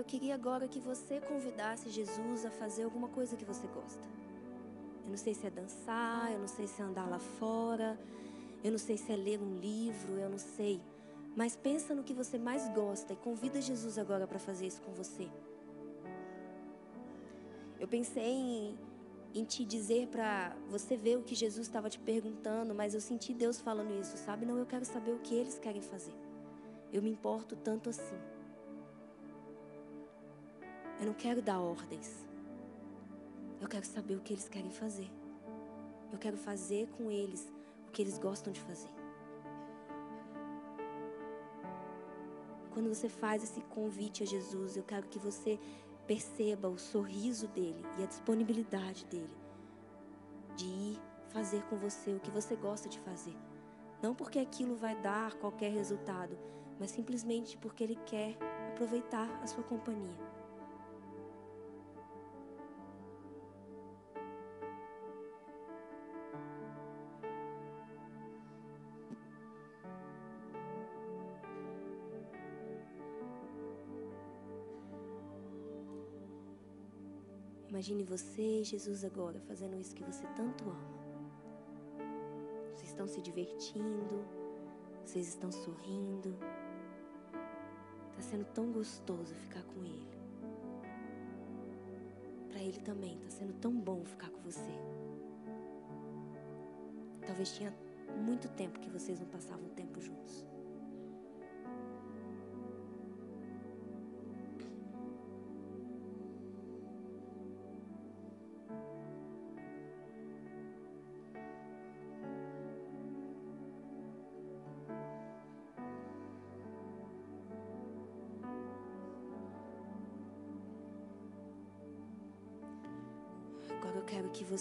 Eu 0.03 0.05
queria 0.05 0.35
agora 0.35 0.67
que 0.67 0.81
você 0.81 1.21
convidasse 1.21 1.89
Jesus 1.89 2.45
a 2.45 2.51
fazer 2.51 2.83
alguma 2.83 3.07
coisa 3.07 3.37
que 3.37 3.45
você 3.45 3.69
gosta. 3.69 4.03
Eu 5.05 5.11
não 5.11 5.17
sei 5.17 5.33
se 5.33 5.47
é 5.47 5.51
dançar, 5.51 6.33
eu 6.33 6.41
não 6.41 6.49
sei 6.49 6.67
se 6.67 6.83
é 6.83 6.85
andar 6.85 7.09
lá 7.09 7.21
fora, 7.21 7.97
eu 8.65 8.73
não 8.73 8.79
sei 8.79 8.97
se 8.97 9.13
é 9.13 9.17
ler 9.17 9.41
um 9.41 9.55
livro, 9.61 10.15
eu 10.15 10.29
não 10.29 10.39
sei. 10.39 10.81
Mas 11.37 11.55
pensa 11.55 11.95
no 11.95 12.03
que 12.03 12.13
você 12.13 12.37
mais 12.37 12.69
gosta 12.71 13.13
e 13.13 13.17
convida 13.17 13.61
Jesus 13.61 13.97
agora 13.97 14.27
para 14.27 14.41
fazer 14.41 14.67
isso 14.67 14.83
com 14.83 14.93
você. 14.93 15.29
Eu 17.79 17.87
pensei 17.87 18.25
em, 18.25 18.79
em 19.33 19.45
te 19.45 19.65
dizer 19.65 20.09
para 20.09 20.57
você 20.69 20.97
ver 20.97 21.17
o 21.17 21.23
que 21.23 21.37
Jesus 21.37 21.65
estava 21.65 21.89
te 21.89 22.01
perguntando, 22.01 22.75
mas 22.75 22.93
eu 22.93 23.01
senti 23.01 23.33
Deus 23.33 23.61
falando 23.61 23.93
isso, 24.01 24.17
sabe? 24.17 24.45
Não, 24.45 24.59
eu 24.59 24.67
quero 24.67 24.85
saber 24.85 25.13
o 25.13 25.21
que 25.21 25.33
eles 25.33 25.61
querem 25.61 25.81
fazer. 25.81 26.15
Eu 26.93 27.01
me 27.01 27.11
importo 27.11 27.55
tanto 27.55 27.89
assim. 27.89 28.32
Eu 31.03 31.07
não 31.07 31.15
quero 31.15 31.43
dar 31.43 31.59
ordens. 31.59 32.25
Eu 33.61 33.67
quero 33.67 33.85
saber 33.85 34.15
o 34.15 34.21
que 34.21 34.35
eles 34.35 34.49
querem 34.49 34.71
fazer. 34.71 35.11
Eu 36.13 36.17
quero 36.17 36.37
fazer 36.37 36.89
com 36.91 37.11
eles 37.11 37.53
o 37.89 37.91
que 37.91 38.01
eles 38.01 38.19
gostam 38.19 38.53
de 38.53 38.61
fazer. 38.61 38.89
Quando 42.73 42.89
você 42.89 43.09
faz 43.09 43.43
esse 43.43 43.61
convite 43.63 44.23
a 44.23 44.27
Jesus, 44.27 44.77
eu 44.77 44.85
quero 44.85 45.09
que 45.09 45.19
você 45.19 45.59
perceba 46.07 46.69
o 46.69 46.79
sorriso 46.79 47.49
dele 47.49 47.85
e 47.99 48.05
a 48.05 48.07
disponibilidade 48.07 49.05
dele 49.07 49.37
de 50.55 50.67
ir 50.67 51.01
fazer 51.31 51.65
com 51.65 51.77
você 51.79 52.13
o 52.13 52.21
que 52.21 52.31
você 52.31 52.55
gosta 52.55 52.89
de 52.89 53.01
fazer. 53.01 53.35
Não 54.01 54.15
porque 54.15 54.39
aquilo 54.39 54.77
vai 54.77 54.95
dar 55.03 55.35
qualquer 55.35 55.73
resultado, 55.73 56.39
mas 56.79 56.93
simplesmente 56.93 57.57
porque 57.57 57.83
ele 57.83 57.99
quer 58.07 58.37
aproveitar 58.71 59.29
a 59.43 59.49
sua 59.49 59.65
companhia. 59.65 60.42
Imagine 77.73 78.05
você 78.05 78.61
e 78.61 78.65
Jesus 78.65 79.03
agora 79.03 79.41
fazendo 79.49 79.81
isso 79.81 79.95
que 79.95 80.05
você 80.05 80.27
tanto 80.37 80.65
ama. 80.69 80.93
Vocês 82.75 82.91
estão 82.91 83.09
se 83.09 83.23
divertindo, 83.23 84.27
vocês 85.03 85.29
estão 85.29 85.51
sorrindo. 85.51 86.37
Está 88.11 88.21
sendo 88.21 88.45
tão 88.53 88.71
gostoso 88.71 89.35
ficar 89.35 89.63
com 89.63 89.83
Ele. 89.83 90.07
Para 92.51 92.61
Ele 92.61 92.79
também 92.81 93.17
está 93.17 93.31
sendo 93.31 93.55
tão 93.55 93.73
bom 93.73 94.05
ficar 94.05 94.29
com 94.29 94.43
você. 94.43 94.71
Talvez 97.27 97.55
tinha 97.55 97.75
muito 98.23 98.51
tempo 98.51 98.81
que 98.81 98.91
vocês 98.91 99.19
não 99.19 99.29
passavam 99.29 99.67
tempo 99.71 99.99
juntos. 99.99 100.47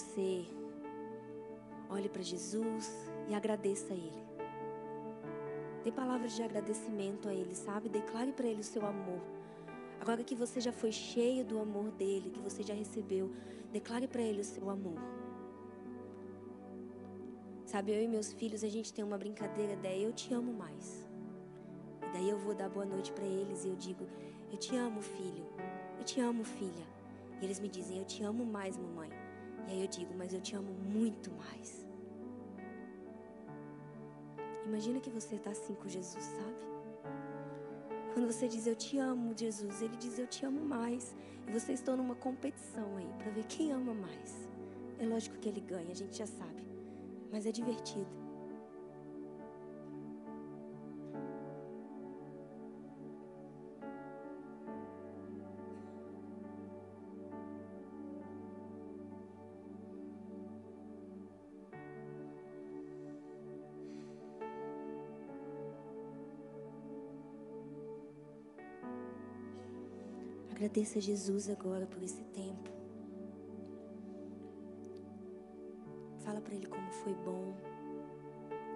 Você 0.02 0.46
olhe 1.90 2.10
para 2.10 2.24
Jesus 2.24 2.92
e 3.30 3.36
agradeça 3.36 3.94
a 3.94 3.96
Ele. 3.96 4.24
Dê 5.84 5.92
palavras 5.92 6.36
de 6.36 6.42
agradecimento 6.44 7.30
a 7.30 7.34
Ele, 7.34 7.54
sabe? 7.54 7.88
Declare 7.88 8.32
para 8.32 8.48
Ele 8.48 8.62
o 8.62 8.64
seu 8.64 8.84
amor. 8.86 9.22
Agora 10.00 10.24
que 10.24 10.34
você 10.34 10.60
já 10.60 10.72
foi 10.72 10.92
cheio 10.92 11.46
do 11.46 11.60
amor 11.60 11.92
dele, 11.92 12.32
que 12.32 12.40
você 12.40 12.64
já 12.64 12.74
recebeu, 12.74 13.32
declare 13.72 14.08
para 14.08 14.22
Ele 14.22 14.42
o 14.42 14.44
seu 14.44 14.70
amor. 14.70 15.00
Sabe, 17.66 17.92
eu 17.92 18.04
e 18.04 18.08
meus 18.08 18.34
filhos, 18.34 18.64
a 18.64 18.68
gente 18.68 18.92
tem 18.92 19.06
uma 19.06 19.18
brincadeira 19.18 19.78
daí 19.78 20.04
eu 20.04 20.12
te 20.12 20.34
amo 20.34 20.52
mais. 20.52 21.08
E 22.02 22.14
daí 22.14 22.30
eu 22.30 22.38
vou 22.38 22.54
dar 22.54 22.70
boa 22.70 22.86
noite 22.86 23.14
para 23.14 23.24
eles 23.24 23.64
e 23.64 23.70
eu 23.70 23.76
digo, 23.76 24.06
eu 24.52 24.58
te 24.58 24.76
amo, 24.76 25.02
filho. 25.02 25.46
Eu 25.98 26.04
te 26.04 26.20
amo, 26.20 26.44
filha. 26.44 26.86
E 27.40 27.46
eles 27.46 27.60
me 27.60 27.70
dizem, 27.70 28.00
eu 28.00 28.06
te 28.06 28.24
amo 28.24 28.46
mais, 28.46 28.76
mamãe. 28.78 29.21
E 29.68 29.72
aí 29.72 29.82
eu 29.82 29.88
digo, 29.88 30.14
mas 30.18 30.34
eu 30.34 30.42
te 30.42 30.56
amo 30.56 30.74
muito 30.74 31.32
mais. 31.32 31.86
Imagina 34.66 35.00
que 35.00 35.10
você 35.10 35.36
está 35.36 35.52
assim 35.52 35.74
com 35.74 35.88
Jesus, 35.88 36.24
sabe? 36.24 36.72
Quando 38.14 38.28
você 38.28 38.48
diz 38.48 38.68
eu 38.68 38.76
te 38.76 38.98
amo, 38.98 39.34
Jesus, 39.38 39.82
ele 39.82 39.96
diz 39.98 40.20
eu 40.20 40.28
te 40.28 40.46
amo 40.46 40.62
mais. 40.62 41.16
E 41.48 41.52
vocês 41.52 41.80
estão 41.80 41.98
numa 41.98 42.16
competição 42.16 42.96
aí 42.98 43.08
para 43.18 43.32
ver 43.32 43.46
quem 43.46 43.72
ama 43.72 43.94
mais. 43.94 44.50
É 45.00 45.06
lógico 45.06 45.38
que 45.40 45.50
ele 45.50 45.62
ganha, 45.62 45.92
a 45.92 45.96
gente 45.96 46.18
já 46.18 46.28
sabe. 46.28 46.64
Mas 47.32 47.46
é 47.46 47.52
divertido. 47.52 48.21
Agradeça 70.72 71.00
a 71.00 71.02
Jesus 71.02 71.50
agora 71.50 71.86
por 71.86 72.02
esse 72.02 72.24
tempo. 72.24 72.70
Fala 76.20 76.40
para 76.40 76.56
Ele 76.56 76.66
como 76.66 76.90
foi 76.94 77.14
bom. 77.14 77.54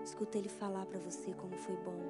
Escuta 0.04 0.38
Ele 0.38 0.50
falar 0.50 0.86
para 0.88 1.00
você 1.00 1.34
como 1.34 1.56
foi 1.56 1.78
bom. 1.78 2.02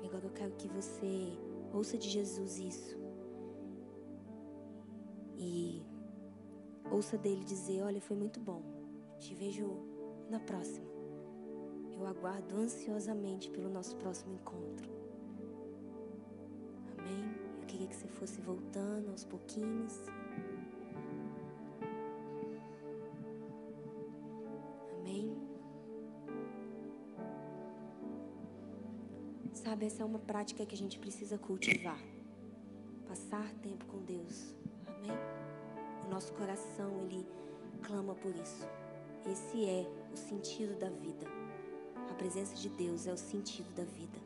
E 0.00 0.06
agora 0.06 0.26
eu 0.26 0.30
quero 0.30 0.52
que 0.52 0.68
você 0.68 1.36
ouça 1.74 1.98
de 1.98 2.08
Jesus 2.08 2.60
isso. 2.60 2.96
E 5.36 5.82
ouça 6.92 7.18
dele 7.18 7.42
dizer: 7.42 7.82
Olha, 7.82 8.00
foi 8.00 8.16
muito 8.16 8.38
bom. 8.38 8.62
Te 9.18 9.34
vejo 9.34 9.68
na 10.30 10.38
próxima. 10.38 10.86
Eu 11.92 12.06
aguardo 12.06 12.54
ansiosamente 12.56 13.50
pelo 13.50 13.68
nosso 13.68 13.96
próximo 13.96 14.32
encontro. 14.32 14.97
Que 17.88 17.96
você 17.96 18.06
fosse 18.08 18.40
voltando 18.40 19.10
aos 19.10 19.24
pouquinhos. 19.24 19.94
Amém. 24.98 25.36
Sabe, 29.52 29.86
essa 29.86 30.02
é 30.02 30.06
uma 30.06 30.18
prática 30.18 30.64
que 30.64 30.74
a 30.74 30.78
gente 30.78 30.98
precisa 30.98 31.38
cultivar. 31.38 32.00
Passar 33.06 33.50
tempo 33.62 33.84
com 33.86 33.98
Deus. 34.02 34.54
Amém. 34.86 35.16
O 36.06 36.10
nosso 36.10 36.32
coração, 36.34 37.02
ele 37.02 37.26
clama 37.82 38.14
por 38.14 38.34
isso. 38.36 38.66
Esse 39.30 39.68
é 39.68 39.86
o 40.12 40.16
sentido 40.16 40.78
da 40.78 40.88
vida. 40.90 41.26
A 42.10 42.14
presença 42.14 42.54
de 42.56 42.68
Deus 42.68 43.06
é 43.06 43.12
o 43.12 43.16
sentido 43.16 43.72
da 43.74 43.84
vida. 43.84 44.18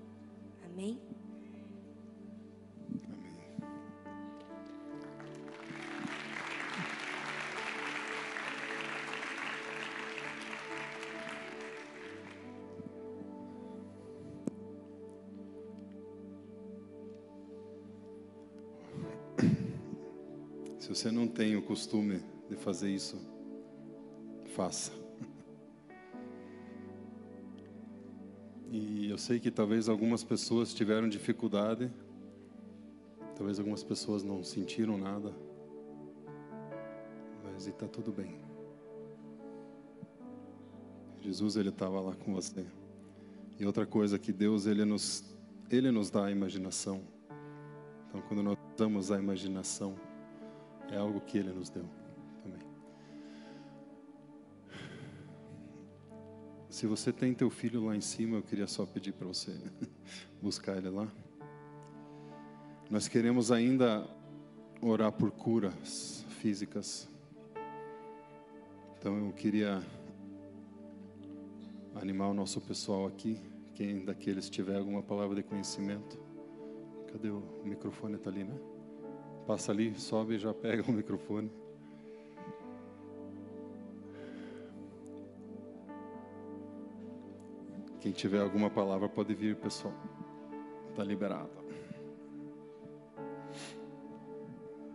Amém? 0.64 1.00
Você 21.02 21.10
não 21.10 21.26
tem 21.26 21.56
o 21.56 21.62
costume 21.62 22.22
de 22.48 22.54
fazer 22.54 22.88
isso, 22.88 23.18
faça. 24.54 24.92
E 28.70 29.10
eu 29.10 29.18
sei 29.18 29.40
que 29.40 29.50
talvez 29.50 29.88
algumas 29.88 30.22
pessoas 30.22 30.72
tiveram 30.72 31.08
dificuldade, 31.08 31.90
talvez 33.34 33.58
algumas 33.58 33.82
pessoas 33.82 34.22
não 34.22 34.44
sentiram 34.44 34.96
nada, 34.96 35.34
mas 37.42 37.66
está 37.66 37.88
tudo 37.88 38.12
bem. 38.12 38.36
Jesus 41.20 41.56
ele 41.56 41.70
estava 41.70 42.00
lá 42.00 42.14
com 42.14 42.32
você. 42.32 42.64
E 43.58 43.66
outra 43.66 43.84
coisa 43.84 44.20
que 44.20 44.32
Deus 44.32 44.66
ele 44.66 44.84
nos 44.84 45.24
ele 45.68 45.90
nos 45.90 46.10
dá 46.10 46.26
a 46.26 46.30
imaginação. 46.30 47.02
Então 48.08 48.22
quando 48.28 48.40
nós 48.40 48.56
usamos 48.76 49.10
a 49.10 49.18
imaginação, 49.18 49.96
é 50.90 50.96
algo 50.96 51.20
que 51.20 51.38
ele 51.38 51.52
nos 51.52 51.70
deu 51.70 51.84
também. 52.42 52.60
Se 56.68 56.86
você 56.86 57.12
tem 57.12 57.34
teu 57.34 57.50
filho 57.50 57.84
lá 57.84 57.94
em 57.94 58.00
cima, 58.00 58.38
eu 58.38 58.42
queria 58.42 58.66
só 58.66 58.84
pedir 58.86 59.12
para 59.12 59.26
você 59.26 59.56
buscar 60.40 60.76
ele 60.76 60.90
lá. 60.90 61.06
Nós 62.90 63.08
queremos 63.08 63.52
ainda 63.52 64.06
orar 64.80 65.12
por 65.12 65.30
curas 65.30 66.24
físicas. 66.40 67.08
Então 68.98 69.16
eu 69.16 69.32
queria 69.32 69.82
animar 71.94 72.28
o 72.28 72.34
nosso 72.34 72.60
pessoal 72.60 73.06
aqui. 73.06 73.40
Quem 73.74 74.04
daqueles 74.04 74.50
tiver 74.50 74.76
alguma 74.76 75.02
palavra 75.02 75.36
de 75.36 75.42
conhecimento. 75.42 76.18
Cadê 77.12 77.30
o, 77.30 77.38
o 77.62 77.66
microfone? 77.66 78.16
Está 78.16 78.30
ali, 78.30 78.44
né? 78.44 78.71
Passa 79.46 79.72
ali, 79.72 79.98
sobe 79.98 80.34
e 80.34 80.38
já 80.38 80.54
pega 80.54 80.82
o 80.88 80.92
microfone. 80.92 81.50
Quem 88.00 88.12
tiver 88.12 88.40
alguma 88.40 88.70
palavra 88.70 89.08
pode 89.08 89.34
vir, 89.34 89.56
pessoal. 89.56 89.94
Está 90.90 91.04
liberado. 91.04 91.50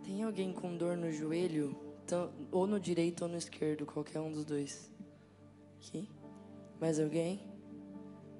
Tem 0.04 0.22
alguém 0.22 0.52
com 0.52 0.76
dor 0.76 0.96
no 0.96 1.10
joelho? 1.10 1.76
Ou 2.50 2.66
no 2.66 2.80
direito 2.80 3.22
ou 3.22 3.28
no 3.28 3.36
esquerdo, 3.36 3.84
qualquer 3.84 4.20
um 4.20 4.30
dos 4.30 4.44
dois. 4.44 4.90
Aqui. 5.76 6.08
Mais 6.80 6.98
alguém? 6.98 7.40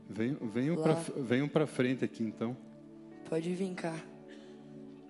Venham, 0.08 0.38
venham 1.16 1.48
para 1.48 1.66
frente 1.66 2.04
aqui 2.04 2.22
então. 2.22 2.56
Pode 3.28 3.54
vir 3.54 3.74
cá. 3.74 3.94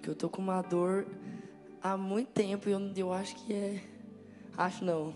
Eu 0.08 0.16
tô 0.16 0.30
com 0.30 0.40
uma 0.40 0.62
dor 0.62 1.06
há 1.82 1.94
muito 1.94 2.28
tempo 2.28 2.66
e 2.66 2.72
eu, 2.72 2.80
eu 2.96 3.12
acho 3.12 3.36
que 3.36 3.52
é. 3.52 3.82
Acho 4.56 4.82
não. 4.82 5.14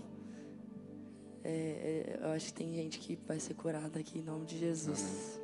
É, 1.43 1.49
é, 1.49 2.19
eu 2.21 2.29
acho 2.29 2.45
que 2.47 2.53
tem 2.53 2.71
gente 2.71 2.99
que 2.99 3.17
vai 3.27 3.39
ser 3.39 3.55
curada 3.55 3.99
aqui 3.99 4.19
em 4.19 4.21
nome 4.21 4.45
de 4.45 4.59
Jesus. 4.59 5.41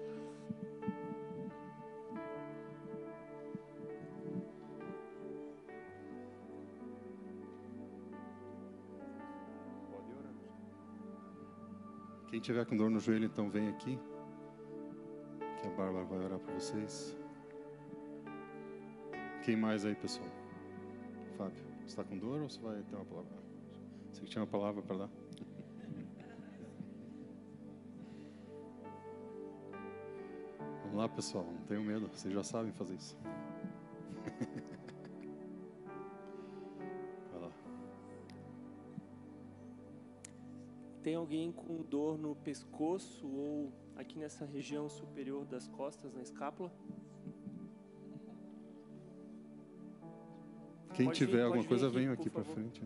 Quem 12.30 12.40
tiver 12.40 12.64
com 12.68 12.78
dor 12.78 12.92
no 12.92 13.00
joelho, 13.00 13.26
então 13.26 13.50
vem 13.50 13.68
aqui. 13.68 13.98
Que 15.60 15.68
a 15.68 15.72
Bárbara 15.72 16.06
vai 16.06 16.20
orar 16.20 16.38
para 16.38 16.54
vocês. 16.54 17.19
Quem 19.50 19.58
mais 19.58 19.84
aí, 19.84 19.96
pessoal? 19.96 20.30
Fábio, 21.36 21.66
está 21.84 22.04
com 22.04 22.16
dor 22.20 22.40
ou 22.40 22.48
você 22.48 22.62
vai 22.62 22.84
ter 22.84 22.96
uma 22.96 23.04
palavra? 23.04 23.32
Você 24.12 24.22
que 24.22 24.28
tinha 24.28 24.44
uma 24.44 24.48
palavra 24.48 24.84
para 24.84 24.96
dar? 24.96 25.10
Vamos 30.84 30.98
lá, 30.98 31.10
pessoal, 31.10 31.46
não 31.46 31.66
tenham 31.66 31.84
medo, 31.84 32.08
vocês 32.10 32.32
já 32.32 32.44
sabem 32.44 32.72
fazer 32.74 32.94
isso. 32.94 33.18
Tem 41.02 41.16
alguém 41.16 41.52
com 41.52 41.82
dor 41.82 42.20
no 42.20 42.36
pescoço 42.36 43.28
ou 43.28 43.74
aqui 43.96 44.20
nessa 44.20 44.46
região 44.46 44.88
superior 44.88 45.44
das 45.44 45.68
costas, 45.68 46.14
na 46.14 46.22
escápula? 46.22 46.72
Quem 51.00 51.06
pode 51.06 51.18
tiver 51.18 51.38
vir, 51.38 51.44
alguma 51.44 51.64
coisa, 51.64 51.88
aqui, 51.88 51.96
venha 51.96 52.12
aqui 52.12 52.30
para 52.30 52.44
frente. 52.44 52.84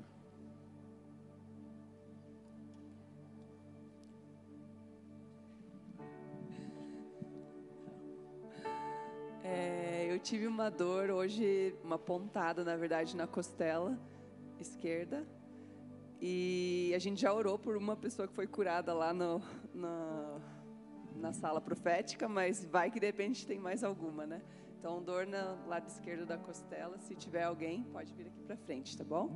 É, 9.44 10.06
eu 10.12 10.20
tive 10.20 10.46
uma 10.46 10.70
dor 10.70 11.10
hoje, 11.10 11.76
uma 11.84 11.98
pontada, 11.98 12.64
na 12.64 12.78
verdade, 12.78 13.18
na 13.18 13.26
costela 13.26 13.98
esquerda. 14.60 15.26
E 16.22 16.94
a 16.96 17.00
gente 17.00 17.20
já 17.20 17.34
orou 17.34 17.58
por 17.58 17.76
uma 17.76 17.96
pessoa 17.96 18.28
que 18.28 18.36
foi 18.36 18.46
curada 18.46 18.94
lá 18.94 19.12
no, 19.12 19.42
na, 19.74 20.40
na 21.16 21.34
sala 21.34 21.60
profética, 21.60 22.30
mas 22.30 22.64
vai 22.64 22.92
que 22.92 23.00
de 23.00 23.08
repente 23.08 23.48
tem 23.48 23.58
mais 23.58 23.84
alguma, 23.84 24.28
né? 24.28 24.40
Então, 24.84 25.02
dor 25.02 25.26
no 25.26 25.66
lado 25.66 25.88
esquerdo 25.88 26.26
da 26.26 26.38
costela. 26.38 26.98
Se 27.00 27.16
tiver 27.16 27.44
alguém, 27.44 27.84
pode 27.84 28.14
vir 28.14 28.28
aqui 28.28 28.44
para 28.44 28.58
frente, 28.58 28.98
tá 28.98 29.04
bom? 29.06 29.34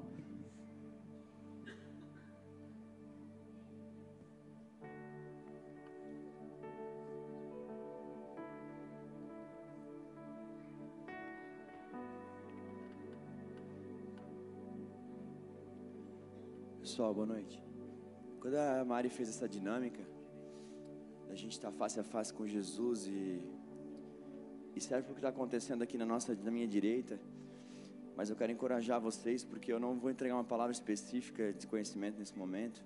pessoal, 16.82 17.14
boa 17.14 17.26
noite. 17.26 17.64
Quando 18.42 18.56
a 18.56 18.84
Mari 18.84 19.10
fez 19.10 19.30
essa 19.30 19.48
dinâmica, 19.48 20.06
a 21.30 21.36
gente 21.36 21.54
está 21.54 21.72
face 21.72 22.00
a 22.02 22.04
face 22.04 22.34
com 22.34 22.46
Jesus 22.46 23.08
e, 23.08 23.42
e 24.78 24.82
serve 24.82 25.04
para 25.04 25.12
o 25.12 25.16
que 25.16 25.20
está 25.20 25.30
acontecendo 25.30 25.82
aqui 25.82 25.98
na 25.98 26.06
nossa, 26.06 26.36
na 26.36 26.52
minha 26.52 26.68
direita. 26.68 27.20
Mas 28.16 28.30
eu 28.30 28.36
quero 28.36 28.52
encorajar 28.52 29.00
vocês, 29.00 29.44
porque 29.44 29.72
eu 29.72 29.80
não 29.80 29.98
vou 29.98 30.10
entregar 30.10 30.36
uma 30.36 30.44
palavra 30.44 30.72
específica 30.72 31.54
de 31.54 31.68
conhecimento 31.68 32.18
nesse 32.18 32.38
momento. 32.38 32.84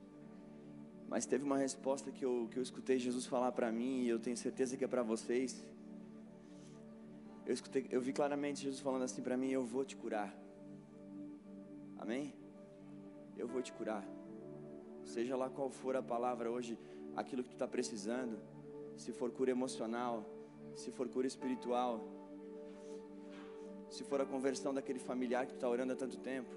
Mas 1.08 1.26
teve 1.26 1.44
uma 1.44 1.58
resposta 1.58 2.12
que 2.12 2.24
eu, 2.24 2.48
que 2.52 2.58
eu 2.58 2.64
escutei 2.64 2.98
Jesus 2.98 3.26
falar 3.26 3.52
para 3.52 3.72
mim 3.72 4.04
e 4.04 4.10
eu 4.10 4.20
tenho 4.20 4.38
certeza 4.38 4.76
que 4.78 4.84
é 4.84 4.88
para 4.88 5.04
vocês. 5.04 5.64
Eu, 7.46 7.54
escutei, 7.54 7.88
eu 7.92 8.02
vi 8.02 8.14
claramente 8.14 8.62
Jesus 8.62 8.82
falando 8.82 9.04
assim 9.04 9.22
para 9.22 9.36
mim: 9.38 9.50
Eu 9.50 9.66
vou 9.66 9.84
te 9.84 9.96
curar. 9.96 10.34
Amém? 11.98 12.34
eu 13.42 13.48
vou 13.48 13.62
te 13.62 13.74
curar. 13.74 14.06
Seja 15.04 15.36
lá 15.36 15.50
qual 15.50 15.70
for 15.70 15.96
a 15.96 16.04
palavra 16.04 16.50
hoje, 16.50 16.78
aquilo 17.16 17.44
que 17.44 17.50
tu 17.50 17.54
está 17.54 17.68
precisando, 17.68 18.38
se 18.96 19.12
for 19.12 19.32
cura 19.32 19.52
emocional, 19.52 20.30
se 20.76 20.92
for 20.92 21.08
cura 21.10 21.28
espiritual, 21.28 22.02
se 23.90 24.04
for 24.04 24.22
a 24.22 24.26
conversão 24.26 24.74
daquele 24.74 25.00
familiar 25.00 25.46
que 25.46 25.54
está 25.54 25.68
orando 25.68 25.94
há 25.94 25.96
tanto 25.96 26.18
tempo. 26.18 26.50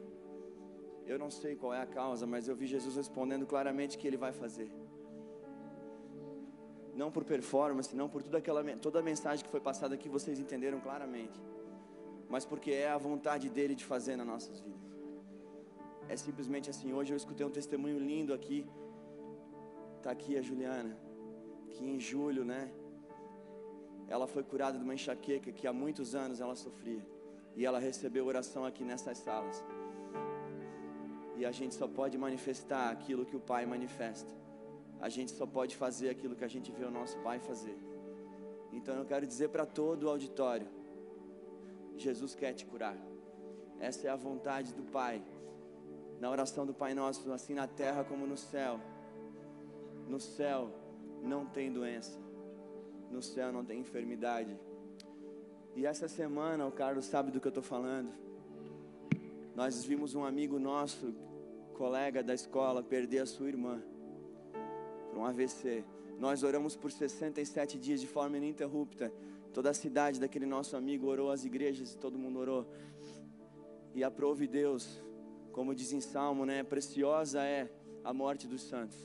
Eu 1.06 1.18
não 1.18 1.30
sei 1.30 1.54
qual 1.56 1.74
é 1.74 1.80
a 1.80 1.86
causa, 1.86 2.26
mas 2.26 2.48
eu 2.48 2.56
vi 2.56 2.66
Jesus 2.66 2.96
respondendo 2.96 3.46
claramente 3.46 3.98
que 3.98 4.06
Ele 4.06 4.16
vai 4.16 4.32
fazer. 4.32 4.70
Não 6.94 7.10
por 7.10 7.24
performance, 7.24 7.94
não 7.94 8.08
por 8.08 8.22
toda, 8.22 8.38
aquela, 8.38 8.62
toda 8.76 9.00
a 9.00 9.02
mensagem 9.02 9.44
que 9.44 9.50
foi 9.50 9.60
passada 9.60 9.94
aqui, 9.94 10.08
vocês 10.08 10.38
entenderam 10.38 10.80
claramente. 10.80 11.38
Mas 12.28 12.44
porque 12.44 12.70
é 12.70 12.88
a 12.88 12.96
vontade 12.96 13.50
dEle 13.50 13.74
de 13.74 13.84
fazer 13.84 14.16
nas 14.16 14.26
nossas 14.26 14.60
vidas 14.60 14.94
é 16.08 16.16
simplesmente 16.16 16.70
assim. 16.70 16.92
Hoje 16.92 17.12
eu 17.12 17.16
escutei 17.16 17.44
um 17.46 17.50
testemunho 17.50 17.98
lindo 17.98 18.32
aqui. 18.32 18.66
Tá 20.02 20.10
aqui 20.10 20.36
a 20.36 20.42
Juliana, 20.42 20.98
que 21.70 21.84
em 21.84 21.98
julho, 21.98 22.44
né? 22.44 22.70
Ela 24.08 24.26
foi 24.26 24.42
curada 24.42 24.78
de 24.78 24.84
uma 24.84 24.94
enxaqueca 24.94 25.52
que 25.52 25.66
há 25.66 25.72
muitos 25.72 26.14
anos 26.14 26.40
ela 26.40 26.54
sofria. 26.54 27.04
E 27.56 27.64
ela 27.64 27.78
recebeu 27.78 28.26
oração 28.26 28.64
aqui 28.64 28.84
nessas 28.84 29.18
salas. 29.18 29.64
E 31.36 31.44
a 31.44 31.52
gente 31.52 31.74
só 31.74 31.86
pode 31.86 32.16
manifestar 32.16 32.90
aquilo 32.90 33.24
que 33.24 33.36
o 33.36 33.40
Pai 33.40 33.66
manifesta. 33.66 34.32
A 35.00 35.08
gente 35.08 35.32
só 35.32 35.46
pode 35.46 35.76
fazer 35.76 36.08
aquilo 36.10 36.36
que 36.36 36.44
a 36.44 36.48
gente 36.48 36.70
vê 36.70 36.84
o 36.84 36.90
nosso 36.90 37.18
Pai 37.18 37.38
fazer. 37.38 37.76
Então 38.72 38.96
eu 38.96 39.04
quero 39.04 39.26
dizer 39.26 39.48
para 39.48 39.66
todo 39.66 40.04
o 40.04 40.08
auditório: 40.08 40.66
Jesus 41.96 42.34
quer 42.34 42.52
te 42.52 42.64
curar. 42.66 42.96
Essa 43.78 44.08
é 44.08 44.10
a 44.10 44.16
vontade 44.16 44.72
do 44.72 44.82
Pai 44.82 45.22
na 46.20 46.30
oração 46.30 46.64
do 46.64 46.72
Pai 46.72 46.94
Nosso, 46.94 47.30
assim 47.32 47.54
na 47.54 47.66
terra 47.66 48.04
como 48.04 48.26
no 48.26 48.36
céu. 48.36 48.80
No 50.08 50.20
céu 50.20 50.70
não 51.22 51.44
tem 51.46 51.72
doença, 51.72 52.18
no 53.14 53.22
céu 53.22 53.52
não 53.52 53.64
tem 53.64 53.78
enfermidade. 53.80 54.58
E 55.76 55.86
essa 55.86 56.08
semana, 56.08 56.66
o 56.66 56.72
Carlos 56.72 57.04
sabe 57.04 57.30
do 57.30 57.40
que 57.40 57.46
eu 57.46 57.56
estou 57.56 57.62
falando. 57.62 58.10
Nós 59.54 59.84
vimos 59.84 60.14
um 60.14 60.24
amigo 60.24 60.58
nosso, 60.58 61.14
colega 61.74 62.22
da 62.22 62.34
escola, 62.34 62.82
perder 62.82 63.20
a 63.20 63.26
sua 63.26 63.48
irmã 63.48 63.82
por 65.08 65.18
um 65.18 65.24
AVC. 65.24 65.84
Nós 66.18 66.42
oramos 66.42 66.74
por 66.74 66.90
67 66.90 67.78
dias 67.78 68.00
de 68.00 68.06
forma 68.06 68.36
ininterrupta. 68.36 69.12
Toda 69.52 69.70
a 69.70 69.74
cidade 69.74 70.18
daquele 70.18 70.46
nosso 70.46 70.76
amigo 70.76 71.06
orou, 71.06 71.30
as 71.30 71.44
igrejas 71.44 71.94
todo 71.94 72.18
mundo 72.18 72.40
orou. 72.40 72.66
E 73.94 74.02
aprove 74.02 74.48
Deus, 74.48 75.00
como 75.52 75.72
diz 75.72 75.92
em 75.92 76.00
Salmo, 76.00 76.44
né? 76.44 76.64
Preciosa 76.64 77.44
é 77.44 77.70
a 78.02 78.12
morte 78.12 78.48
dos 78.48 78.62
santos. 78.62 78.98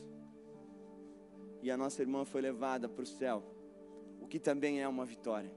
E 1.62 1.70
a 1.70 1.78
nossa 1.78 2.02
irmã 2.02 2.26
foi 2.26 2.42
levada 2.42 2.90
para 2.90 3.04
o 3.04 3.06
céu, 3.06 3.44
que 4.30 4.40
também 4.40 4.82
é 4.82 4.88
uma 4.88 5.06
vitória. 5.06 5.52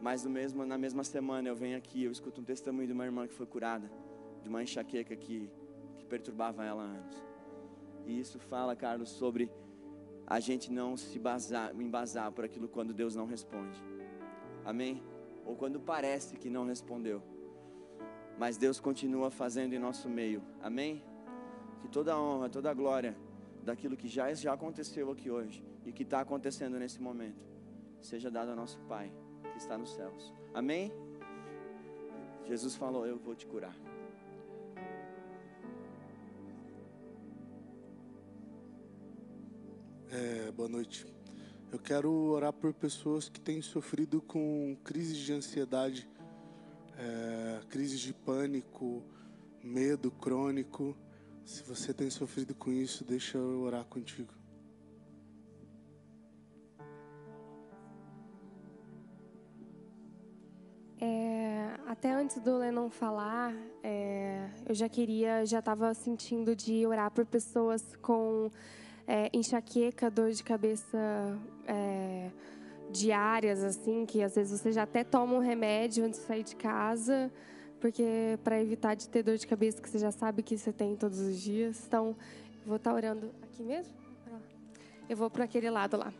Mas 0.00 0.26
mesmo, 0.26 0.66
na 0.66 0.76
mesma 0.76 1.04
semana 1.04 1.48
eu 1.48 1.54
venho 1.54 1.76
aqui, 1.76 2.04
eu 2.04 2.10
escuto 2.10 2.40
um 2.40 2.44
testemunho 2.44 2.86
de 2.86 2.92
uma 2.92 3.04
irmã 3.04 3.26
que 3.26 3.32
foi 3.32 3.46
curada, 3.46 3.90
de 4.42 4.48
uma 4.48 4.62
enxaqueca 4.62 5.16
que, 5.16 5.50
que 5.98 6.04
perturbava 6.04 6.64
ela 6.64 6.82
há 6.82 6.86
anos. 6.86 7.24
E 8.04 8.18
isso 8.18 8.38
fala, 8.38 8.76
Carlos, 8.76 9.08
sobre 9.08 9.50
a 10.26 10.38
gente 10.40 10.70
não 10.70 10.96
se 10.96 11.18
basar, 11.18 11.74
embasar 11.74 12.30
por 12.32 12.44
aquilo 12.44 12.68
quando 12.68 12.92
Deus 12.92 13.14
não 13.14 13.26
responde. 13.26 13.82
Amém? 14.64 15.02
Ou 15.44 15.56
quando 15.56 15.80
parece 15.80 16.36
que 16.36 16.50
não 16.50 16.66
respondeu. 16.66 17.22
Mas 18.38 18.58
Deus 18.58 18.78
continua 18.80 19.30
fazendo 19.30 19.72
em 19.72 19.78
nosso 19.78 20.08
meio. 20.10 20.42
Amém? 20.60 21.02
Que 21.80 21.88
toda 21.88 22.12
a 22.12 22.20
honra, 22.20 22.48
toda 22.48 22.70
a 22.70 22.74
glória 22.74 23.16
daquilo 23.66 23.96
que 23.96 24.08
já, 24.08 24.32
já 24.32 24.52
aconteceu 24.52 25.10
aqui 25.10 25.28
hoje 25.28 25.62
e 25.84 25.92
que 25.92 26.04
está 26.04 26.20
acontecendo 26.20 26.78
nesse 26.78 27.02
momento 27.02 27.44
seja 28.00 28.30
dado 28.30 28.50
ao 28.50 28.56
nosso 28.56 28.78
Pai 28.88 29.12
que 29.52 29.58
está 29.58 29.76
nos 29.76 29.92
céus. 29.94 30.32
Amém? 30.54 30.92
Jesus 32.46 32.76
falou: 32.76 33.04
Eu 33.04 33.18
vou 33.18 33.34
te 33.34 33.44
curar. 33.44 33.76
É, 40.10 40.52
boa 40.52 40.68
noite. 40.68 41.04
Eu 41.72 41.80
quero 41.80 42.10
orar 42.12 42.52
por 42.52 42.72
pessoas 42.72 43.28
que 43.28 43.40
têm 43.40 43.60
sofrido 43.60 44.22
com 44.22 44.76
crises 44.84 45.16
de 45.16 45.32
ansiedade, 45.32 46.08
é, 46.96 47.60
crises 47.68 47.98
de 47.98 48.14
pânico, 48.14 49.02
medo 49.60 50.12
crônico. 50.12 50.96
Se 51.46 51.62
você 51.62 51.94
tem 51.94 52.10
sofrido 52.10 52.56
com 52.56 52.72
isso, 52.72 53.04
deixa 53.04 53.38
eu 53.38 53.60
orar 53.60 53.84
contigo. 53.84 54.34
É, 61.00 61.70
até 61.86 62.12
antes 62.12 62.38
do 62.38 62.58
Lennon 62.58 62.90
falar, 62.90 63.54
é, 63.80 64.50
eu 64.68 64.74
já 64.74 64.88
queria, 64.88 65.46
já 65.46 65.60
estava 65.60 65.94
sentindo 65.94 66.56
de 66.56 66.84
orar 66.84 67.12
por 67.12 67.24
pessoas 67.24 67.94
com 68.02 68.50
é, 69.06 69.30
enxaqueca, 69.32 70.10
dor 70.10 70.32
de 70.32 70.42
cabeça 70.42 70.98
é, 71.68 72.28
diárias, 72.90 73.62
assim, 73.62 74.04
que 74.04 74.20
às 74.20 74.34
vezes 74.34 74.60
você 74.60 74.72
já 74.72 74.82
até 74.82 75.04
toma 75.04 75.34
um 75.34 75.40
remédio 75.40 76.04
antes 76.04 76.18
de 76.18 76.26
sair 76.26 76.42
de 76.42 76.56
casa, 76.56 77.30
porque 77.80 78.38
para 78.42 78.60
evitar 78.60 78.94
de 78.94 79.08
ter 79.08 79.22
dor 79.22 79.36
de 79.36 79.46
cabeça 79.46 79.80
que 79.80 79.88
você 79.88 79.98
já 79.98 80.10
sabe 80.10 80.42
que 80.42 80.56
você 80.56 80.72
tem 80.72 80.96
todos 80.96 81.18
os 81.20 81.40
dias. 81.40 81.84
Então, 81.86 82.16
vou 82.64 82.76
estar 82.76 82.90
tá 82.90 82.96
orando 82.96 83.32
aqui 83.42 83.62
mesmo. 83.62 83.94
Eu 85.08 85.16
vou 85.16 85.30
para 85.30 85.44
aquele 85.44 85.70
lado 85.70 85.96
lá. 85.96 86.12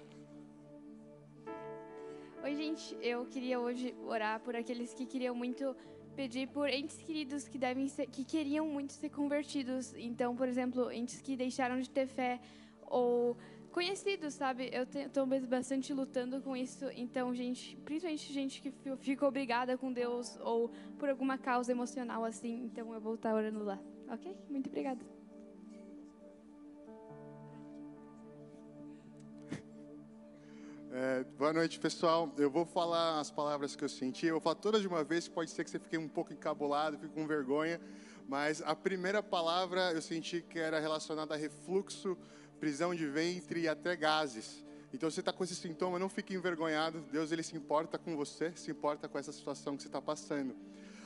Oi, 2.42 2.54
gente. 2.54 2.96
Eu 3.00 3.26
queria 3.26 3.58
hoje 3.58 3.94
orar 4.06 4.38
por 4.40 4.54
aqueles 4.54 4.94
que 4.94 5.04
queriam 5.04 5.34
muito 5.34 5.74
pedir 6.14 6.46
por 6.48 6.68
entes 6.68 6.96
queridos 6.98 7.48
que 7.48 7.58
devem 7.58 7.88
ser, 7.88 8.06
que 8.06 8.24
queriam 8.24 8.66
muito 8.66 8.92
ser 8.92 9.10
convertidos. 9.10 9.92
Então, 9.96 10.36
por 10.36 10.48
exemplo, 10.48 10.90
entes 10.92 11.20
que 11.20 11.36
deixaram 11.36 11.80
de 11.80 11.90
ter 11.90 12.06
fé 12.06 12.40
ou 12.86 13.36
conhecidos, 13.76 14.32
sabe? 14.32 14.70
Eu 14.72 14.84
estou 14.84 15.26
bastante 15.26 15.92
lutando 15.92 16.40
com 16.40 16.56
isso. 16.56 16.86
Então, 16.96 17.34
gente, 17.34 17.76
principalmente 17.84 18.32
gente 18.32 18.62
que 18.62 18.72
fica 18.96 19.28
obrigada 19.28 19.76
com 19.76 19.92
Deus 19.92 20.38
ou 20.40 20.70
por 20.98 21.10
alguma 21.10 21.36
causa 21.36 21.72
emocional 21.72 22.24
assim. 22.24 22.64
Então, 22.64 22.94
eu 22.94 23.00
vou 23.02 23.16
estar 23.16 23.34
orando 23.34 23.62
lá. 23.62 23.78
Ok? 24.08 24.34
Muito 24.48 24.68
obrigada. 24.68 25.04
É, 30.90 31.24
boa 31.36 31.52
noite, 31.52 31.78
pessoal. 31.78 32.32
Eu 32.38 32.50
vou 32.50 32.64
falar 32.64 33.20
as 33.20 33.30
palavras 33.30 33.76
que 33.76 33.84
eu 33.84 33.90
senti. 33.90 34.24
Eu 34.24 34.36
vou 34.36 34.40
falar 34.40 34.54
todas 34.54 34.80
de 34.80 34.88
uma 34.88 35.04
vez. 35.04 35.28
Pode 35.28 35.50
ser 35.50 35.62
que 35.64 35.70
você 35.70 35.78
fique 35.78 35.98
um 35.98 36.08
pouco 36.08 36.32
encabulado, 36.32 36.96
fique 36.96 37.12
com 37.12 37.26
vergonha. 37.26 37.78
Mas 38.26 38.62
a 38.62 38.74
primeira 38.74 39.22
palavra 39.22 39.92
eu 39.92 40.00
senti 40.00 40.40
que 40.40 40.58
era 40.58 40.80
relacionada 40.80 41.34
a 41.34 41.36
refluxo 41.36 42.16
prisão 42.60 42.94
de 42.94 43.06
ventre 43.06 43.60
e 43.60 43.68
até 43.68 43.94
gases. 43.96 44.64
Então, 44.92 45.10
você 45.10 45.20
está 45.20 45.32
com 45.32 45.44
esse 45.44 45.54
sintoma, 45.54 45.98
não 45.98 46.08
fique 46.08 46.34
envergonhado. 46.34 47.04
Deus 47.12 47.32
ele 47.32 47.42
se 47.42 47.56
importa 47.56 47.98
com 47.98 48.16
você, 48.16 48.52
se 48.56 48.70
importa 48.70 49.08
com 49.08 49.18
essa 49.18 49.32
situação 49.32 49.76
que 49.76 49.82
você 49.82 49.88
está 49.88 50.00
passando. 50.00 50.54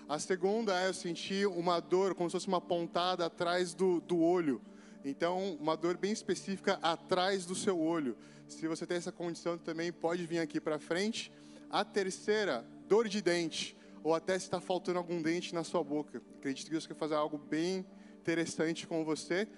A 0.08 0.18
segunda 0.18 0.80
é 0.80 0.88
eu 0.88 0.94
senti 0.94 1.46
uma 1.46 1.80
dor, 1.80 2.14
como 2.14 2.28
se 2.28 2.32
fosse 2.32 2.48
uma 2.48 2.60
pontada 2.60 3.24
atrás 3.26 3.74
do, 3.74 4.00
do 4.00 4.18
olho. 4.20 4.60
Então, 5.04 5.56
uma 5.60 5.76
dor 5.76 5.96
bem 5.96 6.12
específica 6.12 6.78
atrás 6.82 7.46
do 7.46 7.54
seu 7.54 7.78
olho. 7.78 8.16
Se 8.48 8.66
você 8.66 8.86
tem 8.86 8.96
essa 8.96 9.12
condição 9.12 9.56
também, 9.56 9.92
pode 9.92 10.26
vir 10.26 10.40
aqui 10.40 10.60
para 10.60 10.78
frente. 10.78 11.32
A 11.70 11.84
terceira, 11.84 12.66
dor 12.88 13.08
de 13.08 13.22
dente, 13.22 13.76
ou 14.02 14.14
até 14.14 14.38
se 14.38 14.46
está 14.46 14.60
faltando 14.60 14.98
algum 14.98 15.22
dente 15.22 15.54
na 15.54 15.64
sua 15.64 15.82
boca. 15.82 16.20
Acredito 16.38 16.66
que 16.66 16.72
Deus 16.72 16.86
quer 16.86 16.96
fazer 16.96 17.14
algo 17.14 17.38
bem 17.38 17.86
interessante 18.20 18.86
com 18.86 19.04
você. 19.04 19.48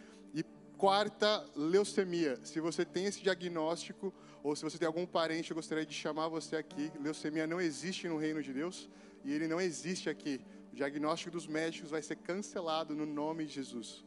Quarta, 0.82 1.48
leucemia. 1.54 2.40
Se 2.42 2.58
você 2.58 2.84
tem 2.84 3.04
esse 3.04 3.22
diagnóstico 3.22 4.12
ou 4.42 4.56
se 4.56 4.64
você 4.64 4.76
tem 4.76 4.86
algum 4.88 5.06
parente, 5.06 5.52
eu 5.52 5.54
gostaria 5.54 5.86
de 5.86 5.94
chamar 5.94 6.26
você 6.26 6.56
aqui. 6.56 6.90
Leucemia 7.00 7.46
não 7.46 7.60
existe 7.60 8.08
no 8.08 8.16
reino 8.16 8.42
de 8.42 8.52
Deus 8.52 8.90
e 9.24 9.32
ele 9.32 9.46
não 9.46 9.60
existe 9.60 10.10
aqui. 10.10 10.40
O 10.72 10.74
diagnóstico 10.74 11.30
dos 11.30 11.46
médicos 11.46 11.88
vai 11.88 12.02
ser 12.02 12.16
cancelado 12.16 12.96
no 12.96 13.06
nome 13.06 13.44
de 13.44 13.52
Jesus. 13.52 14.04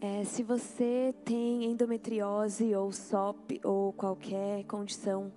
É, 0.00 0.24
se 0.24 0.42
você 0.42 1.14
tem 1.24 1.66
endometriose 1.66 2.74
ou 2.74 2.90
SOP 2.90 3.60
ou 3.62 3.92
qualquer 3.92 4.64
condição 4.64 5.32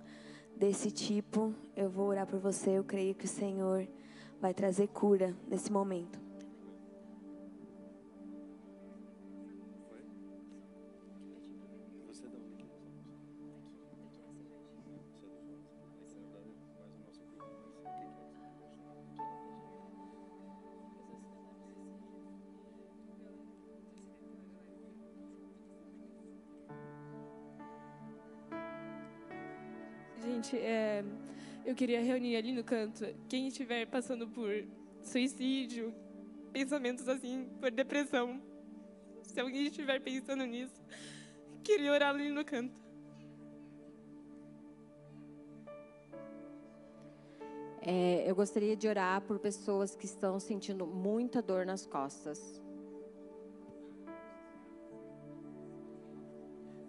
desse 0.60 0.90
tipo, 0.90 1.54
eu 1.74 1.88
vou 1.88 2.08
orar 2.08 2.26
por 2.26 2.38
você. 2.38 2.72
Eu 2.76 2.84
creio 2.84 3.14
que 3.14 3.24
o 3.24 3.28
Senhor 3.28 3.88
vai 4.38 4.52
trazer 4.52 4.88
cura 4.88 5.34
nesse 5.48 5.72
momento. 5.72 6.20
Gente, 30.50 30.56
é, 30.58 31.04
eu 31.64 31.74
queria 31.74 32.02
reunir 32.02 32.36
ali 32.36 32.52
no 32.52 32.64
canto 32.64 33.04
quem 33.28 33.48
estiver 33.48 33.86
passando 33.86 34.26
por 34.26 34.50
suicídio, 35.02 35.94
pensamentos 36.52 37.08
assim, 37.08 37.48
por 37.60 37.70
depressão. 37.70 38.40
Se 39.22 39.38
alguém 39.38 39.66
estiver 39.66 40.00
pensando 40.00 40.44
nisso, 40.44 40.82
queria 41.62 41.92
orar 41.92 42.14
ali 42.14 42.30
no 42.30 42.44
canto. 42.44 42.80
É, 47.82 48.28
eu 48.28 48.34
gostaria 48.34 48.76
de 48.76 48.86
orar 48.88 49.22
por 49.22 49.38
pessoas 49.38 49.94
que 49.94 50.04
estão 50.04 50.38
sentindo 50.38 50.86
muita 50.86 51.40
dor 51.40 51.64
nas 51.64 51.86
costas. 51.86 52.59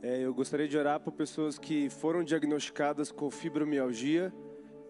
É, 0.04 0.20
eu 0.20 0.34
gostaria 0.34 0.68
de 0.68 0.76
orar 0.76 1.00
por 1.00 1.12
pessoas 1.12 1.60
que 1.60 1.88
foram 1.88 2.24
diagnosticadas 2.24 3.12
com 3.12 3.30
fibromialgia, 3.30 4.34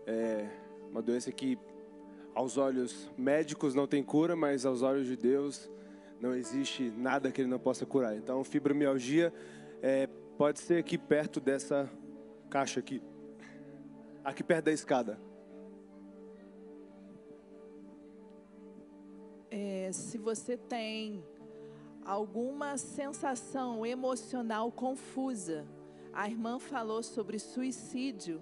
é 0.08 0.48
uma 0.90 1.02
doença 1.02 1.30
que 1.34 1.60
aos 2.34 2.58
olhos 2.58 3.12
médicos 3.18 3.76
não 3.76 3.86
tem 3.86 4.02
cura, 4.02 4.38
mas 4.38 4.66
aos 4.66 4.82
olhos 4.82 5.08
de 5.08 5.18
Deus 5.18 5.70
não 6.18 6.34
existe 6.34 6.90
nada 6.92 7.30
que 7.30 7.42
Ele 7.42 7.50
não 7.50 7.60
possa 7.60 7.86
curar. 7.86 8.16
Então, 8.16 8.42
fibromialgia 8.42 9.34
é, 9.82 10.08
pode 10.38 10.60
ser 10.60 10.78
aqui 10.78 10.98
perto 10.98 11.42
dessa 11.42 11.92
caixa 12.50 12.80
aqui, 12.80 13.02
aqui 14.24 14.42
perto 14.42 14.66
da 14.66 14.72
escada. 14.72 15.20
É, 19.50 19.92
se 19.92 20.18
você 20.18 20.56
tem 20.56 21.22
alguma 22.06 22.78
sensação 22.78 23.86
emocional 23.86 24.72
confusa. 24.72 25.68
A 26.14 26.28
irmã 26.30 26.60
falou 26.60 27.02
sobre 27.02 27.40
suicídio 27.40 28.42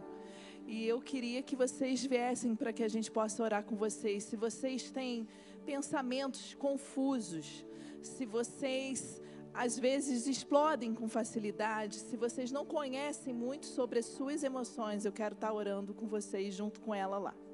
e 0.65 0.85
eu 0.85 1.01
queria 1.01 1.41
que 1.41 1.55
vocês 1.55 2.05
viessem 2.05 2.55
para 2.55 2.73
que 2.73 2.83
a 2.83 2.87
gente 2.87 3.11
possa 3.11 3.43
orar 3.43 3.63
com 3.63 3.75
vocês. 3.75 4.23
Se 4.23 4.35
vocês 4.35 4.89
têm 4.89 5.27
pensamentos 5.65 6.53
confusos, 6.53 7.65
se 8.01 8.25
vocês 8.25 9.21
às 9.53 9.77
vezes 9.77 10.27
explodem 10.27 10.93
com 10.93 11.07
facilidade, 11.09 11.95
se 11.95 12.15
vocês 12.15 12.51
não 12.51 12.65
conhecem 12.65 13.33
muito 13.33 13.65
sobre 13.65 13.99
as 13.99 14.05
suas 14.05 14.43
emoções, 14.43 15.05
eu 15.05 15.11
quero 15.11 15.33
estar 15.33 15.51
orando 15.51 15.93
com 15.93 16.07
vocês 16.07 16.53
junto 16.53 16.79
com 16.79 16.93
ela 16.93 17.17
lá. 17.17 17.48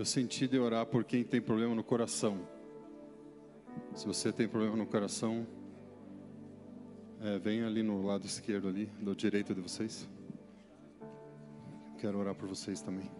Eu 0.00 0.06
senti 0.06 0.48
de 0.48 0.58
orar 0.58 0.86
por 0.86 1.04
quem 1.04 1.22
tem 1.22 1.42
problema 1.42 1.74
no 1.74 1.84
coração. 1.84 2.48
Se 3.94 4.06
você 4.06 4.32
tem 4.32 4.48
problema 4.48 4.74
no 4.74 4.86
coração, 4.86 5.46
é, 7.20 7.38
vem 7.38 7.62
ali 7.64 7.82
no 7.82 8.00
lado 8.00 8.24
esquerdo 8.24 8.66
ali, 8.66 8.86
do 8.98 9.14
direito 9.14 9.54
de 9.54 9.60
vocês. 9.60 10.08
Quero 11.98 12.18
orar 12.18 12.34
por 12.34 12.48
vocês 12.48 12.80
também. 12.80 13.10